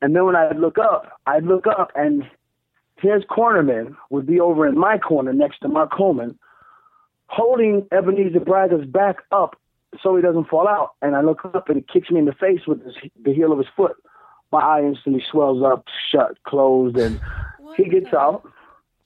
And 0.00 0.14
then 0.14 0.24
when 0.24 0.36
I'd 0.36 0.58
look 0.58 0.78
up, 0.78 1.20
I'd 1.26 1.44
look 1.44 1.66
up 1.66 1.90
and 1.94 2.24
his 2.96 3.22
cornerman 3.24 3.96
would 4.10 4.26
be 4.26 4.40
over 4.40 4.66
in 4.66 4.78
my 4.78 4.98
corner 4.98 5.32
next 5.32 5.60
to 5.60 5.68
Mark 5.68 5.92
Coleman, 5.92 6.38
holding 7.34 7.86
Ebenezer 7.90 8.40
Braga's 8.40 8.86
back 8.86 9.16
up 9.32 9.56
so 10.02 10.16
he 10.16 10.22
doesn't 10.22 10.48
fall 10.48 10.68
out. 10.68 10.92
And 11.02 11.16
I 11.16 11.20
look 11.20 11.44
up 11.44 11.68
and 11.68 11.76
he 11.76 11.84
kicks 11.92 12.10
me 12.10 12.18
in 12.20 12.26
the 12.26 12.32
face 12.32 12.60
with 12.66 12.84
his, 12.84 12.94
the 13.22 13.34
heel 13.34 13.52
of 13.52 13.58
his 13.58 13.66
foot. 13.76 13.96
My 14.52 14.60
eye 14.60 14.82
instantly 14.82 15.22
swells 15.30 15.62
up, 15.64 15.84
shut, 16.12 16.42
closed, 16.44 16.96
and 16.96 17.20
he 17.76 17.88
gets 17.88 18.14
out. 18.14 18.48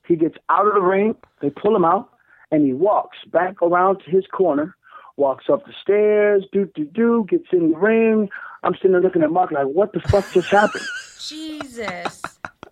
He 0.07 0.16
gets 0.16 0.37
out 0.51 0.66
of 0.66 0.74
the 0.74 0.81
ring. 0.81 1.14
They 1.41 1.51
pull 1.51 1.74
him 1.74 1.85
out, 1.85 2.11
and 2.51 2.64
he 2.64 2.74
walks 2.74 3.18
back 3.33 3.62
around 3.62 4.01
to 4.01 4.11
his 4.11 4.26
corner, 4.26 4.76
walks 5.16 5.47
up 5.51 5.64
the 5.64 5.72
stairs, 5.81 6.45
do 6.53 6.70
do 6.74 6.85
do, 6.85 7.26
gets 7.29 7.47
in 7.53 7.72
the 7.72 7.79
ring. 7.79 8.29
I'm 8.62 8.74
sitting 8.74 8.93
there 8.93 9.01
looking 9.01 9.22
at 9.22 9.31
Mark 9.31 9.53
like, 9.53 9.66
what 9.66 9.93
the 9.93 10.01
fuck 10.01 10.31
just 10.33 10.49
happened? 10.49 10.85
Jesus. 11.20 12.22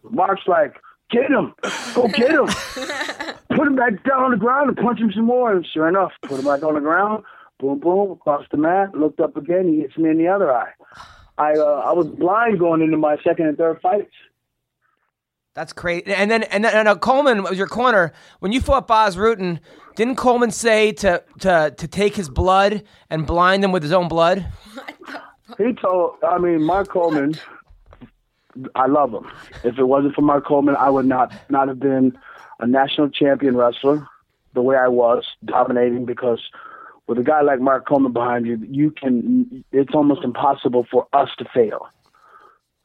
Mark's 0.03 0.47
like, 0.47 0.75
get 1.11 1.31
him, 1.31 1.55
go 1.95 2.09
get 2.09 2.31
him, 2.31 2.47
put 3.57 3.67
him 3.67 3.77
back 3.77 4.03
down 4.05 4.25
on 4.25 4.31
the 4.33 4.37
ground 4.37 4.69
and 4.69 4.77
punch 4.77 5.01
him 5.01 5.13
some 5.13 5.25
more. 5.25 5.53
And 5.53 5.67
sure 5.67 5.89
enough, 5.89 6.13
put 6.23 6.39
him 6.39 6.45
back 6.45 6.63
on 6.63 6.75
the 6.75 6.81
ground, 6.81 7.25
boom, 7.59 7.79
boom, 7.81 8.13
across 8.13 8.45
the 8.51 8.57
mat, 8.57 8.95
looked 8.95 9.21
up 9.21 9.37
again, 9.37 9.69
he 9.69 9.81
hits 9.81 9.97
me 9.97 10.11
in 10.11 10.19
the 10.19 10.29
other 10.29 10.53
eye. 10.53 10.73
I 11.39 11.53
uh, 11.53 11.83
I 11.85 11.93
was 11.93 12.07
blind 12.07 12.59
going 12.59 12.81
into 12.81 12.97
my 12.97 13.17
second 13.23 13.47
and 13.47 13.59
third 13.59 13.81
fights. 13.81 14.13
That's 15.55 15.73
crazy. 15.73 16.13
And 16.13 16.31
then 16.31 16.43
and 16.45 16.65
then 16.65 16.75
and, 16.75 16.89
uh, 16.89 16.97
Coleman 16.97 17.43
was 17.43 17.59
your 17.59 17.67
corner 17.67 18.13
when 18.41 18.53
you 18.53 18.61
fought 18.61 18.87
Bas 18.87 19.17
Rutten. 19.17 19.61
Didn't 19.97 20.17
Coleman 20.17 20.51
say 20.51 20.93
to 20.93 21.23
to 21.41 21.75
to 21.77 21.89
take 21.89 22.15
his 22.17 22.29
blood 22.29 22.85
and 23.11 23.27
blind 23.27 23.65
him 23.65 23.73
with 23.73 23.83
his 23.83 23.93
own 23.93 24.09
blood? 24.09 24.47
He 25.59 25.73
told, 25.81 26.17
I 26.29 26.39
mean, 26.39 26.63
Mark 26.63 26.89
Coleman, 26.89 27.39
I 28.75 28.87
love 28.87 29.13
him. 29.13 29.31
If 29.65 29.79
it 29.79 29.85
wasn't 29.85 30.15
for 30.15 30.23
Mark 30.23 30.47
Coleman, 30.47 30.77
I 30.77 30.91
would 30.91 31.07
not 31.07 31.33
not 31.51 31.69
have 31.69 31.81
been 31.81 32.17
a 32.61 32.67
national 32.67 33.11
champion 33.11 33.57
wrestler 33.57 34.07
the 34.55 34.63
way 34.63 34.77
I 34.77 34.89
was, 34.89 35.25
dominating. 35.45 36.05
Because 36.05 36.41
with 37.07 37.19
a 37.19 37.23
guy 37.23 37.43
like 37.43 37.61
Mark 37.61 37.87
Coleman 37.87 38.13
behind 38.13 38.47
you, 38.47 38.59
you 38.69 38.91
can. 38.91 39.65
It's 39.73 39.95
almost 39.95 40.25
impossible 40.25 40.87
for 40.91 41.07
us 41.13 41.31
to 41.39 41.45
fail 41.53 41.89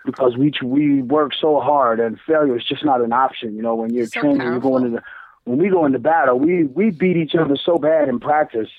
because 0.05 0.37
we 0.37 0.51
we 0.63 1.01
work 1.01 1.33
so 1.39 1.59
hard, 1.59 1.99
and 1.99 2.19
failure 2.25 2.57
is 2.57 2.63
just 2.63 2.85
not 2.85 3.01
an 3.01 3.13
option. 3.13 3.55
You 3.55 3.61
know, 3.61 3.75
when 3.75 3.93
you're 3.93 4.07
So 4.07 4.21
training, 4.21 4.41
you're 4.41 4.59
going 4.59 4.85
into 4.85 5.03
when 5.45 5.57
we 5.57 5.69
go 5.69 5.85
into 5.85 5.99
battle, 5.99 6.39
we 6.39 6.65
we 6.65 6.91
beat 6.91 7.17
each 7.17 7.35
other 7.35 7.55
so 7.55 7.77
bad 7.77 8.09
in 8.09 8.19
practice 8.19 8.69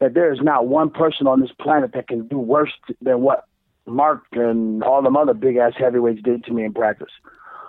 that 0.00 0.14
there 0.14 0.32
is 0.32 0.40
not 0.40 0.66
one 0.66 0.90
person 0.90 1.26
on 1.26 1.40
this 1.40 1.52
planet 1.60 1.92
that 1.92 2.08
can 2.08 2.26
do 2.26 2.38
worse 2.38 2.72
than 3.02 3.20
what 3.20 3.46
Mark 3.86 4.22
and 4.32 4.82
all 4.82 5.02
them 5.02 5.16
other 5.16 5.34
big 5.34 5.56
ass 5.56 5.72
heavyweights 5.78 6.22
did 6.22 6.44
to 6.44 6.52
me 6.52 6.64
in 6.64 6.72
practice. 6.72 7.10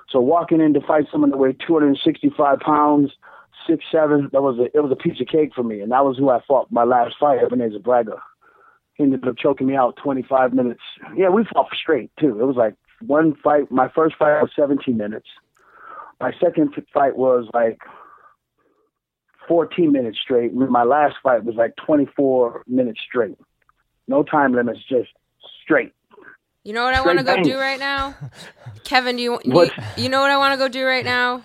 So 0.10 0.20
walking 0.20 0.62
in 0.62 0.74
to 0.74 0.82
fight 0.82 1.06
someone 1.12 1.30
that 1.32 1.38
weighed 1.38 1.62
265 1.66 2.60
pounds, 2.60 3.12
six 3.68 3.86
seven, 3.92 4.30
that 4.34 4.42
was 4.42 4.60
a 4.60 4.66
it 4.78 4.82
was 4.82 4.92
a 4.92 4.96
piece 4.96 5.22
of 5.22 5.28
cake 5.28 5.52
for 5.56 5.64
me, 5.64 5.82
and 5.82 5.92
that 5.92 6.04
was 6.04 6.18
who 6.18 6.30
I 6.30 6.40
fought 6.48 6.72
my 6.72 6.84
last 6.84 7.16
fight, 7.20 7.40
Ebenezer 7.44 7.80
Braga. 7.80 8.18
He 8.96 9.04
ended 9.04 9.26
up 9.28 9.38
choking 9.38 9.68
me 9.68 9.76
out 9.76 9.98
25 10.04 10.54
minutes. 10.54 10.82
Yeah, 11.16 11.30
we 11.30 11.46
fought 11.54 11.70
straight 11.74 12.12
too. 12.20 12.40
It 12.40 12.46
was 12.46 12.58
like 12.58 12.76
one 13.06 13.36
fight. 13.42 13.72
My 13.72 13.90
first 13.90 14.16
fight 14.18 14.42
was 14.42 14.52
17 14.56 14.98
minutes. 14.98 15.28
My 16.20 16.32
second 16.40 16.76
fight 16.94 17.16
was 17.16 17.48
like 17.54 17.80
14 19.48 19.92
minutes 19.92 20.20
straight. 20.22 20.54
My 20.54 20.84
last 20.84 21.16
fight 21.24 21.44
was 21.46 21.56
like 21.56 21.76
24 21.86 22.64
minutes 22.68 23.00
straight. 23.08 23.38
No 24.08 24.24
time 24.24 24.54
limits, 24.54 24.80
just 24.88 25.10
straight. 25.64 25.94
You 26.64 26.74
know 26.74 26.84
what 26.84 26.94
I 26.94 27.02
want 27.02 27.18
to 27.18 27.24
go 27.24 27.34
Straight 27.34 27.46
do 27.46 27.58
right 27.58 27.80
now? 27.80 28.16
Kevin, 28.84 29.16
do 29.16 29.24
you, 29.24 29.40
you 29.44 29.52
What? 29.52 29.72
you 29.98 30.10
know 30.10 30.22
what 30.22 30.30
I 30.30 30.38
want 30.38 30.54
to 30.54 30.58
go 30.58 30.68
do 30.68 30.86
right 30.86 31.04
now? 31.04 31.42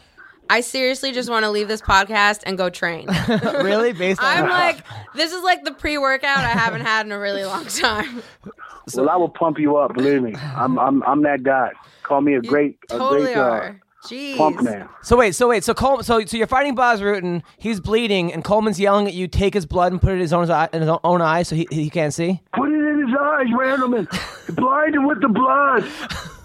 I 0.51 0.61
seriously 0.61 1.13
just 1.13 1.29
want 1.31 1.45
to 1.45 1.51
leave 1.51 1.69
this 1.69 1.81
podcast 1.81 2.43
and 2.45 2.57
go 2.57 2.71
train. 2.71 3.09
really? 3.43 3.93
Based 3.93 4.21
on 4.21 4.27
I'm 4.27 4.49
like, 4.49 4.85
this 5.15 5.33
is 5.33 5.43
like 5.43 5.65
the 5.65 5.73
pre-workout 5.73 6.39
I 6.39 6.49
haven't 6.49 6.83
had 6.83 7.07
in 7.07 7.13
a 7.13 7.19
really 7.19 7.45
long 7.45 7.65
time. 7.65 8.23
well, 8.95 9.09
I 9.09 9.17
will 9.17 9.29
pump 9.29 9.59
you 9.59 9.77
up. 9.77 9.95
Believe 9.95 10.23
me, 10.23 10.35
I'm 10.35 10.79
I'm 10.79 11.03
I'm 11.03 11.23
that 11.23 11.43
guy. 11.43 11.73
Call 12.05 12.21
me 12.21 12.35
a 12.35 12.43
great 12.43 12.79
a 12.91 12.99
totally 12.99 13.25
great 13.25 13.37
uh, 13.37 13.41
are. 13.41 13.81
Jeez. 14.05 14.37
pump 14.37 14.63
man. 14.63 14.89
So 15.03 15.17
wait, 15.17 15.35
so 15.35 15.49
wait, 15.49 15.65
so 15.65 15.75
Col- 15.75 16.05
so 16.05 16.25
so 16.27 16.37
you're 16.37 16.47
fighting 16.47 16.77
Bas 16.77 17.01
Rutten. 17.01 17.43
He's 17.59 17.81
bleeding, 17.81 18.33
and 18.33 18.45
Coleman's 18.45 18.79
yelling 18.79 19.09
at 19.09 19.15
you. 19.15 19.27
Take 19.27 19.55
his 19.55 19.67
blood 19.67 19.91
and 19.91 20.01
put 20.01 20.11
it 20.11 20.17
in 20.17 20.21
his 20.21 20.33
own 20.33 20.49
eye, 20.49 20.69
in 20.73 20.83
his 20.83 20.91
own 21.03 21.21
eye, 21.21 21.43
so 21.43 21.57
he 21.57 21.67
he 21.73 21.91
can't 21.91 22.15
see. 22.15 22.41
Put 22.55 22.71
it 22.71 22.75
in 22.75 22.86
his 23.07 23.17
eyes, 23.19 23.47
Randleman. 23.49 24.55
Blind 24.55 24.95
him 24.95 25.07
with 25.07 25.21
the 25.21 25.29
blood. 25.29 25.85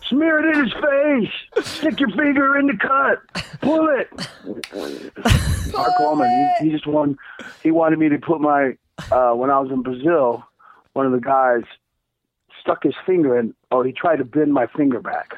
Smear 0.08 0.40
it 0.40 0.56
in 0.56 0.64
his 0.66 0.74
face. 0.74 1.66
Stick 1.66 2.00
your 2.00 2.10
finger 2.10 2.58
in 2.58 2.68
the 2.68 2.78
cut. 2.78 3.22
Pull 3.62 3.88
it. 3.90 4.12
Mark 5.74 5.92
Coleman, 5.98 6.56
he, 6.60 6.66
he 6.66 6.72
just 6.72 6.86
won. 6.86 7.18
He 7.64 7.72
wanted 7.72 8.00
me 8.00 8.10
to 8.10 8.18
put 8.18 8.42
my. 8.42 8.76
Uh, 9.12 9.32
when 9.34 9.50
I 9.50 9.60
was 9.60 9.72
in 9.72 9.82
Brazil, 9.82 10.44
one 10.94 11.06
of 11.06 11.12
the 11.12 11.20
guys 11.20 11.64
stuck 12.60 12.84
his 12.84 12.94
finger 13.06 13.38
in. 13.40 13.54
Oh, 13.72 13.84
he 13.84 13.92
tried 13.92 14.18
to 14.18 14.26
bend 14.26 14.54
my 14.54 14.68
finger 14.68 15.00
back. 15.00 15.36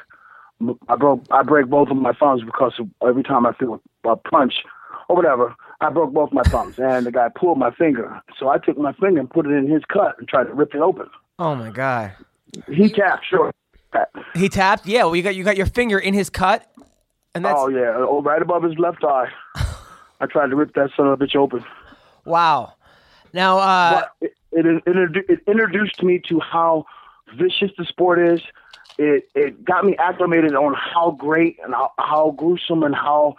I 0.88 0.96
broke. 0.96 1.24
I 1.30 1.42
break 1.42 1.66
both 1.66 1.88
of 1.90 1.96
my 1.96 2.12
thumbs 2.12 2.42
because 2.44 2.72
of 2.78 2.88
every 3.06 3.22
time 3.22 3.46
I 3.46 3.52
feel 3.52 3.80
a 4.04 4.16
punch 4.16 4.64
or 5.08 5.16
whatever, 5.16 5.54
I 5.84 5.90
broke 5.90 6.14
both 6.14 6.32
my 6.32 6.42
thumbs, 6.44 6.78
and 6.78 7.04
the 7.04 7.12
guy 7.12 7.28
pulled 7.28 7.58
my 7.58 7.70
finger. 7.70 8.22
So 8.38 8.48
I 8.48 8.56
took 8.56 8.78
my 8.78 8.94
finger 8.94 9.20
and 9.20 9.28
put 9.28 9.46
it 9.46 9.50
in 9.50 9.70
his 9.70 9.82
cut 9.84 10.18
and 10.18 10.26
tried 10.26 10.44
to 10.44 10.54
rip 10.54 10.74
it 10.74 10.80
open. 10.80 11.10
Oh 11.38 11.54
my 11.54 11.68
god. 11.68 12.12
He 12.72 12.88
tapped, 12.88 13.26
sure. 13.28 13.52
He 14.34 14.48
tapped. 14.48 14.86
Yeah. 14.86 15.04
Well, 15.04 15.14
you 15.14 15.22
got 15.22 15.34
you 15.34 15.44
got 15.44 15.58
your 15.58 15.66
finger 15.66 15.98
in 15.98 16.14
his 16.14 16.30
cut, 16.30 16.66
and 17.34 17.44
that's 17.44 17.58
Oh 17.58 17.68
yeah, 17.68 17.92
oh, 17.96 18.22
right 18.22 18.40
above 18.40 18.62
his 18.62 18.78
left 18.78 19.04
eye. 19.04 19.28
I 20.20 20.26
tried 20.26 20.48
to 20.48 20.56
rip 20.56 20.72
that 20.74 20.90
son 20.96 21.06
of 21.06 21.20
a 21.20 21.24
bitch 21.24 21.36
open. 21.36 21.62
wow. 22.24 22.72
Now, 23.34 23.58
uh, 23.58 24.04
it, 24.20 24.32
it, 24.52 24.82
it, 24.86 25.40
introduced 25.46 26.02
me 26.02 26.20
to 26.28 26.40
how 26.40 26.86
vicious 27.36 27.72
the 27.76 27.84
sport 27.84 28.26
is. 28.26 28.40
It 28.96 29.28
it 29.34 29.62
got 29.64 29.84
me 29.84 29.96
acclimated 29.98 30.54
on 30.54 30.74
how 30.74 31.10
great 31.10 31.58
and 31.62 31.74
how, 31.74 31.92
how 31.98 32.30
gruesome 32.30 32.84
and 32.84 32.94
how 32.94 33.34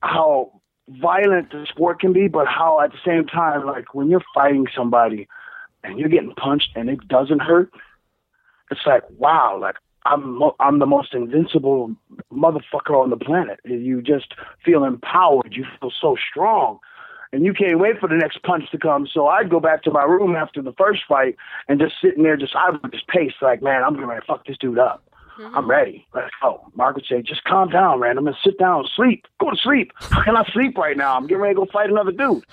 how 0.00 0.60
violent 0.88 1.50
the 1.50 1.66
sport 1.68 2.00
can 2.00 2.12
be, 2.12 2.28
but 2.28 2.46
how 2.46 2.80
at 2.80 2.92
the 2.92 2.98
same 3.04 3.26
time, 3.26 3.66
like 3.66 3.94
when 3.94 4.08
you're 4.08 4.24
fighting 4.34 4.66
somebody 4.74 5.28
and 5.82 5.98
you're 5.98 6.08
getting 6.08 6.34
punched 6.34 6.70
and 6.74 6.88
it 6.88 7.06
doesn't 7.08 7.40
hurt, 7.40 7.70
it's 8.70 8.86
like 8.86 9.02
wow, 9.18 9.58
like 9.60 9.76
I'm 10.06 10.40
I'm 10.60 10.78
the 10.78 10.86
most 10.86 11.14
invincible 11.14 11.94
motherfucker 12.32 13.02
on 13.02 13.10
the 13.10 13.16
planet. 13.16 13.60
You 13.64 14.02
just 14.02 14.34
feel 14.64 14.84
empowered. 14.84 15.54
You 15.54 15.64
feel 15.80 15.92
so 16.00 16.16
strong 16.30 16.78
and 17.34 17.44
you 17.44 17.52
can't 17.52 17.80
wait 17.80 17.98
for 17.98 18.08
the 18.08 18.14
next 18.14 18.40
punch 18.44 18.70
to 18.70 18.78
come. 18.78 19.08
So 19.12 19.26
I'd 19.26 19.50
go 19.50 19.58
back 19.58 19.82
to 19.82 19.90
my 19.90 20.04
room 20.04 20.36
after 20.36 20.62
the 20.62 20.72
first 20.78 21.02
fight 21.08 21.34
and 21.68 21.80
just 21.80 21.94
sitting 22.00 22.22
there, 22.22 22.36
just 22.36 22.54
I 22.54 22.70
would 22.70 22.92
just 22.92 23.08
pace 23.08 23.32
like, 23.42 23.60
man, 23.60 23.82
I'm 23.82 23.94
gonna 23.94 24.20
fuck 24.26 24.46
this 24.46 24.56
dude 24.58 24.78
up. 24.78 25.02
Mm-hmm. 25.38 25.56
I'm 25.56 25.68
ready. 25.68 26.06
Let's 26.14 26.30
go. 26.40 26.70
Mark 26.74 26.96
would 26.96 27.06
say, 27.06 27.22
just 27.22 27.44
calm 27.44 27.70
down, 27.70 28.00
man. 28.00 28.18
I'm 28.18 28.24
gonna 28.24 28.36
sit 28.44 28.58
down, 28.58 28.86
sleep, 28.94 29.26
go 29.40 29.50
to 29.50 29.56
sleep. 29.56 29.92
I 30.00 30.44
sleep 30.52 30.76
right 30.76 30.96
now? 30.96 31.16
I'm 31.16 31.26
getting 31.26 31.42
ready 31.42 31.54
to 31.54 31.60
go 31.60 31.66
fight 31.72 31.90
another 31.90 32.12
dude. 32.12 32.44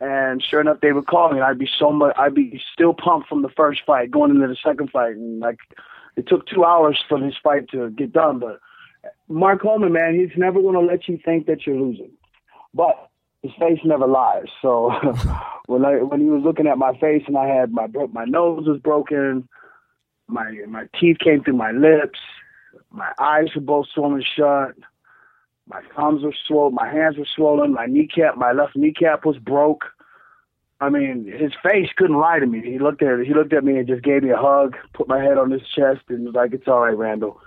And 0.00 0.42
sure 0.42 0.60
enough, 0.60 0.80
they 0.80 0.92
would 0.92 1.06
call 1.06 1.30
me, 1.30 1.36
and 1.36 1.44
I'd 1.44 1.58
be 1.58 1.68
so 1.78 1.92
much, 1.92 2.16
I'd 2.18 2.34
be 2.34 2.60
still 2.72 2.94
pumped 2.94 3.28
from 3.28 3.42
the 3.42 3.50
first 3.50 3.82
fight, 3.86 4.10
going 4.10 4.30
into 4.30 4.46
the 4.46 4.56
second 4.64 4.90
fight, 4.90 5.14
and 5.14 5.40
like, 5.40 5.58
it 6.16 6.26
took 6.26 6.46
two 6.46 6.64
hours 6.64 6.98
for 7.08 7.20
this 7.20 7.34
fight 7.42 7.68
to 7.70 7.90
get 7.90 8.12
done. 8.12 8.38
But 8.38 8.60
Mark 9.28 9.62
Coleman, 9.62 9.92
man, 9.92 10.14
he's 10.14 10.36
never 10.36 10.60
gonna 10.62 10.80
let 10.80 11.06
you 11.06 11.18
think 11.24 11.46
that 11.46 11.66
you're 11.66 11.76
losing. 11.76 12.12
But 12.74 13.10
his 13.42 13.52
face 13.58 13.80
never 13.84 14.06
lies. 14.06 14.46
So 14.62 14.90
when 15.66 15.84
I 15.84 16.02
when 16.02 16.20
he 16.20 16.26
was 16.26 16.42
looking 16.44 16.66
at 16.66 16.78
my 16.78 16.96
face 16.98 17.22
and 17.26 17.36
I 17.36 17.46
had 17.46 17.72
my 17.72 17.86
my 18.12 18.24
nose 18.24 18.66
was 18.66 18.80
broken, 18.80 19.48
my 20.30 20.50
my 20.68 20.86
teeth 20.98 21.18
came 21.18 21.42
through 21.42 21.56
my 21.56 21.72
lips, 21.72 22.18
my 22.90 23.12
eyes 23.18 23.48
were 23.54 23.60
both 23.60 23.86
swollen 23.92 24.22
shut, 24.22 24.74
my 25.66 25.80
thumbs 25.96 26.22
were 26.22 26.34
swollen, 26.46 26.74
my 26.74 26.90
hands 26.90 27.16
were 27.16 27.26
swollen, 27.36 27.72
my 27.72 27.86
kneecap, 27.86 28.36
my 28.36 28.52
left 28.52 28.76
kneecap 28.76 29.24
was 29.24 29.38
broke. 29.38 29.84
I 30.80 30.88
mean, 30.88 31.26
his 31.26 31.52
face 31.62 31.90
couldn't 31.96 32.18
lie 32.18 32.38
to 32.38 32.46
me. 32.46 32.62
He 32.62 32.78
looked 32.78 33.02
at 33.02 33.20
he 33.20 33.34
looked 33.34 33.52
at 33.52 33.64
me 33.64 33.76
and 33.76 33.86
just 33.86 34.02
gave 34.02 34.22
me 34.22 34.30
a 34.30 34.36
hug, 34.36 34.76
put 34.94 35.08
my 35.08 35.22
head 35.22 35.36
on 35.38 35.50
his 35.50 35.62
chest, 35.74 36.00
and 36.08 36.24
was 36.24 36.34
like, 36.34 36.52
"It's 36.54 36.68
all 36.68 36.80
right, 36.80 36.96
Randall. 36.96 37.40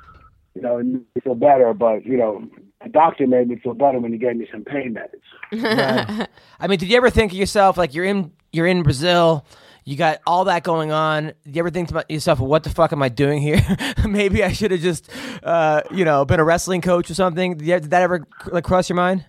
You 0.53 0.61
know, 0.61 0.77
you 0.77 1.05
feel 1.23 1.35
better, 1.35 1.73
but 1.73 2.05
you 2.05 2.17
know." 2.17 2.47
The 2.83 2.89
doctor 2.89 3.25
made 3.25 3.47
me 3.47 3.55
feel 3.55 3.73
better 3.73 3.97
when 3.97 4.11
he 4.11 4.17
gave 4.17 4.35
me 4.35 4.45
some 4.51 4.65
pain 4.65 4.93
meds. 4.93 6.27
I 6.59 6.67
mean, 6.67 6.77
did 6.77 6.89
you 6.89 6.97
ever 6.97 7.09
think 7.09 7.31
of 7.31 7.37
yourself 7.37 7.77
like 7.77 7.93
you're 7.93 8.03
in 8.03 8.33
you're 8.51 8.67
in 8.67 8.83
Brazil? 8.83 9.45
You 9.85 9.97
got 9.97 10.19
all 10.25 10.45
that 10.45 10.63
going 10.63 10.91
on. 10.91 11.33
You 11.45 11.59
ever 11.59 11.69
think 11.69 11.89
to 11.89 12.05
yourself, 12.09 12.39
"What 12.39 12.63
the 12.63 12.69
fuck 12.69 12.93
am 12.93 13.03
I 13.03 13.09
doing 13.09 13.41
here? 13.41 13.61
Maybe 14.07 14.43
I 14.43 14.51
should 14.51 14.71
have 14.71 14.79
just, 14.79 15.09
uh, 15.43 15.81
you 15.91 16.05
know, 16.05 16.23
been 16.25 16.39
a 16.39 16.43
wrestling 16.43 16.81
coach 16.81 17.09
or 17.09 17.15
something." 17.15 17.57
Did, 17.57 17.89
that 17.91 18.01
ever 18.01 18.25
like 18.51 18.63
cross 18.63 18.89
your 18.89 18.95
mind? 18.95 19.25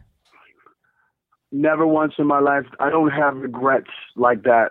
never 1.54 1.86
once 1.86 2.14
in 2.18 2.26
my 2.26 2.40
life 2.40 2.66
I 2.80 2.90
don't 2.90 3.10
have 3.10 3.36
regrets 3.36 3.90
like 4.16 4.42
that. 4.42 4.70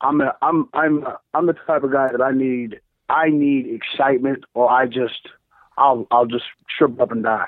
I'm 0.00 0.20
a, 0.20 0.34
I'm 0.42 0.68
I'm 0.72 1.04
a, 1.04 1.18
I'm 1.34 1.46
the 1.46 1.52
type 1.52 1.84
of 1.84 1.92
guy 1.92 2.08
that 2.10 2.22
I 2.22 2.32
need 2.32 2.80
I 3.08 3.28
need 3.28 3.66
excitement 3.66 4.44
or 4.54 4.68
I 4.68 4.86
just 4.86 5.28
I'll 5.78 6.06
I'll 6.10 6.26
just 6.26 6.44
shrivel 6.76 7.02
up 7.02 7.12
and 7.12 7.22
die. 7.22 7.46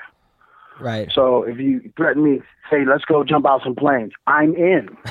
Right. 0.79 1.09
So 1.13 1.43
if 1.43 1.57
you 1.57 1.91
threaten 1.97 2.23
me, 2.23 2.41
say 2.71 2.85
let's 2.85 3.03
go 3.05 3.23
jump 3.23 3.45
out 3.45 3.61
some 3.63 3.75
planes, 3.75 4.13
I'm 4.27 4.55
in. 4.55 4.89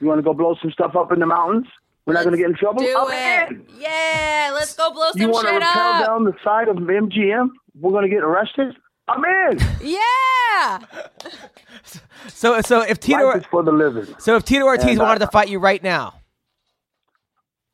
you 0.00 0.06
want 0.06 0.18
to 0.18 0.22
go 0.22 0.32
blow 0.34 0.56
some 0.60 0.70
stuff 0.70 0.96
up 0.96 1.12
in 1.12 1.20
the 1.20 1.26
mountains? 1.26 1.66
We're 2.06 2.14
not 2.14 2.24
going 2.24 2.32
to 2.32 2.38
get 2.38 2.48
in 2.50 2.56
trouble. 2.56 2.80
Do 2.82 2.94
I'm 2.98 3.10
it. 3.12 3.50
in. 3.56 3.66
Yeah, 3.78 4.50
let's 4.54 4.74
go 4.74 4.90
blow 4.92 5.10
some 5.12 5.20
You 5.20 5.24
some 5.26 5.32
want 5.32 5.48
to 5.48 5.54
rappel 5.58 5.82
up. 5.82 6.06
down 6.06 6.24
the 6.24 6.34
side 6.42 6.68
of 6.68 6.76
MGM? 6.76 7.50
We're 7.78 7.90
going 7.92 8.02
to 8.04 8.08
get 8.08 8.22
arrested. 8.24 8.74
I'm 9.06 9.22
in. 9.24 9.58
Yeah. 9.82 10.78
So 12.28 12.60
so 12.60 12.82
if 12.82 13.00
Tito 13.00 13.24
Life 13.26 13.38
is 13.38 13.44
for 13.50 13.62
the 13.62 13.72
living. 13.72 14.06
so 14.18 14.36
if 14.36 14.44
Tito 14.44 14.64
Ortiz 14.64 14.84
And, 14.84 15.00
uh, 15.00 15.04
wanted 15.04 15.20
to 15.20 15.26
fight 15.28 15.48
you 15.48 15.58
right 15.58 15.82
now, 15.82 16.14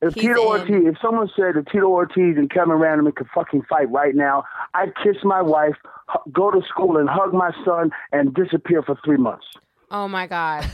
If 0.01 0.13
He's 0.13 0.23
Tito 0.23 0.53
in. 0.53 0.61
Ortiz, 0.61 0.87
if 0.87 0.95
someone 1.01 1.29
said 1.35 1.55
that 1.55 1.67
Tito 1.71 1.87
Ortiz 1.87 2.37
and 2.37 2.49
Kevin 2.49 2.75
Randleman 2.75 3.15
could 3.15 3.27
fucking 3.35 3.63
fight 3.69 3.89
right 3.91 4.15
now, 4.15 4.43
I'd 4.73 4.93
kiss 5.03 5.17
my 5.23 5.41
wife, 5.41 5.75
hu- 6.09 6.31
go 6.31 6.51
to 6.51 6.61
school 6.67 6.97
and 6.97 7.09
hug 7.09 7.33
my 7.33 7.51
son, 7.65 7.91
and 8.11 8.33
disappear 8.33 8.81
for 8.83 8.97
three 9.03 9.17
months. 9.17 9.45
Oh 9.91 10.07
my 10.07 10.27
god. 10.27 10.65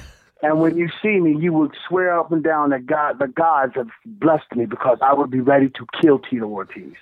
And 0.43 0.59
when 0.59 0.77
you 0.77 0.89
see 1.01 1.19
me, 1.21 1.35
you 1.39 1.53
would 1.53 1.71
swear 1.87 2.19
up 2.19 2.31
and 2.31 2.43
down 2.43 2.71
that 2.71 2.85
God, 2.85 3.17
the 3.19 3.27
gods 3.27 3.75
have 3.75 3.87
blessed 4.05 4.53
me 4.55 4.65
because 4.65 4.97
I 5.01 5.13
would 5.13 5.31
be 5.31 5.39
ready 5.39 5.69
to 5.69 5.85
kill 6.01 6.19
Tito 6.19 6.45
Ortiz. 6.47 6.93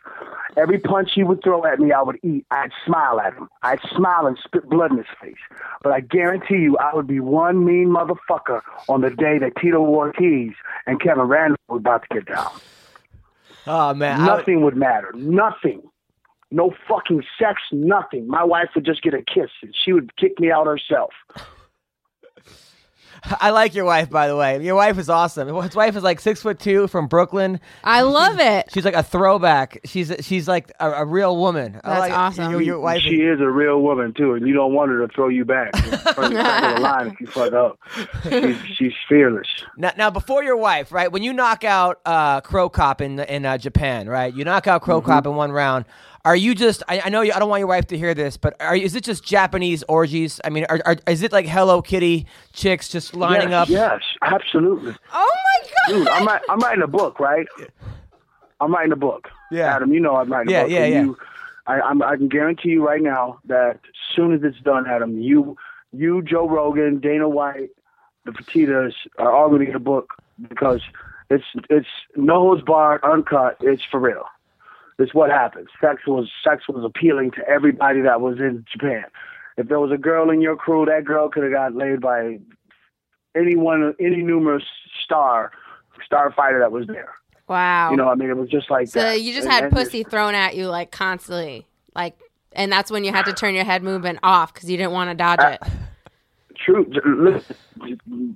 Every 0.58 0.78
punch 0.78 1.12
he 1.16 1.24
would 1.24 1.42
throw 1.44 1.66
at 1.66 1.80
me, 1.80 1.92
I 1.92 2.02
would 2.04 2.20
eat. 2.24 2.46
I'd 2.52 2.70
smile 2.86 3.20
at 3.20 3.34
him. 3.34 3.50
I'd 3.64 3.80
smile 3.96 4.28
and 4.28 4.38
spit 4.44 4.70
blood 4.70 4.92
in 4.92 4.98
his 4.98 5.08
face. 5.20 5.36
But 5.82 5.92
I 5.92 6.02
guarantee 6.02 6.58
you, 6.60 6.78
I 6.78 6.94
would 6.94 7.08
be 7.08 7.20
one 7.20 7.66
mean 7.66 7.88
motherfucker 7.88 8.62
on 8.88 9.02
the 9.02 9.10
day 9.10 9.40
that 9.40 9.54
Tito 9.60 9.80
Ortiz 9.82 10.54
and 10.86 11.02
Kevin 11.02 11.24
Randall 11.24 11.58
were 11.68 11.78
about 11.78 12.04
to 12.04 12.16
get 12.16 12.28
down. 12.28 12.52
oh 13.68 13.94
man, 13.96 14.20
would- 14.20 14.26
Nothing 14.28 14.62
would 14.62 14.78
matter. 14.78 15.12
Nothing. 15.16 15.82
No 16.54 16.74
fucking 16.88 17.24
sex, 17.40 17.62
nothing. 17.72 18.28
My 18.28 18.44
wife 18.44 18.70
would 18.76 18.86
just 18.86 19.02
get 19.02 19.14
a 19.14 19.22
kiss 19.24 19.50
and 19.64 19.74
she 19.74 19.94
would 19.94 20.16
kick 20.18 20.38
me 20.40 20.52
out 20.52 20.68
herself. 20.68 21.12
I 23.40 23.52
like 23.52 23.76
your 23.76 23.86
wife, 23.86 24.10
by 24.10 24.28
the 24.28 24.36
way. 24.36 24.64
Your 24.64 24.76
wife 24.76 24.98
is 24.98 25.10
awesome. 25.10 25.48
His 25.62 25.76
wife 25.76 25.96
is 25.96 26.04
like 26.04 26.20
six 26.20 26.42
foot 26.42 26.60
two 26.60 26.88
from 26.88 27.08
Brooklyn. 27.08 27.60
I 27.84 28.02
love 28.02 28.40
it. 28.40 28.72
She's 28.74 28.86
like 28.86 28.96
a 28.96 29.04
throwback. 29.04 29.80
She's 29.86 30.12
she's 30.22 30.48
like 30.48 30.72
a, 30.80 30.92
a 30.92 31.06
real 31.06 31.38
woman. 31.38 31.74
That's 31.74 32.00
like, 32.00 32.14
awesome. 32.14 32.52
Your, 32.52 32.62
your 32.62 32.80
wife. 32.80 33.02
she 33.02 33.18
is 33.18 33.40
a 33.40 33.50
real 33.50 33.82
woman 33.82 34.14
too, 34.14 34.34
and 34.34 34.48
you 34.48 34.54
don't 34.54 34.74
want 34.74 34.92
her 34.92 35.06
to 35.06 35.14
throw 35.14 35.28
you 35.28 35.46
back. 35.46 35.72
The 36.22 36.78
line 36.80 37.08
if 37.08 37.20
you 37.20 37.28
fuck 37.28 37.54
up. 37.54 37.80
She's, 38.24 38.58
she's 38.76 38.94
fearless. 39.10 39.48
Now, 39.78 39.92
now, 39.98 40.10
before 40.10 40.44
your 40.44 40.56
wife, 40.56 40.92
right? 40.92 41.12
When 41.12 41.24
you 41.24 41.34
knock 41.34 41.64
out 41.64 42.00
uh, 42.06 42.42
Cro 42.42 42.70
Cop 42.70 43.02
in 43.02 43.20
in 43.20 43.46
uh, 43.46 43.58
Japan, 43.58 44.08
right? 44.08 44.34
You 44.34 44.44
knock 44.46 44.68
out 44.68 44.82
Cro 44.82 45.02
Mm-hmm. 45.02 45.10
Cop 45.10 45.26
in 45.26 45.36
one 45.36 45.52
round. 45.52 45.86
Are 46.24 46.36
you 46.36 46.54
just? 46.54 46.84
I, 46.88 47.02
I 47.06 47.10
know 47.10 47.22
you. 47.22 47.32
I 47.34 47.40
don't 47.40 47.50
want 47.50 47.60
your 47.62 47.68
wife 47.68 47.88
to 47.88 47.98
hear 47.98 48.14
this, 48.14 48.38
but 48.38 48.56
are 48.62 48.76
is 48.76 48.96
it 48.96 49.04
just 49.04 49.24
Japanese 49.24 49.84
orgies? 49.88 50.40
I 50.44 50.50
mean, 50.50 50.66
are, 50.70 50.80
are 50.86 50.98
is 51.08 51.24
it 51.24 51.32
like 51.32 51.48
Hello 51.48 51.82
Kitty 51.82 52.28
chicks 52.54 52.90
just 52.90 53.16
lining 53.16 53.50
yes, 53.50 53.62
up? 53.64 53.70
Yes, 53.70 54.02
absolutely. 54.22 54.96
Oh 55.14 55.38
my 55.44 55.94
dude, 55.94 56.08
I'm 56.08 56.28
I'm 56.50 56.60
writing 56.60 56.84
a 56.84 56.88
book, 56.88 57.20
right? 57.20 57.48
I'm 58.60 58.72
writing 58.72 58.92
a 58.92 58.98
book. 58.98 59.30
Yeah. 59.52 59.76
Adam, 59.76 59.92
you 59.92 60.00
know 60.00 60.16
I'm 60.16 60.32
writing 60.32 60.54
a 60.54 60.56
Yeah, 60.56 60.64
book. 60.64 60.72
yeah, 60.72 60.84
and 60.84 60.94
yeah. 60.94 61.02
You, 61.02 61.18
I, 61.68 61.82
I'm, 61.82 62.02
I 62.04 62.16
can 62.16 62.28
guarantee 62.28 62.70
you 62.70 62.86
right 62.86 63.02
now 63.02 63.40
that 63.46 63.80
as 63.84 64.16
soon 64.16 64.34
as 64.34 64.42
it's 64.44 64.60
done, 64.62 64.86
Adam, 64.88 65.20
you, 65.20 65.58
you, 65.92 66.22
Joe 66.22 66.48
Rogan, 66.48 67.00
Dana 67.00 67.28
White, 67.30 67.70
the 68.26 68.32
Fertittas 68.32 68.94
are 69.18 69.32
all 69.32 69.50
going 69.50 69.62
to 69.62 69.66
get 69.66 69.76
a 69.76 69.80
book 69.80 70.14
because 70.50 70.82
it's 71.30 71.46
it's 71.70 71.88
no 72.16 72.40
holds 72.42 72.62
barred, 72.64 73.04
uncut. 73.04 73.58
It's 73.62 73.84
for 73.90 74.00
real. 74.00 74.26
It's 75.02 75.14
what 75.14 75.30
happened. 75.30 75.68
Sex 75.80 76.02
was 76.08 76.30
sex 76.44 76.64
was 76.70 76.84
appealing 76.86 77.32
to 77.32 77.48
everybody 77.48 78.02
that 78.02 78.22
was 78.22 78.38
in 78.40 78.66
Japan. 78.72 79.06
If 79.58 79.68
there 79.68 79.80
was 79.80 79.92
a 79.92 79.98
girl 79.98 80.30
in 80.30 80.42
your 80.42 80.56
crew, 80.56 80.86
that 80.86 81.04
girl 81.06 81.30
could 81.30 81.44
have 81.44 81.52
got 81.52 81.76
laid 81.76 82.02
by 82.02 82.40
anyone, 83.36 83.94
any 84.00 84.22
numerous 84.22 84.64
star 85.04 85.52
star 86.06 86.32
fighter 86.32 86.60
that 86.60 86.72
was 86.72 86.88
there. 86.88 87.14
Wow. 87.48 87.92
You 87.92 87.98
know, 87.98 88.08
I 88.10 88.16
mean, 88.16 88.30
it 88.30 88.38
was 88.38 88.50
just 88.50 88.70
like 88.72 88.88
so 88.88 89.02
that. 89.02 89.22
you 89.22 89.34
just 89.34 89.46
And- 89.46 89.54
had 89.54 89.64
and 89.66 89.74
pussy 89.74 90.04
thrown 90.04 90.36
at 90.36 90.56
you 90.56 90.68
like 90.68 90.92
constantly, 90.92 91.68
like, 91.96 92.18
and 92.54 92.72
that's 92.72 92.90
when 92.92 93.04
you 93.04 93.12
had 93.12 93.26
to 93.26 93.34
turn 93.34 93.56
your 93.56 93.66
head 93.66 93.84
movement 93.84 94.20
off 94.24 94.54
because 94.54 94.70
you 94.70 94.78
didn't 94.78 94.92
want 94.94 95.10
to 95.10 95.16
dodge 95.16 95.40
it. 95.42 95.62
True. 96.66 96.86
Listen, 97.06 97.56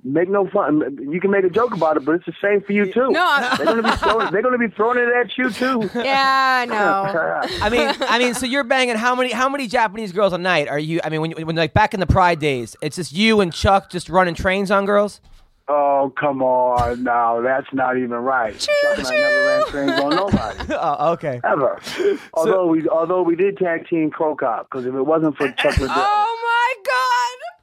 make 0.04 0.28
no 0.28 0.48
fun. 0.48 0.98
You 1.10 1.20
can 1.20 1.30
make 1.30 1.44
a 1.44 1.50
joke 1.50 1.74
about 1.74 1.96
it, 1.96 2.04
but 2.04 2.16
it's 2.16 2.26
the 2.26 2.34
same 2.42 2.60
for 2.60 2.72
you 2.72 2.92
too. 2.92 3.10
No, 3.10 3.54
they're 3.56 3.66
gonna 3.66 3.82
be 3.82 3.90
throwing. 3.96 4.32
They're 4.32 4.42
gonna 4.42 4.58
be 4.58 4.68
throwing 4.68 4.98
it 4.98 5.08
at 5.08 5.36
you 5.38 5.50
too. 5.50 5.90
Yeah, 6.06 6.62
I 6.62 6.66
know. 6.66 7.48
I 7.62 7.68
mean, 7.70 7.94
I 8.00 8.18
mean, 8.18 8.34
so 8.34 8.46
you're 8.46 8.64
banging 8.64 8.96
how 8.96 9.14
many 9.14 9.32
how 9.32 9.48
many 9.48 9.66
Japanese 9.68 10.12
girls 10.12 10.32
a 10.32 10.38
night 10.38 10.68
are 10.68 10.78
you? 10.78 11.00
I 11.04 11.08
mean, 11.08 11.20
when 11.20 11.32
when 11.32 11.56
like 11.56 11.72
back 11.74 11.94
in 11.94 12.00
the 12.00 12.06
Pride 12.06 12.38
days, 12.38 12.76
it's 12.82 12.96
just 12.96 13.12
you 13.12 13.40
and 13.40 13.52
Chuck 13.52 13.90
just 13.90 14.08
running 14.08 14.34
trains 14.34 14.70
on 14.70 14.86
girls. 14.86 15.20
Oh 15.68 16.12
come 16.18 16.42
on, 16.42 17.02
now 17.02 17.40
that's 17.40 17.66
not 17.72 17.96
even 17.96 18.10
right. 18.10 18.56
Chuck 18.58 18.74
and 18.98 19.06
I 19.06 19.10
never 19.10 19.46
ran 19.46 19.66
trains 19.66 20.00
on 20.00 20.10
nobody 20.10 20.58
oh, 20.74 21.12
okay. 21.14 21.40
ever. 21.42 21.80
Although 22.34 22.66
we 22.68 22.88
although 22.88 23.22
we 23.22 23.34
did 23.34 23.56
tag 23.58 23.88
team 23.88 24.10
Cro 24.10 24.36
Cop 24.36 24.68
because 24.70 24.86
if 24.86 24.94
it 24.94 25.02
wasn't 25.02 25.36
for 25.36 25.50
Chuck 25.52 25.76
Liddell, 25.78 25.94
Oh 25.96 26.38
my 26.42 26.82
god. 26.84 27.55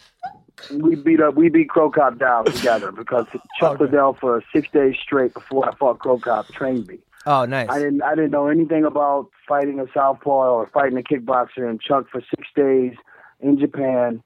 We 0.72 0.96
beat 0.96 1.22
up 1.22 1.36
we 1.36 1.50
beat 1.50 1.70
Cro 1.70 1.90
Cop 1.92 2.18
down 2.20 2.46
together 2.46 2.92
because 2.92 3.26
Chuck 3.60 3.74
Okay. 3.74 3.86
Liddell 3.86 4.14
for 4.20 4.44
six 4.54 4.70
days 4.72 4.96
straight 5.02 5.34
before 5.34 5.68
I 5.70 5.76
fought 5.76 6.00
Cro 6.00 6.18
Cop 6.20 6.48
trained 6.48 6.88
me. 6.88 7.00
Oh, 7.26 7.46
nice. 7.46 7.70
I 7.70 7.80
didn't 7.80 8.02
I 8.04 8.16
didn't 8.16 8.32
know 8.32 8.48
anything 8.48 8.84
about 8.86 9.30
fighting 9.48 9.80
a 9.80 9.86
southpaw 9.94 10.52
or 10.52 10.68
fighting 10.74 10.98
a 10.98 11.02
kickboxer 11.02 11.70
and 11.70 11.80
Chuck 11.82 12.06
for 12.12 12.22
six 12.22 12.48
days 12.56 12.94
in 13.40 13.60
Japan 13.60 14.22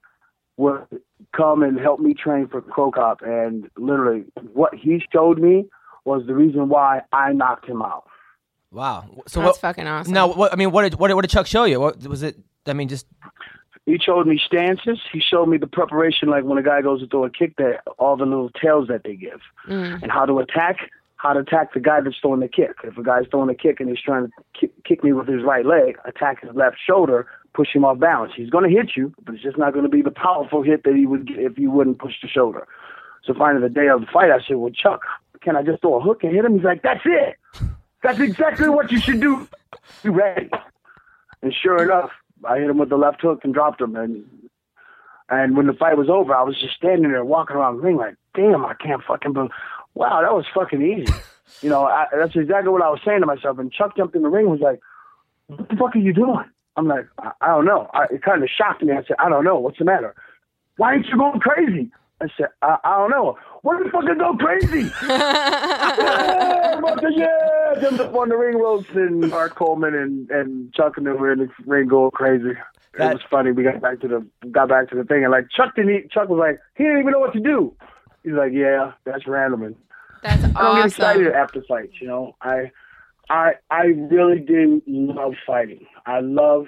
would 0.57 0.84
come 1.35 1.61
and 1.64 1.80
help 1.80 1.99
me 1.99 2.14
train 2.14 2.47
for 2.47 2.61
Crow 2.61 2.91
Cop 2.91 3.22
and 3.22 3.69
literally 3.77 4.26
what 4.53 4.73
he 4.73 5.01
showed 5.14 5.38
me 5.39 5.65
was 6.05 6.26
the 6.26 6.34
reason 6.34 6.69
why 6.69 7.01
I 7.11 7.34
knocked 7.34 7.68
him 7.68 7.81
out. 7.81 8.05
Wow. 8.72 9.05
So 9.27 9.41
That's 9.41 9.51
what? 9.53 9.57
fucking 9.61 9.88
awesome. 9.88 10.14
No, 10.14 10.27
what 10.27 10.51
I 10.51 10.55
mean, 10.55 10.72
what 10.72 10.84
did 10.84 10.95
what 10.95 11.07
did, 11.09 11.14
what 11.15 11.22
did 11.22 11.31
Chuck 11.31 11.47
show 11.47 11.65
you? 11.65 11.80
What 11.80 12.05
was 12.07 12.23
it? 12.23 12.38
I 12.65 12.73
mean, 12.73 12.88
just 12.88 13.05
He 13.88 13.97
showed 13.97 14.27
me 14.27 14.38
stances. 14.38 14.99
He 15.14 15.22
showed 15.22 15.45
me 15.47 15.57
the 15.57 15.65
preparation, 15.65 16.27
like 16.27 16.43
when 16.43 16.57
a 16.57 16.61
guy 16.61 16.81
goes 16.81 16.99
to 16.99 17.07
throw 17.07 17.23
a 17.23 17.30
kick, 17.30 17.55
that 17.55 17.84
all 17.97 18.18
the 18.18 18.26
little 18.26 18.49
tails 18.49 18.89
that 18.89 19.05
they 19.05 19.15
give, 19.15 19.39
mm. 19.65 20.03
and 20.03 20.11
how 20.11 20.26
to 20.26 20.39
attack, 20.39 20.91
how 21.15 21.31
to 21.31 21.39
attack 21.39 21.73
the 21.73 21.80
guy 21.80 22.01
that's 22.01 22.18
throwing 22.22 22.41
the 22.41 22.49
kick. 22.49 22.76
If 22.84 22.97
a 22.97 23.03
guy's 23.03 23.27
throwing 23.31 23.49
a 23.49 23.55
kick 23.55 23.80
and 23.80 23.88
he's 23.88 24.01
trying 24.01 24.26
to 24.26 24.31
kick, 24.59 24.84
kick 24.84 25.05
me 25.05 25.14
with 25.14 25.30
his 25.30 25.41
right 25.41 25.65
leg, 25.65 25.97
attack 26.03 26.41
his 26.41 26.53
left 26.53 26.76
shoulder, 26.85 27.27
push 27.53 27.73
him 27.73 27.85
off 27.85 27.97
balance. 27.97 28.34
He's 28.35 28.49
going 28.49 28.69
to 28.69 28.77
hit 28.77 28.97
you, 28.97 29.14
but 29.23 29.35
it's 29.35 29.43
just 29.43 29.57
not 29.57 29.72
going 29.72 29.85
to 29.85 29.89
be 29.89 30.01
the 30.01 30.11
powerful 30.11 30.64
hit 30.64 30.84
that 30.84 30.93
he 30.93 31.05
would 31.05 31.26
get 31.26 31.39
if 31.39 31.57
you 31.57 31.72
wouldn't 31.72 31.99
push 31.99 32.15
the 32.22 32.27
shoulder. 32.27 32.68
So 33.23 33.34
finally, 33.35 33.61
the 33.61 33.73
day 33.73 33.88
of 33.88 34.01
the 34.01 34.07
fight, 34.07 34.31
I 34.31 34.39
said, 34.45 34.57
"Well, 34.57 34.72
Chuck, 34.72 34.99
can 35.39 35.55
I 35.55 35.64
just 35.64 35.80
throw 35.80 35.95
a 35.95 36.01
hook 36.01 36.26
and 36.26 36.35
hit 36.35 36.43
him?" 36.43 36.55
He's 36.55 36.65
like, 36.65 36.81
"That's 36.81 37.05
it. 37.05 37.38
That's 38.03 38.19
exactly 38.19 38.68
what 38.68 38.91
you 38.91 38.99
should 38.99 39.22
do. 39.22 39.47
You 40.03 40.11
ready?" 40.11 40.49
And 41.41 41.53
sure 41.53 41.81
enough, 41.81 42.11
I 42.43 42.59
hit 42.59 42.69
him 42.69 42.77
with 42.77 42.89
the 42.89 42.97
left 42.97 43.22
hook 43.22 43.41
and 43.43 43.53
dropped 43.53 43.81
him. 43.81 43.95
And 43.95 44.26
and 45.30 45.57
when 45.57 45.68
the 45.68 45.73
fight 45.73 45.97
was 45.97 46.09
over, 46.09 46.34
I 46.34 46.43
was 46.43 46.59
just 46.59 46.76
standing 46.76 47.11
there 47.11 47.26
walking 47.26 47.55
around 47.55 47.77
the 47.77 47.84
ring 47.84 47.97
like, 47.97 48.15
damn, 48.35 48.65
I 48.65 48.73
can't 48.73 49.03
fucking 49.03 49.34
believe. 49.34 49.51
Wow, 49.93 50.22
that 50.22 50.34
was 50.34 50.45
fucking 50.53 50.81
easy. 50.81 51.14
You 51.61 51.69
know, 51.69 51.85
I, 51.85 52.07
that's 52.11 52.35
exactly 52.35 52.69
what 52.69 52.81
I 52.81 52.89
was 52.89 52.99
saying 53.05 53.22
to 53.22 53.26
myself. 53.26 53.57
And 53.57 53.72
Chuck 53.72 53.95
jumped 53.95 54.15
in 54.18 54.22
the 54.22 54.27
ring 54.27 54.47
and 54.47 54.51
was 54.51 54.59
like, 54.59 54.81
what 55.47 55.69
the 55.69 55.76
fuck 55.77 55.95
are 55.95 55.99
you 55.99 56.14
doing? 56.14 56.43
I'm 56.76 56.88
like, 56.88 57.07
I, 57.19 57.31
I 57.39 57.47
don't 57.47 57.64
know. 57.65 57.89
I, 57.93 58.03
it 58.11 58.22
kind 58.22 58.43
of 58.43 58.49
shocked 58.49 58.84
me. 58.84 58.91
I 58.91 59.03
said, 59.07 59.15
I 59.18 59.30
don't 59.30 59.45
know. 59.45 59.57
What's 59.57 59.80
the 59.80 59.85
matter? 59.85 60.14
Why 60.76 60.89
aren't 60.89 61.07
you 61.07 61.18
going 61.18 61.39
crazy? 61.39 61.89
I 62.19 62.27
said, 62.35 62.48
I, 62.61 62.77
I 62.84 62.98
don't 62.98 63.11
know. 63.11 63.38
What 63.61 63.84
the 63.84 63.89
fucking 63.91 64.18
go 64.18 64.35
crazy? 64.38 64.89
yeah, 65.07 66.80
mother, 66.81 67.10
yeah. 67.11 67.76
Jumped 67.81 67.99
up 67.99 68.15
on 68.15 68.30
the 68.30 68.38
ring 68.38 68.57
ropes 68.57 68.89
and 68.95 69.30
Mark 69.30 69.56
Coleman 69.56 69.94
and, 69.94 70.30
and 70.31 70.73
Chuck 70.73 70.98
and 70.98 71.06
them 71.06 71.19
were 71.19 71.31
in 71.31 71.39
the 71.39 71.49
ring 71.65 71.88
going 71.88 72.11
crazy. 72.11 72.53
That- 72.98 73.11
it 73.11 73.14
was 73.15 73.23
funny. 73.30 73.52
We 73.52 73.64
got 73.64 73.80
back 73.81 73.99
to 74.02 74.07
the 74.07 74.26
got 74.49 74.69
back 74.69 74.89
to 74.89 74.95
the 74.95 75.03
thing 75.03 75.23
and 75.23 75.31
like 75.31 75.48
Chuck 75.56 75.76
didn't. 75.76 76.10
Chuck 76.11 76.30
was 76.30 76.39
like 76.39 76.60
he 76.76 76.84
didn't 76.85 76.99
even 77.02 77.11
know 77.11 77.19
what 77.19 77.34
to 77.34 77.39
do. 77.39 77.76
He's 78.23 78.34
like, 78.34 78.52
yeah, 78.53 78.94
that's 79.06 79.27
random. 79.27 79.61
And 79.64 79.76
That's 80.23 80.44
I 80.56 80.61
don't 80.64 80.76
get 80.77 80.85
excited 80.88 81.27
awesome. 81.27 81.35
after 81.39 81.61
fights. 81.68 81.94
You 82.02 82.07
know, 82.07 82.35
I 82.41 82.72
I 83.30 83.52
I 83.69 83.84
really 83.85 84.39
do 84.39 84.81
love 84.88 85.34
fighting. 85.45 85.85
I 86.07 86.22
love 86.22 86.65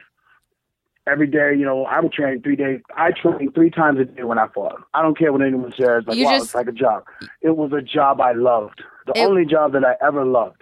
every 1.11 1.27
day. 1.27 1.53
You 1.57 1.65
know, 1.65 1.85
I 1.85 1.99
would 1.99 2.11
train 2.13 2.41
three 2.41 2.55
days. 2.55 2.81
I 2.95 3.11
train 3.11 3.51
three 3.51 3.69
times 3.69 3.99
a 3.99 4.05
day 4.05 4.23
when 4.23 4.37
I 4.37 4.47
fought. 4.53 4.81
I 4.93 5.01
don't 5.01 5.17
care 5.17 5.31
what 5.31 5.41
anyone 5.41 5.73
says. 5.77 6.03
Like, 6.07 6.17
You 6.17 6.25
wow, 6.25 6.31
just- 6.31 6.45
it's 6.45 6.55
like 6.55 6.67
a 6.67 6.71
job. 6.71 7.03
It 7.41 7.55
was 7.57 7.71
a 7.73 7.81
job 7.81 8.21
I 8.21 8.33
loved. 8.33 8.83
The 9.07 9.13
It- 9.19 9.25
only 9.25 9.45
job 9.45 9.71
that 9.73 9.83
I 9.85 9.95
ever 10.05 10.23
loved. 10.25 10.61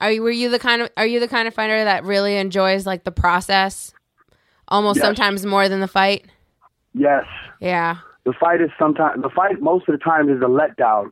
Are 0.00 0.10
you 0.12 0.22
were 0.22 0.30
you 0.30 0.50
the 0.50 0.58
kind 0.58 0.82
of 0.82 0.90
are 0.98 1.06
you 1.06 1.20
the 1.20 1.28
kind 1.28 1.48
of 1.48 1.54
fighter 1.54 1.82
that 1.84 2.04
really 2.04 2.36
enjoys 2.36 2.86
like 2.86 3.04
the 3.04 3.10
process, 3.12 3.94
almost 4.68 4.96
Yes. 4.98 5.06
sometimes 5.06 5.46
more 5.46 5.68
than 5.70 5.80
the 5.80 5.88
fight? 5.88 6.26
Yes. 6.92 7.24
Yeah. 7.60 7.96
The 8.24 8.34
fight 8.34 8.60
is 8.60 8.70
sometimes 8.78 9.22
the 9.22 9.30
fight 9.30 9.60
most 9.62 9.88
of 9.88 9.92
the 9.98 10.04
time 10.04 10.28
is 10.28 10.40
a 10.42 10.46
letdown 10.46 11.10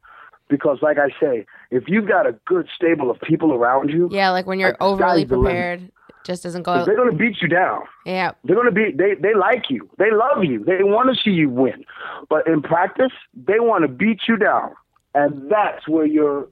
because, 0.49 0.79
like 0.83 0.99
I 0.99 1.09
say, 1.21 1.47
if 1.71 1.85
you've 1.89 2.07
got 2.07 2.27
a 2.27 2.33
good 2.45 2.69
stable 2.75 3.11
of 3.11 3.19
people 3.23 3.55
around 3.55 3.89
you, 3.91 4.09
Yeah, 4.13 4.31
like 4.31 4.47
when 4.47 4.59
you're 4.59 4.77
overly 4.81 5.25
prepared, 5.25 5.91
just 6.25 6.43
doesn't 6.43 6.65
'cause 6.65 6.81
go. 6.81 6.85
they're 6.87 6.97
going 6.97 7.11
to 7.11 7.17
beat 7.17 7.41
you 7.43 7.49
down. 7.49 7.83
Yeah. 8.05 8.33
They're 8.45 8.57
going 8.57 8.67
to 8.67 8.73
be 8.73 8.91
they 8.93 9.15
they 9.15 9.35
like 9.35 9.71
you. 9.71 9.89
They 9.99 10.11
love 10.11 10.45
you. 10.45 10.65
They 10.65 10.83
want 10.83 11.15
to 11.15 11.23
see 11.23 11.31
you 11.31 11.49
win. 11.49 11.85
But 12.29 12.47
in 12.47 12.63
practice, 12.63 13.13
they 13.35 13.61
want 13.61 13.83
to 13.83 13.89
beat 13.89 14.21
you 14.29 14.37
down, 14.37 14.73
and 15.15 15.51
that's 15.51 15.87
where 15.89 16.07
you're. 16.07 16.49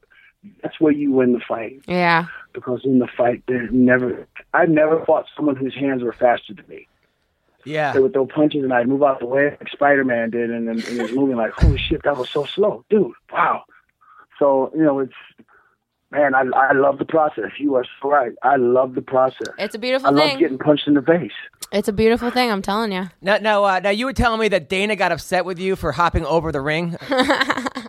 That's 0.62 0.80
where 0.80 0.92
you 0.92 1.12
win 1.12 1.34
the 1.34 1.40
fight 1.46 1.82
Yeah. 1.86 2.26
because 2.52 2.80
in 2.84 2.98
the 2.98 3.06
fight, 3.06 3.44
they 3.46 3.60
never. 3.70 4.26
I've 4.52 4.70
never 4.70 5.04
fought 5.04 5.26
someone 5.36 5.54
whose 5.54 5.72
hands 5.74 6.02
were 6.02 6.12
faster 6.12 6.52
than 6.52 6.64
me. 6.68 6.88
yeah. 7.64 7.92
They 7.92 8.00
would 8.00 8.12
throw 8.12 8.26
punches 8.26 8.64
and 8.64 8.72
I'd 8.72 8.88
move 8.88 9.04
out 9.04 9.20
the 9.20 9.26
way 9.26 9.50
like 9.60 9.68
Spider 9.68 10.04
Man 10.04 10.30
did, 10.30 10.50
and 10.50 10.66
then 10.66 10.74
and 10.80 10.82
he 10.82 10.98
was 11.00 11.12
moving 11.12 11.36
like, 11.36 11.52
holy 11.52 11.78
shit, 11.78 12.02
that 12.02 12.16
was 12.16 12.28
so 12.28 12.44
slow, 12.44 12.84
dude. 12.90 13.12
Wow. 13.32 13.62
So 14.40 14.72
you 14.74 14.82
know, 14.82 14.98
it's 14.98 15.14
man, 16.12 16.34
I 16.34 16.43
I 16.55 16.72
love 16.72 16.98
the 16.98 17.05
process. 17.05 17.51
You 17.59 17.74
are 17.76 17.84
so 18.01 18.10
right. 18.10 18.32
I 18.43 18.56
love 18.56 18.94
the 18.94 19.02
process. 19.02 19.48
It's 19.59 19.74
a 19.74 19.78
beautiful 19.78 20.10
love 20.12 20.20
thing. 20.20 20.28
I 20.28 20.32
love 20.34 20.40
getting 20.40 20.59
punched 20.59 20.86
in 20.86 20.94
the 20.94 21.02
face. 21.02 21.32
It's 21.72 21.89
a 21.89 21.93
beautiful 21.93 22.30
thing, 22.30 22.51
I'm 22.52 22.62
telling 22.62 22.93
you. 22.93 23.09
Now, 23.22 23.39
now, 23.39 23.64
uh, 23.64 23.80
now, 23.80 23.90
you 23.90 24.05
were 24.05 24.12
telling 24.12 24.39
me 24.40 24.48
that 24.48 24.68
Dana 24.68 24.94
got 24.94 25.10
upset 25.10 25.44
with 25.47 25.59
you 25.59 25.74
for 25.74 25.90
hopping 25.93 26.24
over 26.26 26.52
the 26.52 26.60
ring. 26.60 26.97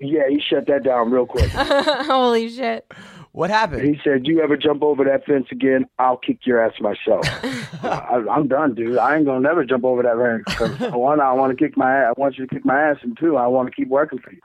Yeah, 0.00 0.22
he 0.28 0.40
shut 0.40 0.66
that 0.66 0.82
down 0.82 1.12
real 1.12 1.24
quick. 1.24 1.48
Holy 1.54 2.50
shit. 2.50 2.92
What 3.32 3.48
happened? 3.48 3.82
he 3.84 3.98
said, 4.04 4.26
"You 4.26 4.42
ever 4.42 4.56
jump 4.56 4.82
over 4.82 5.02
that 5.04 5.24
fence 5.24 5.46
again? 5.50 5.86
I'll 5.98 6.16
kick 6.18 6.40
your 6.44 6.62
ass 6.62 6.74
myself." 6.80 7.24
I, 7.82 8.22
I'm 8.30 8.46
done, 8.48 8.74
dude. 8.74 8.98
I 8.98 9.16
ain't 9.16 9.24
gonna 9.24 9.40
never 9.40 9.64
jump 9.64 9.84
over 9.84 10.02
that 10.02 10.16
ring. 10.16 10.42
'Cause 10.46 10.78
one, 10.92 11.20
I 11.20 11.32
want 11.32 11.56
to 11.56 11.64
kick 11.64 11.76
my 11.76 11.90
ass. 12.02 12.14
I 12.16 12.20
want 12.20 12.36
you 12.36 12.46
to 12.46 12.54
kick 12.54 12.64
my 12.66 12.78
ass, 12.90 12.96
and 13.02 13.16
two, 13.16 13.36
I 13.36 13.46
want 13.46 13.68
to 13.70 13.74
keep 13.74 13.88
working 13.88 14.18
for 14.18 14.32
you. 14.32 14.40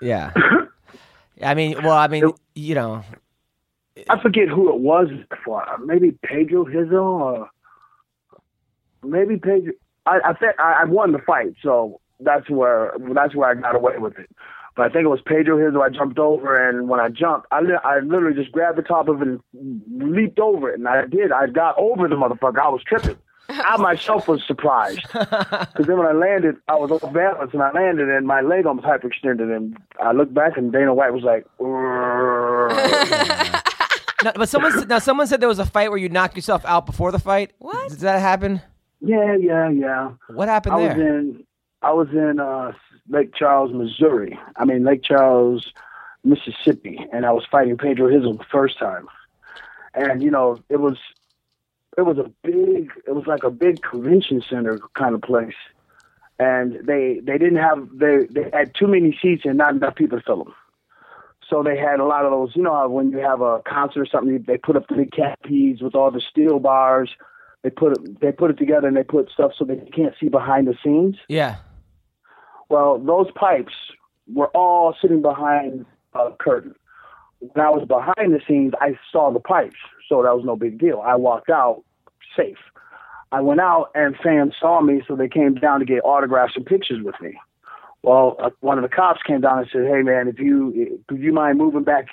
Yeah. 0.00 0.32
I 1.42 1.54
mean, 1.54 1.82
well, 1.82 1.96
I 1.96 2.08
mean, 2.08 2.30
you 2.54 2.74
know, 2.74 3.04
I 4.08 4.20
forget 4.20 4.48
who 4.48 4.70
it 4.70 4.80
was 4.80 5.08
for. 5.44 5.64
Maybe 5.84 6.12
Pedro 6.22 6.64
Rizzo 6.64 6.96
or 6.96 7.50
maybe 9.02 9.36
Pedro. 9.36 9.72
I 10.06 10.20
I 10.24 10.32
think 10.34 10.54
I, 10.58 10.82
I 10.82 10.84
won 10.84 11.12
the 11.12 11.18
fight, 11.18 11.54
so 11.62 12.00
that's 12.20 12.48
where 12.48 12.94
that's 13.14 13.34
where 13.34 13.50
I 13.50 13.54
got 13.54 13.74
away 13.74 13.98
with 13.98 14.18
it. 14.18 14.28
But 14.74 14.86
I 14.86 14.88
think 14.88 15.04
it 15.04 15.08
was 15.08 15.20
Pedro 15.24 15.56
Rizzo. 15.56 15.82
I 15.82 15.90
jumped 15.90 16.18
over, 16.18 16.68
and 16.68 16.88
when 16.88 16.98
I 16.98 17.08
jumped, 17.08 17.46
I 17.50 17.60
li- 17.60 17.78
I 17.84 17.98
literally 18.00 18.34
just 18.40 18.52
grabbed 18.52 18.78
the 18.78 18.82
top 18.82 19.08
of 19.08 19.20
it 19.20 19.28
and 19.28 19.82
leaped 19.90 20.38
over 20.38 20.70
it, 20.70 20.78
and 20.78 20.88
I 20.88 21.04
did. 21.06 21.30
I 21.30 21.46
got 21.46 21.76
over 21.78 22.08
the 22.08 22.14
motherfucker. 22.16 22.58
I 22.58 22.68
was 22.70 22.82
tripping. 22.86 23.18
I 23.48 23.76
myself 23.76 24.28
was 24.28 24.42
surprised 24.46 25.02
because 25.12 25.86
then 25.86 25.98
when 25.98 26.06
I 26.06 26.12
landed, 26.12 26.56
I 26.68 26.76
was 26.76 26.90
off 26.90 27.12
balance, 27.12 27.50
and 27.52 27.62
I 27.62 27.70
landed, 27.72 28.08
and 28.08 28.26
my 28.26 28.40
leg 28.40 28.66
almost 28.66 28.86
hyperextended, 28.86 29.54
and 29.54 29.76
I 30.00 30.12
looked 30.12 30.32
back, 30.34 30.56
and 30.56 30.72
Dana 30.72 30.94
White 30.94 31.12
was 31.12 31.22
like. 31.22 31.46
"Urgh." 31.58 32.72
no, 34.24 34.32
but 34.36 34.48
someone 34.48 34.88
now 34.88 34.98
someone 34.98 35.26
said 35.26 35.40
there 35.40 35.48
was 35.48 35.58
a 35.58 35.66
fight 35.66 35.90
where 35.90 35.98
you 35.98 36.08
knocked 36.08 36.36
yourself 36.36 36.64
out 36.64 36.86
before 36.86 37.12
the 37.12 37.18
fight. 37.18 37.52
What? 37.58 37.90
Did 37.90 38.00
that 38.00 38.20
happen? 38.20 38.62
Yeah, 39.00 39.36
yeah, 39.36 39.68
yeah. 39.68 40.12
What 40.28 40.48
happened 40.48 40.74
I 40.74 40.78
was 40.78 40.96
there? 40.96 41.18
in 41.18 41.44
I 41.82 41.92
was 41.92 42.08
in 42.12 42.38
uh, 42.40 42.72
Lake 43.08 43.34
Charles, 43.34 43.72
Missouri. 43.72 44.38
I 44.56 44.64
mean 44.64 44.84
Lake 44.84 45.02
Charles, 45.02 45.72
Mississippi, 46.24 46.98
and 47.12 47.26
I 47.26 47.32
was 47.32 47.44
fighting 47.50 47.76
Pedro 47.76 48.06
Rizzo 48.06 48.32
the 48.34 48.44
first 48.50 48.78
time. 48.78 49.08
And 49.94 50.22
you 50.22 50.30
know, 50.30 50.58
it 50.68 50.80
was 50.80 50.96
it 51.96 52.02
was 52.02 52.18
a 52.18 52.30
big 52.42 52.90
it 53.06 53.14
was 53.14 53.26
like 53.26 53.44
a 53.44 53.50
big 53.50 53.82
convention 53.82 54.42
center 54.48 54.80
kind 54.94 55.14
of 55.14 55.22
place. 55.22 55.54
And 56.38 56.86
they 56.86 57.20
they 57.22 57.38
didn't 57.38 57.56
have 57.56 57.88
they 57.94 58.26
they 58.30 58.50
had 58.52 58.74
too 58.74 58.86
many 58.86 59.16
seats 59.20 59.42
and 59.44 59.58
not 59.58 59.74
enough 59.74 59.94
people 59.94 60.18
to 60.18 60.24
fill 60.24 60.44
them. 60.44 60.54
So 61.48 61.62
they 61.62 61.76
had 61.76 62.00
a 62.00 62.04
lot 62.04 62.24
of 62.24 62.30
those, 62.30 62.56
you 62.56 62.62
know, 62.62 62.72
how 62.72 62.88
when 62.88 63.10
you 63.10 63.18
have 63.18 63.42
a 63.42 63.60
concert 63.68 64.00
or 64.00 64.06
something, 64.06 64.42
they 64.46 64.56
put 64.56 64.76
up 64.76 64.88
the 64.88 64.94
big 64.94 65.12
canopies 65.12 65.82
with 65.82 65.94
all 65.94 66.10
the 66.10 66.22
steel 66.30 66.58
bars. 66.58 67.10
They 67.62 67.70
put 67.70 67.92
it, 67.92 68.20
they 68.20 68.32
put 68.32 68.50
it 68.50 68.58
together 68.58 68.88
and 68.88 68.96
they 68.96 69.02
put 69.04 69.30
stuff 69.30 69.52
so 69.58 69.64
they 69.64 69.76
can't 69.76 70.14
see 70.18 70.28
behind 70.28 70.66
the 70.66 70.74
scenes. 70.82 71.16
Yeah. 71.28 71.56
Well, 72.70 72.98
those 72.98 73.30
pipes 73.34 73.74
were 74.32 74.48
all 74.48 74.94
sitting 75.00 75.20
behind 75.20 75.84
a 76.14 76.30
curtain. 76.38 76.74
When 77.42 77.66
I 77.66 77.70
was 77.70 77.86
behind 77.88 78.32
the 78.32 78.40
scenes, 78.46 78.72
I 78.80 78.96
saw 79.10 79.32
the 79.32 79.40
pipes, 79.40 79.76
so 80.08 80.22
that 80.22 80.34
was 80.34 80.44
no 80.44 80.54
big 80.54 80.78
deal. 80.78 81.02
I 81.04 81.16
walked 81.16 81.50
out 81.50 81.82
safe. 82.36 82.58
I 83.32 83.40
went 83.40 83.60
out 83.60 83.90
and 83.94 84.14
fans 84.22 84.54
saw 84.60 84.80
me, 84.80 85.02
so 85.08 85.16
they 85.16 85.28
came 85.28 85.54
down 85.54 85.80
to 85.80 85.86
get 85.86 86.04
autographs 86.04 86.52
and 86.54 86.64
pictures 86.64 87.02
with 87.02 87.16
me. 87.20 87.36
Well, 88.02 88.36
uh, 88.40 88.50
one 88.60 88.78
of 88.78 88.82
the 88.82 88.94
cops 88.94 89.22
came 89.26 89.40
down 89.40 89.58
and 89.58 89.68
said, 89.72 89.86
"Hey, 89.86 90.02
man, 90.02 90.28
if 90.28 90.38
you 90.38 91.02
could 91.08 91.18
you 91.18 91.32
mind 91.32 91.58
moving 91.58 91.82
back 91.82 92.06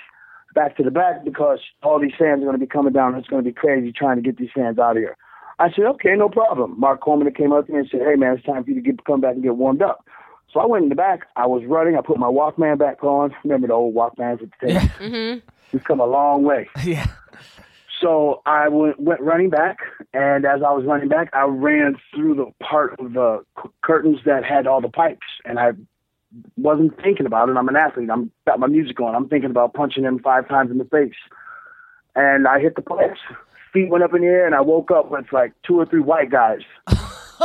back 0.54 0.76
to 0.76 0.82
the 0.82 0.90
back 0.90 1.24
because 1.24 1.60
all 1.82 2.00
these 2.00 2.14
fans 2.18 2.42
are 2.42 2.46
going 2.46 2.54
to 2.54 2.58
be 2.58 2.66
coming 2.66 2.92
down. 2.92 3.12
And 3.12 3.20
it's 3.20 3.28
going 3.28 3.44
to 3.44 3.48
be 3.48 3.54
crazy 3.54 3.92
trying 3.92 4.16
to 4.16 4.22
get 4.22 4.36
these 4.36 4.50
fans 4.54 4.78
out 4.78 4.96
of 4.96 4.98
here." 4.98 5.16
I 5.58 5.70
said, 5.70 5.84
"Okay, 5.84 6.16
no 6.16 6.28
problem." 6.28 6.74
Mark 6.78 7.02
Coleman 7.02 7.32
came 7.34 7.52
up 7.52 7.66
to 7.66 7.72
me 7.72 7.80
and 7.80 7.88
said, 7.90 8.00
"Hey, 8.00 8.16
man, 8.16 8.36
it's 8.36 8.46
time 8.46 8.64
for 8.64 8.70
you 8.70 8.76
to 8.76 8.82
get 8.82 9.04
come 9.04 9.20
back 9.20 9.34
and 9.34 9.42
get 9.42 9.56
warmed 9.56 9.82
up." 9.82 10.06
So 10.52 10.60
I 10.60 10.66
went 10.66 10.82
in 10.84 10.88
the 10.88 10.94
back. 10.96 11.26
I 11.36 11.46
was 11.46 11.64
running. 11.64 11.96
I 11.96 12.00
put 12.00 12.18
my 12.18 12.26
Walkman 12.26 12.78
back 12.78 13.04
on. 13.04 13.34
Remember 13.44 13.68
the 13.68 13.74
old 13.74 13.94
Walkmans 13.94 14.42
at 14.42 14.48
the 14.60 14.72
time? 14.74 14.88
Mm-hmm. 14.98 15.48
We've 15.72 15.84
come 15.84 16.00
a 16.00 16.06
long 16.06 16.42
way. 16.42 16.68
Yeah. 16.84 17.06
So 18.00 18.40
I 18.46 18.68
went, 18.70 18.98
went 18.98 19.20
running 19.20 19.50
back, 19.50 19.76
and 20.14 20.46
as 20.46 20.62
I 20.66 20.72
was 20.72 20.86
running 20.86 21.10
back, 21.10 21.28
I 21.34 21.44
ran 21.44 21.96
through 22.14 22.34
the 22.36 22.46
part 22.64 22.98
of 22.98 23.12
the 23.12 23.44
c- 23.62 23.68
curtains 23.82 24.20
that 24.24 24.42
had 24.42 24.66
all 24.66 24.80
the 24.80 24.88
pipes, 24.88 25.26
and 25.44 25.58
I 25.58 25.72
wasn't 26.56 26.96
thinking 27.02 27.26
about 27.26 27.50
it. 27.50 27.58
I'm 27.58 27.68
an 27.68 27.76
athlete. 27.76 28.08
I'm 28.10 28.30
got 28.46 28.58
my 28.58 28.68
music 28.68 28.98
on. 29.00 29.14
I'm 29.14 29.28
thinking 29.28 29.50
about 29.50 29.74
punching 29.74 30.02
him 30.04 30.18
five 30.18 30.48
times 30.48 30.70
in 30.70 30.78
the 30.78 30.86
face, 30.86 31.12
and 32.16 32.48
I 32.48 32.58
hit 32.58 32.74
the 32.74 32.80
pipes. 32.80 33.20
Feet 33.70 33.90
went 33.90 34.02
up 34.02 34.14
in 34.14 34.22
the 34.22 34.28
air, 34.28 34.46
and 34.46 34.54
I 34.54 34.62
woke 34.62 34.90
up 34.90 35.10
with 35.10 35.26
like 35.30 35.52
two 35.66 35.78
or 35.78 35.84
three 35.84 36.00
white 36.00 36.30
guys 36.30 36.60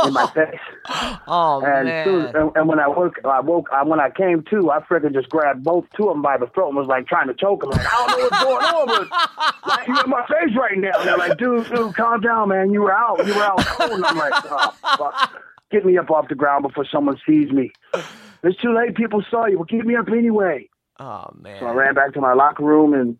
in 0.04 0.12
my 0.12 0.26
face. 0.32 0.60
Oh 1.28 1.60
And, 1.64 1.86
man. 1.88 2.04
soon, 2.06 2.26
and, 2.36 2.52
and 2.54 2.68
when 2.68 2.78
I 2.78 2.86
woke, 2.86 3.16
I 3.24 3.40
woke. 3.40 3.68
I, 3.72 3.82
when 3.82 3.98
I 3.98 4.10
came 4.10 4.44
to, 4.50 4.70
I 4.70 4.78
freaking 4.80 5.12
just 5.12 5.28
grabbed 5.28 5.64
both 5.64 5.84
two 5.96 6.08
of 6.08 6.14
them 6.14 6.22
by 6.22 6.36
the 6.38 6.46
throat 6.46 6.68
and 6.68 6.76
was 6.76 6.86
like 6.86 7.06
trying 7.08 7.26
to 7.26 7.34
choke 7.34 7.62
them. 7.62 7.70
Like 7.70 7.84
I 7.84 8.06
don't 8.06 8.18
know 8.18 8.28
what's 8.28 8.44
going 8.44 8.64
on, 8.64 8.86
but 8.86 9.66
like, 9.66 9.88
you 9.88 10.00
in 10.04 10.10
my 10.10 10.24
face 10.26 10.56
right 10.56 10.78
now. 10.78 10.90
And 10.98 11.08
they're 11.08 11.16
like, 11.16 11.38
dude, 11.38 11.68
dude, 11.68 11.94
calm 11.96 12.20
down, 12.20 12.50
man. 12.50 12.70
You 12.72 12.82
were 12.82 12.94
out. 12.94 13.26
You 13.26 13.34
were 13.34 13.42
out 13.42 13.58
cold. 13.58 13.90
And 13.92 14.04
I'm 14.04 14.16
like, 14.16 14.32
oh, 14.44 14.74
fuck. 14.96 15.42
Get 15.72 15.84
me 15.84 15.98
up 15.98 16.10
off 16.10 16.28
the 16.28 16.36
ground 16.36 16.62
before 16.62 16.86
someone 16.90 17.16
sees 17.26 17.50
me. 17.50 17.72
It's 18.44 18.60
too 18.62 18.72
late. 18.74 18.94
People 18.94 19.22
saw 19.28 19.46
you. 19.46 19.56
Well, 19.58 19.64
get 19.64 19.84
me 19.84 19.96
up 19.96 20.06
anyway. 20.08 20.68
oh 21.00 21.28
man. 21.40 21.58
So 21.58 21.66
I 21.66 21.72
ran 21.72 21.94
back 21.94 22.12
to 22.14 22.20
my 22.20 22.34
locker 22.34 22.62
room 22.62 22.94
and 22.94 23.18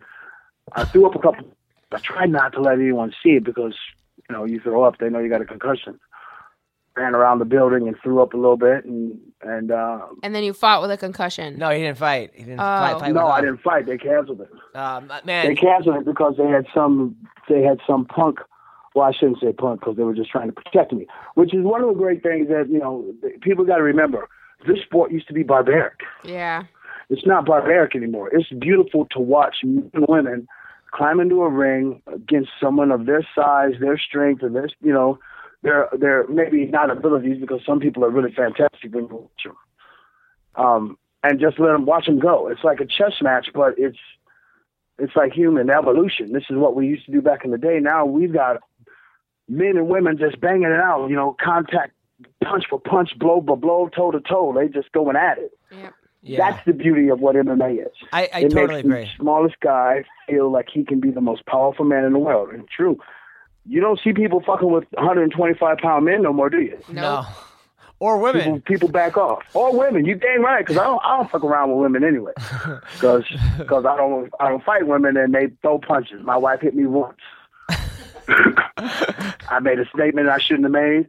I 0.75 0.85
threw 0.85 1.07
up 1.07 1.17
a 1.17 1.19
couple. 1.19 1.49
I 1.93 1.99
tried 1.99 2.31
not 2.31 2.53
to 2.53 2.61
let 2.61 2.75
anyone 2.79 3.13
see 3.23 3.31
it 3.31 3.45
because 3.45 3.75
you 4.29 4.37
know 4.37 4.45
you 4.45 4.61
throw 4.61 4.85
up, 4.85 4.99
they 4.99 5.09
know 5.11 5.19
you 5.19 5.29
got 5.29 5.41
a 5.41 5.45
concussion. 5.45 5.99
Ran 6.97 7.15
around 7.15 7.41
the 7.41 7.45
building 7.45 7.87
and 7.89 7.97
threw 8.03 8.23
up 8.23 8.33
a 8.33 8.37
little 8.39 8.57
bit, 8.57 8.85
and 8.87 9.19
and 9.43 9.71
uh, 9.71 10.01
And 10.23 10.35
then 10.35 10.45
you 10.45 10.55
fought 10.55 10.81
with 10.81 10.91
a 10.91 10.97
concussion. 10.97 11.59
No, 11.59 11.69
he 11.71 11.81
didn't 11.83 11.99
fight. 11.99 12.31
He 12.35 12.45
didn't 12.45 12.59
Oh. 12.59 12.63
fight. 12.63 13.01
fight 13.01 13.13
no, 13.15 13.27
I 13.27 13.41
didn't 13.43 13.61
fight. 13.61 13.85
They 13.87 13.99
canceled 13.99 14.41
it. 14.41 14.51
Um, 14.77 15.11
They 15.27 15.55
canceled 15.55 15.97
it 15.97 16.05
because 16.07 16.37
they 16.39 16.47
had 16.49 16.67
some 16.75 17.15
they 17.49 17.63
had 17.63 17.81
some 17.87 18.07
punk. 18.07 18.39
Well, 18.95 19.05
I 19.07 19.13
shouldn't 19.13 19.41
say 19.41 19.53
punk 19.53 19.81
because 19.81 19.97
they 19.99 20.05
were 20.05 20.15
just 20.15 20.31
trying 20.31 20.47
to 20.49 20.55
protect 20.55 20.91
me, 20.95 21.07
which 21.35 21.53
is 21.55 21.63
one 21.63 21.83
of 21.83 21.89
the 21.89 21.95
great 21.95 22.23
things 22.23 22.49
that 22.49 22.71
you 22.71 22.79
know 22.79 23.05
people 23.43 23.65
got 23.67 23.77
to 23.77 23.83
remember. 23.83 24.27
This 24.67 24.81
sport 24.81 25.13
used 25.13 25.29
to 25.29 25.35
be 25.35 25.43
barbaric. 25.43 26.01
Yeah. 26.25 26.65
it's 27.11 27.27
not 27.27 27.45
barbaric 27.45 27.95
anymore. 27.95 28.31
It's 28.33 28.49
beautiful 28.59 29.07
to 29.11 29.21
watch 29.21 29.57
men 29.65 29.91
and 29.93 30.07
women 30.09 30.49
climb 30.93 31.21
into 31.21 31.43
a 31.43 31.51
ring 31.51 32.01
against 32.07 32.51
someone 32.59 32.91
of 32.91 33.05
their 33.05 33.23
size, 33.35 33.75
their 33.81 33.99
strength, 33.99 34.43
and 34.43 34.57
their 34.57 34.69
you 34.81 34.95
know 34.95 35.19
their 35.63 35.89
their 35.99 36.27
maybe 36.29 36.67
not 36.67 36.91
abilities 36.91 37.41
because 37.41 37.61
some 37.67 37.81
people 37.81 38.05
are 38.05 38.11
really 38.11 38.33
fantastic 38.33 38.95
when 38.95 39.09
you 39.09 39.15
watch 39.15 39.45
them. 39.45 39.57
Um, 40.55 40.99
and 41.23 41.41
just 41.41 41.59
let 41.59 41.73
them 41.73 41.87
watch 41.87 42.07
them 42.07 42.19
go. 42.19 42.49
It's 42.49 42.63
like 42.65 42.81
a 42.81 42.87
chess 42.87 43.15
match, 43.21 43.49
but 43.53 43.75
it's 43.77 43.99
it's 44.99 45.15
like 45.15 45.33
human 45.33 45.69
evolution. 45.71 46.33
This 46.33 46.45
is 46.49 46.57
what 46.57 46.75
we 46.75 46.87
used 46.87 47.05
to 47.07 47.13
do 47.13 47.21
back 47.21 47.45
in 47.45 47.51
the 47.51 47.59
day. 47.59 47.79
Now 47.81 48.07
we've 48.07 48.33
got 48.33 48.63
men 49.49 49.77
and 49.77 49.89
women 49.89 50.19
just 50.19 50.41
banging 50.41 50.65
it 50.65 50.81
out. 50.81 51.09
You 51.09 51.17
know, 51.17 51.37
contact, 51.43 51.93
punch 52.43 52.65
for 52.69 52.81
punch, 52.81 53.11
blow 53.19 53.43
for 53.47 53.57
blow, 53.57 53.89
toe 53.89 54.11
to 54.11 54.21
toe. 54.21 54.55
They 54.57 54.69
just 54.69 54.93
going 54.93 55.17
at 55.17 55.39
it. 55.39 55.53
Yep. 55.71 55.95
yeah. 56.23 56.39
That's 56.39 56.65
the 56.65 56.73
beauty 56.73 57.09
of 57.09 57.21
what 57.21 57.37
MMA 57.37 57.87
is. 57.87 57.93
I, 58.13 58.29
I 58.33 58.41
it 58.41 58.51
totally 58.51 58.83
makes 58.83 58.85
agree. 58.85 59.05
the 59.05 59.11
smallest 59.19 59.61
guy 59.61 60.05
feel 60.29 60.51
like 60.51 60.69
he 60.73 60.85
can 60.85 61.01
be 61.01 61.11
the 61.11 61.21
most 61.21 61.45
powerful 61.47 61.85
man 61.85 62.05
in 62.05 62.13
the 62.13 62.19
world. 62.19 62.51
And 62.51 62.67
true, 62.69 62.99
you 63.69 63.81
don't 63.81 64.01
see 64.03 64.13
people 64.13 64.41
fucking 64.41 64.71
with 64.71 64.85
125 64.93 65.79
pound 65.79 66.05
men 66.05 66.23
no 66.23 66.33
more, 66.33 66.49
do 66.51 66.61
you? 66.61 66.79
No. 66.91 67.25
Or 67.99 68.19
women. 68.19 68.43
People, 68.43 68.61
people 68.61 68.89
back 68.89 69.17
off, 69.17 69.43
or 69.55 69.77
women. 69.77 70.05
You 70.05 70.17
dang 70.17 70.43
right, 70.43 70.65
because 70.65 70.77
I 70.77 70.85
don't, 70.85 71.01
I 71.03 71.17
don't 71.17 71.31
fuck 71.31 71.43
around 71.43 71.71
with 71.71 71.79
women 71.79 72.05
anyway, 72.05 72.33
because 72.93 73.25
I 73.71 73.97
don't, 73.97 74.31
I 74.39 74.51
don't 74.51 74.63
fight 74.63 74.87
women 74.87 75.17
and 75.17 75.35
they 75.35 75.49
throw 75.63 75.79
punches. 75.79 76.23
My 76.23 76.37
wife 76.37 76.61
hit 76.61 76.75
me 76.75 76.85
once. 76.85 77.17
I 78.29 79.61
made 79.63 79.79
a 79.79 79.89
statement 79.95 80.29
I 80.29 80.39
shouldn't 80.39 80.65
have 80.65 80.73
made, 80.73 81.09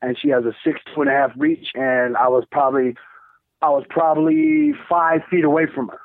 and 0.00 0.16
she 0.16 0.28
has 0.28 0.44
a 0.44 0.54
six 0.62 0.80
two 0.94 1.00
and 1.00 1.10
a 1.10 1.12
half 1.12 1.32
reach, 1.36 1.68
and 1.74 2.16
I 2.16 2.28
was 2.28 2.44
probably, 2.52 2.94
I 3.60 3.70
was 3.70 3.84
probably 3.90 4.74
five 4.88 5.22
feet 5.28 5.44
away 5.44 5.66
from 5.66 5.88
her. 5.88 6.00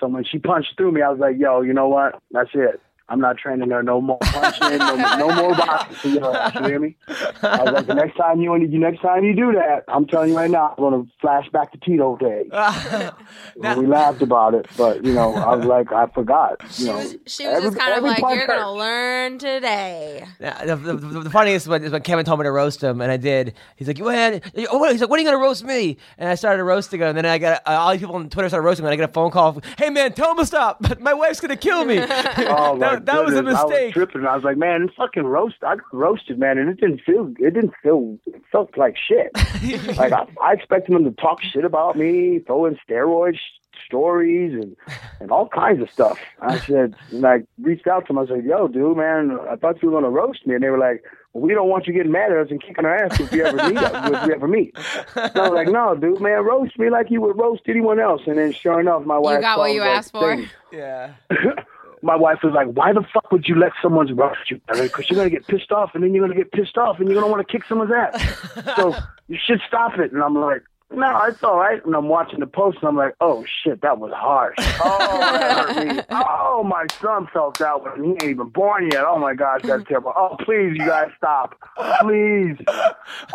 So 0.00 0.08
when 0.08 0.24
she 0.24 0.38
punched 0.38 0.76
through 0.76 0.90
me, 0.90 1.02
I 1.02 1.10
was 1.10 1.20
like, 1.20 1.36
"Yo, 1.38 1.60
you 1.60 1.72
know 1.72 1.86
what? 1.88 2.20
That's 2.32 2.50
it. 2.54 2.80
I'm 3.12 3.20
not 3.20 3.36
training 3.36 3.70
her 3.70 3.82
no 3.82 4.00
more 4.00 4.18
punching, 4.20 4.78
no, 4.78 4.96
no 5.18 5.32
more 5.34 5.54
boxing 5.54 5.94
for 5.96 6.08
your 6.08 6.34
ass. 6.36 6.54
You 6.54 6.64
hear 6.64 6.78
me?" 6.80 6.96
I 7.42 7.62
was 7.62 7.72
like, 7.74 7.86
"The 7.86 7.94
next 7.94 8.16
time 8.16 8.40
you, 8.40 8.56
you 8.56 8.78
next 8.78 9.02
time 9.02 9.22
you 9.24 9.36
do 9.36 9.52
that, 9.52 9.84
I'm 9.88 10.06
telling 10.06 10.30
you 10.30 10.36
right 10.36 10.50
now, 10.50 10.74
I'm 10.76 10.82
gonna 10.82 11.04
flash 11.20 11.48
back 11.50 11.72
to 11.72 11.78
Tito 11.78 12.16
days." 12.16 12.50
Now- 13.56 13.78
we 13.78 13.86
laughed 13.86 14.22
about 14.22 14.54
it, 14.54 14.66
but 14.76 15.04
you 15.04 15.12
know, 15.12 15.34
I 15.34 15.54
was 15.54 15.66
like, 15.66 15.92
I 15.92 16.06
forgot. 16.06 16.56
You 16.62 16.68
She 16.70 16.84
know, 16.86 16.96
was, 16.96 17.16
she 17.26 17.46
was 17.46 17.56
every- 17.58 17.68
just 17.70 17.78
kind 17.78 17.98
of 17.98 18.02
like, 18.04 18.20
"You're 18.20 18.46
gonna 18.46 18.72
learn 18.72 19.38
today." 19.38 20.24
Yeah, 20.40 20.64
the, 20.64 20.76
the, 20.76 20.92
the, 20.94 21.20
the 21.20 21.30
funniest 21.30 21.68
one 21.68 21.84
is 21.84 21.92
when 21.92 22.02
Kevin 22.02 22.24
told 22.24 22.38
me 22.40 22.44
to 22.44 22.50
roast 22.50 22.82
him, 22.82 23.00
and 23.00 23.10
I 23.12 23.16
did. 23.18 23.54
He's 23.76 23.88
like, 23.88 23.98
"What?" 23.98 24.42
Oh. 24.70 24.90
He's 24.90 25.00
like, 25.00 25.10
"When 25.10 25.18
are 25.18 25.22
you 25.22 25.26
gonna 25.30 25.42
roast 25.42 25.64
me?" 25.64 25.98
And 26.18 26.28
I 26.28 26.34
started 26.34 26.64
roasting 26.64 27.00
him, 27.00 27.08
and 27.08 27.18
then 27.18 27.26
I 27.26 27.38
got 27.38 27.62
uh, 27.66 27.72
all 27.72 27.90
these 27.92 28.00
people 28.00 28.16
on 28.16 28.28
Twitter 28.30 28.48
started 28.48 28.64
roasting 28.64 28.84
me. 28.84 28.88
and 28.88 28.94
I 28.94 28.96
get 28.96 29.10
a 29.10 29.12
phone 29.12 29.30
call. 29.30 29.60
Hey 29.78 29.90
man, 29.90 30.12
tell 30.14 30.30
him 30.30 30.38
to 30.38 30.46
stop. 30.46 30.80
My 31.00 31.12
wife's 31.14 31.40
gonna 31.40 31.56
kill 31.56 31.84
me. 31.84 31.98
Oh 31.98 32.78
that, 32.80 33.01
that 33.06 33.24
was 33.24 33.34
a 33.34 33.36
goodness, 33.36 33.56
I 33.56 33.64
was 33.64 33.70
mistake. 33.70 33.94
tripping. 33.94 34.26
I 34.26 34.34
was 34.34 34.44
like, 34.44 34.56
man, 34.56 34.82
it's 34.82 34.94
fucking 34.94 35.24
roast. 35.24 35.56
I 35.62 35.76
got 35.76 35.92
roasted, 35.92 36.38
man, 36.38 36.58
and 36.58 36.68
it 36.68 36.80
didn't 36.80 37.00
feel. 37.00 37.32
It 37.38 37.54
didn't 37.54 37.74
feel. 37.82 38.18
It 38.26 38.42
felt 38.50 38.76
like 38.76 38.96
shit. 38.96 39.30
like 39.96 40.12
I, 40.12 40.26
I 40.42 40.52
expected 40.52 40.94
them 40.94 41.04
to 41.04 41.10
talk 41.12 41.42
shit 41.42 41.64
about 41.64 41.96
me, 41.96 42.40
throw 42.40 42.66
in 42.66 42.78
steroids 42.88 43.38
stories 43.86 44.52
and 44.52 44.76
and 45.20 45.30
all 45.30 45.48
kinds 45.48 45.82
of 45.82 45.90
stuff. 45.90 46.18
I 46.40 46.58
said, 46.58 46.94
and 47.10 47.26
I 47.26 47.42
reached 47.60 47.86
out 47.86 48.06
to 48.06 48.12
them. 48.12 48.18
I 48.18 48.26
said, 48.26 48.44
yo, 48.44 48.68
dude, 48.68 48.96
man, 48.96 49.38
I 49.50 49.56
thought 49.56 49.82
you 49.82 49.90
were 49.90 50.00
gonna 50.00 50.10
roast 50.10 50.46
me, 50.46 50.54
and 50.54 50.62
they 50.62 50.70
were 50.70 50.78
like. 50.78 51.02
Well, 51.34 51.44
we 51.44 51.54
don't 51.54 51.70
want 51.70 51.86
you 51.86 51.94
getting 51.94 52.12
mad 52.12 52.30
at 52.30 52.36
us 52.36 52.50
and 52.50 52.62
kicking 52.62 52.84
our 52.84 52.94
ass 52.94 53.18
if 53.18 53.32
you 53.32 53.46
ever 53.46 53.56
meet. 53.56 53.78
If 53.78 54.26
we 54.26 54.34
ever 54.34 54.46
meet, 54.46 54.76
so 55.14 55.22
I 55.22 55.48
was 55.48 55.52
like, 55.52 55.68
"No, 55.68 55.94
dude, 55.94 56.20
man, 56.20 56.44
roast 56.44 56.78
me 56.78 56.90
like 56.90 57.10
you 57.10 57.22
would 57.22 57.38
roast 57.38 57.62
anyone 57.68 57.98
else." 57.98 58.20
And 58.26 58.36
then, 58.36 58.52
sure 58.52 58.80
enough, 58.80 59.06
my 59.06 59.16
wife 59.16 59.40
got 59.40 59.58
what 59.58 59.72
you 59.72 59.80
asked 59.80 60.12
for? 60.12 60.36
thing 60.36 60.50
Yeah. 60.70 61.14
my 62.02 62.16
wife 62.16 62.38
was 62.42 62.52
like, 62.52 62.66
"Why 62.68 62.92
the 62.92 63.02
fuck 63.12 63.30
would 63.32 63.46
you 63.46 63.54
let 63.54 63.72
someone 63.80 64.14
roast 64.14 64.50
you? 64.50 64.60
Because 64.66 65.08
you're 65.08 65.16
gonna 65.16 65.30
get 65.30 65.46
pissed 65.46 65.72
off, 65.72 65.92
and 65.94 66.02
then 66.02 66.12
you're 66.12 66.26
gonna 66.26 66.38
get 66.38 66.52
pissed 66.52 66.76
off, 66.76 66.98
and 66.98 67.08
you're 67.08 67.20
gonna 67.20 67.30
want 67.30 67.46
to 67.46 67.50
kick 67.50 67.64
someone's 67.68 67.92
ass. 67.92 68.74
so 68.76 68.94
you 69.28 69.38
should 69.42 69.60
stop 69.66 69.98
it." 69.98 70.12
And 70.12 70.22
I'm 70.22 70.34
like, 70.34 70.62
"No, 70.94 71.22
it's 71.24 71.42
all 71.42 71.58
right." 71.58 71.84
And 71.84 71.94
I'm 71.94 72.08
watching 72.08 72.40
the 72.40 72.46
post, 72.46 72.78
and 72.80 72.88
I'm 72.88 72.96
like, 72.96 73.14
"Oh 73.20 73.44
shit, 73.62 73.80
that 73.82 73.98
was 73.98 74.12
harsh. 74.14 74.56
Oh, 74.84 74.98
that 75.20 75.68
hurt 75.76 75.96
me. 75.96 76.02
Oh, 76.10 76.62
my 76.64 76.86
son 77.00 77.28
felt 77.32 77.58
that 77.58 77.80
one. 77.82 78.02
He 78.04 78.10
ain't 78.10 78.22
even 78.24 78.48
born 78.48 78.90
yet. 78.90 79.04
Oh 79.06 79.18
my 79.18 79.34
gosh, 79.34 79.62
that's 79.62 79.84
terrible. 79.88 80.12
Oh, 80.16 80.36
please, 80.40 80.72
you 80.76 80.86
guys 80.86 81.10
stop, 81.16 81.54
please." 82.00 82.56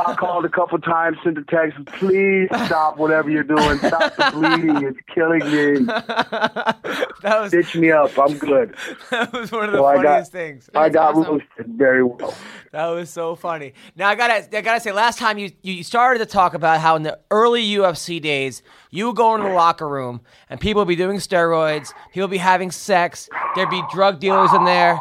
I 0.06 0.14
called 0.16 0.46
a 0.46 0.50
couple 0.50 0.78
times, 0.80 1.18
sent 1.24 1.38
a 1.38 1.44
text. 1.44 1.78
Please 1.86 2.48
stop 2.66 2.98
whatever 2.98 3.30
you're 3.30 3.44
doing. 3.44 3.78
Stop 3.80 4.16
the 4.16 4.32
bleeding. 4.34 4.84
It's 4.88 5.00
killing 5.14 5.40
me. 5.40 5.86
that 5.86 7.42
was 7.42 7.50
Stitch 7.52 7.76
me 7.76 7.92
up. 7.92 8.18
I'm 8.18 8.38
good. 8.38 8.76
that 9.12 9.32
was 9.34 9.52
one 9.52 9.66
of 9.66 9.72
the 9.72 9.78
So 9.80 9.86
I 9.86 9.96
got- 9.96 10.04
funniest 10.06 10.32
things. 10.32 10.70
I 10.76 10.90
got 10.90 11.16
awesome. 11.16 11.34
roasted 11.34 11.68
very 11.78 12.04
well. 12.04 12.34
That 12.72 12.88
was 12.88 13.10
so 13.10 13.36
funny. 13.36 13.74
Now 13.96 14.10
I 14.10 14.16
gotta, 14.16 14.58
I 14.58 14.62
gotta 14.62 14.80
say, 14.82 14.92
last 14.92 15.18
time 15.20 15.38
you 15.38 15.52
you 15.62 15.84
started 15.84 16.20
to 16.20 16.26
talk 16.26 16.54
about 16.54 16.80
how 16.80 16.96
in 16.96 17.04
the 17.04 17.18
early 17.32 17.47
early 17.48 17.66
UFC 17.66 18.22
days, 18.22 18.62
you 18.92 19.08
would 19.08 19.16
go 19.16 19.36
into 19.36 19.48
the 19.48 19.54
locker 19.54 19.88
room 19.88 20.22
and 20.50 20.60
people 20.60 20.82
would 20.82 20.88
be 20.88 20.96
doing 20.96 21.18
steroids, 21.18 21.94
people 22.12 22.28
would 22.28 22.32
be 22.32 22.38
having 22.38 22.72
sex, 22.72 23.30
there'd 23.56 23.70
be 23.70 23.82
drug 23.94 24.20
dealers 24.20 24.52
in 24.54 24.66
there. 24.66 25.00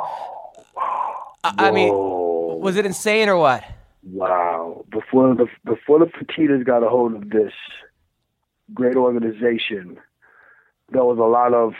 I, 1.42 1.54
I 1.58 1.70
mean, 1.72 1.92
was 1.92 2.76
it 2.76 2.86
insane 2.86 3.28
or 3.28 3.36
what? 3.36 3.64
Wow. 4.04 4.84
Before 4.90 5.34
the 5.34 5.46
before 5.64 5.98
the 5.98 6.06
Fertittas 6.06 6.64
got 6.64 6.84
a 6.84 6.88
hold 6.88 7.14
of 7.14 7.30
this 7.30 7.52
great 8.72 8.96
organization, 8.96 9.98
there 10.90 11.04
was 11.04 11.18
a 11.18 11.22
lot 11.22 11.52
of 11.52 11.74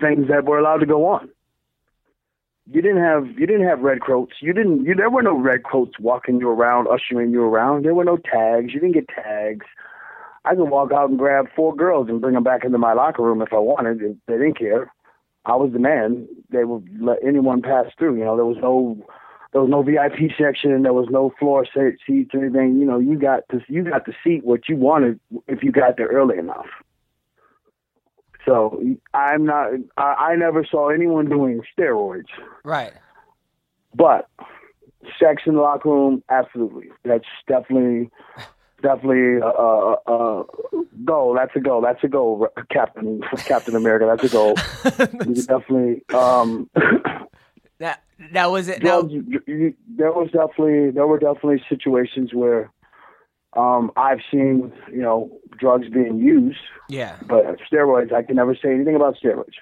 things 0.00 0.28
that 0.28 0.44
were 0.44 0.58
allowed 0.58 0.78
to 0.78 0.86
go 0.86 1.06
on. 1.06 1.28
You 2.70 2.80
didn't 2.80 3.02
have 3.02 3.26
you 3.38 3.46
didn't 3.46 3.66
have 3.66 3.80
red 3.80 3.98
coats. 4.04 4.34
You 4.40 4.52
didn't 4.54 4.84
you 4.84 4.94
there 4.94 5.10
were 5.10 5.22
no 5.22 5.38
red 5.38 5.64
coats 5.70 5.98
walking 6.00 6.40
you 6.40 6.48
around, 6.48 6.88
ushering 6.88 7.30
you 7.30 7.42
around. 7.42 7.84
There 7.84 7.94
were 7.94 8.04
no 8.04 8.16
tags. 8.16 8.72
You 8.72 8.80
didn't 8.80 8.94
get 8.94 9.08
tags. 9.08 9.66
I 10.46 10.54
could 10.54 10.64
walk 10.70 10.92
out 10.92 11.10
and 11.10 11.18
grab 11.18 11.46
four 11.54 11.74
girls 11.74 12.08
and 12.08 12.20
bring 12.20 12.34
them 12.34 12.42
back 12.44 12.64
into 12.64 12.78
my 12.78 12.92
locker 12.94 13.22
room 13.22 13.42
if 13.42 13.52
I 13.52 13.58
wanted. 13.58 14.00
and 14.00 14.16
They 14.26 14.34
didn't 14.34 14.58
care. 14.58 14.92
I 15.46 15.56
was 15.56 15.72
the 15.72 15.78
man. 15.78 16.26
They 16.50 16.64
would 16.64 16.88
let 17.00 17.18
anyone 17.26 17.60
pass 17.62 17.86
through. 17.98 18.16
You 18.16 18.24
know, 18.24 18.36
there 18.36 18.46
was 18.46 18.58
no 18.60 18.96
there 19.52 19.60
was 19.60 19.70
no 19.70 19.82
VIP 19.82 20.30
section. 20.38 20.82
There 20.82 20.92
was 20.92 21.08
no 21.10 21.32
floor 21.38 21.66
seats 21.66 22.34
or 22.34 22.40
anything. 22.42 22.78
You 22.80 22.86
know, 22.86 22.98
you 22.98 23.18
got 23.18 23.42
to 23.50 23.60
you 23.68 23.84
got 23.84 24.06
to 24.06 24.12
seat 24.24 24.44
what 24.44 24.68
you 24.68 24.76
wanted 24.76 25.20
if 25.48 25.62
you 25.62 25.70
got 25.70 25.96
there 25.98 26.08
early 26.08 26.38
enough. 26.38 26.66
So 28.44 28.82
I'm 29.14 29.44
not. 29.46 29.70
I, 29.96 30.02
I 30.32 30.36
never 30.36 30.64
saw 30.70 30.88
anyone 30.90 31.28
doing 31.28 31.62
steroids, 31.78 32.28
Right. 32.64 32.92
but 33.94 34.28
sex 35.20 35.42
in 35.46 35.54
the 35.54 35.60
locker 35.60 35.88
room, 35.90 36.22
absolutely. 36.28 36.88
That's 37.04 37.24
definitely, 37.48 38.10
definitely 38.82 39.36
a, 39.36 39.46
a, 39.46 39.92
a 40.06 40.44
goal. 41.04 41.34
That's 41.34 41.54
a 41.56 41.60
goal. 41.60 41.80
That's 41.80 42.02
a 42.04 42.08
goal, 42.08 42.48
Captain 42.70 43.22
Captain 43.46 43.76
America. 43.76 44.06
That's 44.06 44.30
a 44.30 44.34
goal. 44.34 44.54
You 45.26 45.42
definitely. 45.42 46.02
Um, 46.14 46.68
That 47.78 48.02
that 48.32 48.50
was 48.50 48.68
it. 48.68 48.82
Now, 48.82 49.00
drugs, 49.02 49.12
you- 49.14 49.42
you- 49.46 49.74
there 49.88 50.12
was 50.12 50.30
definitely 50.32 50.90
there 50.90 51.06
were 51.06 51.18
definitely 51.18 51.62
situations 51.68 52.32
where 52.32 52.70
um, 53.56 53.90
I've 53.96 54.20
seen 54.30 54.72
you 54.90 55.02
know 55.02 55.30
drugs 55.58 55.88
being 55.88 56.18
used, 56.18 56.58
yeah. 56.88 57.16
but 57.26 57.44
steroids 57.70 58.12
I 58.12 58.22
can 58.22 58.36
never 58.36 58.54
say 58.54 58.72
anything 58.72 58.96
about 58.96 59.16
steroids. 59.22 59.54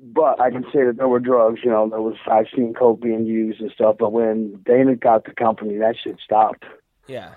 But 0.00 0.40
I 0.40 0.50
can 0.50 0.62
say 0.72 0.84
that 0.84 0.96
there 0.96 1.08
were 1.08 1.18
drugs. 1.18 1.60
You 1.64 1.70
know, 1.70 1.88
there 1.88 2.00
was 2.00 2.16
I've 2.30 2.46
seen 2.54 2.74
coke 2.74 3.00
being 3.00 3.26
used 3.26 3.60
and 3.60 3.70
stuff. 3.72 3.96
But 3.98 4.12
when 4.12 4.62
Dana 4.64 4.94
got 4.94 5.24
the 5.24 5.32
company, 5.32 5.76
that 5.78 5.96
shit 6.02 6.18
stopped. 6.24 6.64
Yeah. 7.08 7.34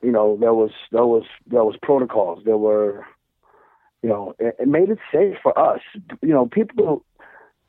You 0.00 0.12
know, 0.12 0.36
there 0.40 0.54
was 0.54 0.70
there 0.92 1.06
was 1.06 1.24
there 1.46 1.64
was 1.64 1.76
protocols. 1.82 2.42
There 2.44 2.56
were, 2.56 3.04
you 4.02 4.08
know, 4.08 4.34
it, 4.38 4.56
it 4.60 4.68
made 4.68 4.88
it 4.88 4.98
safe 5.12 5.36
for 5.42 5.58
us. 5.58 5.80
You 6.22 6.32
know, 6.32 6.46
people 6.46 7.04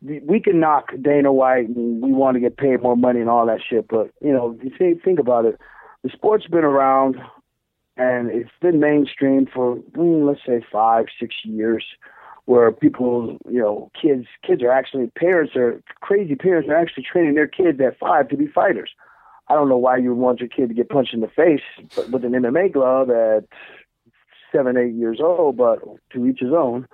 we 0.02 0.39
can 0.39 0.60
knock 0.60 0.91
Dana 1.02 1.31
White 1.31 1.68
and 1.69 2.02
we 2.02 2.11
want 2.11 2.35
to 2.35 2.41
get 2.41 2.57
paid 2.57 2.81
more 2.81 2.95
money 2.95 3.22
and 3.22 3.30
all 3.30 3.45
that 3.47 3.60
shit, 3.68 3.88
but 3.88 4.11
you 4.22 4.31
know, 4.31 4.56
if 4.57 4.64
you 4.64 4.72
think 4.77 5.03
think 5.03 5.19
about 5.19 5.45
it. 5.45 5.60
The 6.06 6.11
sport's 6.11 6.45
been 6.45 6.64
around 6.64 7.15
and 7.98 8.30
it's 8.30 8.52
been 8.61 8.80
mainstream 8.80 9.48
for 9.52 9.77
mm, 9.77 10.27
let's 10.27 10.45
say 10.45 10.64
five, 10.72 11.06
six 11.19 11.34
years, 11.44 11.84
where 12.45 12.72
people, 12.72 13.40
you 13.49 13.60
know, 13.60 13.90
kids 13.99 14.27
kids 14.45 14.61
are 14.61 14.72
actually 14.72 15.07
parents 15.18 15.56
are 15.56 15.82
crazy 16.02 16.36
parents 16.36 16.69
are 16.69 16.76
actually 16.76 17.06
training 17.11 17.34
their 17.34 17.48
kids 17.48 17.82
at 17.82 17.98
five 17.98 18.30
to 18.30 18.38
be 18.38 18.45
fighters. 18.45 18.91
I 19.48 19.56
don't 19.56 19.68
know 19.68 19.80
why 19.80 19.98
you 19.98 20.14
would 20.14 20.22
want 20.22 20.41
your 20.41 20.49
kid 20.49 20.68
to 20.68 20.76
get 20.76 20.90
punched 20.90 21.15
in 21.15 21.22
the 21.22 21.27
face 21.27 21.64
but 21.95 22.11
with 22.11 22.23
an 22.23 22.34
MMA 22.34 22.72
glove 22.72 23.10
at 23.10 23.45
seven, 24.52 24.77
eight 24.77 24.94
years 24.94 25.19
old, 25.19 25.57
but 25.57 25.80
to 26.14 26.27
each 26.27 26.40
his 26.40 26.53
own. 26.53 26.88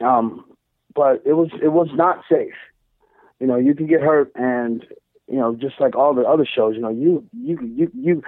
Um, 0.00 0.46
but 0.94 1.20
it 1.26 1.34
was 1.34 1.50
it 1.62 1.72
was 1.72 1.88
not 1.92 2.24
safe. 2.26 2.54
You 3.38 3.48
know, 3.48 3.56
you 3.56 3.74
can 3.74 3.86
get 3.86 4.00
hurt, 4.00 4.32
and 4.34 4.82
you 5.30 5.38
know, 5.38 5.54
just 5.54 5.80
like 5.80 5.94
all 5.94 6.14
the 6.14 6.22
other 6.22 6.44
shows, 6.44 6.74
you 6.74 6.82
know, 6.82 6.90
you 6.90 7.24
you 7.32 7.58
you 7.62 7.90
you 7.94 8.22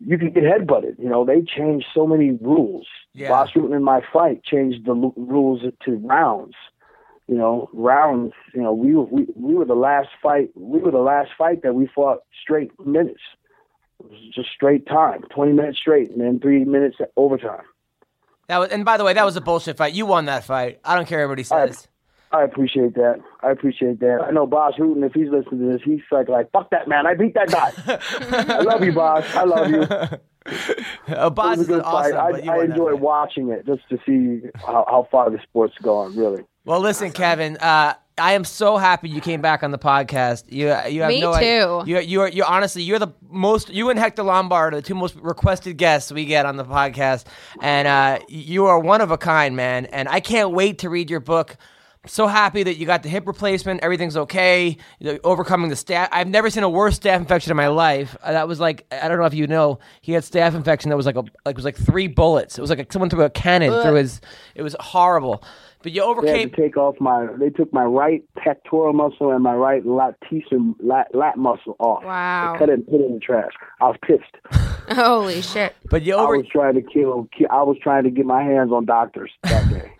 you 0.00 0.18
can 0.18 0.32
get 0.32 0.42
headbutted. 0.42 0.98
You 0.98 1.08
know, 1.08 1.24
they 1.24 1.42
changed 1.42 1.86
so 1.94 2.06
many 2.06 2.32
rules. 2.32 2.86
Yeah. 3.12 3.28
Bas 3.28 3.50
Rutten 3.54 3.74
in 3.74 3.84
my 3.84 4.02
fight 4.12 4.42
changed 4.42 4.84
the 4.84 4.92
lu- 4.92 5.14
rules 5.16 5.62
to 5.84 5.92
rounds. 5.96 6.54
You 7.28 7.36
know, 7.36 7.70
rounds. 7.72 8.32
You 8.52 8.62
know, 8.62 8.72
we 8.72 8.94
were 8.94 9.04
we, 9.04 9.26
we 9.36 9.54
were 9.54 9.64
the 9.64 9.74
last 9.74 10.08
fight. 10.22 10.50
We 10.54 10.80
were 10.80 10.90
the 10.90 10.98
last 10.98 11.30
fight 11.38 11.62
that 11.62 11.74
we 11.74 11.86
fought 11.86 12.20
straight 12.42 12.72
minutes. 12.84 13.22
It 14.00 14.10
was 14.10 14.20
just 14.34 14.50
straight 14.50 14.86
time, 14.86 15.22
twenty 15.30 15.52
minutes 15.52 15.78
straight, 15.78 16.10
and 16.10 16.20
then 16.20 16.40
three 16.40 16.64
minutes 16.64 16.96
overtime. 17.16 17.62
That 18.48 18.58
was, 18.58 18.68
and 18.70 18.84
by 18.84 18.98
the 18.98 19.04
way, 19.04 19.14
that 19.14 19.24
was 19.24 19.36
a 19.36 19.40
bullshit 19.40 19.78
fight. 19.78 19.94
You 19.94 20.04
won 20.04 20.26
that 20.26 20.44
fight. 20.44 20.80
I 20.84 20.96
don't 20.96 21.06
care 21.06 21.20
what 21.20 21.24
everybody 21.24 21.44
says. 21.44 21.88
I 22.34 22.42
appreciate 22.44 22.94
that. 22.94 23.20
I 23.42 23.50
appreciate 23.50 24.00
that. 24.00 24.18
I 24.26 24.30
know 24.32 24.46
Bas 24.46 24.74
Rutten, 24.78 25.04
if 25.06 25.12
he's 25.12 25.28
listening 25.30 25.60
to 25.60 25.72
this, 25.72 25.82
he's 25.84 26.00
like, 26.10 26.28
like, 26.28 26.50
fuck 26.52 26.70
that 26.70 26.88
man. 26.88 27.06
I 27.06 27.14
beat 27.14 27.34
that 27.34 27.48
guy. 27.50 27.72
I 28.56 28.60
love 28.62 28.82
you, 28.84 28.92
Bas. 28.92 29.24
I 29.34 29.44
love 29.44 29.70
you. 29.70 29.86
It 30.46 31.34
Bas 31.34 31.56
was 31.56 31.58
a 31.58 31.60
is 31.62 31.66
good 31.68 31.82
awesome. 31.84 32.12
fight. 32.12 32.32
but 32.32 32.44
you 32.44 32.50
I, 32.50 32.54
I 32.54 32.58
that 32.58 32.70
enjoy 32.70 32.94
watching 32.96 33.48
it 33.50 33.64
just 33.64 33.80
to 33.88 33.98
see 34.04 34.46
how, 34.56 34.84
how 34.88 35.08
far 35.10 35.30
the 35.30 35.38
sport's 35.42 35.74
gone, 35.82 36.14
really. 36.16 36.42
Well, 36.66 36.80
listen, 36.80 37.12
Kevin. 37.12 37.56
Uh, 37.56 37.94
I 38.18 38.32
am 38.34 38.44
so 38.44 38.76
happy 38.76 39.08
you 39.08 39.20
came 39.22 39.40
back 39.40 39.62
on 39.62 39.70
the 39.70 39.78
podcast. 39.78 40.44
You, 40.52 40.66
you 40.90 41.00
have 41.00 41.08
Me 41.08 41.20
no 41.22 41.32
idea- 41.32 41.66
too. 41.66 41.82
You, 41.90 41.98
you 42.00 42.20
are, 42.20 42.28
you 42.28 42.44
honestly, 42.44 42.82
you're 42.82 42.98
the 42.98 43.12
most. 43.30 43.70
You 43.70 43.88
and 43.90 43.98
Hector 43.98 44.22
Lombard 44.22 44.74
are 44.74 44.76
the 44.76 44.82
two 44.86 44.94
most 44.94 45.16
requested 45.16 45.78
guests 45.78 46.12
we 46.12 46.26
get 46.26 46.44
on 46.46 46.56
the 46.56 46.64
podcast, 46.64 47.24
and 47.62 47.88
uh, 47.88 48.18
you 48.28 48.66
are 48.66 48.78
one 48.78 49.00
of 49.00 49.10
a 49.10 49.16
kind, 49.18 49.56
man. 49.56 49.86
And 49.86 50.08
I 50.10 50.20
can't 50.20 50.50
wait 50.50 50.78
to 50.80 50.90
read 50.90 51.08
your 51.10 51.20
book. 51.20 51.56
So 52.06 52.26
happy 52.26 52.62
that 52.62 52.76
you 52.76 52.86
got 52.86 53.02
the 53.02 53.08
hip 53.08 53.26
replacement. 53.26 53.82
Everything's 53.82 54.16
okay. 54.16 54.76
You're 54.98 55.18
overcoming 55.24 55.70
the 55.70 55.74
staph. 55.76 56.08
I've 56.12 56.28
never 56.28 56.50
seen 56.50 56.62
a 56.62 56.68
worse 56.68 56.98
staph 56.98 57.16
infection 57.16 57.50
in 57.50 57.56
my 57.56 57.68
life. 57.68 58.16
Uh, 58.22 58.32
That 58.32 58.46
was 58.48 58.60
like 58.60 58.86
I 58.92 59.08
don't 59.08 59.18
know 59.18 59.24
if 59.24 59.34
you 59.34 59.46
know. 59.46 59.78
He 60.02 60.12
had 60.12 60.22
staph 60.22 60.54
infection 60.54 60.90
that 60.90 60.96
was 60.96 61.06
like 61.06 61.16
a 61.16 61.20
like 61.20 61.30
it 61.46 61.56
was 61.56 61.64
like 61.64 61.76
three 61.76 62.06
bullets. 62.06 62.58
It 62.58 62.60
was 62.60 62.70
like 62.70 62.92
someone 62.92 63.08
threw 63.10 63.22
a 63.22 63.30
cannon 63.30 63.82
through 63.82 63.94
his. 63.94 64.20
It 64.54 64.62
was 64.62 64.76
horrible. 64.80 65.42
But 65.82 65.92
you 65.92 66.00
They 66.00 66.06
overcame. 66.06 66.48
had 66.48 66.54
to 66.56 66.62
take 66.62 66.76
off 66.78 66.94
my. 66.98 67.26
They 67.38 67.50
took 67.50 67.70
my 67.72 67.84
right 67.84 68.22
pectoral 68.38 68.92
muscle 68.94 69.30
and 69.32 69.42
my 69.42 69.54
right 69.54 69.84
latissimus 69.84 70.74
lat, 70.82 71.08
lat 71.14 71.36
muscle 71.36 71.76
off. 71.78 72.02
Wow. 72.04 72.52
They 72.54 72.58
cut 72.58 72.68
it 72.70 72.72
and 72.74 72.86
put 72.86 73.00
it 73.00 73.04
in 73.06 73.14
the 73.14 73.20
trash. 73.20 73.52
I 73.82 73.84
was 73.88 73.96
pissed. 74.02 74.36
Holy 74.98 75.42
shit. 75.42 75.74
But 75.90 76.02
you 76.02 76.16
I 76.16 76.24
was 76.24 76.46
trying 76.50 76.74
to 76.74 76.82
kill. 76.82 77.28
I 77.50 77.62
was 77.62 77.76
trying 77.82 78.04
to 78.04 78.10
get 78.10 78.24
my 78.26 78.42
hands 78.42 78.72
on 78.72 78.84
doctors 78.86 79.30
that 79.42 79.68
day. 79.70 79.92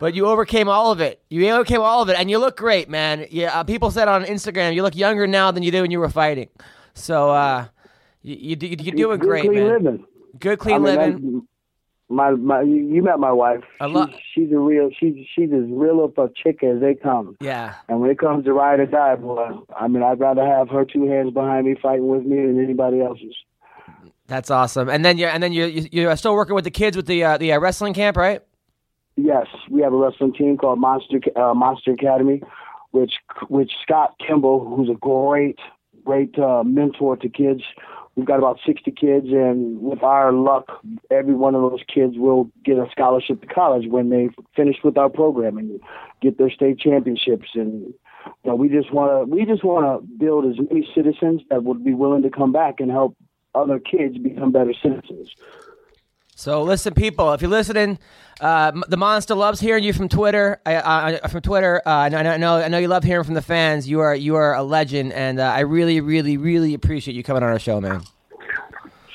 But 0.00 0.14
you 0.14 0.26
overcame 0.26 0.68
all 0.68 0.90
of 0.90 1.00
it. 1.00 1.22
You 1.28 1.48
overcame 1.50 1.82
all 1.82 2.02
of 2.02 2.08
it, 2.08 2.16
and 2.18 2.30
you 2.30 2.38
look 2.38 2.56
great, 2.56 2.88
man. 2.88 3.26
Yeah, 3.30 3.60
uh, 3.60 3.64
people 3.64 3.90
said 3.90 4.08
on 4.08 4.24
Instagram 4.24 4.74
you 4.74 4.82
look 4.82 4.96
younger 4.96 5.26
now 5.26 5.50
than 5.50 5.62
you 5.62 5.70
did 5.70 5.82
when 5.82 5.90
you 5.90 6.00
were 6.00 6.08
fighting. 6.08 6.48
So 6.94 7.30
uh, 7.30 7.66
you, 8.22 8.34
you, 8.34 8.56
you're 8.60 8.96
doing 8.96 9.18
Good, 9.18 9.20
great, 9.20 9.44
clean 9.44 9.54
man. 9.54 9.68
living. 9.84 10.06
Good, 10.38 10.58
clean 10.58 10.76
I 10.76 10.78
mean, 10.78 10.84
living. 10.84 11.46
My 12.08 12.30
my, 12.32 12.62
you 12.62 12.76
you 12.76 13.02
met 13.02 13.20
my 13.20 13.30
wife. 13.30 13.62
I 13.78 13.86
lo- 13.86 14.06
she's, 14.08 14.16
she's 14.34 14.52
a 14.52 14.58
real. 14.58 14.90
She's 14.98 15.14
she's 15.34 15.50
as 15.52 15.64
real 15.68 16.02
of 16.04 16.18
a 16.18 16.28
chick 16.34 16.64
as 16.64 16.80
they 16.80 16.94
come. 16.94 17.36
Yeah, 17.40 17.74
And 17.88 18.00
when 18.00 18.10
it 18.10 18.18
comes 18.18 18.46
to 18.46 18.52
ride 18.52 18.80
or 18.80 18.86
die, 18.86 19.14
boy, 19.14 19.50
I 19.78 19.86
mean, 19.86 20.02
I'd 20.02 20.18
rather 20.18 20.44
have 20.44 20.68
her 20.70 20.84
two 20.84 21.08
hands 21.08 21.32
behind 21.32 21.66
me 21.66 21.76
fighting 21.80 22.08
with 22.08 22.24
me 22.24 22.36
than 22.36 22.58
anybody 22.60 23.00
else's. 23.00 23.36
that's 24.26 24.50
awesome. 24.50 24.88
And 24.88 25.04
then 25.04 25.18
you're 25.18 25.30
and 25.30 25.40
then 25.42 25.52
you're 25.52 25.68
you're 25.68 26.16
still 26.16 26.34
working 26.34 26.54
with 26.56 26.64
the 26.64 26.70
kids 26.72 26.96
with 26.96 27.06
the 27.06 27.22
uh, 27.22 27.38
the 27.38 27.52
uh, 27.52 27.60
wrestling 27.60 27.94
camp, 27.94 28.16
right? 28.16 28.40
Yes, 29.22 29.46
we 29.68 29.82
have 29.82 29.92
a 29.92 29.96
wrestling 29.96 30.32
team 30.32 30.56
called 30.56 30.78
Monster 30.78 31.20
uh, 31.36 31.54
Monster 31.54 31.92
Academy, 31.92 32.42
which 32.92 33.14
which 33.48 33.72
Scott 33.82 34.14
Kimball, 34.24 34.64
who's 34.64 34.88
a 34.88 34.98
great 34.98 35.58
great 36.04 36.38
uh, 36.38 36.62
mentor 36.64 37.16
to 37.16 37.28
kids. 37.28 37.62
We've 38.16 38.26
got 38.26 38.38
about 38.38 38.58
60 38.66 38.90
kids, 38.90 39.26
and 39.28 39.80
with 39.80 40.02
our 40.02 40.32
luck, 40.32 40.82
every 41.10 41.34
one 41.34 41.54
of 41.54 41.62
those 41.70 41.82
kids 41.92 42.14
will 42.16 42.50
get 42.64 42.76
a 42.76 42.86
scholarship 42.90 43.40
to 43.40 43.46
college 43.46 43.86
when 43.88 44.10
they 44.10 44.30
finish 44.56 44.76
with 44.82 44.98
our 44.98 45.08
program 45.08 45.58
and 45.58 45.80
get 46.20 46.36
their 46.36 46.50
state 46.50 46.78
championships. 46.80 47.50
And 47.54 47.94
you 48.26 48.32
know, 48.44 48.54
we 48.56 48.68
just 48.68 48.92
want 48.92 49.10
to 49.10 49.34
we 49.34 49.44
just 49.44 49.64
want 49.64 49.84
to 49.86 50.06
build 50.18 50.46
as 50.46 50.58
many 50.58 50.88
citizens 50.94 51.42
that 51.50 51.64
would 51.64 51.84
be 51.84 51.94
willing 51.94 52.22
to 52.22 52.30
come 52.30 52.52
back 52.52 52.80
and 52.80 52.90
help 52.90 53.16
other 53.54 53.78
kids 53.78 54.18
become 54.18 54.52
better 54.52 54.74
citizens. 54.82 55.30
So 56.40 56.62
listen, 56.62 56.94
people, 56.94 57.34
if 57.34 57.42
you're 57.42 57.50
listening, 57.50 57.98
uh, 58.40 58.72
the 58.88 58.96
monster 58.96 59.34
loves 59.34 59.60
hearing 59.60 59.84
you 59.84 59.92
from 59.92 60.08
Twitter. 60.08 60.58
I, 60.64 61.18
I, 61.22 61.28
from 61.28 61.42
Twitter, 61.42 61.82
uh, 61.84 61.90
I 61.90 62.08
know, 62.08 62.18
I 62.18 62.36
know, 62.38 62.56
I 62.56 62.68
know 62.68 62.78
you 62.78 62.88
love 62.88 63.04
hearing 63.04 63.24
from 63.24 63.34
the 63.34 63.42
fans. 63.42 63.86
You 63.86 64.00
are, 64.00 64.14
you 64.14 64.36
are 64.36 64.54
a 64.54 64.62
legend, 64.62 65.12
and 65.12 65.38
uh, 65.38 65.42
I 65.42 65.60
really, 65.60 66.00
really, 66.00 66.38
really 66.38 66.72
appreciate 66.72 67.14
you 67.14 67.22
coming 67.22 67.42
on 67.42 67.50
our 67.50 67.58
show, 67.58 67.78
man. 67.78 68.04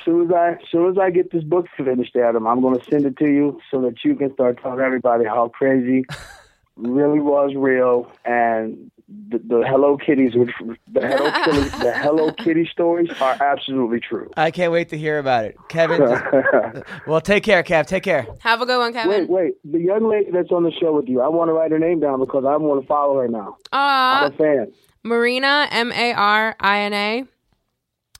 soon 0.03 0.27
as 0.27 0.31
I, 0.35 0.57
soon 0.71 0.91
as 0.91 0.99
I 0.99 1.09
get 1.09 1.31
this 1.31 1.43
book 1.43 1.65
finished, 1.75 2.15
Adam, 2.15 2.45
I'm 2.45 2.61
going 2.61 2.79
to 2.79 2.85
send 2.85 3.07
it 3.07 3.17
to 3.17 3.25
you 3.25 3.59
so 3.71 3.81
that 3.81 4.03
you 4.03 4.13
can 4.13 4.31
start 4.33 4.61
telling 4.61 4.81
everybody 4.81 5.25
how 5.25 5.47
crazy 5.47 6.05
really 6.75 7.21
was 7.21 7.55
real, 7.55 8.11
and 8.23 8.91
the, 9.07 9.37
the 9.37 9.63
Hello 9.67 9.97
Kitties, 9.97 10.31
which 10.35 10.49
the 10.91 11.01
Hello 11.07 11.31
Kitty, 11.31 11.69
the 11.83 11.93
Hello 11.95 12.31
Kitty 12.31 12.67
stories 12.71 13.09
are 13.21 13.37
absolutely 13.41 13.99
true. 13.99 14.29
I 14.35 14.49
can't 14.51 14.71
wait 14.71 14.89
to 14.89 14.97
hear 14.97 15.19
about 15.19 15.45
it, 15.45 15.57
Kevin. 15.69 16.01
well, 17.07 17.21
take 17.21 17.43
care, 17.43 17.61
Kev. 17.63 17.85
Take 17.85 18.03
care. 18.03 18.25
Have 18.39 18.61
a 18.61 18.65
good 18.65 18.79
one, 18.79 18.93
Kevin. 18.93 19.27
wait, 19.27 19.29
wait, 19.29 19.53
the 19.71 19.79
young 19.79 20.09
lady 20.09 20.31
that's 20.31 20.51
on 20.51 20.63
the 20.63 20.71
show 20.71 20.91
with 20.95 21.07
you, 21.07 21.21
I 21.21 21.27
want 21.27 21.49
to 21.49 21.53
write 21.53 21.71
her 21.71 21.79
name 21.79 21.99
down 21.99 22.19
because 22.19 22.45
I 22.45 22.57
want 22.57 22.81
to 22.81 22.87
follow 22.87 23.19
her 23.19 23.27
now. 23.27 23.57
Uh, 23.71 23.75
I'm 23.77 24.33
a 24.33 24.35
fan. 24.35 24.71
Marina, 25.03 25.67
M 25.71 25.91
A 25.91 26.13
R 26.13 26.55
I 26.59 26.79
N 26.79 26.93
A. 26.93 27.23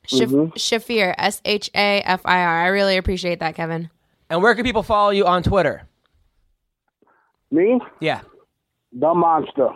Shaf- 0.08 0.28
Mhm. 0.28 0.54
Shafir, 0.54 1.16
S 1.18 1.42
H 1.46 1.72
A 1.74 2.02
F 2.02 2.22
I 2.26 2.40
R. 2.44 2.62
I 2.66 2.68
really 2.68 2.98
appreciate 2.98 3.40
that, 3.40 3.56
Kevin. 3.56 3.90
And 4.30 4.44
where 4.44 4.54
can 4.54 4.64
people 4.64 4.84
follow 4.84 5.10
you 5.10 5.26
on 5.26 5.42
Twitter? 5.42 5.88
Me, 7.52 7.80
Yeah, 8.02 8.22
the 8.92 9.14
monster, 9.14 9.70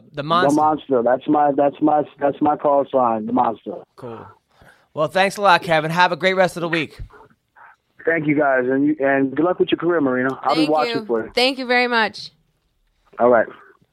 the, 0.00 0.10
the 0.10 0.16
the 0.16 0.22
monster. 0.22 0.56
monster. 0.56 1.02
That's 1.02 1.28
my 1.28 1.52
that's 1.56 1.76
my 1.80 2.02
that's 2.20 2.40
my 2.40 2.56
call 2.56 2.86
sign, 2.90 3.26
the 3.26 3.32
monster. 3.32 3.74
cool. 3.96 4.26
Well, 4.94 5.08
thanks 5.08 5.36
a 5.36 5.42
lot, 5.42 5.62
Kevin. 5.62 5.90
Have 5.90 6.12
a 6.12 6.16
great 6.16 6.34
rest 6.34 6.56
of 6.56 6.60
the 6.60 6.68
week. 6.68 6.98
Thank 8.04 8.26
you 8.26 8.36
guys, 8.36 8.64
and 8.64 8.86
you, 8.86 8.96
and 9.00 9.36
good 9.36 9.44
luck 9.44 9.58
with 9.58 9.70
your 9.70 9.78
career, 9.78 10.00
Marina. 10.00 10.30
I'll 10.42 10.54
Thank 10.54 10.68
be 10.68 10.72
watching 10.72 10.96
you. 11.00 11.06
for 11.06 11.24
you. 11.24 11.32
Thank 11.34 11.58
you 11.58 11.66
very 11.66 11.88
much. 11.88 12.30
All 13.18 13.28
right. 13.28 13.46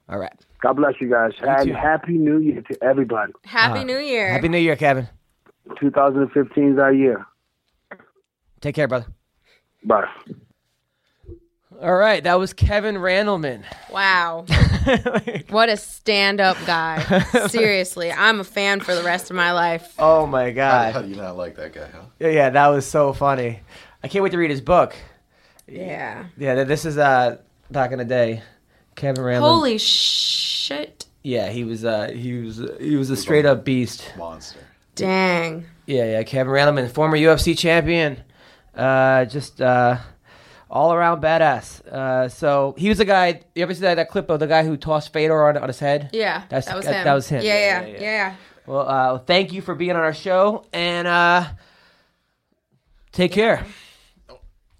All 0.07 0.19
right. 0.19 0.33
God 0.61 0.73
bless 0.73 0.93
you 1.01 1.09
guys. 1.09 1.31
and 1.41 1.67
too. 1.67 1.73
happy 1.73 2.13
New 2.13 2.39
Year 2.39 2.61
to 2.61 2.83
everybody. 2.83 3.33
Happy 3.43 3.79
uh, 3.79 3.83
New 3.83 3.97
Year. 3.99 4.29
Happy 4.31 4.47
New 4.47 4.57
Year, 4.57 4.75
Kevin. 4.75 5.09
2015 5.79 6.73
is 6.73 6.79
our 6.79 6.93
year. 6.93 7.25
Take 8.61 8.75
care, 8.75 8.87
brother. 8.87 9.07
Bye. 9.83 10.05
All 11.81 11.95
right, 11.95 12.23
that 12.23 12.35
was 12.35 12.53
Kevin 12.53 12.95
Randleman. 12.95 13.63
wow. 13.91 14.45
what 15.49 15.69
a 15.69 15.77
stand 15.77 16.39
up 16.39 16.57
guy. 16.65 17.01
Seriously, 17.47 18.11
I'm 18.11 18.39
a 18.39 18.43
fan 18.43 18.79
for 18.79 18.95
the 18.95 19.03
rest 19.03 19.29
of 19.29 19.35
my 19.35 19.51
life. 19.51 19.93
Oh 19.99 20.25
my 20.25 20.51
God. 20.51 20.93
how 20.93 21.01
do 21.01 21.09
you 21.09 21.15
not 21.15 21.35
like 21.35 21.55
that 21.55 21.73
guy, 21.73 21.87
huh? 21.93 22.03
Yeah, 22.19 22.29
yeah, 22.29 22.49
that 22.51 22.67
was 22.67 22.85
so 22.85 23.11
funny. 23.13 23.59
I 24.03 24.07
can't 24.07 24.23
wait 24.23 24.31
to 24.31 24.37
read 24.37 24.51
his 24.51 24.61
book. 24.61 24.95
Yeah. 25.67 26.25
Yeah, 26.37 26.63
this 26.63 26.85
is 26.85 26.97
uh 26.97 27.37
back 27.71 27.91
in 27.91 27.97
the 27.97 28.05
day. 28.05 28.41
Kevin 28.95 29.23
Randleman. 29.23 29.39
Holy 29.39 29.77
shit. 29.77 31.05
Yeah, 31.23 31.49
he 31.49 31.63
was 31.63 31.83
uh 31.83 32.09
he 32.09 32.33
was 32.41 32.61
he 32.79 32.95
was 32.95 33.09
a 33.09 33.17
straight 33.17 33.45
up 33.45 33.65
beast. 33.65 34.13
Monster. 34.17 34.59
Dang. 34.95 35.65
Yeah, 35.87 36.05
yeah, 36.05 36.23
Kevin 36.23 36.53
Randleman, 36.53 36.89
former 36.89 37.17
UFC 37.17 37.57
champion. 37.57 38.23
Uh 38.73 39.25
just 39.25 39.59
uh 39.61 39.97
all 40.75 40.91
around 40.93 41.21
badass. 41.21 41.67
Uh 41.87 42.27
so 42.29 42.75
he 42.77 42.89
was 42.89 42.97
the 42.97 43.05
guy 43.05 43.41
you 43.55 43.63
ever 43.63 43.73
see 43.73 43.81
that, 43.81 43.95
that 43.95 44.09
clip 44.09 44.29
of 44.29 44.39
the 44.39 44.47
guy 44.47 44.63
who 44.63 44.75
tossed 44.77 45.13
Fedor 45.13 45.47
on, 45.47 45.57
on 45.57 45.67
his 45.69 45.79
head? 45.79 46.09
Yeah. 46.13 46.43
That's- 46.49 46.65
that 46.65 46.75
was 46.75 46.85
that- 46.85 46.95
him. 46.95 47.03
that 47.05 47.13
was 47.13 47.27
him. 47.29 47.41
Yeah, 47.43 47.53
Yeah, 47.53 47.59
yeah, 47.59 47.81
yeah, 47.81 47.87
yeah. 47.93 48.01
yeah. 48.01 48.11
yeah. 48.29 48.35
Well, 48.67 48.87
uh 48.87 49.17
thank 49.19 49.53
you 49.53 49.61
for 49.61 49.73
being 49.75 49.91
on 49.91 50.03
our 50.09 50.13
show 50.13 50.65
and 50.73 51.07
uh 51.07 51.45
take 53.11 53.31
care. 53.31 53.65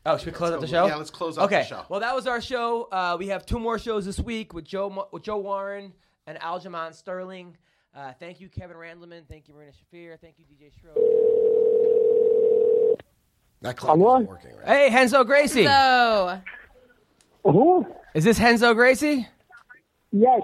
Oh, 0.07 0.17
should 0.17 0.27
we 0.27 0.31
close 0.34 0.51
up 0.51 0.61
the 0.61 0.67
show? 0.67 0.85
Yeah, 0.85 0.97
let's 0.97 1.09
close 1.09 1.35
up 1.38 1.45
okay. 1.45 1.61
the 1.61 1.67
show. 1.67 1.81
Well, 1.89 1.99
that 2.01 2.13
was 2.13 2.27
our 2.27 2.39
show. 2.39 2.84
Uh, 2.91 3.15
we 3.17 3.30
have 3.30 3.43
two 3.43 3.57
more 3.57 3.80
shows 3.80 4.05
this 4.05 4.19
week 4.19 4.53
with 4.53 4.63
Joe 4.63 5.07
with 5.11 5.23
Joe 5.23 5.39
Warren 5.39 5.93
and 6.27 6.38
Aljamain 6.39 6.93
Sterling. 6.93 7.57
Uh, 7.95 8.13
thank 8.19 8.39
you, 8.39 8.47
Kevin 8.47 8.77
Randleman. 8.77 9.22
Thank 9.27 9.47
you, 9.47 9.55
Marina 9.55 9.72
Shafir. 9.72 10.19
Thank 10.19 10.35
you, 10.38 10.45
DJ 10.45 10.69
Schroeder. 10.80 11.55
That 13.65 13.77
clock 13.77 13.97
what? 13.97 14.21
isn't 14.21 14.29
working 14.29 14.51
right. 14.57 14.67
Hey, 14.67 14.93
Renzo 14.95 15.23
Gracie. 15.23 15.65
So, 15.65 16.39
Who? 17.43 17.85
Is 18.13 18.23
this 18.23 18.39
Renzo 18.39 18.73
Gracie? 18.75 19.27
Yes. 20.11 20.41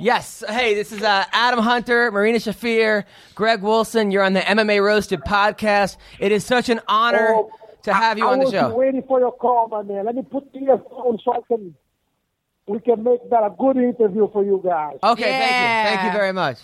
Yes. 0.00 0.42
Hey, 0.48 0.74
this 0.74 0.90
is 0.90 1.00
uh, 1.02 1.24
Adam 1.32 1.60
Hunter, 1.60 2.10
Marina 2.10 2.38
Shafir, 2.38 3.04
Greg 3.36 3.62
Wilson. 3.62 4.10
You're 4.10 4.24
on 4.24 4.32
the 4.32 4.40
MMA 4.40 4.82
Roasted 4.84 5.20
podcast. 5.20 5.96
It 6.18 6.32
is 6.32 6.44
such 6.44 6.68
an 6.68 6.80
honor 6.88 7.34
Oh, 7.36 7.50
to 7.84 7.94
have 7.94 8.18
you 8.18 8.26
I 8.26 8.32
on 8.32 8.38
the 8.40 8.50
show. 8.50 8.58
I 8.58 8.62
was 8.64 8.72
show. 8.72 8.76
waiting 8.78 9.02
for 9.06 9.20
your 9.20 9.32
call, 9.32 9.68
my 9.68 9.82
man. 9.82 10.04
Let 10.04 10.16
me 10.16 10.22
put 10.22 10.52
the 10.52 10.58
earphone 10.64 11.18
so 11.24 11.32
I 11.34 11.38
can 11.46 11.74
we 12.66 12.80
can 12.80 13.04
make 13.04 13.20
that 13.30 13.44
a 13.44 13.54
good 13.56 13.76
interview 13.76 14.28
for 14.32 14.44
you 14.44 14.60
guys. 14.62 14.96
Okay, 15.02 15.22
thank 15.22 15.52
you. 15.52 15.96
Thank 15.96 16.12
you 16.12 16.18
very 16.18 16.32
much. 16.32 16.58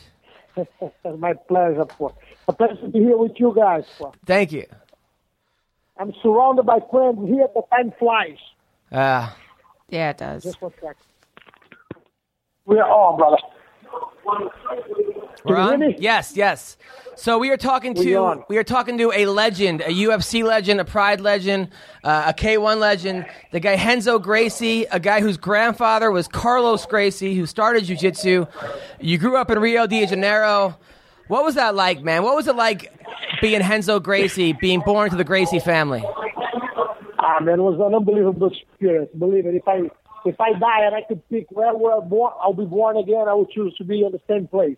My 1.19 1.33
pleasure. 1.49 1.87
For 1.97 2.13
a 2.49 2.53
pleasure 2.53 2.75
to 2.83 2.89
be 2.89 2.99
here 2.99 3.17
with 3.17 3.33
you 3.37 3.55
guys. 3.57 3.85
For. 3.97 4.13
Thank 4.27 4.51
you. 4.51 4.67
I'm 5.99 6.13
surrounded 6.23 6.65
by 6.65 6.79
friends 6.91 7.19
here. 7.29 7.47
The 7.55 7.63
time 7.71 7.93
flies. 7.99 8.39
Uh, 8.91 9.31
yeah, 9.89 10.11
it 10.11 10.19
does. 10.19 10.43
Just 10.43 10.61
one 10.61 10.73
second. 10.75 10.97
We're 12.65 12.83
on, 12.83 13.19
brother. 13.19 13.37
We're 15.45 15.57
you 15.57 15.61
on? 15.61 15.95
Yes, 15.99 16.37
yes. 16.37 16.77
So 17.17 17.39
we 17.39 17.51
are 17.51 17.57
talking 17.57 17.95
to 17.95 18.15
on. 18.15 18.45
we 18.49 18.57
are 18.57 18.65
talking 18.65 18.97
to 18.99 19.13
a 19.13 19.27
legend, 19.27 19.83
a 19.83 19.91
UFC 19.91 20.45
legend, 20.45 20.81
a 20.81 20.85
Pride 20.85 21.21
legend, 21.21 21.69
uh, 22.05 22.25
a 22.29 22.33
K1 22.33 22.79
legend, 22.79 23.27
the 23.51 23.61
guy 23.61 23.75
Renzo 23.75 24.19
Gracie, 24.19 24.85
a 24.87 24.99
guy 25.01 25.21
whose 25.21 25.37
grandfather 25.37 26.11
was 26.11 26.27
Carlos 26.29 26.87
Gracie, 26.87 27.35
who 27.35 27.45
started 27.47 27.85
jiu-jitsu. 27.85 28.47
You 29.01 29.19
grew 29.19 29.37
up 29.37 29.51
in 29.51 29.59
Rio 29.59 29.87
de 29.87 30.07
Janeiro. 30.07 30.79
What 31.33 31.45
was 31.45 31.55
that 31.55 31.75
like, 31.75 32.03
man? 32.03 32.25
What 32.25 32.37
was 32.37 32.47
it 32.47 32.57
like 32.57 32.93
being 33.41 33.61
Renzo 33.61 33.99
Gracie, 34.01 34.53
being 34.53 34.81
born 34.81 35.09
to 35.09 35.17
the 35.17 35.25
Gracie 35.25 35.61
family? 35.61 36.05
Ah, 37.19 37.41
man, 37.41 37.59
it 37.59 37.63
was 37.63 37.81
an 37.81 37.95
unbelievable 37.95 38.53
experience. 38.53 39.09
Believe 39.19 39.47
it. 39.47 39.55
If 39.55 39.67
I 39.67 39.89
if 40.27 40.39
I 40.39 40.53
die 40.53 40.85
and 40.85 40.95
I 40.95 41.01
could 41.09 41.27
pick 41.31 41.47
where 41.49 41.75
where 41.75 41.97
I'm 41.97 42.09
born, 42.11 42.35
I'll 42.43 42.53
be 42.53 42.67
born 42.67 42.99
again. 42.99 43.29
I 43.29 43.33
would 43.33 43.49
choose 43.49 43.75
to 43.79 43.85
be 43.85 44.05
in 44.05 44.13
the 44.13 44.21
same 44.29 44.47
place. 44.47 44.77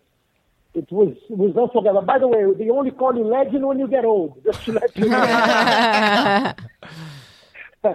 It 0.73 0.89
was 0.89 1.17
it 1.29 1.37
was 1.37 1.57
unforgettable. 1.57 2.03
By 2.03 2.19
the 2.19 2.29
way, 2.29 2.45
they 2.57 2.69
only 2.69 2.91
call 2.91 3.13
you 3.13 3.25
legend 3.25 3.67
when 3.67 3.77
you 3.77 3.89
get 3.89 4.05
old. 4.05 4.41
Just 4.45 4.63
to 4.63 4.71
let 4.71 4.95
you 4.95 5.09
know. 5.09 6.53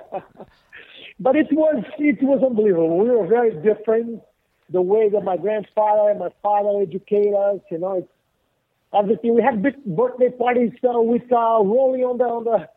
but 1.18 1.34
it 1.34 1.50
was 1.50 1.82
it 1.98 2.22
was 2.22 2.42
unbelievable. 2.44 2.98
We 2.98 3.08
were 3.08 3.26
very 3.26 3.52
different. 3.62 4.20
The 4.68 4.82
way 4.82 5.08
that 5.08 5.22
my 5.22 5.38
grandfather 5.38 6.10
and 6.10 6.18
my 6.18 6.28
father 6.42 6.82
educated 6.82 7.32
us, 7.32 7.60
you 7.70 7.78
know, 7.78 7.96
it's 8.00 8.08
everything. 8.96 9.34
We 9.34 9.42
had 9.42 9.62
big 9.62 9.84
birthday 9.84 10.30
parties 10.30 10.72
uh, 10.84 11.00
with 11.00 11.30
uh, 11.32 11.62
rolling 11.62 12.02
on 12.02 12.18
the 12.18 12.24
on 12.24 12.44
the 12.44 12.68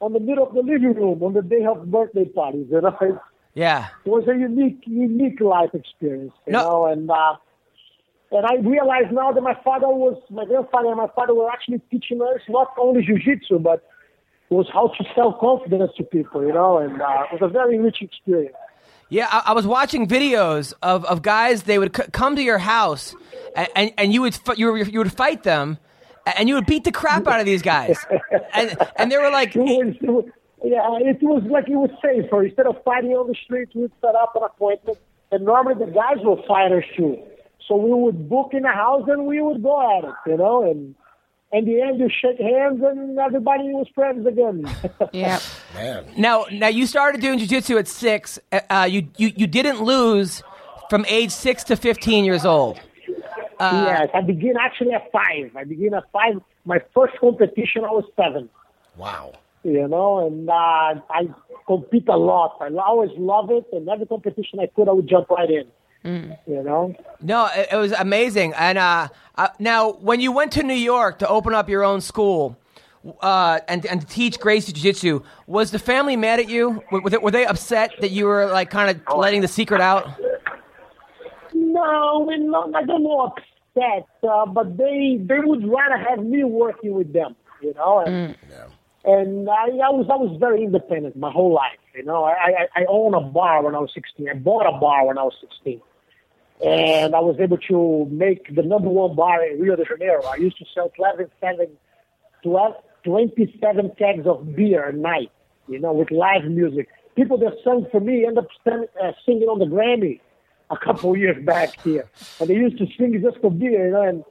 on 0.00 0.12
the 0.12 0.20
middle 0.20 0.46
of 0.46 0.54
the 0.54 0.62
living 0.62 0.94
room 0.94 1.22
on 1.22 1.32
the 1.34 1.42
day 1.42 1.64
of 1.64 1.90
birthday 1.90 2.24
parties. 2.24 2.66
You 2.70 2.80
know, 2.80 2.96
it 3.00 3.14
Yeah. 3.54 3.88
It 4.04 4.10
was 4.10 4.26
a 4.28 4.36
unique 4.36 4.82
unique 4.86 5.40
life 5.40 5.74
experience. 5.74 6.32
You 6.46 6.52
No. 6.54 6.60
know, 6.62 6.86
and 6.86 7.10
uh, 7.10 7.36
and 8.32 8.46
I 8.46 8.54
realize 8.56 9.08
now 9.12 9.32
that 9.32 9.40
my 9.42 9.54
father 9.62 9.88
was 9.88 10.16
my 10.30 10.44
grandfather 10.44 10.88
and 10.88 10.96
my 10.96 11.08
father 11.14 11.34
were 11.34 11.50
actually 11.50 11.80
teaching 11.90 12.20
us 12.22 12.40
not 12.48 12.68
only 12.78 13.02
jujitsu 13.04 13.62
but 13.62 13.78
it 14.50 14.54
was 14.54 14.68
how 14.72 14.88
to 14.88 15.04
sell 15.14 15.32
confidence 15.32 15.92
to 15.96 16.04
people. 16.04 16.42
You 16.44 16.52
know, 16.52 16.78
and 16.78 17.00
uh, 17.00 17.24
it 17.32 17.40
was 17.40 17.42
a 17.42 17.52
very 17.52 17.78
rich 17.78 17.98
experience. 18.00 18.56
Yeah, 19.12 19.28
I, 19.30 19.42
I 19.46 19.52
was 19.52 19.66
watching 19.66 20.08
videos 20.08 20.72
of, 20.80 21.04
of 21.04 21.20
guys. 21.20 21.64
They 21.64 21.78
would 21.78 21.94
c- 21.94 22.04
come 22.12 22.34
to 22.36 22.42
your 22.42 22.56
house, 22.56 23.14
and, 23.54 23.68
and, 23.76 23.92
and 23.98 24.12
you 24.14 24.22
would 24.22 24.32
f- 24.32 24.56
you, 24.56 24.72
were, 24.72 24.78
you 24.78 25.00
would 25.00 25.12
fight 25.12 25.42
them, 25.42 25.76
and 26.38 26.48
you 26.48 26.54
would 26.54 26.64
beat 26.64 26.84
the 26.84 26.92
crap 26.92 27.26
out 27.26 27.38
of 27.38 27.44
these 27.44 27.60
guys, 27.60 27.98
and 28.54 28.74
and 28.96 29.12
they 29.12 29.18
were 29.18 29.30
like, 29.30 29.54
yeah, 29.54 29.60
it 30.64 31.22
was 31.22 31.42
like 31.50 31.68
it 31.68 31.76
was 31.76 31.90
safer. 32.00 32.42
Instead 32.42 32.66
of 32.66 32.82
fighting 32.84 33.10
on 33.10 33.28
the 33.28 33.36
streets, 33.44 33.74
we'd 33.74 33.92
set 34.00 34.14
up 34.14 34.34
an 34.34 34.44
appointment. 34.44 34.96
And 35.30 35.44
normally 35.44 35.74
the 35.84 35.90
guys 35.90 36.16
will 36.24 36.36
fight 36.36 36.70
fighters 36.70 36.84
too. 36.96 37.18
So 37.68 37.76
we 37.76 37.92
would 37.92 38.30
book 38.30 38.54
in 38.54 38.64
a 38.64 38.72
house 38.72 39.08
and 39.08 39.26
we 39.26 39.42
would 39.42 39.62
go 39.62 39.98
at 39.98 40.04
it, 40.04 40.14
you 40.26 40.36
know, 40.38 40.70
and 40.70 40.94
in 41.52 41.64
the 41.66 41.80
end 41.80 42.00
you 42.00 42.08
shake 42.08 42.38
hands 42.40 42.80
and 42.82 43.18
everybody 43.18 43.64
was 43.64 43.86
friends 43.94 44.26
again. 44.26 44.66
yeah. 45.12 45.38
Man. 45.74 46.04
now 46.16 46.46
now 46.50 46.68
you 46.68 46.86
started 46.86 47.20
doing 47.20 47.38
jiu-jitsu 47.38 47.76
at 47.78 47.88
six. 47.88 48.38
Uh, 48.50 48.60
Uh, 48.70 48.86
you, 48.94 49.08
you 49.16 49.28
you 49.36 49.46
didn't 49.46 49.80
lose 49.82 50.42
from 50.90 51.04
age 51.06 51.30
six 51.30 51.62
to 51.64 51.76
fifteen 51.76 52.24
years 52.24 52.44
old. 52.44 52.80
yes, 53.60 54.08
I 54.14 54.20
begin 54.22 54.54
actually 54.58 54.92
at 54.92 55.10
five. 55.12 55.54
I 55.56 55.64
begin 55.64 55.94
at 55.94 56.04
five. 56.12 56.34
My 56.64 56.78
first 56.94 57.14
competition, 57.20 57.84
I 57.84 57.92
was 57.98 58.04
seven. 58.16 58.48
Wow. 58.96 59.32
you 59.64 59.86
know, 59.88 60.26
and 60.26 60.48
uh, 60.50 61.00
I 61.18 61.20
compete 61.66 62.08
a 62.08 62.16
lot. 62.16 62.56
I 62.60 62.68
always 62.90 63.10
love 63.16 63.50
it, 63.50 63.66
and 63.72 63.88
every 63.88 64.06
competition 64.06 64.58
I 64.60 64.66
could, 64.74 64.88
I 64.88 64.92
would 64.92 65.08
jump 65.08 65.30
right 65.30 65.48
in. 65.50 65.66
You 66.04 66.62
know, 66.62 66.94
No, 67.20 67.48
it, 67.54 67.68
it 67.72 67.76
was 67.76 67.92
amazing. 67.92 68.54
And 68.54 68.78
uh, 68.78 69.08
uh, 69.36 69.48
now, 69.58 69.92
when 69.92 70.20
you 70.20 70.32
went 70.32 70.52
to 70.52 70.62
New 70.62 70.74
York 70.74 71.18
to 71.20 71.28
open 71.28 71.54
up 71.54 71.68
your 71.68 71.84
own 71.84 72.00
school 72.00 72.56
uh, 73.20 73.60
and 73.68 73.86
and 73.86 74.00
to 74.00 74.06
teach 74.06 74.40
Gracie 74.40 74.72
Jiu-Jitsu, 74.72 75.22
was 75.46 75.70
the 75.70 75.78
family 75.78 76.16
mad 76.16 76.40
at 76.40 76.48
you? 76.48 76.82
Were, 76.90 77.00
were 77.02 77.10
they, 77.10 77.18
were 77.18 77.30
they 77.30 77.46
upset 77.46 77.92
that 78.00 78.10
you 78.10 78.26
were 78.26 78.46
like 78.46 78.70
kind 78.70 78.90
of 78.90 79.16
letting 79.16 79.40
the 79.42 79.48
secret 79.48 79.80
out? 79.80 80.08
no, 81.54 82.24
we're 82.26 82.38
not, 82.38 82.74
I 82.74 82.84
don't 82.84 83.02
know 83.02 83.32
upset, 83.32 84.06
uh, 84.28 84.46
but 84.46 84.76
they 84.76 85.18
they 85.20 85.38
would 85.38 85.66
rather 85.68 85.96
have 85.96 86.24
me 86.24 86.44
working 86.44 86.94
with 86.94 87.12
them. 87.12 87.36
You 87.60 87.74
know, 87.74 88.00
and 88.00 88.36
And 89.04 89.48
I, 89.48 89.64
I 89.64 89.90
was 89.90 90.06
I 90.10 90.16
was 90.16 90.36
very 90.38 90.62
independent 90.64 91.16
my 91.16 91.30
whole 91.30 91.52
life. 91.52 91.78
You 91.94 92.04
know, 92.04 92.24
I, 92.24 92.32
I 92.76 92.80
I 92.82 92.84
owned 92.88 93.14
a 93.14 93.20
bar 93.20 93.62
when 93.62 93.74
I 93.74 93.78
was 93.78 93.90
16. 93.94 94.28
I 94.28 94.34
bought 94.34 94.66
a 94.66 94.78
bar 94.78 95.06
when 95.06 95.18
I 95.18 95.22
was 95.22 95.34
16, 95.40 95.80
and 96.62 97.14
I 97.14 97.20
was 97.20 97.36
able 97.40 97.58
to 97.58 98.06
make 98.10 98.54
the 98.54 98.62
number 98.62 98.88
one 98.88 99.16
bar 99.16 99.44
in 99.44 99.60
Rio 99.60 99.76
de 99.76 99.84
Janeiro. 99.84 100.22
I 100.24 100.36
used 100.36 100.58
to 100.58 100.64
sell 100.72 100.90
12, 100.96 101.30
7, 101.40 101.66
12, 102.42 102.74
27 103.04 103.92
kegs 103.98 104.26
of 104.26 104.54
beer 104.54 104.88
a 104.88 104.92
night. 104.92 105.30
You 105.68 105.78
know, 105.78 105.92
with 105.92 106.10
live 106.10 106.44
music. 106.44 106.88
People 107.14 107.38
that 107.38 107.52
sung 107.62 107.86
for 107.90 108.00
me 108.00 108.26
end 108.26 108.36
up 108.38 108.48
stand, 108.60 108.88
uh, 109.02 109.12
singing 109.24 109.48
on 109.48 109.58
the 109.58 109.64
Grammy 109.66 110.20
a 110.70 110.76
couple 110.76 111.16
years 111.16 111.44
back 111.44 111.80
here, 111.82 112.08
and 112.40 112.50
they 112.50 112.54
used 112.54 112.78
to 112.78 112.86
sing 112.98 113.18
just 113.22 113.40
for 113.40 113.50
beer. 113.50 113.86
You 113.86 113.92
know, 113.92 114.02
and 114.02 114.24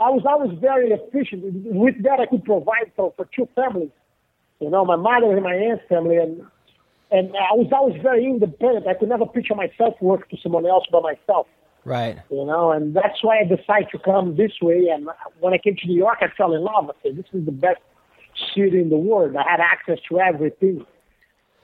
I 0.00 0.10
was 0.10 0.22
I 0.28 0.34
was 0.34 0.56
very 0.60 0.90
efficient. 0.90 1.44
With 1.66 2.02
that, 2.02 2.18
I 2.18 2.26
could 2.26 2.44
provide 2.44 2.90
for 2.96 3.12
for 3.16 3.28
two 3.34 3.48
families. 3.54 3.90
You 4.60 4.70
know, 4.70 4.84
my 4.84 4.96
mother 4.96 5.32
and 5.32 5.42
my 5.42 5.54
aunt's 5.54 5.84
family, 5.88 6.16
and 6.16 6.42
and 7.10 7.28
I 7.36 7.54
was 7.54 7.70
always 7.72 8.00
very 8.02 8.24
independent. 8.24 8.88
I 8.88 8.94
could 8.94 9.08
never 9.08 9.26
picture 9.26 9.54
myself 9.54 9.94
working 10.00 10.26
for 10.30 10.36
someone 10.42 10.66
else 10.66 10.84
but 10.90 11.02
myself. 11.02 11.46
Right. 11.84 12.18
You 12.30 12.44
know, 12.44 12.70
and 12.70 12.94
that's 12.94 13.22
why 13.22 13.40
I 13.40 13.44
decided 13.44 13.88
to 13.92 13.98
come 13.98 14.36
this 14.36 14.52
way. 14.62 14.88
And 14.92 15.08
when 15.40 15.52
I 15.52 15.58
came 15.58 15.76
to 15.76 15.86
New 15.86 15.98
York, 15.98 16.18
I 16.20 16.28
fell 16.36 16.54
in 16.54 16.62
love. 16.62 16.90
I 16.90 16.92
said, 17.02 17.16
"This 17.16 17.26
is 17.32 17.44
the 17.44 17.52
best 17.52 17.80
city 18.54 18.80
in 18.80 18.88
the 18.88 18.96
world." 18.96 19.34
I 19.36 19.42
had 19.48 19.60
access 19.60 19.98
to 20.08 20.20
everything. 20.20 20.86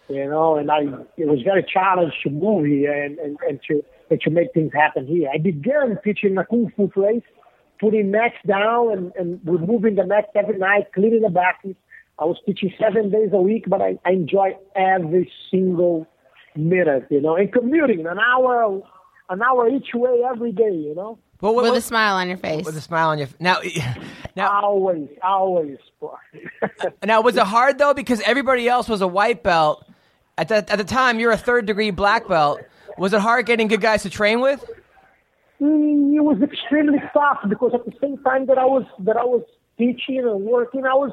You 0.08 0.24
know, 0.28 0.56
and 0.56 0.70
I 0.70 0.80
it 1.16 1.28
was 1.28 1.42
very 1.42 1.62
challenging 1.62 2.18
to 2.24 2.30
move 2.30 2.66
here 2.66 3.04
and, 3.04 3.18
and, 3.18 3.38
and 3.46 3.60
to 3.68 3.84
and 4.10 4.20
to 4.22 4.30
make 4.30 4.52
things 4.54 4.72
happen 4.72 5.06
here. 5.06 5.28
I 5.32 5.38
began 5.38 5.98
teaching 6.02 6.36
a 6.36 6.44
kung 6.44 6.72
fu 6.74 6.88
place, 6.88 7.22
putting 7.78 8.10
mats 8.10 8.34
down 8.46 8.90
and, 8.92 9.12
and 9.16 9.40
removing 9.44 9.96
the 9.96 10.06
mats 10.06 10.28
every 10.34 10.58
night, 10.58 10.92
cleaning 10.94 11.22
the 11.22 11.30
bathrooms. 11.30 11.76
I 12.18 12.24
was 12.24 12.38
teaching 12.44 12.72
seven 12.80 13.10
days 13.10 13.30
a 13.32 13.40
week, 13.40 13.64
but 13.68 13.80
I, 13.80 13.98
I 14.04 14.10
enjoy 14.12 14.56
every 14.74 15.30
single 15.50 16.06
minute, 16.56 17.06
you 17.10 17.20
know, 17.20 17.36
and 17.36 17.52
commuting 17.52 18.06
an 18.06 18.18
hour, 18.18 18.82
an 19.28 19.42
hour 19.42 19.68
each 19.68 19.88
way 19.94 20.22
every 20.28 20.52
day, 20.52 20.72
you 20.72 20.94
know. 20.94 21.18
But 21.40 21.54
what, 21.54 21.64
With 21.64 21.74
a 21.74 21.80
smile 21.80 22.16
on 22.16 22.28
your 22.28 22.36
face. 22.36 22.66
with 22.66 22.76
a 22.76 22.80
smile 22.80 23.10
on 23.10 23.18
your 23.18 23.28
now. 23.38 23.58
Now, 24.36 24.60
Always, 24.62 25.08
always. 25.20 25.78
now 27.04 27.22
was 27.22 27.36
it 27.36 27.42
hard 27.42 27.78
though 27.78 27.92
because 27.92 28.20
everybody 28.20 28.68
else 28.68 28.88
was 28.88 29.00
a 29.00 29.08
white 29.08 29.42
belt 29.42 29.84
at 30.36 30.46
the 30.48 30.56
at 30.56 30.76
the 30.76 30.84
time? 30.84 31.18
You're 31.18 31.32
a 31.32 31.36
third 31.36 31.66
degree 31.66 31.90
black 31.90 32.28
belt. 32.28 32.60
Was 32.98 33.12
it 33.12 33.20
hard 33.20 33.46
getting 33.46 33.66
good 33.66 33.80
guys 33.80 34.02
to 34.02 34.10
train 34.10 34.40
with? 34.40 34.64
Mm, 35.60 36.14
it 36.14 36.20
was 36.22 36.40
extremely 36.40 36.98
tough 37.12 37.38
because 37.48 37.72
at 37.74 37.84
the 37.84 37.92
same 38.00 38.18
time 38.18 38.46
that 38.46 38.58
I 38.58 38.64
was 38.64 38.84
that 39.00 39.16
I 39.16 39.24
was 39.24 39.42
teaching 39.76 40.20
and 40.20 40.44
working, 40.44 40.84
I 40.84 40.94
was 40.94 41.12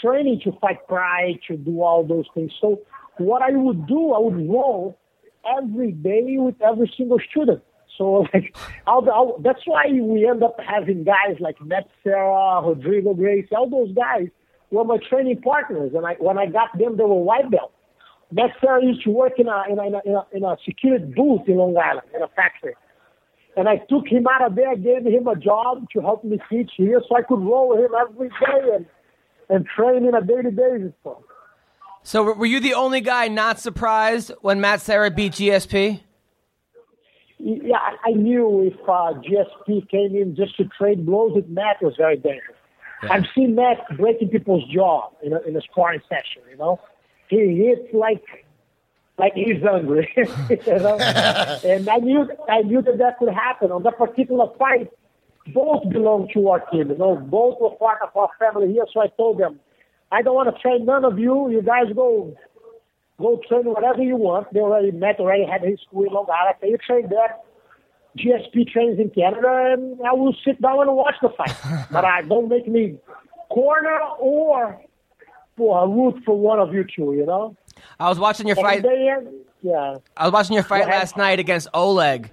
training 0.00 0.40
to 0.44 0.52
fight 0.60 0.86
pride, 0.88 1.38
to 1.48 1.56
do 1.58 1.82
all 1.82 2.04
those 2.06 2.24
things. 2.34 2.52
So 2.60 2.80
what 3.18 3.42
I 3.42 3.50
would 3.50 3.86
do, 3.86 4.12
I 4.12 4.18
would 4.18 4.48
roll 4.48 4.98
every 5.58 5.92
day 5.92 6.36
with 6.38 6.60
every 6.62 6.92
single 6.96 7.18
student. 7.30 7.62
So 7.98 8.26
like, 8.34 8.56
I'll, 8.86 9.08
I'll, 9.10 9.38
that's 9.38 9.62
why 9.64 9.84
we 9.90 10.28
end 10.28 10.42
up 10.42 10.56
having 10.58 11.04
guys 11.04 11.36
like 11.40 11.60
Matt 11.60 11.88
Serra, 12.02 12.62
Rodrigo 12.62 13.14
Gracie, 13.14 13.54
all 13.54 13.68
those 13.68 13.94
guys 13.94 14.28
were 14.70 14.84
my 14.84 14.98
training 15.08 15.40
partners. 15.42 15.92
And 15.94 16.06
I, 16.06 16.14
when 16.14 16.38
I 16.38 16.46
got 16.46 16.76
them, 16.78 16.96
they 16.96 17.04
were 17.04 17.22
white 17.22 17.50
belt. 17.50 17.72
Matt 18.30 18.50
Serra 18.60 18.82
used 18.82 19.04
to 19.04 19.10
work 19.10 19.34
in 19.38 19.46
a, 19.48 19.64
in 19.70 19.78
a, 19.78 19.84
in 19.84 20.14
a, 20.14 20.26
in 20.32 20.44
a, 20.44 20.56
security 20.64 21.04
booth 21.04 21.42
in 21.46 21.56
Long 21.56 21.76
Island, 21.76 22.08
in 22.14 22.22
a 22.22 22.28
factory. 22.28 22.74
And 23.56 23.68
I 23.68 23.76
took 23.76 24.08
him 24.08 24.26
out 24.26 24.46
of 24.46 24.54
there, 24.54 24.74
gave 24.76 25.04
him 25.04 25.26
a 25.26 25.36
job 25.36 25.86
to 25.92 26.00
help 26.00 26.24
me 26.24 26.40
teach 26.48 26.70
here 26.76 27.02
so 27.06 27.16
I 27.16 27.22
could 27.22 27.40
roll 27.40 27.76
him 27.76 27.90
every 28.00 28.30
day 28.30 28.76
and, 28.76 28.86
and 29.50 29.66
train 29.66 30.06
in 30.06 30.14
a 30.14 30.22
daily 30.22 30.50
basis. 30.50 30.94
So 32.02 32.22
were- 32.34 32.46
you 32.46 32.60
the 32.60 32.74
only 32.74 33.00
guy 33.00 33.28
not 33.28 33.58
surprised 33.60 34.32
when 34.40 34.60
Matt 34.60 34.80
Serra 34.80 35.10
beat 35.10 35.32
GSP? 35.34 36.00
Yeah, 37.38 37.78
I- 38.04 38.12
knew 38.12 38.62
if 38.62 38.74
uh, 38.88 39.14
GSP 39.20 39.88
came 39.88 40.14
in 40.16 40.34
just 40.36 40.56
to 40.56 40.64
trade 40.78 41.04
blows 41.06 41.32
with 41.34 41.48
Matt, 41.48 41.76
it 41.80 41.84
was 41.84 41.96
very 41.96 42.16
dangerous. 42.16 42.56
I've 43.10 43.24
seen 43.34 43.56
Matt 43.56 43.78
breaking 43.96 44.28
people's 44.28 44.62
jaw 44.72 45.10
in 45.22 45.32
a, 45.32 45.40
in 45.40 45.56
a 45.56 45.60
sparring 45.60 46.00
session, 46.08 46.42
you 46.48 46.56
know. 46.56 46.78
He 47.28 47.56
hits 47.66 47.92
like 47.92 48.22
like 49.18 49.32
he's 49.34 49.60
hungry, 49.62 50.08
you 50.16 50.78
know. 50.78 50.96
and 51.64 51.88
I 51.88 51.96
knew 51.96 52.28
I 52.48 52.62
knew 52.62 52.80
that 52.82 52.98
that 52.98 53.18
could 53.18 53.32
happen 53.34 53.72
on 53.72 53.82
that 53.82 53.98
particular 53.98 54.46
fight. 54.58 54.90
Both 55.52 55.88
belong 55.90 56.28
to 56.34 56.48
our 56.50 56.60
team, 56.70 56.90
you 56.90 56.96
know. 56.96 57.16
Both 57.16 57.60
were 57.60 57.70
part 57.70 57.98
of 58.02 58.16
our 58.16 58.28
family 58.38 58.72
here. 58.72 58.84
So 58.92 59.00
I 59.00 59.08
told 59.16 59.38
them, 59.38 59.58
I 60.12 60.22
don't 60.22 60.34
want 60.34 60.54
to 60.54 60.60
train 60.62 60.84
none 60.84 61.04
of 61.04 61.18
you. 61.18 61.50
You 61.50 61.62
guys 61.62 61.86
go 61.94 62.36
go 63.18 63.40
train 63.48 63.64
whatever 63.64 64.02
you 64.02 64.16
want. 64.16 64.52
They 64.52 64.60
already 64.60 64.90
met, 64.92 65.18
already 65.20 65.44
had 65.46 65.62
his 65.62 65.80
school 65.80 66.04
in 66.04 66.12
Long 66.12 66.26
Island. 66.30 66.56
You 66.62 66.76
train 66.78 67.08
there. 67.08 67.36
GSP 68.18 68.68
trains 68.70 68.98
in 69.00 69.08
Canada, 69.08 69.72
and 69.72 69.98
I 70.06 70.12
will 70.12 70.36
sit 70.44 70.60
down 70.60 70.82
and 70.86 70.94
watch 70.94 71.14
the 71.22 71.30
fight. 71.30 71.56
but 71.90 72.04
I 72.04 72.20
don't 72.22 72.48
make 72.48 72.68
me 72.68 72.98
corner 73.48 73.98
or 74.20 74.78
for 75.56 75.84
a 75.84 75.88
root 75.88 76.22
for 76.24 76.38
one 76.38 76.58
of 76.60 76.74
you 76.74 76.84
two. 76.84 77.14
You 77.14 77.24
know. 77.24 77.56
I 77.98 78.08
was 78.10 78.18
watching 78.18 78.46
your 78.46 78.58
And 78.58 78.66
fight. 78.66 78.82
they, 78.82 79.10
yeah. 79.62 79.96
I 80.16 80.24
was 80.24 80.32
watching 80.32 80.54
your 80.54 80.62
fight 80.62 80.86
last 80.88 81.16
night 81.16 81.38
against 81.38 81.68
Oleg, 81.72 82.30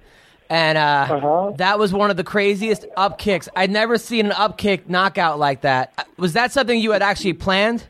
and 0.50 0.76
uh, 0.76 1.06
Uh-huh. 1.08 1.52
that 1.56 1.78
was 1.78 1.92
one 1.94 2.10
of 2.10 2.16
the 2.18 2.24
craziest 2.24 2.84
up 2.96 3.16
kicks. 3.18 3.48
I'd 3.56 3.70
never 3.70 3.96
seen 3.96 4.26
an 4.26 4.32
up 4.32 4.58
kick 4.58 4.90
knockout 4.90 5.38
like 5.38 5.62
that. 5.62 6.06
Was 6.18 6.34
that 6.34 6.52
something 6.52 6.78
you 6.78 6.90
had 6.90 7.00
actually 7.02 7.32
planned? 7.34 7.86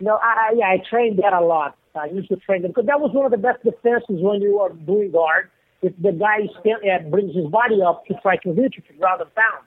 No, 0.00 0.16
I, 0.16 0.50
I- 0.50 0.54
yeah, 0.56 0.66
I 0.66 0.82
trained 0.90 1.18
that 1.22 1.32
a 1.32 1.40
lot. 1.40 1.76
I 1.94 2.06
used 2.06 2.28
to 2.28 2.36
train 2.36 2.62
them 2.62 2.72
because 2.72 2.86
that 2.86 3.00
was 3.00 3.12
one 3.14 3.24
of 3.24 3.30
the 3.30 3.38
best 3.38 3.62
defenses 3.62 4.18
when 4.20 4.42
you 4.42 4.58
are 4.58 4.70
doing 4.70 5.12
guard. 5.12 5.48
If 5.80 5.92
the 6.02 6.10
guy 6.10 6.48
stand, 6.60 6.80
uh, 6.82 7.08
brings 7.08 7.34
his 7.36 7.46
body 7.46 7.80
up 7.86 8.04
to 8.06 8.14
try 8.20 8.36
to 8.38 8.52
hit 8.52 8.74
you 8.76 8.82
to 8.88 8.92
ground 8.98 9.20
and 9.20 9.32
pound. 9.36 9.64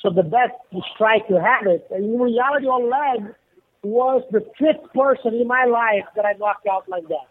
So 0.00 0.10
the 0.10 0.24
best 0.24 0.54
strike 0.94 1.22
you 1.28 1.36
have 1.36 1.66
it. 1.66 1.86
And 1.90 2.04
in 2.06 2.18
reality, 2.20 2.66
Oleg 2.66 3.34
was 3.84 4.22
the 4.32 4.40
fifth 4.58 4.92
person 4.92 5.34
in 5.34 5.46
my 5.46 5.64
life 5.66 6.06
that 6.16 6.24
I 6.24 6.32
knocked 6.32 6.66
out 6.66 6.88
like 6.88 7.06
that. 7.08 7.28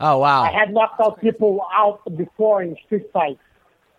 Oh 0.00 0.18
wow! 0.18 0.42
I 0.42 0.50
had 0.52 0.72
knocked 0.72 1.00
out 1.00 1.20
people 1.20 1.64
out 1.74 2.00
before 2.16 2.62
in 2.62 2.76
street 2.86 3.10
fights 3.12 3.40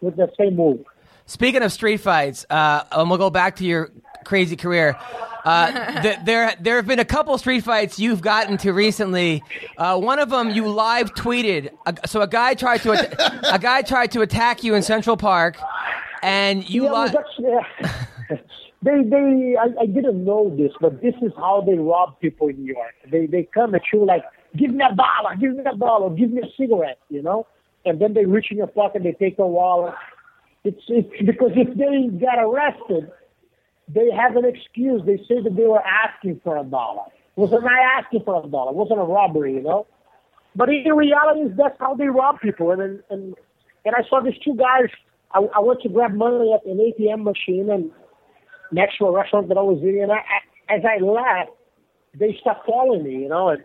with 0.02 0.16
the 0.16 0.32
same 0.38 0.56
move. 0.56 0.86
Speaking 1.26 1.62
of 1.64 1.72
street 1.74 1.98
fights, 1.98 2.46
uh, 2.50 2.84
and 2.92 3.10
we'll 3.10 3.18
go 3.20 3.30
back 3.30 3.56
to 3.58 3.66
your 3.66 3.92
crazy 4.24 4.56
career. 4.56 4.96
Uh, 5.44 6.02
th- 6.02 6.20
there, 6.26 6.54
there 6.60 6.76
have 6.78 6.88
been 6.88 7.00
a 7.00 7.06
couple 7.06 7.38
street 7.38 7.64
fights 7.64 7.98
you've 8.00 8.22
gotten 8.22 8.58
to 8.60 8.72
recently. 8.72 9.44
Uh, 9.78 10.00
one 10.00 10.20
of 10.20 10.30
them 10.30 10.52
you 10.52 10.68
live 10.68 11.14
tweeted. 11.16 11.70
A, 11.86 12.08
so 12.08 12.22
a 12.22 12.28
guy 12.28 12.54
tried 12.54 12.80
to, 12.84 12.92
at- 12.94 13.14
a 13.56 13.60
guy 13.60 13.82
tried 13.82 14.12
to 14.12 14.22
attack 14.22 14.64
you 14.64 14.74
in 14.76 14.84
Central 14.84 15.18
Park, 15.18 15.58
and 16.22 16.70
you 16.70 16.86
Yeah, 16.86 16.92
li- 16.94 17.10
it 17.10 17.16
was 17.16 17.62
actually, 17.80 18.40
they 18.84 19.04
they 19.04 19.56
I, 19.60 19.84
I 19.84 19.86
didn't 19.88 20.24
know 20.24 20.56
this, 20.56 20.72
but 20.80 21.02
this 21.02 21.16
is 21.22 21.32
how 21.36 21.64
they 21.66 21.78
rob 21.78 22.20
people 22.20 22.48
in 22.48 22.58
New 22.58 22.74
York. 22.74 22.94
They 23.12 23.26
they 23.26 23.48
come 23.54 23.74
at 23.74 23.82
you 23.92 24.06
like, 24.06 24.24
give 24.56 24.72
me 24.72 24.84
a 24.84 24.96
dollar, 24.96 25.36
give 25.40 25.56
me 25.56 25.64
a 25.66 25.76
dollar, 25.76 26.16
give 26.16 26.32
me 26.32 26.42
a 26.42 26.50
cigarette, 26.56 27.00
you 27.10 27.24
know, 27.24 27.48
and 27.86 28.00
then 28.00 28.14
they 28.14 28.26
reach 28.26 28.48
in 28.52 28.58
your 28.58 28.68
pocket, 28.68 29.04
they 29.04 29.14
take 29.14 29.38
your 29.38 29.50
wallet. 29.50 29.96
It's 30.64 30.82
it's 30.90 31.10
because 31.26 31.52
if 31.56 31.76
they 31.78 32.18
get 32.18 32.38
arrested, 32.38 33.12
they 33.88 34.12
have 34.12 34.36
an 34.36 34.46
excuse. 34.46 35.02
They 35.06 35.18
say 35.28 35.42
that 35.42 35.56
they 35.56 35.66
were 35.66 35.84
asking 35.84 36.42
for 36.44 36.58
a 36.58 36.64
dollar. 36.64 37.04
Wasn't 37.36 37.64
I 37.64 38.00
asking 38.00 38.24
for 38.26 38.44
a 38.44 38.48
dollar? 38.48 38.74
Wasn't 38.74 39.00
a 39.00 39.04
robbery, 39.04 39.54
you 39.54 39.62
know. 39.62 39.88
But 40.56 40.70
in 40.70 40.92
reality, 40.94 41.54
that's 41.56 41.78
how 41.80 41.96
they 41.96 42.08
rob 42.08 42.42
people. 42.42 42.72
And 42.72 42.82
and 42.82 43.04
and, 43.10 43.36
and 43.86 43.96
I 43.96 44.08
saw 44.08 44.22
these 44.22 44.38
two 44.44 44.56
guys. 44.56 44.90
I, 45.32 45.40
I 45.56 45.60
went 45.60 45.82
to 45.82 45.90
grab 45.90 46.14
money 46.14 46.54
at 46.54 46.66
an 46.66 46.78
ATM 46.78 47.24
machine 47.24 47.70
and 47.70 47.92
next 48.72 48.98
to 48.98 49.06
a 49.06 49.12
restaurant 49.12 49.48
that 49.50 49.58
I 49.58 49.62
was 49.62 49.80
eating. 49.82 50.04
And 50.04 50.12
I, 50.12 50.18
I, 50.18 50.76
as 50.76 50.82
I 50.86 51.04
left, 51.04 51.52
they 52.20 52.38
stopped 52.42 52.68
following 52.68 53.04
me, 53.04 53.24
you 53.24 53.30
know, 53.30 53.50
and 53.50 53.64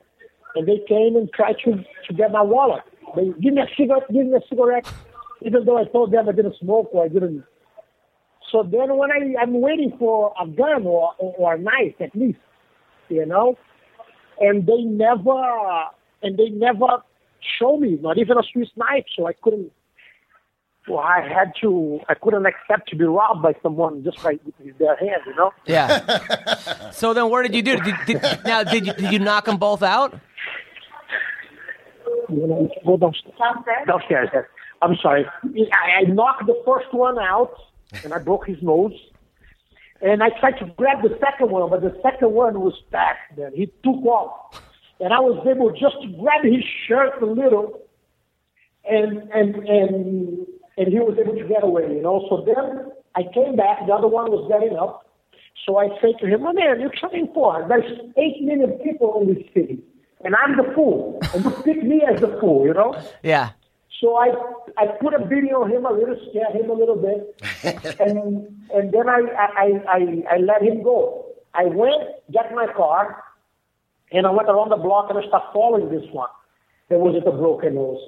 and 0.55 0.69
they 0.69 0.85
came 0.87 1.17
and 1.17 1.33
tried 1.33 1.57
to 1.65 1.77
to 1.77 2.15
get 2.15 2.31
my 2.31 2.43
wallet. 2.43 2.83
They 3.17 3.33
give 3.41 3.55
me 3.55 3.63
a 3.63 3.67
cigarette, 3.77 4.11
give 4.13 4.27
me 4.27 4.37
a 4.37 4.49
cigarette, 4.49 4.87
even 5.43 5.65
though 5.65 5.79
I 5.79 5.85
told 5.85 6.13
them 6.13 6.29
I 6.29 6.33
didn't 6.33 6.57
smoke 6.61 6.91
or 6.93 7.05
I 7.05 7.09
didn't. 7.09 7.45
So 8.51 8.63
then 8.63 8.97
when 8.97 9.11
I 9.11 9.41
I'm 9.41 9.61
waiting 9.61 9.97
for 9.99 10.35
a 10.41 10.47
gun 10.47 10.87
or 10.87 11.15
or, 11.19 11.35
or 11.39 11.55
a 11.55 11.59
knife 11.59 11.95
at 12.01 12.15
least, 12.15 12.39
you 13.09 13.25
know, 13.25 13.57
and 14.41 14.67
they 14.67 14.83
never 14.83 15.43
and 16.23 16.39
they 16.39 16.51
never 16.51 17.03
show 17.59 17.77
me 17.77 17.99
not 18.01 18.19
even 18.19 18.39
a 18.39 18.43
Swiss 18.53 18.69
knife, 18.77 19.05
so 19.17 19.27
I 19.27 19.33
couldn't. 19.33 19.73
Well, 20.89 20.99
I 20.99 21.21
had 21.21 21.53
to. 21.61 22.01
I 22.09 22.15
couldn't 22.15 22.45
accept 22.45 22.89
to 22.91 22.97
be 22.97 23.05
robbed 23.05 23.43
by 23.43 23.55
someone 23.63 24.03
just 24.03 24.23
by 24.23 24.39
with 24.45 24.79
their 24.79 24.97
hand, 24.97 25.23
you 25.27 25.35
know. 25.37 25.53
yeah. 25.67 26.91
so 26.91 27.15
then, 27.15 27.31
what 27.31 27.43
did 27.43 27.55
you 27.55 27.63
do? 27.63 27.79
Did, 27.81 27.95
did, 28.07 28.23
now, 28.45 28.65
did 28.65 28.87
you, 28.87 28.93
did 28.95 29.13
you 29.13 29.19
knock 29.21 29.45
them 29.45 29.59
both 29.59 29.83
out? 29.83 30.19
You 32.29 32.47
know, 32.47 32.69
go 32.85 32.97
downstairs. 32.97 33.35
Downstairs. 33.87 34.29
yes. 34.35 34.45
I'm 34.81 34.97
sorry. 35.01 35.25
I, 35.45 36.01
I 36.01 36.03
knocked 36.09 36.47
the 36.47 36.61
first 36.67 36.93
one 36.93 37.17
out, 37.19 37.55
and 38.03 38.13
I 38.13 38.19
broke 38.19 38.47
his 38.47 38.61
nose. 38.61 38.93
And 40.01 40.21
I 40.21 40.31
tried 40.41 40.59
to 40.59 40.67
grab 40.77 41.03
the 41.03 41.17
second 41.21 41.51
one, 41.53 41.71
but 41.71 41.81
the 41.81 41.97
second 42.03 42.33
one 42.33 42.61
was 42.61 42.75
fast, 42.91 43.21
man. 43.37 43.53
He 43.55 43.67
took 43.85 44.05
off. 44.05 44.61
And 44.99 45.13
I 45.13 45.21
was 45.21 45.47
able 45.49 45.71
just 45.71 46.03
to 46.03 46.09
grab 46.21 46.43
his 46.43 46.65
shirt 46.89 47.23
a 47.23 47.27
little 47.27 47.83
and 48.85 49.31
and 49.33 49.55
and 49.57 50.47
and 50.77 50.89
he 50.89 50.99
was 50.99 51.17
able 51.19 51.35
to 51.35 51.47
get 51.47 51.63
away, 51.63 51.95
you 51.95 52.03
know. 52.03 52.27
So 52.29 52.45
then 52.47 52.91
I 53.15 53.23
came 53.33 53.57
back, 53.57 53.87
the 53.87 53.93
other 53.93 54.09
one 54.09 54.31
was 54.31 54.49
getting 54.49 54.77
up. 54.77 55.07
So 55.67 55.79
I 55.79 55.89
said 56.01 56.19
to 56.21 56.27
him, 56.27 56.47
oh, 56.47 56.53
man, 56.53 56.81
you're 56.81 56.93
coming 57.01 57.29
for? 57.35 57.65
There's 57.69 58.01
eight 58.17 58.43
million 58.43 58.73
people 58.79 59.21
in 59.21 59.35
this 59.35 59.45
city, 59.55 59.83
and 60.25 60.35
I'm 60.35 60.57
the 60.57 60.73
fool. 60.75 61.21
And 61.35 61.45
you 61.45 61.51
pick 61.51 61.83
me 61.83 62.03
as 62.03 62.21
the 62.21 62.37
fool, 62.41 62.67
you 62.67 62.75
know? 62.75 63.01
Yeah. 63.23 63.51
So 64.01 64.17
I 64.17 64.35
I 64.79 64.87
put 65.01 65.15
a 65.15 65.25
video 65.25 65.63
on 65.63 65.71
him 65.71 65.87
a 65.87 65.93
little, 65.93 66.17
scare 66.31 66.51
him 66.51 66.71
a 66.71 66.73
little 66.73 66.97
bit, 66.97 67.41
and 68.01 68.49
and 68.75 68.91
then 68.91 69.09
I 69.09 69.21
I, 69.39 69.69
I 69.89 70.23
I 70.29 70.37
let 70.39 70.61
him 70.61 70.83
go. 70.83 71.27
I 71.55 71.67
went, 71.67 72.03
got 72.33 72.53
my 72.53 72.67
car, 72.67 73.23
and 74.11 74.27
I 74.27 74.31
went 74.31 74.49
around 74.49 74.71
the 74.71 74.77
block 74.77 75.09
and 75.11 75.19
I 75.19 75.27
started 75.29 75.49
following 75.53 75.89
this 75.91 76.09
one. 76.11 76.29
There 76.89 76.99
was 76.99 77.15
at 77.17 77.25
the 77.25 77.31
broken 77.31 77.77
nose. 77.77 78.01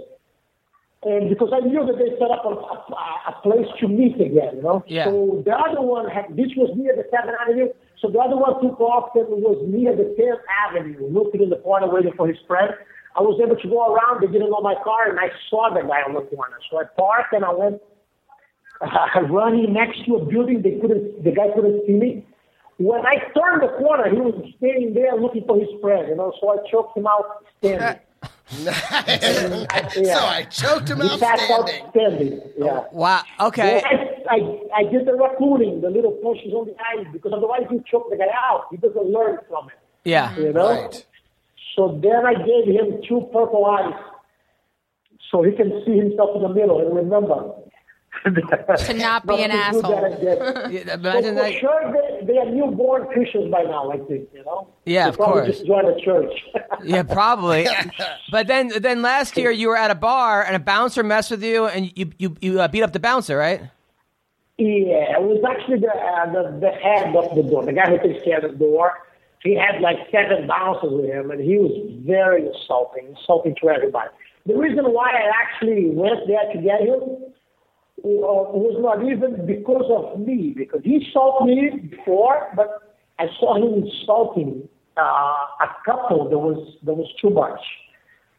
And 1.05 1.29
because 1.29 1.53
I 1.53 1.61
knew 1.61 1.85
that 1.85 1.99
they 1.99 2.17
set 2.19 2.31
up 2.31 2.45
a, 2.45 2.57
a, 2.57 2.97
a 3.29 3.41
place 3.43 3.69
to 3.81 3.89
meet 3.89 4.17
again, 4.17 4.57
you 4.57 4.63
know. 4.63 4.85
Yeah. 4.87 5.05
So 5.05 5.43
the 5.45 5.53
other 5.53 5.83
one 5.83 6.09
had 6.09 6.33
this 6.37 6.49
was 6.57 6.73
near 6.77 6.97
the 6.97 7.05
Seventh 7.13 7.37
Avenue. 7.41 7.69
So 8.01 8.09
the 8.09 8.19
other 8.19 8.37
one 8.37 8.61
took 8.61 8.81
off 8.81 9.13
and 9.15 9.29
was 9.41 9.61
near 9.69 9.97
the 9.97 10.15
Tenth 10.17 10.41
Avenue, 10.69 11.09
looking 11.09 11.43
in 11.43 11.51
the 11.51 11.57
corner 11.57 11.89
waiting 11.89 12.13
for 12.17 12.29
his 12.29 12.37
friend. 12.47 12.73
I 13.17 13.23
was 13.23 13.41
able 13.41 13.57
to 13.57 13.69
go 13.69 13.95
around. 13.95 14.21
They 14.21 14.33
didn't 14.33 14.51
know 14.51 14.61
my 14.61 14.75
car, 14.83 15.09
and 15.09 15.21
I 15.21 15.31
saw 15.49 15.73
the 15.73 15.81
guy 15.81 16.03
on 16.03 16.15
the 16.15 16.21
corner. 16.21 16.59
So 16.71 16.81
I 16.81 16.85
parked 16.99 17.33
and 17.33 17.45
I 17.45 17.53
went 17.53 17.81
uh, 18.81 19.21
running 19.31 19.73
next 19.73 20.05
to 20.07 20.17
a 20.17 20.25
building. 20.25 20.63
They 20.63 20.81
couldn't. 20.81 21.23
The 21.25 21.33
guy 21.33 21.49
couldn't 21.55 21.87
see 21.87 21.95
me. 21.95 22.27
When 22.77 23.07
I 23.07 23.25
turned 23.33 23.63
the 23.63 23.73
corner, 23.79 24.11
he 24.11 24.21
was 24.21 24.35
standing 24.59 24.95
there 24.95 25.15
looking 25.17 25.45
for 25.47 25.61
his 25.61 25.69
friend. 25.81 26.09
You 26.09 26.17
know, 26.17 26.33
so 26.41 26.53
I 26.53 26.57
choked 26.69 26.97
him 26.97 27.07
out 27.07 27.45
standing. 27.61 28.01
So 28.49 28.71
I 28.71 30.47
choked 30.51 30.89
him 30.91 31.01
He 31.01 31.09
out 31.09 31.21
passed 31.21 31.51
out 31.51 31.69
standing. 31.69 31.91
standing. 31.91 32.41
Yeah. 32.59 32.65
Oh, 32.67 32.89
wow. 32.93 33.23
Okay. 33.41 33.83
I, 33.85 34.35
I, 34.35 34.59
I 34.77 34.83
did 34.85 35.07
the 35.07 35.13
raccooning, 35.13 35.81
the 35.81 35.91
little 35.91 36.13
punches 36.23 36.53
on 36.53 36.67
the 36.67 36.75
eyes, 36.75 37.07
because 37.13 37.33
otherwise 37.35 37.63
you 37.71 37.83
choke 37.91 38.11
the 38.11 38.17
guy 38.17 38.27
out. 38.35 38.67
He 38.71 38.77
doesn't 38.77 39.07
learn 39.11 39.39
from 39.49 39.69
it. 39.69 39.75
Yeah. 40.05 40.37
You 40.37 40.53
know? 40.53 40.69
Right. 40.69 41.07
So 41.77 41.99
then 42.03 42.25
I 42.27 42.35
gave 42.35 42.67
him 42.67 43.01
two 43.09 43.29
purple 43.33 43.65
eyes 43.65 43.95
so 45.31 45.43
he 45.43 45.53
can 45.53 45.83
see 45.85 45.97
himself 45.97 46.37
in 46.37 46.43
the 46.43 46.49
middle 46.49 46.81
and 46.81 46.95
remember. 46.95 47.53
To 48.25 48.95
not 48.95 49.27
be 49.27 49.43
an 49.43 49.51
Nothing 49.51 49.83
good 49.83 49.95
I 49.95 50.09
asshole. 50.09 50.71
Yeah, 50.71 50.95
Imagine 50.95 51.35
that. 51.35 51.53
sure, 51.61 51.93
they, 52.21 52.27
they 52.27 52.39
are 52.39 52.47
newborn 52.51 53.07
Christians 53.09 53.51
by 53.51 53.63
now, 53.63 53.91
I 53.91 53.99
think, 53.99 54.29
you 54.33 54.43
know? 54.45 54.69
Yeah, 54.87 55.05
they 55.05 55.09
of 55.11 55.17
probably 55.17 55.43
course. 55.43 55.57
just 55.57 55.67
joined 55.67 55.89
a 55.89 56.01
church. 56.01 56.33
Yeah, 56.85 57.03
probably. 57.03 57.67
but 58.31 58.47
then, 58.47 58.71
then 58.81 59.01
last 59.03 59.37
year 59.37 59.51
you 59.51 59.69
were 59.69 59.77
at 59.77 59.91
a 59.91 59.95
bar 59.95 60.43
and 60.43 60.55
a 60.57 60.59
bouncer 60.59 61.03
messed 61.03 61.31
with 61.31 61.43
you, 61.43 61.67
and 61.67 61.91
you 61.97 62.11
you 62.19 62.37
you 62.43 62.61
uh, 62.61 62.69
beat 62.69 62.83
up 62.83 62.93
the 62.93 63.01
bouncer, 63.01 63.37
right? 63.39 63.63
Yeah, 64.59 65.17
it 65.19 65.23
was 65.23 65.43
actually 65.49 65.81
the, 65.81 65.89
uh, 65.89 66.27
the 66.33 66.61
the 66.61 66.71
head 66.71 67.15
of 67.17 67.35
the 67.35 67.43
door, 67.43 67.65
the 67.65 67.73
guy 67.73 67.89
who 67.91 67.99
takes 68.07 68.23
care 68.25 68.45
of 68.45 68.53
the 68.53 68.57
door. 68.59 68.93
He 69.43 69.55
had 69.57 69.81
like 69.81 69.97
seven 70.13 70.47
bouncers 70.47 70.93
with 70.93 71.07
him, 71.07 71.31
and 71.31 71.41
he 71.41 71.57
was 71.57 71.73
very 72.07 72.47
insulting, 72.47 73.09
insulting 73.17 73.55
to 73.63 73.69
everybody. 73.71 74.11
The 74.47 74.55
reason 74.57 74.85
why 74.93 75.11
I 75.11 75.31
actually 75.43 75.91
went 75.91 76.21
there 76.27 76.53
to 76.53 76.59
get 76.61 76.81
him 76.83 77.01
uh, 78.05 78.53
was 78.53 78.77
not 78.81 79.03
even 79.03 79.47
because 79.47 79.89
of 79.91 80.21
me, 80.21 80.53
because 80.57 80.83
he 80.85 80.97
insulted 80.97 81.47
me 81.47 81.89
before, 81.89 82.53
but 82.55 82.95
I 83.19 83.29
saw 83.41 83.57
him 83.57 83.83
insulting 83.83 84.69
uh, 84.97 85.01
a 85.01 85.69
couple 85.85 86.29
that 86.29 86.39
was 86.39 86.77
that 86.83 86.95
was 86.95 87.11
too 87.21 87.31
much. 87.31 87.61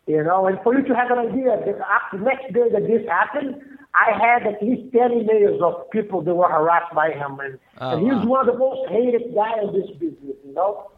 You 0.08 0.24
know, 0.24 0.46
and 0.46 0.60
for 0.64 0.78
you 0.78 0.86
to 0.86 0.96
have 0.96 1.10
an 1.10 1.18
idea, 1.18 1.58
the 1.66 1.82
after 1.84 2.20
next 2.20 2.54
day 2.54 2.70
that 2.70 2.86
this 2.86 3.08
happened, 3.10 3.56
I 3.96 4.12
had 4.12 4.46
at 4.46 4.62
least 4.62 4.94
10 4.94 5.26
emails 5.26 5.62
of 5.64 5.90
people 5.90 6.22
that 6.22 6.36
were 6.36 6.48
harassed 6.48 6.94
by 6.94 7.10
him. 7.10 7.40
And, 7.40 7.58
and 7.80 8.02
he 8.02 8.12
was 8.12 8.24
one 8.28 8.48
of 8.48 8.54
the 8.54 8.60
most 8.60 8.88
hated 8.92 9.34
guys 9.34 9.64
in 9.64 9.74
this 9.74 9.90
business, 9.98 10.38
you 10.46 10.54
know. 10.54 10.92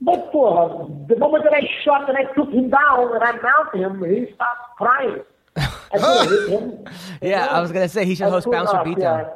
But 0.00 0.30
for 0.30 0.88
the 1.08 1.16
moment 1.18 1.44
that 1.44 1.54
I 1.54 1.68
shot 1.82 2.08
and 2.08 2.16
I 2.16 2.32
took 2.34 2.52
him 2.52 2.70
down 2.70 3.14
and 3.14 3.24
I 3.24 3.32
mounted 3.42 3.80
him, 3.80 4.04
he 4.04 4.32
stopped 4.34 4.76
crying. 4.76 5.22
I 5.92 5.98
could 5.98 6.30
hit 6.30 6.48
him. 6.60 6.84
Yeah, 7.22 7.46
I 7.46 7.60
was 7.60 7.72
gonna 7.72 7.88
say 7.88 8.04
he 8.04 8.14
should 8.14 8.26
I 8.26 8.30
host 8.30 8.50
bouncer 8.50 8.74
beatdown. 8.78 9.30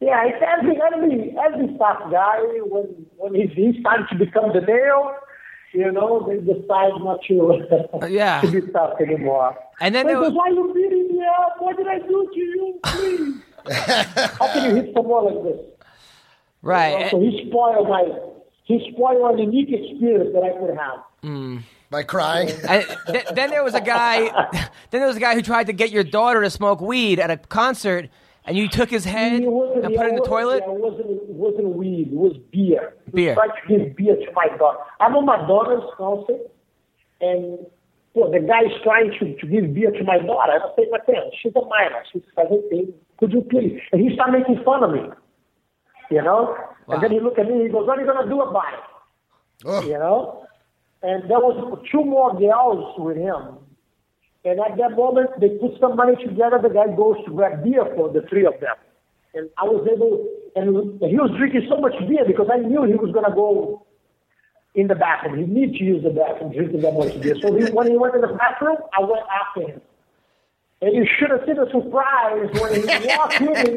Yeah, 0.00 0.08
yeah 0.08 0.24
it's 0.26 0.42
every 0.42 0.78
every 0.80 1.36
every 1.38 1.78
tough 1.78 2.10
guy 2.10 2.38
when 2.64 2.84
when 3.16 3.34
he's, 3.34 3.50
he's 3.52 3.82
time 3.84 4.06
to 4.10 4.14
become 4.16 4.52
the 4.52 4.60
nail, 4.60 5.14
you 5.72 5.90
know, 5.92 6.26
they 6.28 6.38
decide 6.38 6.92
not 7.00 7.20
to 7.28 8.08
Yeah. 8.08 8.40
to 8.40 8.50
be 8.50 8.60
tough 8.72 9.00
anymore. 9.00 9.56
And 9.80 9.94
then 9.94 10.06
was- 10.06 10.32
why 10.32 10.48
you 10.48 10.72
beating 10.74 11.16
me 11.16 11.24
up? 11.40 11.56
What 11.58 11.76
did 11.76 11.86
I 11.86 11.98
do 11.98 12.30
to 12.32 12.38
you? 12.40 12.80
Please. 12.84 13.42
How 14.38 14.52
can 14.52 14.70
you 14.76 14.82
hit 14.82 14.94
someone 14.94 15.24
like 15.24 15.42
this? 15.44 15.60
Right. 16.62 17.10
So 17.10 17.20
he 17.20 17.46
spoiled 17.48 17.88
my 17.88 18.04
he 18.64 18.90
spoiled 18.92 19.38
a 19.38 19.42
unique 19.42 19.68
experience 19.70 20.30
that 20.34 20.42
I 20.42 20.50
could 20.58 20.76
have. 20.76 21.00
Mm. 21.22 21.62
By 21.96 22.02
crying. 22.02 22.50
And 22.68 22.84
th- 23.06 23.24
then 23.32 23.48
there 23.48 23.64
was 23.64 23.74
a 23.74 23.80
guy. 23.80 24.16
Then 24.90 25.00
there 25.00 25.06
was 25.08 25.16
a 25.16 25.20
guy 25.20 25.34
who 25.34 25.42
tried 25.42 25.66
to 25.66 25.72
get 25.72 25.90
your 25.90 26.04
daughter 26.04 26.42
to 26.42 26.50
smoke 26.50 26.80
weed 26.80 27.18
at 27.18 27.30
a 27.30 27.38
concert, 27.38 28.08
and 28.44 28.56
you 28.56 28.68
took 28.68 28.88
his 28.90 29.04
head 29.04 29.32
and 29.42 29.46
put 29.96 30.06
it 30.06 30.10
in 30.10 30.14
the 30.14 30.22
toilet. 30.36 30.62
Yeah, 30.64 30.74
it 30.74 30.80
wasn't, 30.88 31.10
it 31.10 31.28
wasn't 31.44 31.68
weed. 31.80 32.08
It 32.12 32.20
was 32.26 32.34
beer. 32.52 32.94
He 33.06 33.10
Beer. 33.12 33.34
tried 33.34 33.48
to 33.58 33.62
give 33.68 33.96
beer 33.96 34.14
to 34.14 34.32
my 34.32 34.46
daughter. 34.58 34.78
I'm 35.00 35.16
on 35.16 35.24
my 35.24 35.38
daughter's 35.48 35.82
concert, 35.96 36.42
and 37.22 37.58
well, 38.14 38.30
the 38.30 38.40
guy 38.40 38.62
is 38.70 38.76
trying 38.84 39.10
to, 39.18 39.24
to 39.40 39.46
give 39.46 39.74
beer 39.74 39.90
to 39.90 40.04
my 40.04 40.18
daughter. 40.18 40.52
And 40.52 40.62
I 40.62 40.68
say, 40.76 40.84
my 40.90 41.00
friend, 41.04 41.24
she's 41.40 41.52
a 41.56 41.64
minor. 41.64 42.02
She's 42.12 42.22
17. 42.36 42.92
Could 43.18 43.32
you 43.32 43.42
please? 43.50 43.80
And 43.92 44.00
he 44.00 44.14
started 44.14 44.38
making 44.38 44.62
fun 44.64 44.84
of 44.84 44.90
me. 44.92 45.04
You 46.10 46.22
know? 46.22 46.56
And 46.88 47.02
then 47.02 47.10
he 47.10 47.20
looked 47.20 47.38
at 47.38 47.46
me. 47.48 47.64
He 47.64 47.68
goes, 47.68 47.86
what 47.86 47.98
are 47.98 48.02
you 48.02 48.06
going 48.10 48.22
to 48.22 48.28
do 48.28 48.40
about 48.40 48.72
it? 48.72 48.80
Oh, 49.64 49.82
you 49.82 49.98
know. 49.98 50.46
And 51.02 51.30
there 51.30 51.38
was 51.38 51.84
two 51.90 52.04
more 52.04 52.38
girls 52.38 52.94
with 52.98 53.16
him. 53.16 53.58
And 54.44 54.60
at 54.60 54.76
that 54.78 54.96
moment, 54.96 55.30
they 55.40 55.50
put 55.58 55.78
some 55.80 55.96
money 55.96 56.14
together. 56.16 56.58
The 56.62 56.70
guy 56.70 56.94
goes 56.96 57.16
to 57.26 57.30
grab 57.32 57.64
beer 57.64 57.84
for 57.96 58.12
the 58.12 58.22
three 58.28 58.46
of 58.46 58.54
them. 58.60 58.76
And 59.34 59.50
I 59.58 59.64
was 59.64 59.86
able, 59.90 60.24
and 60.56 61.00
he 61.10 61.16
was 61.16 61.30
drinking 61.36 61.66
so 61.68 61.78
much 61.80 61.94
beer 62.08 62.24
because 62.26 62.48
I 62.50 62.58
knew 62.58 62.84
he 62.84 62.94
was 62.94 63.12
going 63.12 63.26
to 63.26 63.34
go 63.34 63.84
in 64.74 64.86
the 64.88 64.94
bathroom. 64.94 65.38
He 65.38 65.44
needed 65.46 65.76
to 65.76 65.84
use 65.84 66.02
the 66.04 66.10
bathroom 66.10 66.52
drinking 66.52 66.80
that 66.82 66.94
much 66.94 67.20
beer. 67.20 67.34
So 67.42 67.54
he, 67.54 67.64
when 67.72 67.90
he 67.90 67.96
went 67.98 68.14
to 68.14 68.20
the 68.20 68.32
bathroom, 68.34 68.78
I 68.96 69.02
went 69.02 69.24
after 69.28 69.72
him. 69.72 69.80
And 70.82 70.94
you 70.94 71.06
should 71.18 71.30
have 71.30 71.40
seen 71.46 71.56
the 71.56 71.66
surprise 71.72 72.50
when 72.60 72.74
he 72.74 73.06
walked 73.08 73.40
in 73.40 73.76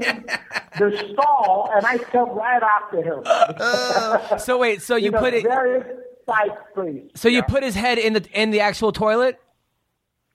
the 0.78 1.14
stall, 1.14 1.72
and 1.74 1.86
I 1.86 1.98
come 1.98 2.30
right 2.32 2.62
after 2.62 3.02
him. 3.02 4.40
So 4.40 4.58
wait, 4.58 4.82
so 4.82 4.96
you 5.04 5.12
put 5.12 5.34
it. 5.34 5.44
very 5.44 5.82
tight 6.30 6.74
place. 6.74 7.04
So 7.16 7.28
you 7.28 7.44
put 7.44 7.64
his 7.64 7.76
head 7.76 7.98
in 7.98 8.14
the 8.14 8.26
in 8.34 8.52
the 8.52 8.62
actual 8.62 8.92
toilet. 8.92 9.40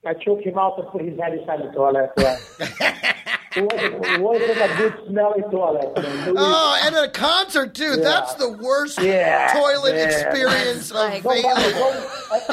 I 0.05 0.13
took 0.13 0.41
him 0.41 0.57
out 0.57 0.77
and 0.77 0.87
put 0.89 1.01
his 1.01 1.19
head 1.19 1.33
inside 1.33 1.59
the 1.61 1.71
toilet. 1.71 2.11
Yeah. 2.17 2.37
it, 3.55 3.63
wasn't, 3.63 4.05
it 4.05 4.21
wasn't 4.21 4.51
a 4.71 4.75
good 4.77 4.93
smelling 5.07 5.43
toilet. 5.49 5.93
was- 5.95 6.35
Oh, 6.37 6.81
and 6.85 6.95
at 6.95 7.03
a 7.05 7.09
concert 7.09 7.73
too. 7.73 7.95
That's 7.97 8.33
the 8.35 8.51
worst 8.51 9.01
Yeah, 9.01 9.53
toilet 9.53 9.95
yeah. 9.95 10.03
experience 10.09 10.91
Like- 10.93 11.23
available. 11.25 12.03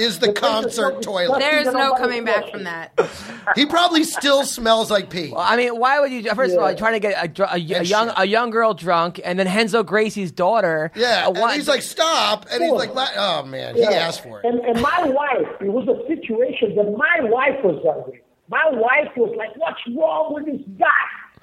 Is 0.00 0.20
the 0.20 0.32
concert 0.36 1.02
toilet. 1.02 1.40
There's 1.40 1.66
no 1.72 1.94
coming 1.94 2.24
back 2.24 2.50
from 2.50 2.64
that. 2.64 2.92
He 3.56 3.66
probably 3.66 4.04
still 4.04 4.44
smells 4.44 4.88
like 4.88 5.10
pee. 5.10 5.30
Well, 5.32 5.40
I 5.40 5.56
mean, 5.56 5.76
why 5.76 5.98
would 5.98 6.12
you? 6.12 6.22
First 6.32 6.52
of 6.54 6.60
all, 6.60 6.66
Yeah. 6.66 6.68
you're 6.70 6.78
trying 6.78 6.92
to 6.92 7.00
get 7.00 7.38
a, 7.40 7.42
a, 7.52 7.54
a 7.56 7.58
young 7.58 8.06
shit. 8.06 8.14
a 8.16 8.24
young 8.24 8.50
girl 8.50 8.72
drunk, 8.72 9.20
and 9.24 9.36
then 9.36 9.48
Renzo 9.48 9.82
Gracie's 9.82 10.30
daughter. 10.30 10.92
Yeah, 10.94 11.24
uh, 11.26 11.30
and 11.30 11.38
one- 11.40 11.54
he's 11.56 11.66
like, 11.66 11.82
stop, 11.82 12.46
and 12.52 12.62
he's 12.62 12.70
like, 12.72 12.92
oh 13.16 13.42
man, 13.44 13.74
he 13.74 13.82
asked 13.82 14.22
for 14.22 14.38
it. 14.40 14.46
And, 14.46 14.60
and 14.60 14.80
my 14.80 15.02
wife, 15.06 15.56
it 15.60 15.72
was 15.72 15.88
a 15.88 16.06
situation 16.06 16.76
that 16.76 16.84
my 16.96 17.28
wife 17.30 17.41
was 17.62 17.84
angry. 17.86 18.22
My 18.48 18.64
wife 18.70 19.12
was 19.16 19.34
like, 19.36 19.56
what's 19.56 19.80
wrong 19.96 20.34
with 20.34 20.46
this 20.46 20.60
guy? 20.78 20.86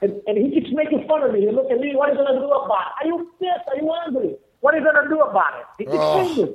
And, 0.01 0.21
and 0.27 0.37
he 0.37 0.51
keeps 0.59 0.73
making 0.73 1.07
fun 1.07 1.23
of 1.23 1.33
me. 1.33 1.41
He 1.41 1.51
look 1.51 1.69
at 1.71 1.79
me, 1.79 1.95
what 1.95 2.09
are 2.09 2.13
you 2.13 2.17
going 2.19 2.33
to 2.35 2.39
do 2.39 2.49
about 2.51 2.87
it? 2.87 3.03
Are 3.03 3.07
you 3.07 3.31
pissed? 3.39 3.67
Are 3.67 3.75
you 3.77 3.91
angry? 4.05 4.35
What 4.61 4.73
are 4.73 4.77
you 4.77 4.83
going 4.83 5.03
to 5.03 5.09
do 5.09 5.19
about 5.21 5.53
it? 5.59 5.65
He 5.79 5.85
keeps 5.85 5.97
Oh. 5.97 6.35
saying 6.35 6.53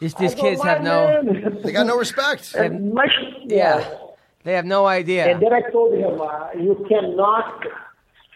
these, 0.00 0.14
these 0.14 0.34
kids 0.34 0.62
have 0.62 0.82
no. 0.82 1.22
man." 1.22 1.60
They 1.62 1.72
got 1.72 1.86
no 1.86 1.98
respect. 1.98 2.54
And 2.54 2.94
my, 2.94 3.06
Yeah, 3.44 3.86
they 4.44 4.54
have 4.54 4.64
no 4.64 4.86
idea. 4.86 5.30
And 5.30 5.42
then 5.42 5.52
I 5.52 5.60
told 5.70 5.92
him, 5.94 6.20
uh, 6.20 6.48
you 6.54 6.86
cannot, 6.88 7.66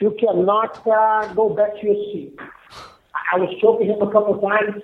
you 0.01 0.15
cannot 0.21 0.87
uh, 0.87 1.33
go 1.35 1.49
back 1.51 1.81
to 1.81 1.87
your 1.87 1.95
seat. 2.13 2.37
I 2.39 3.37
I 3.37 3.39
was 3.39 3.49
choking 3.61 3.87
him 3.89 4.03
a 4.03 4.11
couple 4.13 4.35
of 4.35 4.41
times, 4.43 4.83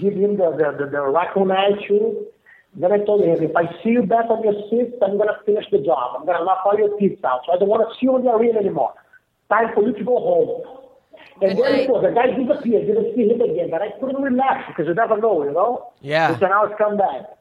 give 0.00 0.14
him 0.14 0.36
the, 0.36 0.50
the, 0.50 0.84
the, 0.84 0.90
the 0.90 1.02
raccoon 1.02 1.50
attitude. 1.52 2.26
Then 2.78 2.92
I 2.92 2.98
told 2.98 3.24
him, 3.24 3.42
if 3.42 3.56
I 3.56 3.64
see 3.82 3.90
you 3.96 4.02
back 4.02 4.28
on 4.28 4.44
your 4.44 4.52
seat, 4.68 4.92
I'm 5.02 5.16
going 5.16 5.32
to 5.32 5.40
finish 5.46 5.64
the 5.70 5.78
job. 5.78 6.16
I'm 6.20 6.26
going 6.26 6.38
to 6.38 6.44
knock 6.44 6.60
all 6.64 6.76
your 6.76 6.92
teeth 6.98 7.24
out. 7.24 7.40
So 7.46 7.52
I 7.52 7.58
don't 7.58 7.68
want 7.68 7.88
to 7.88 7.94
see 7.96 8.04
you 8.04 8.16
in 8.16 8.24
the 8.24 8.30
arena 8.30 8.58
anymore. 8.60 8.92
Time 9.48 9.72
for 9.74 9.82
you 9.82 9.94
to 9.94 10.04
go 10.04 10.18
home. 10.20 10.86
And 11.40 11.58
then 11.58 11.74
it 11.80 11.88
was, 11.88 12.04
the 12.04 12.12
guy 12.12 12.36
disappeared, 12.36 12.86
didn't 12.86 13.16
see 13.16 13.28
him 13.32 13.40
again. 13.40 13.70
But 13.70 13.80
I 13.80 13.90
couldn't 13.98 14.20
relax 14.20 14.68
because 14.68 14.86
you 14.88 14.94
never 14.94 15.16
know, 15.18 15.44
you 15.44 15.52
know? 15.52 15.92
Yeah. 16.00 16.34
He 16.34 16.38
can 16.38 16.52
always 16.52 16.74
come 16.76 16.96
back. 16.98 17.32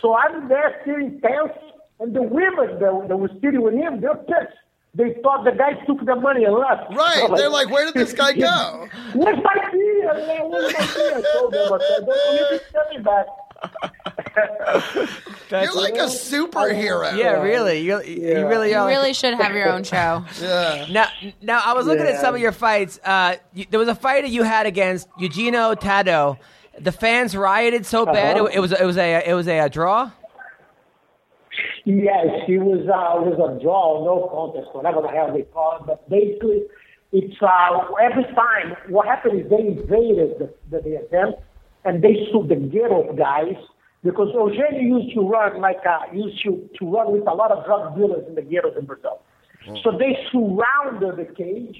So 0.00 0.14
I'm 0.14 0.48
there 0.48 0.80
sitting 0.86 1.20
tense, 1.20 1.58
and 2.00 2.14
the 2.14 2.22
women 2.22 2.78
that, 2.78 3.08
that 3.08 3.16
were 3.16 3.30
sitting 3.42 3.62
with 3.62 3.74
him, 3.74 4.00
they're 4.00 4.14
pissed. 4.14 4.58
They 4.94 5.18
thought 5.22 5.44
the 5.44 5.50
guy 5.50 5.74
took 5.86 6.06
the 6.06 6.14
money 6.14 6.44
and 6.44 6.54
left. 6.54 6.94
Right. 6.94 7.26
They're 7.34 7.50
like, 7.50 7.68
where 7.68 7.84
did 7.84 7.94
this 7.94 8.12
guy 8.12 8.32
go? 8.32 8.88
Where's 9.14 9.38
my 9.42 9.70
beer? 9.72 10.14
man? 10.14 10.50
Where's 10.50 10.72
my 10.72 10.86
beer? 10.94 11.18
I 11.18 11.22
told 11.34 11.52
them, 11.52 11.72
I 11.72 11.78
said, 11.82 12.06
don't 12.06 12.06
believe 12.06 12.50
me, 12.52 12.58
send 12.70 12.96
me 12.96 13.02
back. 13.02 13.26
You're 15.50 15.74
like 15.74 15.94
a 15.94 16.06
superhero. 16.08 17.16
Yeah, 17.16 17.40
really. 17.42 17.80
You, 17.80 18.02
you 18.02 18.46
really 18.48 18.70
You 18.70 18.76
are. 18.76 18.84
like- 18.84 18.96
really 18.96 19.12
should 19.14 19.34
have 19.34 19.54
your 19.54 19.68
own 19.70 19.84
show. 19.94 20.24
Yeah. 20.40 20.86
Now, 20.90 21.06
now 21.42 21.60
I 21.64 21.74
was 21.74 21.86
looking 21.86 22.06
at 22.06 22.20
some 22.20 22.34
of 22.34 22.40
your 22.40 22.52
fights. 22.52 22.98
Uh, 23.04 23.36
you, 23.52 23.66
there 23.70 23.78
was 23.80 23.88
a 23.88 23.94
fight 23.94 24.22
that 24.22 24.30
you 24.30 24.42
had 24.42 24.66
against 24.66 25.08
Eugenio 25.18 25.74
Tadeu. 25.74 26.38
The 26.78 26.92
fans 26.92 27.36
rioted 27.36 27.86
so 27.86 28.04
bad 28.04 28.36
Uh-huh. 28.36 28.46
it, 28.46 28.56
it 28.56 28.60
was 28.60 28.72
it 28.72 28.84
was 28.84 28.96
a 28.98 29.22
it 29.30 29.32
was 29.34 29.46
a, 29.46 29.60
uh 29.60 29.68
draw. 29.68 30.10
Yes, 31.84 32.26
it 32.48 32.58
was 32.58 32.80
uh, 32.88 33.20
it 33.20 33.36
was 33.36 33.38
a 33.38 33.62
draw, 33.62 34.04
no 34.04 34.26
contest, 34.28 34.74
whatever 34.74 35.02
the 35.02 35.08
hell 35.08 35.32
they 35.32 35.42
call 35.42 35.76
it. 35.76 35.86
But 35.86 36.08
basically, 36.10 36.62
it's 37.12 37.36
uh, 37.40 37.78
every 38.02 38.24
time 38.34 38.74
what 38.88 39.06
happened 39.06 39.38
is 39.40 39.48
they 39.50 39.58
invaded 39.68 40.38
the, 40.40 40.52
the, 40.70 40.80
the 40.82 40.94
event 41.04 41.36
and 41.84 42.02
they 42.02 42.28
sued 42.32 42.48
the 42.48 42.56
ghetto 42.56 43.12
guys 43.14 43.56
because 44.02 44.28
Eugenio 44.34 44.98
used 44.98 45.14
to 45.14 45.22
run 45.22 45.60
like 45.60 45.80
uh, 45.88 46.12
used 46.12 46.42
to, 46.44 46.68
to 46.78 46.90
run 46.90 47.12
with 47.12 47.26
a 47.26 47.34
lot 47.34 47.50
of 47.50 47.64
drug 47.64 47.96
dealers 47.96 48.24
in 48.28 48.34
the 48.34 48.42
ghettos 48.42 48.76
in 48.78 48.84
Brazil. 48.84 49.22
So 49.82 49.96
they 49.96 50.16
surrounded 50.30 51.16
the 51.16 51.32
cage 51.34 51.78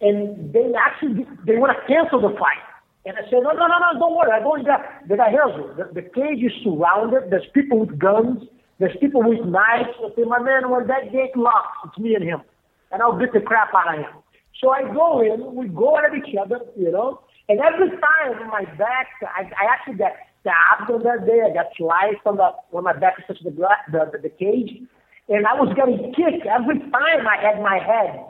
and 0.00 0.52
they 0.52 0.72
actually 0.78 1.26
they 1.46 1.56
want 1.56 1.76
to 1.76 1.86
cancel 1.86 2.20
the 2.20 2.34
fight. 2.38 2.64
And 3.06 3.16
I 3.18 3.22
said, 3.28 3.44
no, 3.44 3.52
no, 3.52 3.66
no, 3.68 3.76
no, 3.76 4.00
don't 4.00 4.16
worry. 4.16 4.32
I 4.32 4.40
don't 4.40 4.64
got 4.64 4.80
the 5.06 5.16
guy 5.16 5.30
here's 5.30 5.52
you. 5.56 5.68
The, 5.76 6.00
the 6.00 6.08
cage 6.08 6.40
is 6.40 6.52
surrounded. 6.64 7.28
There's 7.28 7.44
people 7.52 7.80
with 7.80 7.98
guns. 7.98 8.42
There's 8.78 8.96
people 8.98 9.22
with 9.22 9.44
knives. 9.44 9.92
I 10.00 10.08
say, 10.16 10.24
my 10.24 10.40
man, 10.40 10.70
when 10.70 10.86
that 10.86 11.12
gate 11.12 11.36
locks, 11.36 11.76
it's 11.84 11.98
me 11.98 12.14
and 12.14 12.24
him, 12.24 12.40
and 12.90 13.02
I'll 13.02 13.16
beat 13.16 13.32
the 13.32 13.40
crap 13.40 13.68
out 13.74 13.94
of 13.94 14.00
him. 14.00 14.12
So 14.60 14.70
I 14.70 14.82
go 14.92 15.20
in. 15.20 15.54
We 15.54 15.68
go 15.68 15.98
at 15.98 16.16
each 16.16 16.34
other, 16.40 16.60
you 16.76 16.90
know. 16.90 17.20
And 17.48 17.60
every 17.60 17.90
time 17.90 18.40
in 18.40 18.48
my 18.48 18.64
back, 18.76 19.08
I, 19.22 19.50
I 19.60 19.64
actually 19.70 19.94
got 19.94 20.12
stabbed 20.40 20.90
on 20.90 21.02
that 21.04 21.26
day. 21.26 21.40
I 21.44 21.52
got 21.52 21.66
sliced 21.76 22.24
on 22.26 22.36
the 22.36 22.50
when 22.70 22.84
my 22.84 22.92
back 22.94 23.26
touched 23.26 23.44
the, 23.44 23.50
gla- 23.50 23.84
the, 23.92 24.10
the 24.12 24.18
the 24.18 24.28
cage, 24.30 24.80
and 25.28 25.46
I 25.46 25.54
was 25.54 25.74
getting 25.76 26.12
kicked 26.14 26.46
every 26.46 26.78
time 26.78 27.26
I 27.28 27.36
had 27.40 27.60
my 27.62 27.78
head 27.78 28.24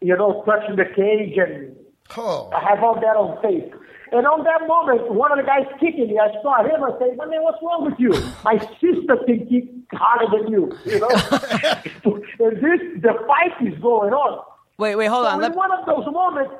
you 0.00 0.16
know, 0.16 0.42
touching 0.46 0.76
the 0.76 0.84
cage 0.84 1.36
and 1.36 1.74
Oh. 2.16 2.48
I 2.54 2.60
have 2.70 2.82
all 2.82 2.94
that 2.94 3.16
on 3.16 3.36
tape. 3.42 3.74
And 4.12 4.26
on 4.26 4.42
that 4.44 4.66
moment, 4.66 5.12
one 5.12 5.30
of 5.30 5.36
the 5.36 5.44
guys 5.44 5.66
kicking 5.78 6.08
me, 6.08 6.18
I 6.18 6.32
saw 6.40 6.64
him. 6.64 6.82
I 6.82 6.98
said, 6.98 7.18
"My 7.18 7.26
man, 7.26 7.42
what's 7.42 7.58
wrong 7.62 7.84
with 7.84 8.00
you? 8.00 8.08
My 8.42 8.56
sister 8.80 9.18
can 9.26 9.44
kick 9.46 9.68
harder 9.92 10.38
than 10.38 10.50
you." 10.50 10.72
You 10.86 11.00
know, 11.00 11.08
and 12.40 12.56
this 12.64 12.80
the 13.04 13.12
fight 13.28 13.52
is 13.60 13.78
going 13.82 14.14
on. 14.14 14.42
Wait, 14.78 14.96
wait, 14.96 15.08
hold 15.08 15.26
so 15.26 15.32
on. 15.32 15.34
in 15.34 15.40
Let, 15.42 15.54
one 15.54 15.70
of 15.70 15.84
those 15.84 16.06
moments, 16.06 16.54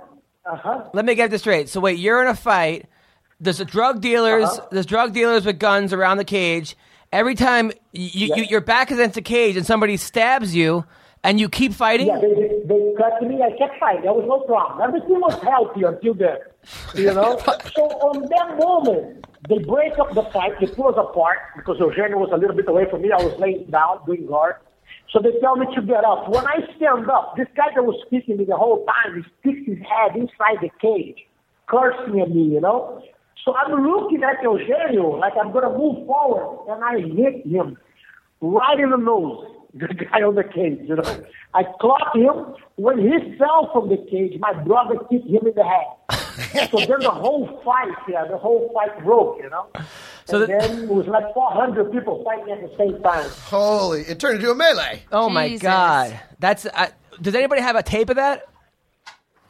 uh 0.50 0.56
huh. 0.56 0.84
let 0.92 1.04
me 1.04 1.14
get 1.14 1.30
this 1.30 1.42
straight. 1.42 1.68
So 1.68 1.80
wait, 1.80 1.98
you're 1.98 2.22
in 2.22 2.28
a 2.28 2.34
fight. 2.34 2.86
There's 3.40 3.60
a 3.60 3.64
drug 3.64 4.00
dealers. 4.00 4.44
Uh-huh. 4.44 4.68
There's 4.70 4.86
drug 4.86 5.12
dealers 5.12 5.44
with 5.44 5.58
guns 5.58 5.92
around 5.92 6.16
the 6.16 6.24
cage. 6.24 6.76
Every 7.12 7.34
time 7.34 7.72
you, 7.92 8.34
you, 8.34 8.44
your 8.44 8.60
back 8.60 8.90
is 8.90 8.98
against 8.98 9.14
the 9.14 9.22
cage 9.22 9.56
and 9.56 9.64
somebody 9.64 9.96
stabs 9.96 10.54
you, 10.54 10.84
and 11.24 11.40
you 11.40 11.48
keep 11.48 11.72
fighting. 11.72 12.06
Yeah, 12.06 12.20
they, 12.20 12.34
they, 12.34 12.48
they 12.66 12.94
cut 12.96 13.22
me. 13.22 13.42
I 13.42 13.56
kept 13.56 13.78
fighting. 13.80 14.02
There 14.02 14.12
was 14.12 14.26
no 14.26 14.40
problem. 14.40 14.80
Everything 14.82 15.20
was 15.20 15.34
healthy 15.42 15.82
until 15.84 16.14
then. 16.14 16.38
You 16.94 17.14
know? 17.14 17.38
so 17.74 17.82
on 17.82 18.22
that 18.28 18.58
moment, 18.58 19.26
they 19.48 19.58
break 19.58 19.98
up 19.98 20.14
the 20.14 20.22
fight. 20.32 20.52
They 20.60 20.66
pull 20.66 20.88
us 20.88 20.96
apart 20.98 21.38
because 21.56 21.78
Eugenio 21.78 22.18
was 22.18 22.30
a 22.32 22.36
little 22.36 22.56
bit 22.56 22.68
away 22.68 22.88
from 22.90 23.02
me. 23.02 23.10
I 23.12 23.22
was 23.22 23.38
laying 23.38 23.70
down, 23.70 24.00
doing 24.06 24.26
guard. 24.26 24.56
So 25.12 25.20
they 25.20 25.32
tell 25.40 25.56
me 25.56 25.66
to 25.74 25.82
get 25.82 26.04
up. 26.04 26.28
When 26.28 26.46
I 26.46 26.60
stand 26.76 27.10
up, 27.10 27.34
this 27.36 27.48
guy 27.56 27.68
that 27.74 27.82
was 27.82 27.96
speaking 28.06 28.36
to 28.36 28.40
me 28.40 28.44
the 28.44 28.56
whole 28.56 28.84
time, 28.84 29.16
he 29.16 29.22
sticks 29.40 29.66
his 29.66 29.78
head 29.78 30.16
inside 30.16 30.60
the 30.60 30.70
cage, 30.80 31.26
cursing 31.66 32.20
at 32.20 32.30
me, 32.30 32.44
you 32.44 32.60
know? 32.60 33.02
So 33.44 33.54
I'm 33.54 33.72
looking 33.86 34.22
at 34.22 34.42
Eugenio 34.42 35.16
like 35.16 35.32
I'm 35.40 35.52
going 35.52 35.64
to 35.64 35.76
move 35.76 36.06
forward, 36.06 36.70
and 36.70 36.84
I 36.84 37.00
hit 37.00 37.46
him 37.46 37.78
right 38.42 38.78
in 38.78 38.90
the 38.90 38.98
nose, 38.98 39.46
the 39.74 39.88
guy 39.88 40.20
on 40.20 40.34
the 40.34 40.44
cage, 40.44 40.80
you 40.84 40.96
know. 40.96 41.24
I 41.54 41.64
clocked 41.80 42.14
him. 42.14 42.54
When 42.76 42.98
he 42.98 43.36
fell 43.38 43.70
from 43.72 43.88
the 43.88 43.96
cage, 44.10 44.38
my 44.38 44.52
brother 44.52 44.96
kicked 45.10 45.26
him 45.26 45.46
in 45.46 45.54
the 45.54 45.64
head. 45.64 46.68
so 46.70 46.78
then 46.78 47.00
the 47.00 47.10
whole 47.10 47.62
fight, 47.64 47.96
yeah, 48.08 48.26
the 48.26 48.36
whole 48.36 48.70
fight 48.74 49.02
broke, 49.02 49.38
you 49.42 49.48
know. 49.48 49.68
So 50.28 50.42
and 50.42 50.52
the- 50.52 50.58
then 50.58 50.82
it 50.84 50.88
was 50.90 51.06
like 51.06 51.32
400 51.32 51.90
people 51.90 52.22
fighting 52.22 52.52
at 52.52 52.60
the 52.60 52.76
same 52.76 53.02
time. 53.02 53.28
Holy. 53.46 54.02
It 54.02 54.20
turned 54.20 54.36
into 54.36 54.50
a 54.50 54.54
melee. 54.54 55.02
Oh 55.10 55.28
my 55.30 55.48
Jesus. 55.48 55.62
god, 55.62 56.20
that's. 56.38 56.66
Uh, 56.66 56.88
does 57.22 57.34
anybody 57.34 57.62
have 57.62 57.76
a 57.76 57.82
tape 57.82 58.10
of 58.10 58.16
that? 58.16 58.44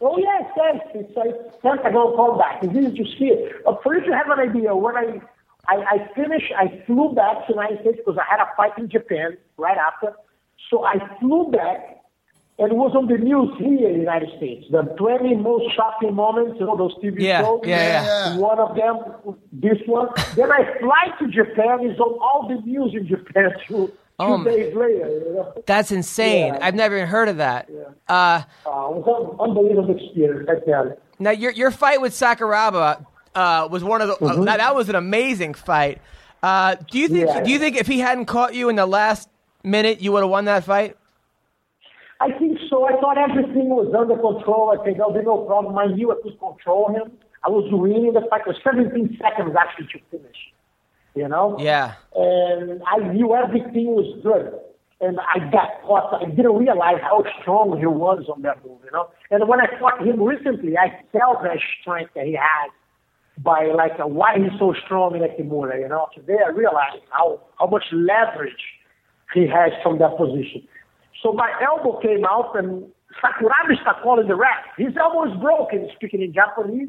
Oh 0.01 0.17
yes, 0.17 0.45
yes, 0.57 0.77
it's 0.95 1.17
a 1.17 1.59
Pentagon 1.61 2.15
combat. 2.15 2.59
It's 2.63 2.73
easy 2.73 2.97
to 3.03 3.19
see 3.19 3.25
it. 3.27 3.57
Uh, 3.67 3.75
for 3.83 3.97
you 3.97 4.07
to 4.07 4.17
have 4.17 4.29
an 4.31 4.39
idea, 4.49 4.75
when 4.77 4.97
I, 4.97 5.21
I 5.67 5.75
I 5.95 6.11
finished, 6.15 6.53
I 6.57 6.83
flew 6.87 7.13
back 7.15 7.47
to 7.49 7.53
the 7.53 7.55
United 7.55 7.81
States 7.81 7.99
because 7.99 8.17
I 8.19 8.25
had 8.31 8.41
a 8.41 8.49
fight 8.57 8.79
in 8.79 8.89
Japan 8.89 9.37
right 9.57 9.77
after. 9.77 10.15
So 10.71 10.85
I 10.85 10.95
flew 11.19 11.51
back, 11.51 11.98
and 12.61 12.73
it 12.73 12.75
was 12.77 12.93
on 12.97 13.07
the 13.07 13.17
news 13.19 13.51
here 13.59 13.89
in 13.89 13.95
the 13.95 13.99
United 14.01 14.31
States. 14.37 14.67
The 14.71 14.83
20 14.99 15.37
most 15.37 15.65
shocking 15.77 16.15
moments, 16.15 16.59
you 16.59 16.67
know, 16.67 16.77
those 16.77 16.95
TV 16.97 17.21
Yeah, 17.21 17.43
shows. 17.43 17.61
yeah, 17.65 17.77
yeah. 17.77 18.05
Yeah. 18.35 18.37
One 18.39 18.59
of 18.59 18.75
them, 18.75 19.37
this 19.53 19.79
one. 19.87 20.09
then 20.37 20.51
I 20.51 20.65
fly 20.81 21.05
to 21.21 21.29
Japan. 21.29 21.79
It's 21.83 22.01
on 22.01 22.19
all 22.21 22.49
the 22.49 22.61
news 22.67 22.93
in 22.95 23.07
Japan 23.07 23.53
two, 23.69 23.87
two 23.87 23.93
Oh, 24.19 24.37
my- 24.39 24.51
days 24.51 24.75
later. 24.75 25.09
You 25.09 25.33
know? 25.35 25.63
That's 25.67 25.93
insane. 25.93 26.55
Yeah. 26.55 26.59
I've 26.67 26.75
never 26.75 26.97
even 26.97 27.09
heard 27.09 27.29
of 27.29 27.37
that. 27.37 27.69
Uh, 28.09 28.43
Uh, 28.67 28.89
it 28.91 28.97
was 29.07 29.31
an 29.33 29.41
unbelievable 29.41 29.95
experience. 29.97 30.49
I 30.51 30.65
tell 30.69 30.87
you. 30.87 30.95
now 31.21 31.31
your 31.31 31.53
your 31.53 31.71
fight 31.71 32.01
with 32.01 32.13
Sakuraba 32.13 33.07
uh, 33.37 33.69
was 33.71 33.85
one 33.85 34.03
of 34.03 34.09
the. 34.09 34.15
Mm-hmm. 34.15 34.41
Uh, 34.41 34.45
that, 34.47 34.57
that 34.57 34.75
was 34.75 34.89
an 34.89 34.97
amazing 34.97 35.55
fight. 35.55 36.01
Uh, 36.43 36.75
do 36.91 36.99
you 36.99 37.07
think? 37.09 37.29
Yeah. 37.29 37.43
Do 37.45 37.51
you 37.53 37.59
think 37.61 37.77
if 37.77 37.87
he 37.87 38.01
hadn't 38.01 38.25
caught 38.27 38.55
you 38.55 38.69
in 38.69 38.75
the 38.77 38.87
last 38.87 39.29
minute, 39.63 40.01
you 40.01 40.11
would 40.13 40.23
have 40.23 40.31
won 40.31 40.47
that 40.47 40.65
fight? 40.65 40.97
I 42.21 42.33
think 42.33 42.59
so. 42.69 42.87
I 42.87 42.99
thought 43.01 43.17
everything 43.17 43.71
was 43.71 43.95
under 43.95 44.17
control. 44.17 44.75
I 44.75 44.83
think 44.83 44.97
there'll 44.97 45.13
be 45.13 45.23
no 45.23 45.45
problem. 45.47 45.79
I 45.79 45.87
knew 45.87 46.11
I 46.11 46.17
could 46.23 46.39
control 46.39 46.89
him. 46.89 47.13
I 47.45 47.49
was 47.49 47.69
winning 47.71 48.13
the 48.13 48.27
fight. 48.29 48.43
It 48.43 48.49
was 48.49 48.57
17 48.65 49.19
seconds 49.23 49.55
actually 49.55 49.87
to 49.93 49.99
finish. 50.11 50.37
You 51.15 51.29
know? 51.29 51.57
Yeah. 51.61 51.95
And 52.15 52.83
I 52.87 52.99
knew 53.13 53.35
everything 53.35 53.95
was 53.95 54.19
good. 54.23 54.59
And 55.01 55.19
I 55.21 55.39
got 55.51 55.83
caught. 55.87 56.21
I 56.21 56.29
didn't 56.29 56.59
realize 56.59 56.99
how 57.03 57.23
strong 57.41 57.79
he 57.79 57.87
was 57.87 58.27
on 58.29 58.43
that 58.43 58.65
move, 58.67 58.81
you 58.85 58.91
know? 58.91 59.11
And 59.31 59.47
when 59.47 59.61
I 59.61 59.67
fought 59.79 60.05
him 60.05 60.21
recently, 60.21 60.77
I 60.77 61.01
felt 61.13 61.45
that 61.45 61.59
strength 61.81 62.15
that 62.17 62.27
he 62.27 62.33
had 62.33 62.71
by 63.39 63.67
like 63.67 63.93
uh, 64.03 64.09
why 64.09 64.37
he's 64.37 64.59
so 64.59 64.75
strong 64.85 65.15
in 65.15 65.21
that 65.21 65.39
Kimura, 65.39 65.79
you 65.79 65.89
know? 65.89 66.09
Today 66.17 66.39
I 66.45 66.51
realized 66.51 67.07
how, 67.11 67.41
how 67.61 67.69
much 67.69 67.85
leverage 67.93 68.59
he 69.35 69.47
has 69.47 69.71
from 69.85 69.99
that 69.99 70.17
position. 70.19 70.67
So 71.23 71.33
my 71.33 71.51
elbow 71.63 71.99
came 72.01 72.25
out 72.25 72.53
and 72.57 72.85
Sakuraba 73.23 73.81
started 73.81 74.03
calling 74.03 74.29
the 74.29 74.37
ref. 74.37 74.65
His 74.77 74.97
elbow 74.97 75.33
is 75.33 75.41
broken, 75.41 75.89
speaking 75.97 76.23
in 76.23 76.33
Japanese. 76.33 76.89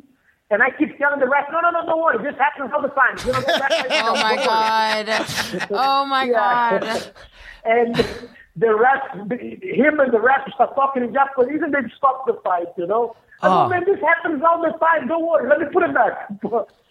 And 0.51 0.63
I 0.63 0.69
keep 0.71 0.97
telling 0.97 1.19
the 1.19 1.27
ref, 1.27 1.45
no, 1.51 1.59
no, 1.61 1.69
no, 1.69 1.85
don't 1.85 2.01
worry. 2.01 2.17
This 2.23 2.37
happens 2.39 2.71
all 2.73 2.81
the 2.81 2.89
time. 2.89 3.17
You 3.25 3.33
know, 3.33 3.39
like. 3.39 3.71
Oh 3.91 4.15
my 4.15 4.35
god. 4.35 5.67
Oh 5.71 6.05
my 6.05 6.25
Yeah. 6.27 6.79
god. 6.79 7.13
and 7.65 7.95
the 8.55 8.75
ref, 8.75 9.29
him 9.61 9.99
and 9.99 10.11
the 10.11 10.19
ref 10.19 10.41
start 10.53 10.75
talking 10.75 11.03
in 11.03 11.13
Japanese 11.13 11.61
and 11.63 11.73
they 11.73 11.79
stop 11.97 12.25
the 12.25 12.33
fight, 12.43 12.67
you 12.77 12.87
know? 12.87 13.15
I 13.41 13.47
Oh. 13.47 13.65
oh. 13.65 13.69
man, 13.69 13.83
this 13.85 13.99
happens 14.01 14.43
all 14.45 14.61
the 14.61 14.77
time. 14.77 15.07
Don't 15.07 15.25
worry. 15.25 15.47
Let 15.47 15.59
me 15.59 15.65
put 15.71 15.83
it 15.83 15.93
back. 15.93 16.29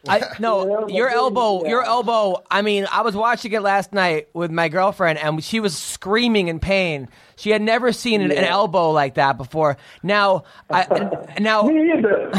I 0.06 0.22
no, 0.38 0.88
your 0.88 1.08
elbow, 1.08 1.66
your 1.66 1.82
elbow. 1.82 2.42
I 2.50 2.62
mean, 2.62 2.86
I 2.90 3.02
was 3.02 3.16
watching 3.16 3.52
it 3.52 3.60
last 3.60 3.92
night 3.92 4.28
with 4.32 4.50
my 4.50 4.68
girlfriend, 4.68 5.18
and 5.18 5.42
she 5.42 5.60
was 5.60 5.76
screaming 5.76 6.48
in 6.48 6.60
pain. 6.60 7.08
She 7.36 7.50
had 7.50 7.62
never 7.62 7.92
seen 7.92 8.22
an, 8.22 8.30
an 8.30 8.44
elbow 8.44 8.90
like 8.92 9.14
that 9.14 9.36
before. 9.36 9.76
Now, 10.02 10.44
I, 10.70 10.86
now, 11.40 11.62
Me 11.62 11.92
either. 11.92 12.30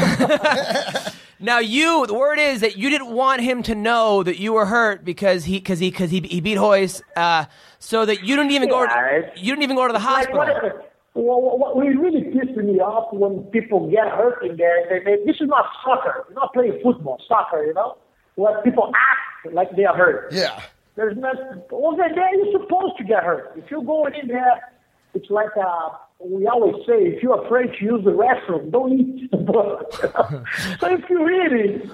now, 1.40 1.58
you. 1.58 2.06
The 2.06 2.14
word 2.14 2.38
is 2.38 2.60
that 2.62 2.76
you 2.76 2.90
didn't 2.90 3.12
want 3.12 3.42
him 3.42 3.62
to 3.64 3.74
know 3.74 4.22
that 4.22 4.38
you 4.38 4.54
were 4.54 4.66
hurt 4.66 5.04
because 5.04 5.44
he, 5.44 5.58
because 5.58 5.78
he, 5.78 5.90
because 5.90 6.10
he, 6.10 6.20
he 6.20 6.40
beat 6.40 6.58
Royce, 6.58 7.02
uh, 7.16 7.44
so 7.78 8.04
that 8.04 8.24
you 8.24 8.36
didn't 8.36 8.52
even 8.52 8.68
go. 8.68 8.82
Yeah, 8.82 9.30
To, 9.32 9.32
you 9.36 9.52
didn't 9.52 9.62
even 9.62 9.76
go 9.76 9.86
to 9.86 9.92
the 9.92 9.98
hospital. 9.98 10.38
what, 10.38 10.89
well, 11.14 11.40
what, 11.40 11.76
what 11.76 11.86
really 11.86 12.22
pisses 12.22 12.56
me 12.56 12.78
off 12.80 13.12
when 13.12 13.42
people 13.50 13.90
get 13.90 14.08
hurt 14.08 14.44
in 14.44 14.56
there. 14.56 14.86
They, 14.88 15.04
they, 15.04 15.24
this 15.24 15.36
is 15.40 15.48
not 15.48 15.66
soccer. 15.84 16.24
You're 16.28 16.36
not 16.36 16.52
playing 16.52 16.80
football, 16.82 17.20
soccer, 17.26 17.64
you 17.64 17.74
know? 17.74 17.96
Where 18.36 18.62
people 18.62 18.92
act 18.94 19.54
like 19.54 19.74
they 19.76 19.84
are 19.84 19.96
hurt. 19.96 20.32
Yeah. 20.32 20.62
There's 20.96 21.16
not. 21.16 21.36
Over 21.70 22.04
there, 22.14 22.34
you're 22.36 22.60
supposed 22.60 22.96
to 22.98 23.04
get 23.04 23.24
hurt. 23.24 23.52
If 23.56 23.70
you're 23.70 23.82
going 23.82 24.14
in 24.14 24.28
there, 24.28 24.72
it's 25.14 25.30
like 25.30 25.50
uh, 25.56 25.90
we 26.20 26.46
always 26.46 26.74
say, 26.86 27.06
if 27.06 27.22
you're 27.22 27.44
afraid 27.44 27.72
to 27.78 27.84
use 27.84 28.04
the 28.04 28.12
restroom, 28.12 28.70
don't 28.70 28.92
eat. 28.92 29.30
So 30.80 30.92
if 30.92 31.08
you're 31.08 31.46
eating, 31.46 31.90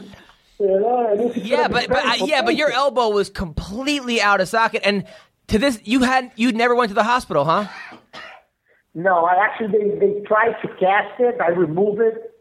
you 0.58 0.66
know, 0.66 1.08
and 1.10 1.20
if 1.20 1.36
it's 1.36 1.46
Yeah, 1.46 1.68
but 1.68 1.88
but 1.88 1.98
uh, 1.98 2.10
painful, 2.10 2.28
yeah, 2.28 2.42
but 2.42 2.56
your 2.56 2.70
elbow 2.70 3.10
was 3.10 3.30
completely 3.30 4.20
out 4.20 4.40
of 4.40 4.48
socket, 4.48 4.82
and 4.84 5.04
to 5.48 5.58
this 5.58 5.80
you 5.84 6.02
had 6.02 6.32
you 6.36 6.52
never 6.52 6.74
went 6.74 6.90
to 6.90 6.94
the 6.94 7.04
hospital, 7.04 7.44
huh? 7.44 7.66
No, 8.96 9.26
I 9.26 9.34
actually 9.44 9.68
they, 9.78 9.98
they 9.98 10.20
tried 10.26 10.54
to 10.62 10.68
cast 10.80 11.20
it. 11.20 11.38
I 11.38 11.48
removed 11.50 12.00
it, 12.00 12.32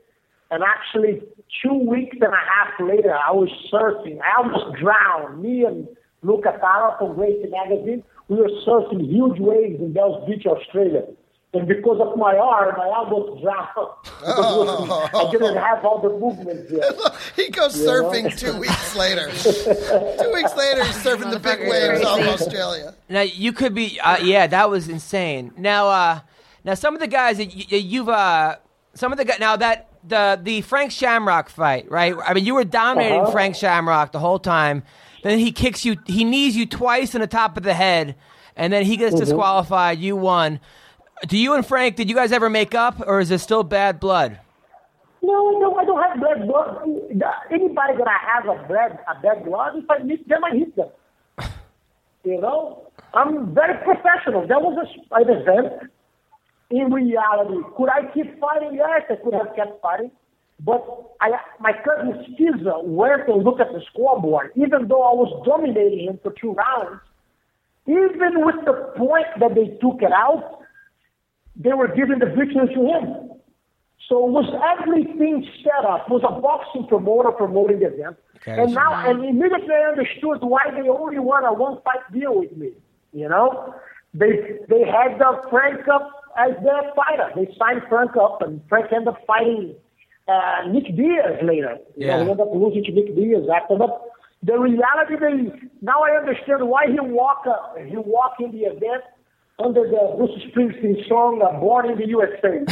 and 0.49 0.63
actually 0.63 1.21
two 1.61 1.73
weeks 1.73 2.15
and 2.21 2.31
a 2.33 2.35
half 2.35 2.79
later, 2.79 3.13
I 3.13 3.31
was 3.31 3.49
surfing. 3.71 4.19
I 4.21 4.41
almost 4.41 4.79
drowned. 4.79 5.43
Me 5.43 5.65
and 5.65 5.85
Luca 6.23 6.57
Atalla 6.57 6.97
from 6.97 7.15
Gracie 7.15 7.49
Magazine, 7.49 8.03
we 8.29 8.37
were 8.37 8.49
surfing 8.65 9.05
huge 9.05 9.37
waves 9.37 9.81
in 9.81 9.91
Bells 9.91 10.25
Beach, 10.27 10.45
Australia. 10.45 11.03
And 11.53 11.67
because 11.67 11.99
of 12.01 12.17
my 12.17 12.35
arm, 12.37 12.75
I 12.79 12.87
almost 12.87 13.41
drowned. 13.41 13.89
Because 14.03 15.09
I 15.13 15.31
didn't 15.31 15.57
have 15.57 15.83
all 15.85 16.01
the 16.01 16.09
movements 16.09 16.71
yet. 16.71 16.95
He 17.35 17.49
goes 17.49 17.77
You 17.77 17.85
know? 17.85 18.03
surfing 18.11 18.37
two 18.37 18.57
weeks 18.57 18.95
later. 18.95 19.27
two 20.23 20.31
weeks 20.33 20.55
later, 20.55 20.83
he's 20.85 21.03
surfing 21.03 21.31
the 21.31 21.39
big 21.39 21.59
waves 21.69 22.03
off 22.03 22.15
crazy. 22.19 22.29
Australia. 22.29 22.95
Now 23.09 23.21
you 23.21 23.51
could 23.51 23.73
be, 23.75 23.99
uh, 23.99 24.17
yeah, 24.23 24.47
that 24.47 24.69
was 24.69 24.87
insane. 24.89 25.51
Now, 25.57 25.87
uh, 25.87 26.19
now 26.65 26.73
some 26.73 26.93
of 26.95 26.99
the 26.99 27.07
guys 27.07 27.37
that 27.37 27.47
y- 27.47 27.77
you've, 27.77 28.09
uh, 28.09 28.57
some 28.93 29.11
of 29.13 29.17
the 29.17 29.23
guys 29.25 29.39
now 29.39 29.55
that 29.55 29.87
the 30.07 30.37
the 30.41 30.61
Frank 30.61 30.91
Shamrock 30.91 31.49
fight, 31.49 31.89
right? 31.89 32.13
I 32.25 32.33
mean, 32.33 32.43
you 32.45 32.53
were 32.55 32.63
dominating 32.65 33.21
Uh-huh. 33.21 33.31
Frank 33.31 33.55
Shamrock 33.55 34.11
the 34.11 34.19
whole 34.19 34.39
time. 34.39 34.83
Then 35.23 35.39
he 35.39 35.51
kicks 35.51 35.85
you, 35.85 35.95
he 36.05 36.23
knees 36.23 36.55
you 36.57 36.65
twice 36.65 37.15
in 37.15 37.21
the 37.21 37.27
top 37.27 37.55
of 37.57 37.63
the 37.63 37.73
head, 37.73 38.15
and 38.55 38.71
then 38.73 38.83
he 38.85 38.97
gets 38.97 39.15
disqualified. 39.15 39.97
You 39.99 40.15
won. 40.15 40.59
Do 41.27 41.37
you 41.37 41.53
and 41.53 41.65
Frank? 41.65 41.95
Did 41.95 42.09
you 42.09 42.15
guys 42.15 42.31
ever 42.31 42.49
make 42.49 42.75
up, 42.75 43.01
or 43.07 43.19
is 43.19 43.31
it 43.31 43.39
still 43.39 43.63
bad 43.63 43.99
blood? 43.99 44.39
No, 45.23 45.57
no, 45.57 45.75
I 45.75 45.85
don't 45.85 46.03
have 46.03 46.21
bad 46.21 46.47
blood. 46.47 46.83
Anybody 47.49 47.97
that 47.97 48.07
I 48.07 48.19
have 48.33 48.45
a 48.45 48.67
bad, 48.67 48.99
a 49.09 49.19
bad 49.21 49.43
blood, 49.45 49.77
if 49.77 49.89
I 49.89 49.99
meet 50.03 50.27
them, 50.27 50.43
I 50.43 50.51
hit 50.55 50.75
them. 50.75 50.89
You 52.23 52.41
know, 52.41 52.87
I'm 53.13 53.53
very 53.53 53.75
professional. 53.83 54.47
That 54.47 54.59
was 54.61 54.75
a, 54.83 55.15
an 55.15 55.29
event. 55.29 55.91
In 56.71 56.91
reality, 56.91 57.61
could 57.77 57.89
I 57.89 58.11
keep 58.13 58.39
fighting? 58.39 58.73
Yes, 58.73 59.03
I 59.09 59.15
could 59.23 59.33
have 59.33 59.55
kept 59.55 59.81
fighting. 59.81 60.11
But 60.59 60.81
I, 61.21 61.31
my 61.59 61.73
cousin 61.73 62.35
Cesar 62.37 62.79
went 62.81 63.27
and 63.27 63.43
looked 63.43 63.61
at 63.61 63.73
the 63.73 63.81
scoreboard. 63.91 64.51
Even 64.55 64.87
though 64.87 65.03
I 65.03 65.13
was 65.13 65.43
dominating 65.45 66.07
him 66.07 66.19
for 66.23 66.33
two 66.39 66.53
rounds, 66.53 67.01
even 67.87 68.45
with 68.45 68.63
the 68.65 68.93
point 68.97 69.27
that 69.39 69.53
they 69.53 69.77
took 69.81 70.01
it 70.01 70.11
out, 70.11 70.59
they 71.55 71.73
were 71.73 71.87
giving 71.87 72.19
the 72.19 72.27
victory 72.27 72.73
to 72.73 72.81
him. 72.81 73.31
So 74.09 74.27
it 74.27 74.31
was 74.31 74.45
everything 74.77 75.47
set 75.63 75.85
up. 75.85 76.05
It 76.07 76.11
was 76.11 76.23
a 76.23 76.39
boxing 76.39 76.87
promoter 76.87 77.31
promoting 77.31 77.79
the 77.79 77.87
event. 77.87 78.17
And 78.45 78.73
now, 78.73 78.93
and 79.09 79.23
immediately 79.25 79.73
I 79.73 79.89
understood 79.89 80.41
why 80.41 80.69
they 80.71 80.87
only 80.87 81.19
won 81.19 81.43
a 81.43 81.53
one 81.53 81.81
fight 81.83 82.11
deal 82.13 82.39
with 82.39 82.55
me. 82.55 82.71
You 83.13 83.29
know, 83.29 83.73
they 84.19 84.31
they 84.71 84.83
had 84.85 85.19
the 85.19 85.31
Frank 85.49 85.87
up 85.87 86.09
as 86.37 86.51
their 86.63 86.83
fighter. 86.95 87.29
They 87.35 87.47
signed 87.59 87.81
Frank 87.89 88.15
up, 88.17 88.41
and 88.41 88.61
Frank 88.69 88.91
ended 88.93 89.09
up 89.09 89.19
fighting 89.27 89.75
uh, 90.27 90.67
Nick 90.71 90.95
Diaz 90.95 91.39
later. 91.43 91.51
You 91.51 91.61
know, 91.61 91.77
Yeah. 91.97 92.15
he 92.15 92.21
ended 92.21 92.39
up 92.39 92.49
losing 92.53 92.83
to 92.85 92.91
Nick 92.91 93.15
Diaz 93.15 93.45
after 93.53 93.77
that. 93.77 93.93
The 94.43 94.57
reality, 94.59 95.15
they 95.19 95.33
now 95.81 96.01
I 96.03 96.11
understand 96.21 96.67
why 96.67 96.85
he 96.87 96.99
walk 96.99 97.41
uh, 97.47 97.75
he 97.91 97.97
walk 97.97 98.33
in 98.39 98.51
the 98.51 98.63
event 98.73 99.03
under 99.57 99.83
the 99.93 100.01
Bruce 100.17 100.37
Springsteen 100.51 101.07
song 101.07 101.41
uh, 101.41 101.57
"Born 101.59 101.89
in 101.89 101.97
the 101.97 102.07
USA." 102.07 102.53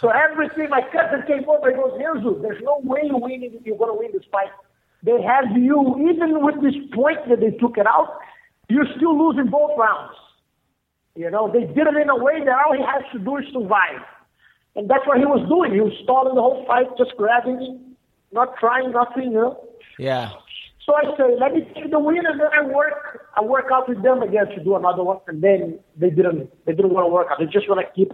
so 0.00 0.08
everything, 0.08 0.68
my 0.70 0.80
cousin 0.92 1.22
came 1.26 1.48
over 1.48 1.68
and 1.68 1.76
goes, 1.76 1.92
"Enzo, 2.00 2.40
there's 2.42 2.62
no 2.62 2.80
way 2.84 3.00
you 3.04 3.16
win. 3.18 3.42
You're 3.64 3.76
going 3.78 3.92
to 3.92 3.98
win 3.98 4.10
this 4.12 4.24
fight. 4.32 4.50
They 5.02 5.20
have 5.22 5.56
you, 5.56 5.96
even 6.10 6.42
with 6.42 6.62
this 6.62 6.74
point 6.94 7.18
that 7.28 7.40
they 7.40 7.50
took 7.50 7.76
it 7.76 7.86
out, 7.86 8.18
you're 8.68 8.86
still 8.96 9.16
losing 9.16 9.50
both 9.50 9.72
rounds. 9.78 10.14
You 11.16 11.30
know, 11.30 11.50
they 11.52 11.60
did 11.60 11.86
it 11.86 11.96
in 12.00 12.10
a 12.10 12.16
way 12.16 12.44
that 12.44 12.56
all 12.66 12.74
he 12.74 12.82
has 12.82 13.02
to 13.12 13.18
do 13.18 13.36
is 13.36 13.44
survive, 13.52 14.02
and 14.74 14.90
that's 14.90 15.06
what 15.06 15.18
he 15.18 15.24
was 15.24 15.46
doing. 15.48 15.72
He 15.72 15.80
was 15.80 15.92
stalling 16.02 16.34
the 16.34 16.42
whole 16.42 16.64
fight, 16.66 16.86
just 16.98 17.16
grabbing, 17.16 17.94
not 18.32 18.56
trying 18.58 18.90
nothing. 18.90 19.30
You 19.30 19.38
know. 19.38 19.64
Yeah. 19.98 20.30
So 20.84 20.94
I 20.94 21.16
say, 21.16 21.38
let 21.40 21.54
me 21.54 21.62
take 21.74 21.90
the 21.90 21.98
win, 21.98 22.26
and 22.26 22.38
then 22.38 22.48
I 22.52 22.62
work. 22.66 23.30
I 23.36 23.42
work 23.42 23.66
out 23.72 23.88
with 23.88 24.02
them 24.02 24.22
again 24.22 24.46
to 24.48 24.62
do 24.62 24.74
another 24.76 25.04
one, 25.04 25.20
and 25.28 25.42
then 25.42 25.78
they 25.96 26.10
didn't. 26.10 26.50
They 26.66 26.72
didn't 26.72 26.92
want 26.92 27.06
to 27.06 27.12
work 27.12 27.28
out. 27.30 27.38
They 27.38 27.46
just 27.46 27.68
want 27.68 27.80
to 27.80 27.92
keep 27.94 28.12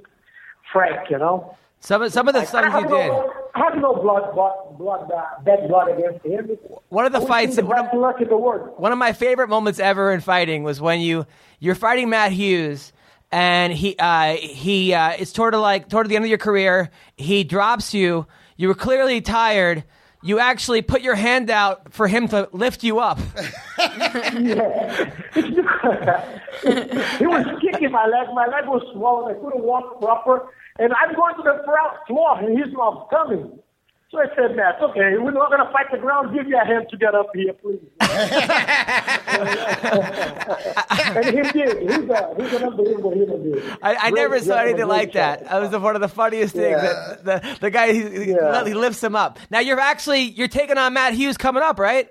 Frank, 0.73 1.11
you 1.11 1.19
know. 1.19 1.57
Some 1.83 2.03
of 2.03 2.13
some 2.13 2.29
of 2.29 2.35
the 2.35 2.41
I 2.41 2.45
things 2.45 2.73
have 2.73 2.83
you 2.83 2.89
no, 2.91 2.97
did. 2.97 3.11
I 3.55 3.59
have 3.71 3.77
no 3.81 3.95
blood, 3.95 4.35
blood, 4.35 4.53
blood, 4.79 5.11
uh, 5.11 5.43
bad 5.43 5.67
blood 5.67 5.89
against 5.99 6.25
him. 6.25 6.51
One 6.91 7.07
of 7.07 7.13
the 7.13 7.21
I 7.23 7.25
fights- 7.27 7.57
the 7.57 7.65
one 7.65 7.79
of- 7.87 7.95
luck 7.95 8.21
in 8.21 8.29
the 8.29 8.37
world. 8.37 8.75
One 8.79 8.93
of 8.93 8.99
my 8.99 9.13
favorite 9.15 9.49
moments 9.49 9.81
ever 9.81 10.13
in 10.13 10.21
fighting 10.21 10.63
was 10.63 10.79
when 10.81 11.01
you 11.01 11.27
you're 11.59 11.75
fighting 11.75 12.11
Matt 12.11 12.33
Hughes 12.33 12.93
and 13.33 13.73
he 13.73 13.97
uh, 13.99 14.35
he 14.37 14.93
uh, 14.93 15.13
it's 15.19 15.33
toward 15.33 15.55
like 15.55 15.89
toward 15.89 16.09
the 16.11 16.17
end 16.17 16.25
of 16.27 16.29
your 16.29 16.39
career. 16.39 16.91
He 17.17 17.45
drops 17.45 17.95
you. 17.95 18.27
You 18.57 18.69
were 18.69 18.75
clearly 18.75 19.23
tired. 19.23 19.85
You 20.23 20.39
actually 20.39 20.83
put 20.83 21.01
your 21.01 21.15
hand 21.15 21.49
out 21.49 21.95
for 21.95 22.07
him 22.07 22.29
to 22.29 22.47
lift 22.53 22.85
you 22.85 22.99
up. 22.99 23.19
he 23.79 23.83
was 27.27 27.47
kicking 27.63 27.91
my 27.91 28.05
leg. 28.07 28.29
My 28.35 28.47
leg 28.47 28.67
was 28.67 28.83
swollen. 28.93 29.35
I 29.35 29.39
couldn't 29.41 29.65
walk 29.65 29.99
proper. 29.99 30.47
And 30.81 30.93
I'm 30.95 31.15
going 31.15 31.37
to 31.37 31.43
the 31.43 31.63
front 31.65 31.93
floor, 32.07 32.39
and 32.39 32.57
he's 32.59 32.73
not 32.73 33.11
coming. 33.11 33.59
So 34.11 34.19
I 34.19 34.27
said, 34.35 34.57
Matt, 34.57 34.83
okay, 34.83 35.19
we're 35.19 35.31
not 35.31 35.51
going 35.51 35.65
to 35.65 35.71
fight 35.71 35.87
the 35.93 35.99
ground. 35.99 36.35
Give 36.35 36.45
me 36.49 36.57
a 36.61 36.65
hand 36.65 36.87
to 36.91 36.97
get 36.97 37.15
up 37.15 37.29
here, 37.33 37.53
please. 37.53 37.79
and 41.17 41.27
he 41.27 41.43
did. 41.53 41.83
He's, 41.83 42.09
a, 42.09 42.35
he's 42.37 42.53
an 42.55 42.65
unbelievable 42.65 43.15
human 43.15 43.43
being. 43.43 43.63
I, 43.83 43.95
I 43.97 44.11
never 44.11 44.41
saw 44.41 44.57
anything 44.57 44.89
like 44.89 45.13
that. 45.13 45.45
That 45.45 45.61
was 45.61 45.71
one 45.81 45.95
of 45.95 46.01
the 46.01 46.09
funniest 46.09 46.55
things. 46.55 46.79
Yeah. 46.83 47.17
That 47.23 47.43
the, 47.43 47.59
the 47.61 47.71
guy 47.71 47.93
he, 47.93 48.33
Yeah. 48.33 48.65
he 48.65 48.75
lifts 48.75 49.05
him 49.05 49.15
up. 49.15 49.39
Now 49.49 49.61
you're 49.61 49.79
actually 49.79 50.23
you're 50.23 50.49
taking 50.49 50.77
on 50.79 50.93
Matt 50.95 51.15
Hughes 51.15 51.37
coming 51.37 51.63
up, 51.63 51.79
right? 51.79 52.09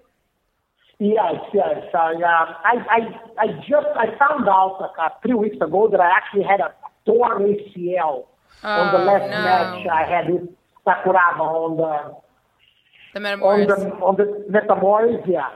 Yes, 1.00 1.36
yes. 1.54 1.84
I, 1.94 2.12
um, 2.14 2.22
I, 2.24 2.76
I, 2.90 3.00
I 3.40 3.48
just 3.68 3.88
I 3.96 4.18
found 4.18 4.48
out 4.48 4.78
like, 4.80 4.92
uh, 5.00 5.10
three 5.22 5.34
weeks 5.34 5.58
ago 5.58 5.90
that 5.92 6.00
I 6.00 6.10
actually 6.16 6.44
had 6.44 6.62
a 6.62 6.74
torn 7.06 7.44
ACL 7.44 8.28
on 8.64 8.94
the 8.94 9.00
Oh, 9.02 9.06
last 9.06 9.22
no. 9.24 9.30
match 9.30 9.88
I 9.88 10.04
had 10.10 10.30
with 10.30 10.50
Sakuraba 10.86 11.40
on 11.40 11.78
the 11.78 13.20
The 13.20 13.30
on 13.42 13.68
the 13.68 13.76
on 14.08 14.16
the 14.18 14.46
Metamoris, 14.52 15.26
yeah. 15.28 15.50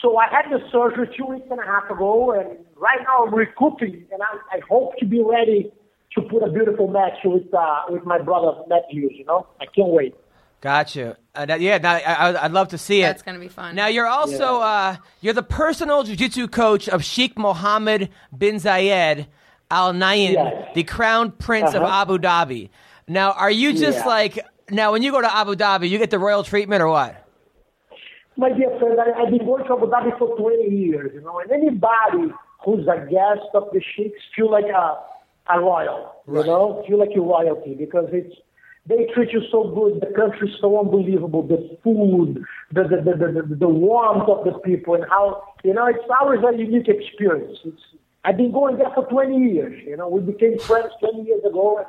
So 0.00 0.16
I 0.18 0.26
had 0.28 0.46
the 0.50 0.60
surgery 0.70 1.08
two 1.16 1.26
weeks 1.26 1.46
and 1.50 1.60
a 1.60 1.64
half 1.64 1.88
ago, 1.90 2.32
and 2.32 2.58
right 2.76 2.98
now 3.06 3.24
I'm 3.26 3.34
recouping, 3.34 4.04
and 4.12 4.20
I, 4.22 4.56
I 4.56 4.60
hope 4.68 4.96
to 4.98 5.06
be 5.06 5.22
ready 5.22 5.72
to 6.14 6.22
put 6.22 6.42
a 6.42 6.50
beautiful 6.50 6.88
match 6.88 7.18
with 7.24 7.52
uh, 7.54 7.82
with 7.88 8.04
my 8.04 8.20
brother 8.20 8.52
Matt 8.68 8.82
Hughes. 8.90 9.12
You 9.14 9.24
know, 9.24 9.46
I 9.60 9.66
can't 9.66 9.88
wait. 9.88 10.14
Got 10.60 10.94
you. 10.94 11.16
Uh, 11.34 11.44
that- 11.46 11.60
yeah, 11.60 11.78
now, 11.78 11.94
I, 11.94 12.00
I- 12.30 12.44
I'd 12.44 12.52
love 12.52 12.68
to 12.68 12.78
see 12.78 13.00
it. 13.02 13.06
That's 13.06 13.22
gonna 13.22 13.38
be 13.40 13.48
fun. 13.48 13.74
Now 13.74 13.86
you're 13.88 14.06
also 14.06 14.60
uh, 14.60 14.96
you're 15.20 15.34
the 15.34 15.42
personal 15.42 16.02
jiu-jitsu 16.04 16.48
coach 16.48 16.88
of 16.88 17.02
Sheikh 17.04 17.36
Mohammed 17.38 18.10
bin 18.36 18.56
Zayed 18.56 19.26
Al 19.72 19.92
Nahyan, 19.94 20.32
Yes. 20.34 20.68
the 20.74 20.84
crown 20.84 21.30
prince 21.32 21.72
of 21.74 21.82
Uh-huh. 21.82 22.02
Abu 22.02 22.18
Dhabi. 22.18 22.68
Now, 23.08 23.32
are 23.32 23.50
you 23.50 23.72
just 23.72 24.00
Yeah. 24.00 24.06
like 24.16 24.38
now 24.70 24.92
when 24.92 25.02
you 25.02 25.10
go 25.10 25.20
to 25.20 25.34
Abu 25.42 25.54
Dhabi, 25.56 25.88
you 25.88 25.98
get 25.98 26.10
the 26.10 26.18
royal 26.18 26.42
treatment 26.42 26.82
or 26.82 26.88
what? 26.88 27.16
My 28.36 28.50
dear 28.50 28.70
friend, 28.78 28.98
I, 29.00 29.12
I've 29.22 29.30
been 29.30 29.44
going 29.46 29.64
to 29.64 29.72
Abu 29.76 29.86
Dhabi 29.86 30.18
for 30.18 30.36
20 30.38 30.68
years, 30.68 31.10
you 31.14 31.20
know, 31.22 31.38
and 31.40 31.50
anybody 31.50 32.32
who's 32.64 32.86
a 32.86 32.98
guest 33.10 33.48
of 33.54 33.64
the 33.72 33.80
Sheikhs 33.94 34.22
feel 34.36 34.50
like 34.50 34.66
a, 34.66 34.98
a 35.54 35.60
royal, 35.60 36.12
you 36.28 36.44
know, 36.44 36.84
feel 36.86 36.98
like 36.98 37.10
you're 37.14 37.24
royalty 37.24 37.74
because 37.74 38.08
it's, 38.12 38.34
they 38.86 39.06
treat 39.14 39.32
you 39.32 39.42
so 39.50 39.68
good, 39.74 40.00
the 40.00 40.12
country's 40.14 40.54
so 40.60 40.78
unbelievable, 40.80 41.42
the 41.42 41.60
food, 41.84 42.42
the, 42.72 42.82
the, 42.84 42.96
the, 43.06 43.12
the, 43.16 43.42
the, 43.48 43.54
the 43.56 43.68
warmth 43.68 44.28
of 44.28 44.44
the 44.44 44.52
people 44.60 44.94
and 44.94 45.04
how, 45.08 45.42
you 45.62 45.72
know, 45.74 45.86
it's 45.86 45.98
always 46.20 46.40
a 46.48 46.56
unique 46.56 46.88
experience. 46.88 47.58
It's, 47.64 47.82
I've 48.24 48.36
been 48.36 48.52
going 48.52 48.78
there 48.78 48.90
for 48.94 49.04
20 49.06 49.36
years, 49.36 49.82
you 49.84 49.96
know, 49.96 50.08
we 50.08 50.20
became 50.20 50.58
friends 50.58 50.92
20 51.00 51.22
years 51.22 51.44
ago 51.44 51.78
and 51.78 51.86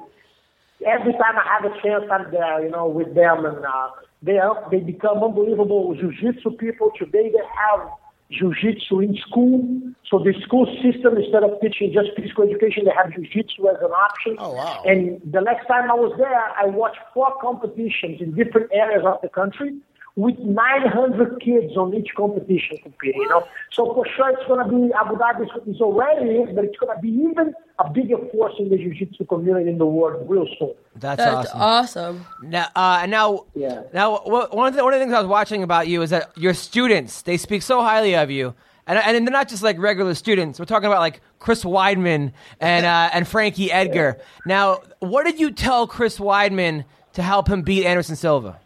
every 0.86 1.14
time 1.14 1.36
I 1.38 1.46
have 1.48 1.66
a 1.66 1.82
chance, 1.82 2.06
I'm 2.12 2.32
there, 2.32 2.64
you 2.64 2.70
know, 2.70 2.88
with 2.88 3.14
them, 3.16 3.46
and 3.46 3.66
uh, 3.66 3.90
they 4.22 4.38
are, 4.38 4.68
they 4.72 4.80
become 4.80 5.24
unbelievable 5.24 5.96
jiu-jitsu 5.96 6.52
people. 6.52 6.92
Today 6.98 7.32
they 7.32 7.46
have 7.56 7.90
jiu-jitsu 8.32 9.00
in 9.02 9.18
school, 9.28 9.62
so 10.10 10.20
the 10.20 10.34
school 10.44 10.66
system 10.82 11.18
instead 11.18 11.44
of 11.44 11.60
teaching 11.62 11.94
just 11.94 12.10
physical 12.16 12.44
education, 12.44 12.86
they 12.86 12.92
have 12.96 13.14
jiu-jitsu 13.14 13.68
as 13.70 13.78
an 13.82 13.92
option. 13.92 14.36
Oh, 14.40 14.54
wow. 14.54 14.84
And 14.86 15.22
the 15.26 15.42
next 15.42 15.68
time 15.68 15.90
I 15.90 15.96
was 15.96 16.14
there, 16.18 16.34
I 16.34 16.66
watched 16.66 17.00
four 17.14 17.34
competitions 17.42 18.22
in 18.22 18.34
different 18.34 18.72
areas 18.74 19.04
of 19.06 19.22
the 19.22 19.30
country 19.30 19.76
with 20.16 20.38
900 20.38 21.42
kids 21.42 21.76
on 21.76 21.94
each 21.96 22.10
competition 22.16 22.78
competing, 22.84 23.20
you 23.22 23.30
know. 23.30 23.48
So 23.72 23.94
for 23.96 24.06
sure 24.16 24.30
it's 24.30 24.46
going 24.48 24.64
to 24.64 24.70
be, 24.88 24.94
Abu 24.94 25.16
Dhabi 25.16 25.48
is 25.68 25.82
already 25.82 26.30
is, 26.30 26.56
but 26.56 26.66
it's 26.66 26.78
going 26.78 26.96
to 26.96 27.02
be 27.02 27.10
even 27.10 27.54
a 27.80 27.90
bigger 27.90 28.18
force 28.32 28.54
in 28.60 28.70
the 28.70 28.78
jiu-jitsu 28.78 29.26
community 29.26 29.72
in 29.72 29.80
the 29.80 29.86
world 29.88 30.30
real 30.30 30.46
soon. 30.60 30.74
That's, 30.96 31.20
awesome. 31.22 31.36
That's 31.42 31.56
awesome. 31.56 32.16
awesome. 32.18 32.26
Now, 32.44 32.68
uh, 32.76 33.06
now, 33.08 33.46
Yeah. 33.56 33.82
now, 33.92 34.18
wh- 34.18 34.54
one 34.54 34.68
of 34.68 34.76
the 34.76 34.84
one 34.84 34.94
of 34.94 35.00
the 35.00 35.04
things 35.06 35.16
I 35.16 35.20
was 35.20 35.28
watching 35.28 35.64
about 35.64 35.88
you 35.88 36.04
is 36.04 36.12
that 36.12 36.32
your 36.38 36.54
students 36.54 37.24
they 37.24 37.38
speak 37.38 37.64
so 37.64 37.82
highly 37.82 38.16
of 38.16 38.30
you, 38.30 38.54
and 38.86 39.00
and 39.00 39.26
they're 39.28 39.32
not 39.34 39.48
just 39.50 39.64
like 39.64 39.80
regular 39.80 40.14
students. 40.14 40.60
We're 40.60 40.66
talking 40.66 40.86
about 40.88 41.00
like 41.00 41.22
Chris 41.40 41.64
Weidman 41.64 42.34
and 42.60 42.86
uh, 42.86 43.10
and 43.14 43.28
Frankie 43.28 43.72
Edgar. 43.72 44.20
Now, 44.46 44.82
what 45.00 45.24
did 45.26 45.40
you 45.40 45.50
tell 45.50 45.88
Chris 45.88 46.20
Weidman 46.20 46.86
to 47.14 47.24
help 47.24 47.48
him 47.48 47.64
beat 47.64 47.86
Anderson 47.86 48.16
Silva? 48.16 48.60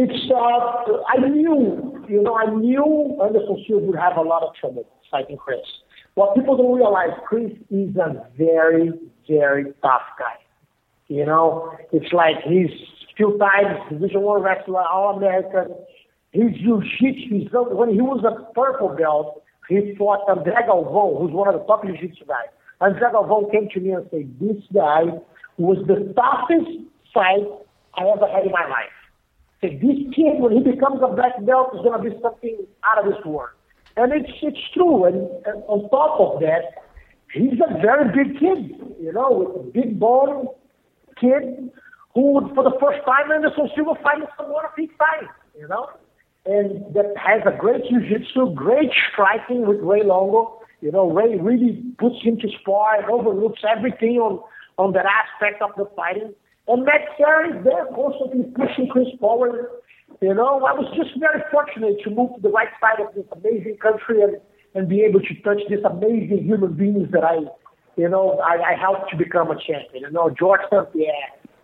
It's, 0.00 0.30
uh, 0.30 0.92
I 1.08 1.28
knew, 1.28 2.06
you 2.08 2.22
know, 2.22 2.36
I 2.36 2.54
knew 2.54 3.18
Anderson 3.20 3.64
Silva 3.66 3.84
would 3.84 3.98
have 3.98 4.16
a 4.16 4.22
lot 4.22 4.44
of 4.44 4.54
trouble 4.54 4.86
fighting 5.10 5.36
Chris. 5.36 5.58
What 6.14 6.36
people 6.36 6.56
don't 6.56 6.76
realize, 6.76 7.10
Chris 7.26 7.50
is 7.68 7.96
a 7.96 8.24
very, 8.38 8.92
very 9.28 9.64
tough 9.82 10.06
guy. 10.16 10.38
You 11.08 11.26
know, 11.26 11.72
it's 11.90 12.12
like 12.12 12.36
he's 12.44 12.70
few 13.16 13.36
times 13.38 13.76
Division 13.90 14.22
One 14.22 14.40
wrestler, 14.40 14.84
All 14.86 15.16
American. 15.16 15.74
His 16.30 16.52
jiu-jitsu, 16.62 17.48
when 17.74 17.92
he 17.92 18.00
was 18.00 18.22
a 18.22 18.52
purple 18.52 18.94
belt, 18.96 19.42
he 19.68 19.96
fought 19.98 20.24
André 20.28 20.64
Galvão, 20.68 21.20
who's 21.20 21.32
one 21.32 21.52
of 21.52 21.60
the 21.60 21.66
top 21.66 21.84
jiu-jitsu 21.84 22.24
guys. 22.26 22.54
André 22.80 23.12
Galvão 23.12 23.50
came 23.50 23.68
to 23.74 23.80
me 23.80 23.90
and 23.90 24.06
said, 24.12 24.32
this 24.38 24.62
guy 24.72 25.10
was 25.56 25.78
the 25.88 26.14
toughest 26.14 26.86
fight 27.12 27.48
I 27.94 28.06
ever 28.14 28.28
had 28.30 28.44
in 28.44 28.52
my 28.52 28.68
life. 28.68 28.94
Said, 29.60 29.80
this 29.80 29.98
kid, 30.14 30.38
when 30.38 30.52
he 30.52 30.62
becomes 30.62 31.00
a 31.02 31.08
black 31.08 31.34
belt, 31.44 31.74
is 31.74 31.80
going 31.82 32.00
to 32.00 32.10
be 32.10 32.16
something 32.22 32.66
out 32.84 33.04
of 33.04 33.12
this 33.12 33.24
world. 33.24 33.50
And 33.96 34.12
it's, 34.12 34.30
it's 34.40 34.58
true. 34.72 35.04
And, 35.04 35.28
and 35.46 35.64
on 35.66 35.90
top 35.90 36.20
of 36.20 36.40
that, 36.40 36.86
he's 37.32 37.58
a 37.58 37.80
very 37.82 38.06
big 38.14 38.38
kid, 38.38 38.78
you 39.00 39.12
know, 39.12 39.30
with 39.30 39.66
a 39.66 39.70
big 39.70 39.98
bone 39.98 40.46
kid 41.20 41.70
who 42.14 42.32
would, 42.32 42.54
for 42.54 42.62
the 42.62 42.76
first 42.80 43.04
time, 43.04 43.30
in 43.30 43.42
Anderson 43.42 43.68
Silva 43.74 43.94
fighting 44.02 44.28
someone 44.36 44.64
of 44.64 44.70
his 44.76 44.88
size, 44.96 45.28
you 45.58 45.66
know, 45.66 45.90
and 46.46 46.94
that 46.94 47.12
has 47.16 47.42
a 47.44 47.56
great 47.58 47.82
jiu-jitsu, 47.90 48.54
great 48.54 48.90
striking 49.12 49.66
with 49.66 49.80
Ray 49.80 50.04
Longo. 50.04 50.60
You 50.80 50.92
know, 50.92 51.10
Ray 51.10 51.36
really 51.36 51.82
puts 51.98 52.22
him 52.22 52.38
to 52.38 52.48
spar 52.60 53.02
and 53.02 53.10
overlooks 53.10 53.62
everything 53.68 54.18
on, 54.18 54.40
on 54.78 54.92
that 54.92 55.04
aspect 55.04 55.60
of 55.60 55.70
the 55.76 55.84
fighting. 55.96 56.32
And 56.68 56.84
Matt 56.84 57.00
Serra 57.16 57.56
is 57.56 57.64
there 57.64 57.86
constantly 57.94 58.44
pushing 58.54 58.88
Chris 58.88 59.08
forward. 59.18 59.66
You 60.20 60.34
know, 60.34 60.64
I 60.64 60.72
was 60.72 60.86
just 60.96 61.18
very 61.18 61.40
fortunate 61.50 61.96
to 62.04 62.10
move 62.10 62.34
to 62.36 62.42
the 62.42 62.50
right 62.50 62.68
side 62.80 63.00
of 63.00 63.14
this 63.14 63.24
amazing 63.32 63.78
country 63.78 64.22
and, 64.22 64.36
and 64.74 64.88
be 64.88 65.00
able 65.00 65.20
to 65.20 65.34
touch 65.42 65.60
these 65.68 65.84
amazing 65.84 66.44
human 66.44 66.74
beings 66.74 67.08
that 67.12 67.24
I, 67.24 67.38
you 67.96 68.08
know, 68.08 68.38
I, 68.40 68.72
I 68.72 68.74
helped 68.74 69.10
to 69.10 69.16
become 69.16 69.50
a 69.50 69.56
champion. 69.56 70.02
You 70.02 70.10
know, 70.10 70.28
George 70.28 70.60
St. 70.70 70.92
Pierre, 70.92 71.14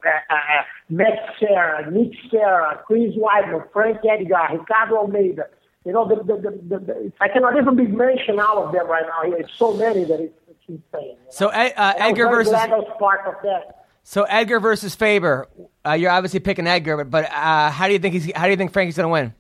uh, 0.07 0.09
uh, 0.09 0.35
uh, 0.35 0.63
Matt 0.89 1.19
Serra, 1.39 1.91
Nick 1.91 2.13
Serra, 2.31 2.81
Chris 2.87 3.13
Weidman, 3.17 3.71
Frank 3.73 3.99
Edgar, 4.09 4.57
Ricardo 4.59 4.97
Almeida. 4.97 5.47
You 5.85 5.93
know, 5.93 6.09
the, 6.09 6.17
the, 6.17 6.41
the, 6.41 6.51
the, 6.67 6.79
the, 6.79 7.13
I 7.21 7.29
cannot 7.29 7.59
even 7.59 7.77
be 7.77 7.87
mention 7.87 8.41
all 8.41 8.65
of 8.65 8.73
them 8.73 8.89
right 8.89 9.05
now. 9.05 9.37
It's 9.37 9.53
so 9.59 9.75
many 9.75 10.05
that 10.05 10.21
it's, 10.21 10.39
it's 10.49 10.65
insane. 10.67 10.81
you 11.03 11.09
know? 11.09 11.31
So 11.31 11.49
uh, 11.49 11.53
And 11.53 11.75
I 11.77 11.93
was 11.93 11.97
Edgar 12.01 12.29
versus 12.29 12.55
I 12.55 12.69
was 12.69 12.89
part 12.99 13.21
of 13.27 13.35
that. 13.43 13.84
So 14.05 14.25
Edgar 14.25 14.61
versus 14.61 14.95
Faber. 14.95 15.49
Uh, 15.85 15.93
you're 15.93 16.11
obviously 16.11 16.39
picking 16.39 16.67
Edgar, 16.67 16.99
but, 16.99 17.11
but 17.11 17.25
uh, 17.33 17.71
how 17.71 17.87
do 17.87 17.95
you 17.95 17.99
think 17.99 18.13
he's 18.13 18.31
how 18.37 18.45
do 18.45 18.51
you 18.51 18.57
think 18.57 18.73
Frankie's 18.73 18.97
going 18.97 19.09
to 19.09 19.13
win? 19.13 19.35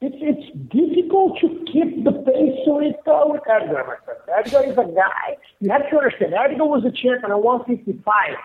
It's 0.00 0.16
it's 0.20 0.48
difficult 0.72 1.38
to 1.40 1.48
keep 1.70 2.02
the 2.02 2.12
pace 2.12 2.64
with 2.66 2.96
uh, 3.06 3.24
with 3.26 3.42
Edgar. 3.46 3.84
my 3.86 3.96
friend. 4.04 4.20
Edgar 4.38 4.64
is 4.64 4.78
a 4.78 4.90
guy. 4.94 5.36
You 5.60 5.70
have 5.70 5.88
to 5.90 5.98
understand. 5.98 6.32
Edgar 6.32 6.64
was 6.64 6.84
a 6.84 6.90
champion 6.90 7.30
at 7.30 7.42
155, 7.42 8.36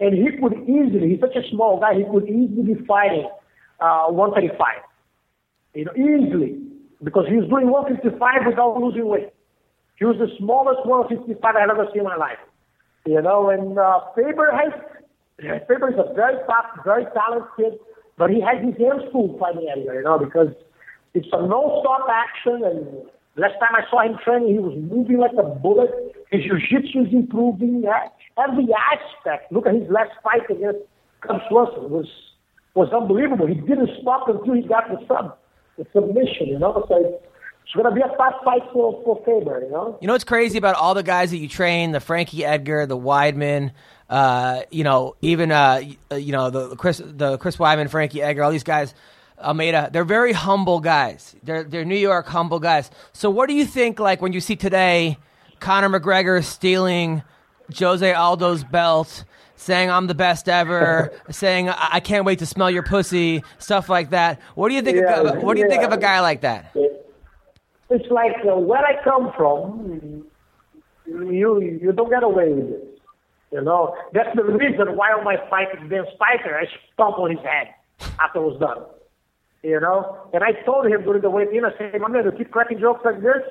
and 0.00 0.14
he 0.14 0.30
could 0.38 0.54
easily. 0.68 1.10
He's 1.10 1.20
such 1.20 1.36
a 1.36 1.48
small 1.50 1.80
guy. 1.80 1.94
He 1.94 2.04
could 2.04 2.28
easily 2.28 2.74
be 2.74 2.86
fighting 2.86 3.28
uh, 3.80 4.06
135. 4.06 4.82
You 5.74 5.84
know, 5.86 5.92
easily 5.98 6.62
because 7.02 7.26
he 7.28 7.36
was 7.36 7.48
doing 7.48 7.70
155 7.70 8.46
without 8.46 8.80
losing 8.80 9.06
weight. 9.06 9.30
He 9.96 10.04
was 10.04 10.16
the 10.18 10.28
smallest 10.38 10.86
155 10.86 11.42
I've 11.42 11.70
ever 11.70 11.86
seen 11.92 12.00
in 12.00 12.04
my 12.04 12.16
life. 12.16 12.38
You 13.06 13.20
know, 13.20 13.50
and 13.50 13.78
uh, 13.78 14.00
Faber 14.16 14.50
has 14.50 14.72
Faber 15.68 15.90
is 15.90 15.98
a 15.98 16.14
very 16.14 16.36
tough, 16.46 16.84
very 16.84 17.04
talented 17.12 17.48
kid, 17.56 17.78
but 18.16 18.30
he 18.30 18.40
has 18.40 18.64
his 18.64 18.76
hands 18.78 19.02
full 19.12 19.36
fighting 19.38 19.68
Edgar, 19.70 19.94
you 19.94 20.04
know, 20.04 20.18
because 20.18 20.48
it's 21.12 21.28
a 21.32 21.42
no-stop 21.46 22.06
action. 22.08 22.64
And 22.64 23.04
last 23.36 23.58
time 23.60 23.74
I 23.74 23.82
saw 23.90 24.02
him 24.02 24.16
training, 24.24 24.54
he 24.54 24.58
was 24.58 24.76
moving 24.78 25.18
like 25.18 25.36
a 25.36 25.42
bullet. 25.42 25.90
His 26.30 26.44
jiu-jitsu 26.44 27.06
is 27.08 27.12
improving. 27.12 27.84
Every 28.38 28.68
aspect. 28.72 29.52
Look 29.52 29.66
at 29.66 29.74
his 29.74 29.88
last 29.90 30.12
fight 30.22 30.48
against 30.48 30.80
Cub 31.20 31.40
Swanson 31.48 31.90
was 31.90 32.06
was 32.74 32.88
unbelievable. 32.90 33.46
He 33.46 33.54
didn't 33.54 33.90
stop 34.02 34.28
until 34.28 34.54
he 34.54 34.62
got 34.62 34.88
the 34.88 34.98
sub, 35.06 35.36
the 35.78 35.86
submission. 35.92 36.48
You 36.48 36.58
know, 36.58 36.84
so 36.88 37.20
it's, 37.64 37.72
to 37.72 37.90
be 37.90 38.00
a 38.00 38.16
tough 38.16 38.34
fight 38.44 38.62
for 38.72 39.02
for 39.04 39.16
Faber. 39.24 39.62
You 39.64 39.70
know. 39.70 39.98
You 40.00 40.06
know 40.06 40.14
what's 40.14 40.24
crazy 40.24 40.58
about 40.58 40.76
all 40.76 40.94
the 40.94 41.02
guys 41.02 41.30
that 41.30 41.38
you 41.38 41.48
train, 41.48 41.92
the 41.92 42.00
Frankie 42.00 42.44
Edgar, 42.44 42.86
the 42.86 42.96
Weidman, 42.96 43.72
uh, 44.08 44.62
you 44.70 44.84
know, 44.84 45.16
even 45.22 45.50
uh, 45.50 45.82
you 46.12 46.32
know 46.32 46.50
the 46.50 46.76
Chris, 46.76 47.00
the 47.04 47.38
Chris 47.38 47.56
Weidman, 47.56 47.90
Frankie 47.90 48.22
Edgar, 48.22 48.44
all 48.44 48.50
these 48.50 48.62
guys, 48.62 48.94
Almeida. 49.38 49.90
They're 49.92 50.04
very 50.04 50.32
humble 50.32 50.80
guys. 50.80 51.34
They're 51.42 51.64
they're 51.64 51.84
New 51.84 51.96
York 51.96 52.26
humble 52.26 52.60
guys. 52.60 52.90
So 53.12 53.30
what 53.30 53.48
do 53.48 53.54
you 53.54 53.64
think? 53.64 53.98
Like 53.98 54.20
when 54.20 54.32
you 54.32 54.40
see 54.40 54.56
today, 54.56 55.18
Conor 55.60 55.88
McGregor 55.88 56.44
stealing 56.44 57.22
Jose 57.76 58.12
Aldo's 58.12 58.62
belt, 58.62 59.24
saying 59.56 59.90
I'm 59.90 60.06
the 60.06 60.14
best 60.14 60.48
ever, 60.48 61.12
saying 61.30 61.70
I 61.70 61.88
I 61.92 62.00
can't 62.00 62.26
wait 62.26 62.40
to 62.40 62.46
smell 62.46 62.70
your 62.70 62.82
pussy, 62.82 63.42
stuff 63.58 63.88
like 63.88 64.10
that. 64.10 64.40
What 64.54 64.68
do 64.68 64.74
you 64.74 64.82
think? 64.82 64.98
Yeah, 64.98 65.20
of, 65.20 65.42
what 65.42 65.54
do 65.56 65.62
you 65.62 65.68
think 65.68 65.82
of 65.82 65.92
a 65.92 65.98
guy 65.98 66.20
like 66.20 66.42
that? 66.42 66.74
It's 67.94 68.10
like 68.10 68.36
uh, 68.44 68.56
where 68.58 68.84
I 68.84 68.94
come 69.04 69.32
from, 69.36 70.24
you 71.06 71.60
you 71.82 71.92
don't 71.92 72.10
get 72.10 72.22
away 72.22 72.48
with 72.52 72.70
it. 72.76 72.98
You 73.52 73.62
know, 73.62 73.94
that's 74.12 74.34
the 74.34 74.42
reason 74.42 74.96
why 74.96 75.12
on 75.12 75.22
my 75.24 75.36
fight 75.48 75.68
with 75.80 75.88
Ben 75.88 76.04
Spijkers, 76.14 76.54
I 76.62 76.66
stomped 76.92 77.18
on 77.20 77.30
his 77.30 77.38
head 77.40 77.68
after 78.20 78.40
it 78.40 78.46
was 78.50 78.58
done. 78.58 78.82
You 79.62 79.78
know, 79.80 80.18
and 80.34 80.42
I 80.42 80.52
told 80.66 80.86
him 80.86 81.02
during 81.04 81.22
the 81.22 81.30
weigh-in, 81.30 81.64
I 81.64 81.70
said, 81.78 81.98
my 82.00 82.08
man, 82.08 82.24
you 82.24 82.32
keep 82.32 82.50
cracking 82.50 82.80
jokes 82.80 83.02
like 83.04 83.22
this, 83.22 83.42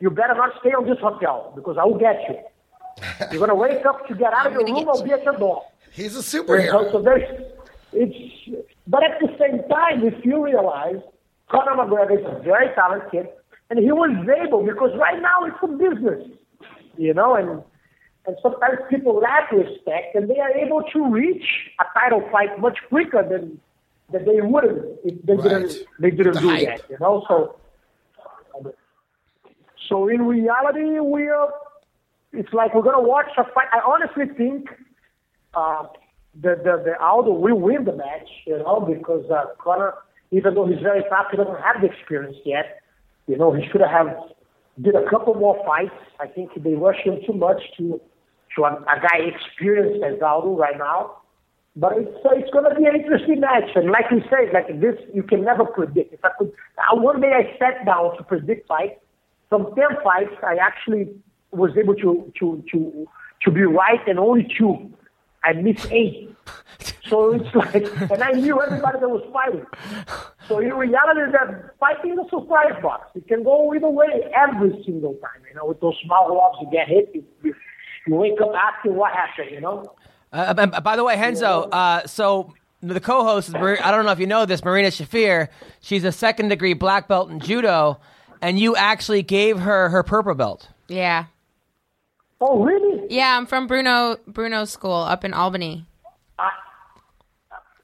you 0.00 0.10
better 0.10 0.34
not 0.34 0.50
stay 0.60 0.70
on 0.70 0.84
this 0.86 0.98
hotel 1.00 1.52
because 1.54 1.76
I 1.80 1.84
will 1.84 1.98
get 1.98 2.16
you. 2.28 2.36
You're 3.30 3.40
gonna 3.40 3.54
wake 3.54 3.86
up 3.86 4.06
to 4.08 4.14
get 4.14 4.32
out 4.34 4.46
of 4.48 4.52
your 4.54 4.64
room, 4.64 4.88
I'll 4.88 5.02
be 5.02 5.12
at 5.12 5.22
your 5.24 5.36
door. 5.38 5.62
He's 5.92 6.16
a 6.16 6.22
So, 6.22 6.42
superhero. 6.42 6.90
so 6.92 7.00
there's, 7.00 7.22
it's, 7.92 8.66
but 8.88 9.04
at 9.04 9.20
the 9.20 9.28
same 9.38 9.62
time, 9.68 10.04
if 10.04 10.24
you 10.24 10.44
realize 10.44 10.96
Conor 11.48 11.76
McGregor 11.80 12.18
is 12.20 12.26
a 12.26 12.42
very 12.42 12.74
talented 12.74 13.10
kid, 13.12 13.28
and 13.74 13.82
he 13.84 13.90
was 13.90 14.10
able 14.44 14.64
because 14.64 14.90
right 14.96 15.20
now 15.20 15.44
it's 15.44 15.56
a 15.60 15.66
business, 15.66 16.22
you 16.96 17.12
know, 17.12 17.34
and 17.34 17.60
and 18.26 18.36
sometimes 18.40 18.78
people 18.88 19.16
lack 19.18 19.50
respect, 19.50 20.14
and 20.14 20.30
they 20.30 20.38
are 20.38 20.50
able 20.52 20.82
to 20.92 21.10
reach 21.10 21.44
a 21.80 21.84
title 21.98 22.22
fight 22.30 22.58
much 22.60 22.78
quicker 22.88 23.26
than 23.28 23.60
than 24.12 24.24
they 24.26 24.40
would 24.40 24.62
have 24.64 24.78
if 25.04 25.20
they 25.26 25.34
Right. 25.34 25.42
didn't 25.42 25.72
they 25.98 26.10
didn't 26.10 26.34
The 26.34 26.40
do 26.40 26.48
hype. 26.50 26.66
that, 26.68 26.80
you 26.88 26.96
know. 27.00 27.24
So, 27.26 27.56
so 29.88 30.08
in 30.08 30.22
reality, 30.22 31.00
we 31.00 31.28
are. 31.28 31.52
It's 32.32 32.52
like 32.52 32.74
we're 32.74 32.82
gonna 32.82 33.02
watch 33.02 33.30
a 33.36 33.44
fight. 33.54 33.68
I 33.72 33.80
honestly 33.84 34.26
think 34.36 34.68
uh, 35.54 35.86
the, 36.40 36.54
the 36.62 36.82
the 36.84 36.94
Aldo 37.04 37.32
will 37.32 37.58
win 37.58 37.84
the 37.84 37.96
match, 37.96 38.28
you 38.46 38.58
know, 38.58 38.80
because 38.80 39.28
uh, 39.30 39.46
Conor, 39.58 39.94
even 40.30 40.54
though 40.54 40.66
he's 40.66 40.80
very 40.80 41.02
tough, 41.10 41.26
he 41.32 41.36
doesn't 41.36 41.60
have 41.60 41.80
the 41.80 41.88
experience 41.88 42.36
yet. 42.44 42.80
You 43.26 43.38
know, 43.38 43.52
he 43.52 43.62
should 43.70 43.80
have 43.80 44.08
did 44.80 44.94
a 44.94 45.08
couple 45.08 45.34
more 45.34 45.62
fights. 45.64 45.94
I 46.20 46.26
think 46.26 46.50
they 46.62 46.74
rush 46.74 47.00
him 47.04 47.18
too 47.26 47.32
much 47.32 47.60
to 47.78 48.00
to 48.56 48.64
a, 48.64 48.72
a 48.72 49.00
guy 49.00 49.18
experienced 49.34 50.04
as 50.04 50.20
Aldo 50.22 50.56
right 50.56 50.78
now. 50.78 51.16
But 51.76 51.98
it's 51.98 52.16
uh, 52.24 52.30
it's 52.34 52.50
going 52.50 52.68
to 52.68 52.74
be 52.78 52.86
an 52.86 52.94
interesting 52.94 53.40
match, 53.40 53.70
and 53.74 53.90
like 53.90 54.04
you 54.10 54.22
said, 54.30 54.52
like 54.52 54.68
this, 54.80 54.94
you 55.12 55.24
can 55.24 55.42
never 55.44 55.64
predict. 55.64 56.14
If 56.14 56.24
I 56.24 56.30
could, 56.38 56.52
uh, 56.78 56.96
one 56.96 57.20
day 57.20 57.32
I 57.34 57.58
sat 57.58 57.84
down 57.84 58.16
to 58.16 58.22
predict 58.22 58.68
fights. 58.68 59.00
From 59.48 59.74
ten 59.74 59.98
fights, 60.04 60.34
I 60.42 60.56
actually 60.56 61.08
was 61.50 61.72
able 61.76 61.96
to 61.96 62.32
to 62.38 62.62
to 62.70 63.08
to 63.42 63.50
be 63.50 63.62
right, 63.62 64.00
and 64.06 64.20
only 64.20 64.46
two. 64.56 64.92
I 65.44 65.52
missed 65.52 65.86
eight. 65.90 66.30
So 67.08 67.34
it's 67.34 67.54
like, 67.54 68.10
and 68.10 68.22
I 68.22 68.32
knew 68.32 68.60
everybody 68.60 68.98
that 68.98 69.08
was 69.08 69.22
fighting. 69.32 69.66
So 70.48 70.58
in 70.58 70.72
reality, 70.74 71.32
that 71.32 71.78
fighting 71.78 72.12
is 72.12 72.18
a 72.26 72.28
surprise 72.30 72.80
box. 72.82 73.10
It 73.14 73.28
can 73.28 73.44
go 73.44 73.72
either 73.74 73.88
way 73.88 74.30
every 74.34 74.82
single 74.84 75.14
time. 75.14 75.42
You 75.48 75.56
know, 75.56 75.66
with 75.66 75.80
those 75.80 75.94
small 76.04 76.28
gloves, 76.28 76.58
you 76.60 76.70
get 76.70 76.88
hit. 76.88 77.10
You, 77.14 77.24
you, 77.42 77.54
you 78.06 78.14
wake 78.14 78.40
up 78.40 78.52
asking 78.54 78.94
what 78.96 79.12
happened. 79.12 79.50
You 79.50 79.60
know. 79.60 79.94
Uh, 80.32 80.54
uh, 80.56 80.80
by 80.80 80.96
the 80.96 81.04
way, 81.04 81.18
Renzo, 81.18 81.62
uh, 81.70 82.06
so 82.06 82.52
the 82.80 83.00
co-host 83.00 83.50
is 83.50 83.54
I 83.54 83.90
don't 83.90 84.04
know 84.04 84.12
if 84.12 84.18
you 84.18 84.26
know 84.26 84.46
this, 84.46 84.64
Marina 84.64 84.88
Shafir. 84.88 85.48
She's 85.80 86.04
a 86.04 86.12
second 86.12 86.48
degree 86.48 86.74
black 86.74 87.06
belt 87.08 87.30
in 87.30 87.40
judo, 87.40 88.00
and 88.42 88.58
you 88.58 88.76
actually 88.76 89.22
gave 89.22 89.60
her 89.60 89.88
her 89.90 90.02
purple 90.02 90.34
belt. 90.34 90.68
Yeah. 90.88 91.26
Oh, 92.40 92.62
really? 92.62 93.06
Yeah, 93.10 93.36
I'm 93.36 93.46
from 93.46 93.66
Bruno 93.66 94.16
Bruno 94.26 94.64
School 94.64 94.92
up 94.92 95.24
in 95.24 95.32
Albany. 95.34 95.86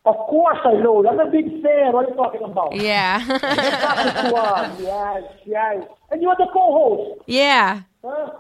Of 0.06 0.16
course 0.16 0.58
I 0.64 0.72
know. 0.74 1.06
I'm 1.06 1.20
a 1.20 1.30
big 1.30 1.44
fan. 1.62 1.92
What 1.92 2.06
are 2.06 2.10
you 2.10 2.14
talking 2.16 2.42
about? 2.42 2.74
Yeah. 2.74 3.20
Yes, 4.80 5.22
yes. 5.46 5.84
And 6.10 6.22
you're 6.22 6.34
the 6.36 6.46
co-host. 6.52 7.20
yeah. 7.26 7.82
Huh? 8.04 8.30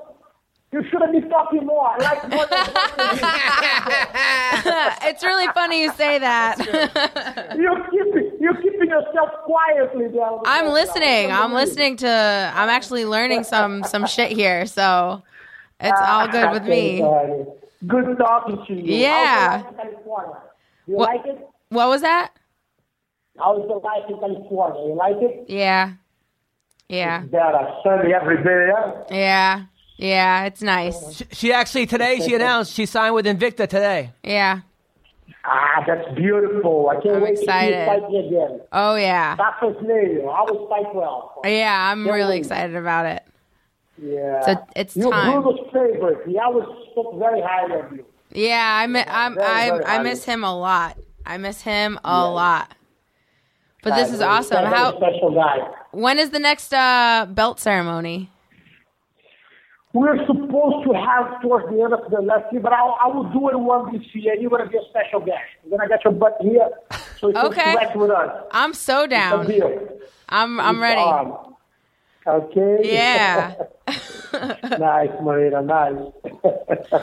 You 0.72 0.82
shouldn't 0.88 1.12
be 1.12 1.20
talking 1.28 1.66
more. 1.66 1.88
I 1.90 1.96
like 1.98 2.28
more 2.30 2.46
than 2.46 2.64
it's 5.10 5.24
really 5.24 5.48
funny 5.52 5.82
you 5.82 5.92
say 5.94 6.18
that. 6.20 6.58
you're 7.58 7.84
keeping 7.90 8.38
you're 8.40 8.54
keeping 8.62 8.88
yourself 8.88 9.30
quietly 9.44 10.08
down. 10.16 10.40
I'm 10.46 10.68
listening. 10.68 11.32
I'm 11.32 11.52
listening 11.52 11.96
to 11.98 12.52
I'm 12.54 12.68
actually 12.68 13.04
learning 13.04 13.42
some 13.44 13.82
some 13.84 14.06
shit 14.06 14.30
here, 14.30 14.64
so 14.64 15.22
it's 15.80 16.00
all 16.00 16.28
good 16.28 16.50
with 16.52 16.64
me. 16.64 17.02
Okay, 17.02 17.44
Good 17.86 18.18
talking 18.18 18.62
to 18.66 18.74
you. 18.74 18.94
Yeah. 18.96 19.62
How's 19.62 19.64
the 19.64 19.78
life 19.78 19.86
in 19.86 19.90
California? 19.92 20.36
You 20.86 20.94
What- 20.96 21.08
like 21.16 21.26
it? 21.26 21.48
What 21.70 21.88
was 21.88 22.02
that? 22.02 22.32
How's 23.38 23.66
the 23.68 23.74
life 23.74 24.02
in 24.08 24.18
California? 24.18 24.82
You 24.88 24.94
like 24.94 25.16
it? 25.16 25.44
Yeah. 25.48 25.92
Yeah. 26.88 27.20
Better. 27.20 27.68
Sunday 27.84 28.12
every 28.12 28.42
day, 28.42 28.68
yeah? 28.68 28.92
Yeah. 29.10 29.62
Yeah, 29.96 30.44
it's 30.46 30.62
nice. 30.62 31.16
She, 31.16 31.24
she 31.32 31.52
actually 31.52 31.86
today 31.86 32.20
she 32.20 32.34
announced 32.34 32.72
she 32.72 32.86
signed 32.86 33.14
with 33.14 33.26
Invicta 33.26 33.68
today. 33.68 34.10
Yeah. 34.24 34.60
Ah, 35.44 35.84
that's 35.86 36.14
beautiful. 36.16 36.88
I 36.90 37.00
can't 37.00 37.16
I'm 37.16 37.22
wait 37.22 37.30
to 37.32 37.36
see 37.36 37.42
you 37.44 37.48
fight 37.86 38.10
me 38.10 38.26
again. 38.28 38.60
Oh 38.72 38.94
yeah. 38.96 39.36
That's 39.36 39.62
his 39.76 39.82
name. 39.86 40.20
I 40.22 40.42
was 40.42 40.66
fight 40.68 40.94
well. 40.94 41.40
Yeah, 41.44 41.90
I'm 41.92 42.04
Can't 42.04 42.14
really 42.14 42.30
wait. 42.36 42.38
excited 42.40 42.76
about 42.76 43.06
it. 43.06 43.22
Yeah. 44.02 44.40
So 44.46 44.66
it's 44.76 44.96
You're 44.96 45.10
time. 45.10 45.42
Bruno's 45.42 45.60
favorite. 45.72 46.26
He 46.26 46.38
always 46.38 46.66
spoke 46.92 47.18
very 47.18 47.40
highly 47.40 47.80
of 47.80 47.92
you. 47.92 48.04
Yeah, 48.32 48.78
I 48.82 48.86
mi- 48.86 49.04
I'm, 49.06 49.34
very, 49.34 49.46
I 49.46 49.68
very 49.70 49.84
I 49.84 50.02
miss 50.02 50.24
him 50.24 50.44
a 50.44 50.56
lot. 50.56 50.96
I 51.26 51.36
miss 51.36 51.60
him 51.62 51.98
a 52.04 52.28
lot. 52.30 52.74
But 53.82 53.96
this 53.96 54.12
is 54.12 54.20
awesome. 54.20 54.64
How 54.66 54.96
special 54.96 55.34
guy. 55.34 55.56
when 55.92 56.18
is 56.18 56.30
the 56.30 56.38
next 56.38 56.72
uh, 56.72 57.26
belt 57.30 57.60
ceremony? 57.60 58.30
We're 59.92 60.24
supposed 60.26 60.86
to 60.86 60.92
have 60.94 61.42
towards 61.42 61.68
the 61.68 61.82
end 61.82 61.92
of 61.92 62.08
the 62.10 62.20
last 62.20 62.52
year, 62.52 62.60
but 62.60 62.72
I, 62.72 62.78
I 62.78 63.08
will 63.08 63.24
do 63.32 63.48
it 63.48 63.58
one 63.58 63.92
this 63.92 64.06
year. 64.14 64.34
You're 64.34 64.50
gonna 64.50 64.68
be 64.68 64.76
a 64.76 64.82
special 64.88 65.18
guest. 65.18 65.40
You're 65.66 65.76
gonna 65.76 65.88
get 65.88 66.04
your 66.04 66.12
butt 66.12 66.36
here, 66.40 66.68
so 67.18 67.28
you 67.28 67.36
Okay. 67.36 67.74
can 67.74 67.98
with 67.98 68.10
us. 68.10 68.44
I'm 68.52 68.72
so 68.72 69.02
It's 69.02 69.10
down. 69.10 69.50
I'm 70.28 70.60
I'm 70.60 70.80
ready. 70.80 71.00
Um, 71.00 71.49
okay. 72.34 72.78
Yeah. 72.82 73.54
nice, 74.78 75.10
Marina. 75.22 75.62
Nice. 75.62 77.02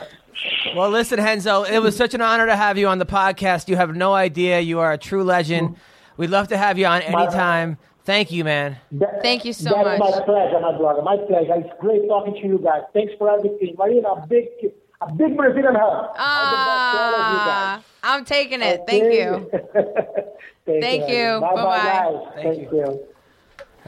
Well, 0.76 0.90
listen, 0.90 1.18
Renzo, 1.18 1.64
it 1.64 1.80
was 1.80 1.96
such 1.96 2.14
an 2.14 2.20
honor 2.20 2.46
to 2.46 2.54
have 2.54 2.78
you 2.78 2.86
on 2.86 2.98
the 3.00 3.06
podcast. 3.06 3.66
You 3.66 3.74
have 3.74 3.96
no 3.96 4.14
idea. 4.14 4.60
You 4.60 4.78
are 4.78 4.92
a 4.92 4.98
true 4.98 5.24
legend. 5.24 5.74
We'd 6.16 6.30
love 6.30 6.46
to 6.48 6.56
have 6.56 6.78
you 6.78 6.86
on 6.86 7.02
anytime. 7.02 7.76
Thank 8.04 8.30
you, 8.30 8.44
man. 8.44 8.76
That- 8.92 9.20
Thank 9.20 9.44
you 9.44 9.52
so 9.52 9.70
That's 9.70 9.98
much. 9.98 9.98
my 9.98 10.20
pleasure, 10.24 10.60
my 10.60 10.78
brother. 10.78 11.02
My 11.02 11.16
pleasure. 11.16 11.54
It's 11.56 11.68
great 11.80 12.06
talking 12.06 12.34
to 12.34 12.40
you 12.46 12.58
guys. 12.62 12.82
Thanks 12.94 13.14
for 13.18 13.28
everything. 13.28 13.74
Marina, 13.76 14.10
a 14.10 14.26
big, 14.28 14.46
a 15.00 15.12
big 15.12 15.36
Brazilian 15.36 15.74
hug. 15.74 15.82
All 15.82 16.50
the 16.50 16.56
to 16.56 17.02
all 17.02 17.14
of 17.16 17.32
you 17.32 17.38
guys. 17.38 17.48
Ah, 17.48 17.84
I'm 18.04 18.24
taking 18.24 18.62
it. 18.62 18.82
Thank 18.86 19.12
you. 19.12 19.50
Thank, 20.66 20.82
Thank 20.82 21.08
you. 21.10 21.40
Bye 21.40 21.54
Bye-bye. 21.54 21.64
bye, 21.64 22.32
guys. 22.36 22.42
Thank, 22.44 22.72
you. 22.72 23.08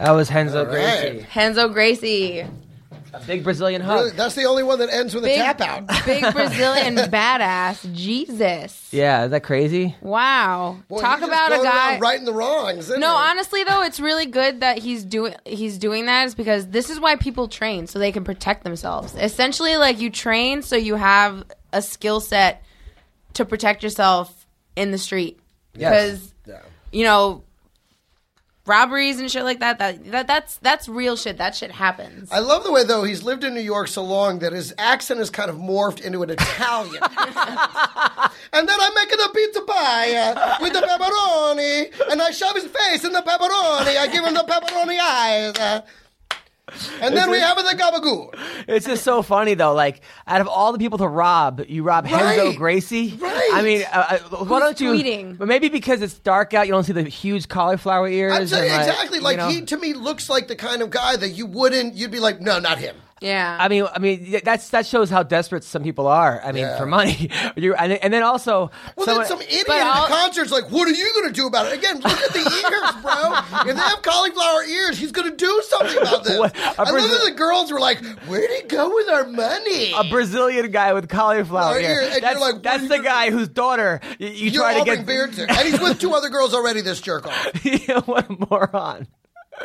That 0.01 0.13
was 0.13 0.31
Renzo 0.33 0.65
right. 0.65 0.71
Gracie. 1.13 1.27
Renzo 1.37 1.69
Gracie. 1.69 2.47
A 3.13 3.19
big 3.27 3.43
Brazilian 3.43 3.83
hug. 3.83 3.99
Really, 4.05 4.11
that's 4.17 4.37
the 4.37 4.45
only 4.45 4.63
one 4.63 4.79
that 4.79 4.89
ends 4.93 5.15
with 5.17 5.25
a 5.25 5.27
Big, 5.27 5.39
tap 5.39 5.61
out. 5.61 5.87
big 6.07 6.23
Brazilian 6.33 6.95
badass. 7.11 7.93
Jesus. 7.93 8.89
Yeah, 8.93 9.25
is 9.25 9.33
that 9.33 9.43
crazy? 9.43 9.97
Wow. 10.01 10.79
Boy, 10.89 11.01
Talk 11.01 11.19
you're 11.21 11.29
just 11.29 11.33
about 11.33 11.53
a 11.53 11.57
going 11.57 11.67
around 11.67 11.75
guy. 11.95 11.99
righting 11.99 12.25
the 12.25 12.33
wrongs. 12.33 12.85
isn't 12.89 13.01
No, 13.01 13.11
it? 13.11 13.31
honestly 13.31 13.65
though, 13.65 13.83
it's 13.83 13.99
really 13.99 14.27
good 14.27 14.61
that 14.61 14.79
he's 14.79 15.05
doing 15.05 15.35
he's 15.45 15.77
doing 15.77 16.07
that 16.07 16.27
is 16.27 16.37
because 16.37 16.69
this 16.69 16.89
is 16.89 17.01
why 17.01 17.17
people 17.17 17.49
train 17.49 17.89
so 17.89 17.99
they 17.99 18.13
can 18.13 18.23
protect 18.23 18.63
themselves. 18.63 19.13
Essentially, 19.17 19.77
like 19.77 19.99
you 20.01 20.09
train 20.11 20.63
so 20.63 20.77
you 20.77 20.95
have 20.95 21.43
a 21.73 21.83
skill 21.83 22.21
set 22.21 22.63
to 23.35 23.45
protect 23.45 23.83
yourself 23.83 24.47
in 24.77 24.93
the 24.93 24.99
street. 24.99 25.41
Because 25.73 26.33
Yeah. 26.47 26.61
you 26.93 27.03
know 27.05 27.43
robberies 28.71 29.19
and 29.19 29.31
shit 29.31 29.43
like 29.45 29.59
that, 29.59 29.79
that 29.81 30.05
that 30.13 30.27
that's 30.29 30.57
that's 30.59 30.89
real 30.89 31.17
shit. 31.17 31.37
That 31.39 31.55
shit 31.57 31.73
happens. 31.73 32.31
I 32.31 32.39
love 32.39 32.63
the 32.65 32.71
way 32.73 32.85
though 32.85 33.03
he's 33.03 33.23
lived 33.25 33.43
in 33.45 33.53
New 33.53 33.61
York 33.61 33.89
so 33.89 34.03
long 34.05 34.39
that 34.39 34.53
his 34.53 34.73
accent 34.79 35.19
has 35.19 35.29
kind 35.29 35.51
of 35.51 35.57
morphed 35.57 36.01
into 36.01 36.23
an 36.23 36.31
Italian. 36.31 37.03
and 38.55 38.69
then 38.69 38.79
I'm 38.81 38.95
making 38.95 39.19
a 39.25 39.29
pizza 39.35 39.61
pie 39.63 40.15
uh, 40.17 40.57
with 40.61 40.73
the 40.73 40.81
pepperoni, 40.81 42.11
and 42.13 42.23
I 42.23 42.31
shove 42.31 42.55
his 42.55 42.67
face 42.67 43.05
in 43.05 43.13
the 43.13 43.23
pepperoni. 43.23 43.97
I 43.99 44.09
give 44.11 44.25
him 44.25 44.35
the 44.35 44.45
pepperoni 44.45 44.99
eyes. 45.01 45.57
uh, 45.59 45.83
and 47.01 47.17
then 47.17 47.31
we 47.31 47.39
have 47.39 47.57
the 47.57 47.63
gabagool. 47.63 48.35
It's 48.69 48.87
just 48.87 49.05
so 49.05 49.23
funny 49.23 49.55
though. 49.55 49.75
Like, 49.75 50.01
out 50.27 50.41
of 50.41 50.49
all 50.49 50.73
the 50.73 50.79
people 50.79 50.99
to 50.99 51.09
rob, 51.09 51.63
you 51.69 51.83
rob 51.83 52.05
Renzo 52.07 52.53
Gracie. 52.53 53.17
Right. 53.19 53.51
I 53.53 53.63
mean, 53.63 53.83
uh, 53.93 54.19
uh, 54.33 54.45
why 54.45 54.61
don't 54.61 54.81
you? 54.81 54.93
tweeting? 54.93 55.39
But 55.39 55.49
maybe 55.49 55.69
because 55.69 56.03
it's 56.03 56.19
dark 56.19 56.55
out, 56.55 56.67
you 56.67 56.73
don't 56.73 56.85
see 56.85 56.93
the 56.93 57.03
huge 57.03 57.49
cauliflower 57.49 58.09
ears. 58.09 58.33
I'm 58.33 58.47
telling 58.47 58.65
you 58.65 58.71
and, 58.71 58.79
like, 58.87 58.89
exactly. 58.89 59.19
you 59.19 59.25
Like 59.25 59.37
know? 59.39 59.49
he 59.49 59.61
to 59.63 59.77
me 59.77 59.95
looks 59.95 60.29
like 60.31 60.49
the 60.49 60.57
kind 60.57 60.83
of 60.83 60.91
guy 60.91 61.17
that 61.17 61.31
you 61.31 61.47
wouldn't. 61.47 61.95
You'd 61.95 62.11
be 62.11 62.21
like, 62.21 62.41
no, 62.41 62.59
not 62.59 62.79
him. 62.79 62.97
Yeah. 63.21 63.57
I 63.61 63.69
mean, 63.69 63.87
I 63.95 63.99
mean, 63.99 64.41
that's 64.45 64.71
that 64.71 64.87
shows 64.87 65.11
how 65.11 65.23
desperate 65.23 65.63
some 65.65 65.83
people 65.83 66.07
are. 66.07 66.41
I 66.45 66.53
mean, 66.53 66.63
Yeah. 66.63 66.79
for 66.79 66.87
money. 66.87 67.31
you 67.57 67.75
and, 67.75 67.93
and 67.93 68.13
then 68.13 68.23
also, 68.23 68.71
Well, 68.97 69.07
someone- 69.07 69.25
then 69.25 69.39
some 69.39 69.41
idiot 69.43 69.69
at 69.69 70.03
the 70.09 70.15
concert's 70.15 70.51
like, 70.51 70.71
"What 70.71 70.89
are 70.89 70.93
you 70.93 71.11
going 71.15 71.27
to 71.29 71.33
do 71.33 71.47
about 71.47 71.67
it?" 71.67 71.75
Again, 71.79 71.97
look 72.01 72.13
at 72.13 72.33
the 72.33 72.39
ears, 72.41 73.03
bro. 73.03 73.37
If 73.71 73.77
they 73.77 73.83
have 73.83 74.03
cauliflower 74.03 74.65
ears, 74.65 74.99
he's 74.99 75.13
going 75.13 75.31
to 75.31 75.37
do 75.37 75.63
something 75.69 75.99
about 75.99 76.25
this. 76.25 76.39
What- 76.39 76.57
a 76.57 76.61
I 76.61 76.85
love 76.85 76.89
Brazil- 76.93 77.11
that 77.19 77.25
the 77.27 77.37
girls 77.37 77.71
were 77.71 77.81
like, 77.81 78.03
"Where'd 78.27 78.51
he 78.51 78.63
go 78.69 78.95
with 78.95 79.09
our 79.09 79.25
money?" 79.27 79.93
a 79.97 80.05
Brazilian 80.09 80.71
guy 80.71 80.93
with 80.95 81.09
cauliflower 81.09 81.75
Right 81.75 81.85
ear. 81.85 81.89
here, 81.91 82.01
and 82.03 82.13
you're 82.13 82.21
That's, 82.23 82.41
like, 82.41 82.63
that's 82.63 82.83
you 82.85 82.89
the 82.89 82.97
gonna 82.97 83.09
guy 83.09 83.31
whose 83.31 83.49
daughter 83.49 84.01
you, 84.19 84.29
you 84.29 84.51
try 84.53 84.75
to 84.75 84.81
offering 84.81 84.97
get. 84.99 85.07
beer 85.07 85.27
to, 85.27 85.43
and 85.49 85.59
he's 85.69 85.81
with 85.81 86.01
two 86.01 86.13
other 86.15 86.29
girls 86.31 86.55
already. 86.55 86.81
This 86.81 87.01
jerk 87.01 87.27
off. 87.27 88.07
what 88.07 88.31
a 88.31 88.47
moron. 88.51 89.07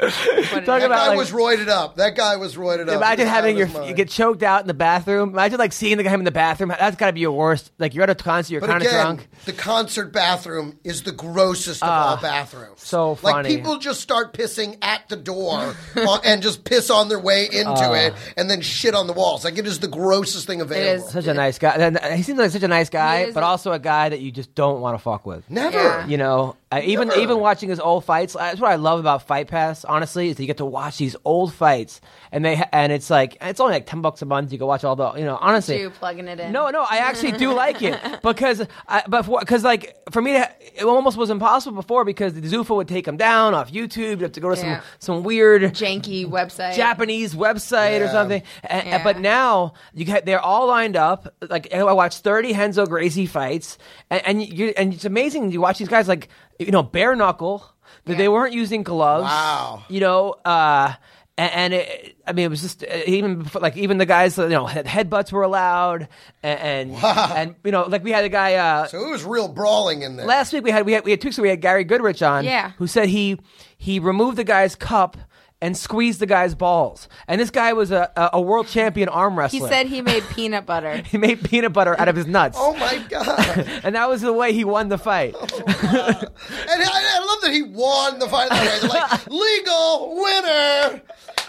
That 0.01 0.63
about 0.67 0.79
guy 0.79 1.07
like, 1.09 1.17
was 1.17 1.31
roided 1.31 1.67
up. 1.67 1.95
That 1.95 2.15
guy 2.15 2.35
was 2.35 2.55
roided 2.55 2.89
up. 2.89 2.95
Imagine 2.95 3.19
He 3.19 3.23
was 3.23 3.29
out 3.31 3.35
having 3.35 3.57
your 3.57 3.67
you 3.85 3.93
get 3.93 4.09
choked 4.09 4.43
out 4.43 4.61
in 4.61 4.67
the 4.67 4.73
bathroom. 4.73 5.29
Imagine 5.29 5.57
like 5.57 5.73
seeing 5.73 5.97
the 5.97 6.03
guy 6.03 6.13
in 6.13 6.23
the 6.23 6.31
bathroom. 6.31 6.69
That's 6.77 6.95
got 6.97 7.07
to 7.07 7.13
be 7.13 7.21
your 7.21 7.31
worst. 7.31 7.71
Like 7.79 7.93
you're 7.93 8.03
at 8.03 8.09
a 8.09 8.15
concert, 8.15 8.51
you're 8.53 8.61
kind 8.61 8.83
of 8.83 8.89
drunk. 8.89 9.27
the 9.45 9.53
concert 9.53 10.11
bathroom 10.11 10.79
is 10.83 11.03
the 11.03 11.11
grossest 11.11 11.81
of 11.83 11.89
all 11.89 12.17
bathrooms. 12.17 12.79
Ah, 12.81 12.85
so 12.85 13.17
Like 13.23 13.45
people 13.45 13.77
just 13.77 14.01
start 14.01 14.33
pissing 14.33 14.77
at 14.81 15.07
the 15.09 15.15
door 15.15 15.75
uh, 15.95 16.19
and 16.25 16.41
just 16.41 16.63
piss 16.63 16.89
on 16.89 17.07
their 17.09 17.19
way 17.19 17.45
into 17.45 17.69
Ah. 17.69 17.93
it, 17.93 18.13
and 18.37 18.49
then 18.49 18.61
shit 18.61 18.95
on 18.95 19.07
the 19.07 19.13
walls. 19.13 19.43
Like 19.45 19.57
it 19.57 19.65
is 19.67 19.79
the 19.79 19.87
grossest 19.87 20.47
thing 20.47 20.61
available. 20.61 21.07
Such 21.07 21.27
a 21.27 21.33
nice 21.33 21.57
guy. 21.57 21.75
And 21.75 21.97
He 22.15 22.23
seems 22.23 22.37
like 22.39 22.51
such 22.51 22.63
a 22.63 22.67
nice 22.67 22.89
guy, 22.89 23.31
but 23.31 23.43
also 23.43 23.71
a 23.71 23.79
guy 23.79 24.09
that 24.09 24.19
you 24.19 24.31
just 24.31 24.53
don't 24.55 24.81
want 24.81 24.97
to 24.97 25.01
fuck 25.01 25.25
with. 25.25 25.49
Never. 25.49 25.77
Yeah. 25.77 26.07
You 26.07 26.17
know, 26.17 26.55
uh, 26.71 26.81
even 26.83 27.09
Never. 27.09 27.19
even 27.21 27.39
watching 27.39 27.69
his 27.69 27.79
old 27.79 28.03
fights. 28.05 28.33
That's 28.33 28.59
what 28.59 28.71
I 28.71 28.75
love 28.75 28.99
about 28.99 29.27
Fight 29.27 29.47
Pass. 29.47 29.85
Honestly, 29.85 30.29
is 30.29 30.35
that 30.37 30.43
you 30.43 30.47
get 30.47 30.57
to 30.57 30.65
watch 30.65 30.97
these 30.97 31.15
old 31.23 31.53
fights, 31.53 32.01
and 32.31 32.43
they 32.43 32.55
ha- 32.55 32.69
and 32.73 32.91
it's 32.91 33.09
like 33.11 33.37
it's 33.39 33.59
only 33.59 33.73
like 33.73 33.85
ten 33.85 34.01
bucks 34.01 34.21
a 34.23 34.25
month. 34.25 34.51
You 34.51 34.57
can 34.57 34.65
watch 34.65 34.83
all 34.83 34.95
the 34.95 35.13
you 35.13 35.25
know. 35.25 35.37
Honestly, 35.39 35.79
you 35.79 35.91
plugging 35.91 36.27
it 36.27 36.39
in. 36.39 36.51
No, 36.51 36.69
no, 36.71 36.81
I 36.89 36.97
actually 36.97 37.33
do 37.33 37.53
like 37.53 37.83
it 37.83 37.99
because, 38.23 38.65
I, 38.87 39.03
but 39.07 39.27
because 39.39 39.63
like 39.63 39.95
for 40.11 40.21
me, 40.23 40.33
to, 40.33 40.49
it 40.75 40.83
almost 40.83 41.17
was 41.17 41.29
impossible 41.29 41.75
before 41.75 42.03
because 42.03 42.33
the 42.33 42.41
Zuffa 42.41 42.75
would 42.75 42.87
take 42.87 43.05
them 43.05 43.17
down 43.17 43.53
off 43.53 43.71
YouTube. 43.71 44.17
You 44.17 44.23
have 44.23 44.31
to 44.31 44.39
go 44.41 44.53
to 44.53 44.59
Yeah. 44.59 44.79
some 44.99 45.15
some 45.17 45.23
weird 45.23 45.61
janky 45.61 46.25
website. 46.27 46.75
Japanese 46.75 47.35
website 47.35 48.03
or 48.03 48.07
something. 48.07 48.41
And, 48.63 48.87
Yeah. 48.87 49.03
But 49.03 49.19
now 49.19 49.73
you 49.93 50.03
get 50.03 50.25
they're 50.25 50.41
all 50.41 50.65
lined 50.67 50.95
up. 50.97 51.33
Like 51.47 51.71
I 51.71 51.83
watched 51.93 52.21
thirty 52.23 52.53
Renzo 52.53 52.87
Gracie 52.87 53.27
fights, 53.27 53.77
and 54.09 54.25
and, 54.25 54.41
you, 54.57 54.73
and 54.75 54.95
it's 54.95 55.05
amazing. 55.05 55.51
You 55.51 55.61
watch 55.61 55.77
these 55.77 55.87
guys 55.87 56.07
like 56.07 56.27
you 56.59 56.71
know 56.71 56.83
bare 56.83 57.15
knuckle. 57.15 57.63
That 58.05 58.17
they 58.17 58.27
weren't 58.27 58.53
using 58.53 58.83
gloves. 58.83 59.23
Wow. 59.25 59.83
You 59.89 59.99
know. 59.99 60.35
uh 60.45 60.93
and, 61.37 61.73
it, 61.73 62.15
I 62.25 62.31
mean, 62.31 62.45
it 62.45 62.49
was 62.49 62.61
just 62.61 62.81
uh, 62.81 62.87
even 63.07 63.39
before, 63.39 63.61
like 63.61 63.75
even 63.75 63.97
the 63.97 64.05
guys, 64.05 64.37
you 64.37 64.47
know, 64.47 64.65
head, 64.67 64.85
headbutts 64.85 65.33
were 65.33 65.43
allowed, 65.43 66.07
and 66.41 66.91
and, 66.91 67.03
and 67.03 67.55
you 67.65 67.71
know, 67.71 67.83
like 67.83 68.05
we 68.05 68.11
had 68.11 68.23
a 68.23 68.29
guy 68.29 68.53
uh, 68.55 68.87
So 68.87 69.05
it 69.05 69.09
was 69.09 69.25
real 69.25 69.49
brawling 69.49 70.03
in 70.03 70.15
there. 70.15 70.25
last 70.25 70.53
week 70.53 70.63
we 70.63 70.71
had 70.71 70.85
we 70.85 70.93
had 70.93 71.03
we 71.03 71.11
had 71.11 71.19
two 71.19 71.33
so 71.33 71.41
we 71.41 71.49
had 71.49 71.59
Gary 71.59 71.83
Goodridge 71.83 72.25
on, 72.25 72.45
Yeah. 72.45 72.71
who 72.77 72.87
said 72.87 73.09
he 73.09 73.37
he 73.77 73.99
removed 73.99 74.37
the 74.37 74.45
guy's 74.45 74.75
cup 74.75 75.17
and 75.61 75.75
squeezed 75.77 76.19
the 76.19 76.25
guy's 76.25 76.53
balls. 76.53 77.07
And 77.27 77.39
this 77.39 77.49
guy 77.49 77.73
was 77.73 77.91
a, 77.91 78.11
a, 78.15 78.31
a 78.33 78.41
world 78.41 78.67
champion 78.67 79.09
arm 79.09 79.37
wrestler. 79.39 79.59
He 79.59 79.67
said 79.67 79.87
he 79.87 80.01
made 80.01 80.23
peanut 80.29 80.65
butter. 80.65 80.97
he 81.05 81.17
made 81.17 81.43
peanut 81.43 81.73
butter 81.73 81.99
out 81.99 82.07
of 82.07 82.15
his 82.15 82.27
nuts. 82.27 82.57
Oh 82.59 82.75
my 82.75 82.97
god! 83.09 83.59
and 83.83 83.95
that 83.95 84.09
was 84.09 84.21
the 84.21 84.33
way 84.33 84.53
he 84.53 84.63
won 84.65 84.89
the 84.89 84.97
fight. 84.97 85.33
Oh, 85.37 85.43
and 85.43 85.67
I, 85.67 86.87
I 86.87 87.25
love 87.25 87.41
that 87.41 87.51
he 87.51 87.61
won 87.63 88.19
the 88.19 88.27
fight 88.27 88.49
that 88.49 88.61
way. 88.61 88.79
They're 88.81 88.89
like, 88.89 89.27
legal 89.29 90.15
winner, 90.15 91.01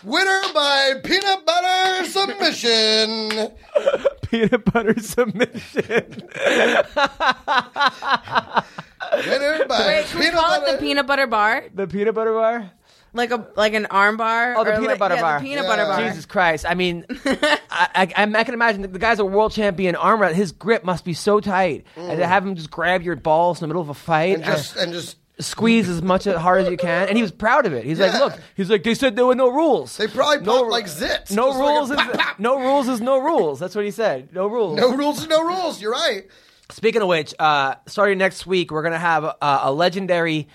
winner 0.05 0.41
by 0.55 0.95
peanut 1.03 1.45
butter 1.45 2.05
submission. 2.09 3.51
peanut 4.31 4.65
butter 4.65 5.01
submission. 5.01 6.23
Winner 9.13 9.65
by 9.67 9.87
Wait, 9.87 10.07
can 10.07 10.19
we 10.19 10.25
peanut 10.27 10.41
call 10.41 10.55
it 10.55 10.61
butter. 10.61 10.73
the 10.73 10.79
peanut 10.79 11.07
butter 11.07 11.27
bar? 11.27 11.65
the 11.75 11.87
peanut 11.87 12.15
butter 12.15 12.33
bar? 12.33 12.71
Like 13.17 13.31
a 13.31 13.47
like 13.57 13.75
an 13.75 13.87
arm 13.87 14.17
bar? 14.17 14.55
Oh, 14.57 14.65
the 14.65 14.73
peanut 14.73 14.87
like- 14.87 14.99
butter 14.99 15.15
yeah, 15.17 15.21
bar. 15.23 15.39
The 15.41 15.45
peanut 15.47 15.65
Yeah. 15.65 15.71
butter 15.71 15.85
bar. 15.87 16.03
Jesus 16.09 16.27
Christ! 16.27 16.67
I 16.69 16.75
mean, 16.75 17.05
I, 17.25 17.89
I, 18.15 18.23
I 18.23 18.45
can 18.45 18.55
imagine 18.55 18.83
the, 18.83 18.89
the 18.89 18.99
guy's 18.99 19.19
a 19.19 19.25
world 19.25 19.53
champion 19.53 19.97
arm 19.97 20.21
wrestler. 20.21 20.37
His 20.37 20.53
grip 20.53 20.85
must 20.85 21.05
be 21.05 21.15
so 21.15 21.41
tight, 21.41 21.87
and 21.97 22.19
to 22.19 22.27
have 22.27 22.47
him 22.47 22.55
just 22.55 22.71
grab 22.71 23.03
your 23.03 23.17
balls 23.17 23.59
in 23.59 23.65
the 23.65 23.69
middle 23.69 23.83
of 23.83 23.89
a 23.89 23.95
fight 23.95 24.35
and 24.37 24.45
just 24.45 24.77
and 24.77 24.93
just 24.93 25.17
uh, 25.39 25.43
squeeze 25.43 25.89
as 25.89 26.03
much 26.03 26.27
as 26.27 26.37
hard 26.37 26.61
as 26.63 26.69
you 26.71 26.77
can, 26.77 27.09
and 27.09 27.17
he 27.17 27.23
was 27.23 27.33
proud 27.33 27.65
of 27.67 27.73
it. 27.73 27.85
He's 27.85 27.99
like, 27.99 28.13
"Look," 28.15 28.39
he's 28.55 28.69
like, 28.71 28.83
"They 28.83 28.95
said 28.95 29.17
there 29.17 29.27
were 29.27 29.35
no 29.35 29.49
rules. 29.51 29.97
they 29.97 30.09
probably 30.09 30.45
no, 30.45 30.63
pop 30.65 30.71
like 30.71 30.85
zits. 30.87 31.31
no 31.31 31.49
Just 31.49 31.59
like 31.59 31.69
a 31.69 31.73
rules 31.73 31.91
is 31.91 31.97
pop, 31.97 32.13
pop. 32.13 32.39
no 32.39 32.59
rules 32.61 32.89
is 32.89 33.01
no 33.01 33.19
rules." 33.19 33.59
That's 33.59 33.75
what 33.75 33.85
he 33.85 33.91
said. 33.91 34.29
No 34.35 34.47
rules. 34.47 34.79
No 34.79 34.95
rules 34.95 35.21
is 35.23 35.29
no 35.29 35.43
rules. 35.45 35.81
You're 35.81 35.93
right. 35.93 36.25
Speaking 36.71 37.01
of 37.01 37.09
which, 37.09 37.33
uh, 37.39 37.77
starting 37.87 38.19
next 38.19 38.47
week, 38.47 38.71
we're 38.73 38.83
gonna 38.83 38.99
have 38.99 39.25
a, 39.25 39.37
a 39.41 39.73
legendary 39.73 40.49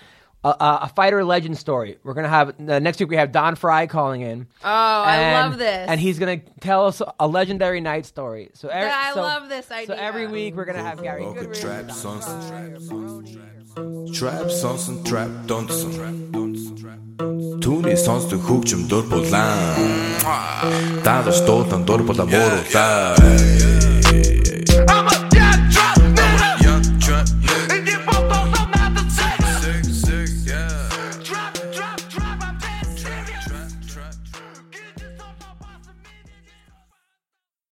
a, 0.43 0.49
a, 0.83 0.91
fighter 0.95 1.23
legend 1.23 1.57
story. 1.57 1.97
We're 2.03 2.13
gonna 2.13 2.29
have 2.29 2.59
uh, 2.59 2.79
next 2.79 2.99
week. 2.99 3.09
We 3.09 3.15
have 3.17 3.31
Don 3.31 3.55
Frye 3.55 3.87
calling 3.87 4.21
in. 4.21 4.47
Oh, 4.63 5.03
and, 5.03 5.35
I 5.35 5.43
love 5.43 5.57
this. 5.57 5.89
And 5.89 5.99
he's 5.99 6.19
gonna 6.19 6.37
tell 6.59 6.87
us 6.87 7.01
a 7.19 7.27
legendary 7.27 7.81
night 7.81 8.05
story. 8.05 8.49
So 8.53 8.67
every, 8.69 8.89
yeah, 8.89 8.97
I 8.97 9.13
so, 9.13 9.21
love 9.21 9.49
this 9.49 9.71
idea. 9.71 9.87
So 9.87 9.93
every 9.93 10.27
week 10.27 10.55
we're 10.55 10.65
gonna 10.65 10.83
have 10.83 11.01
Gary 11.01 11.23
Goodridge. 11.23 11.61
Trap 11.61 11.89
trap 14.13 15.29
trap. 15.45 16.91
Түүний 17.61 17.95
сонсдог 17.95 18.41
хөгжим 18.41 18.87
дур 18.89 19.05
дур 21.85 22.01
булаа. 22.01 23.15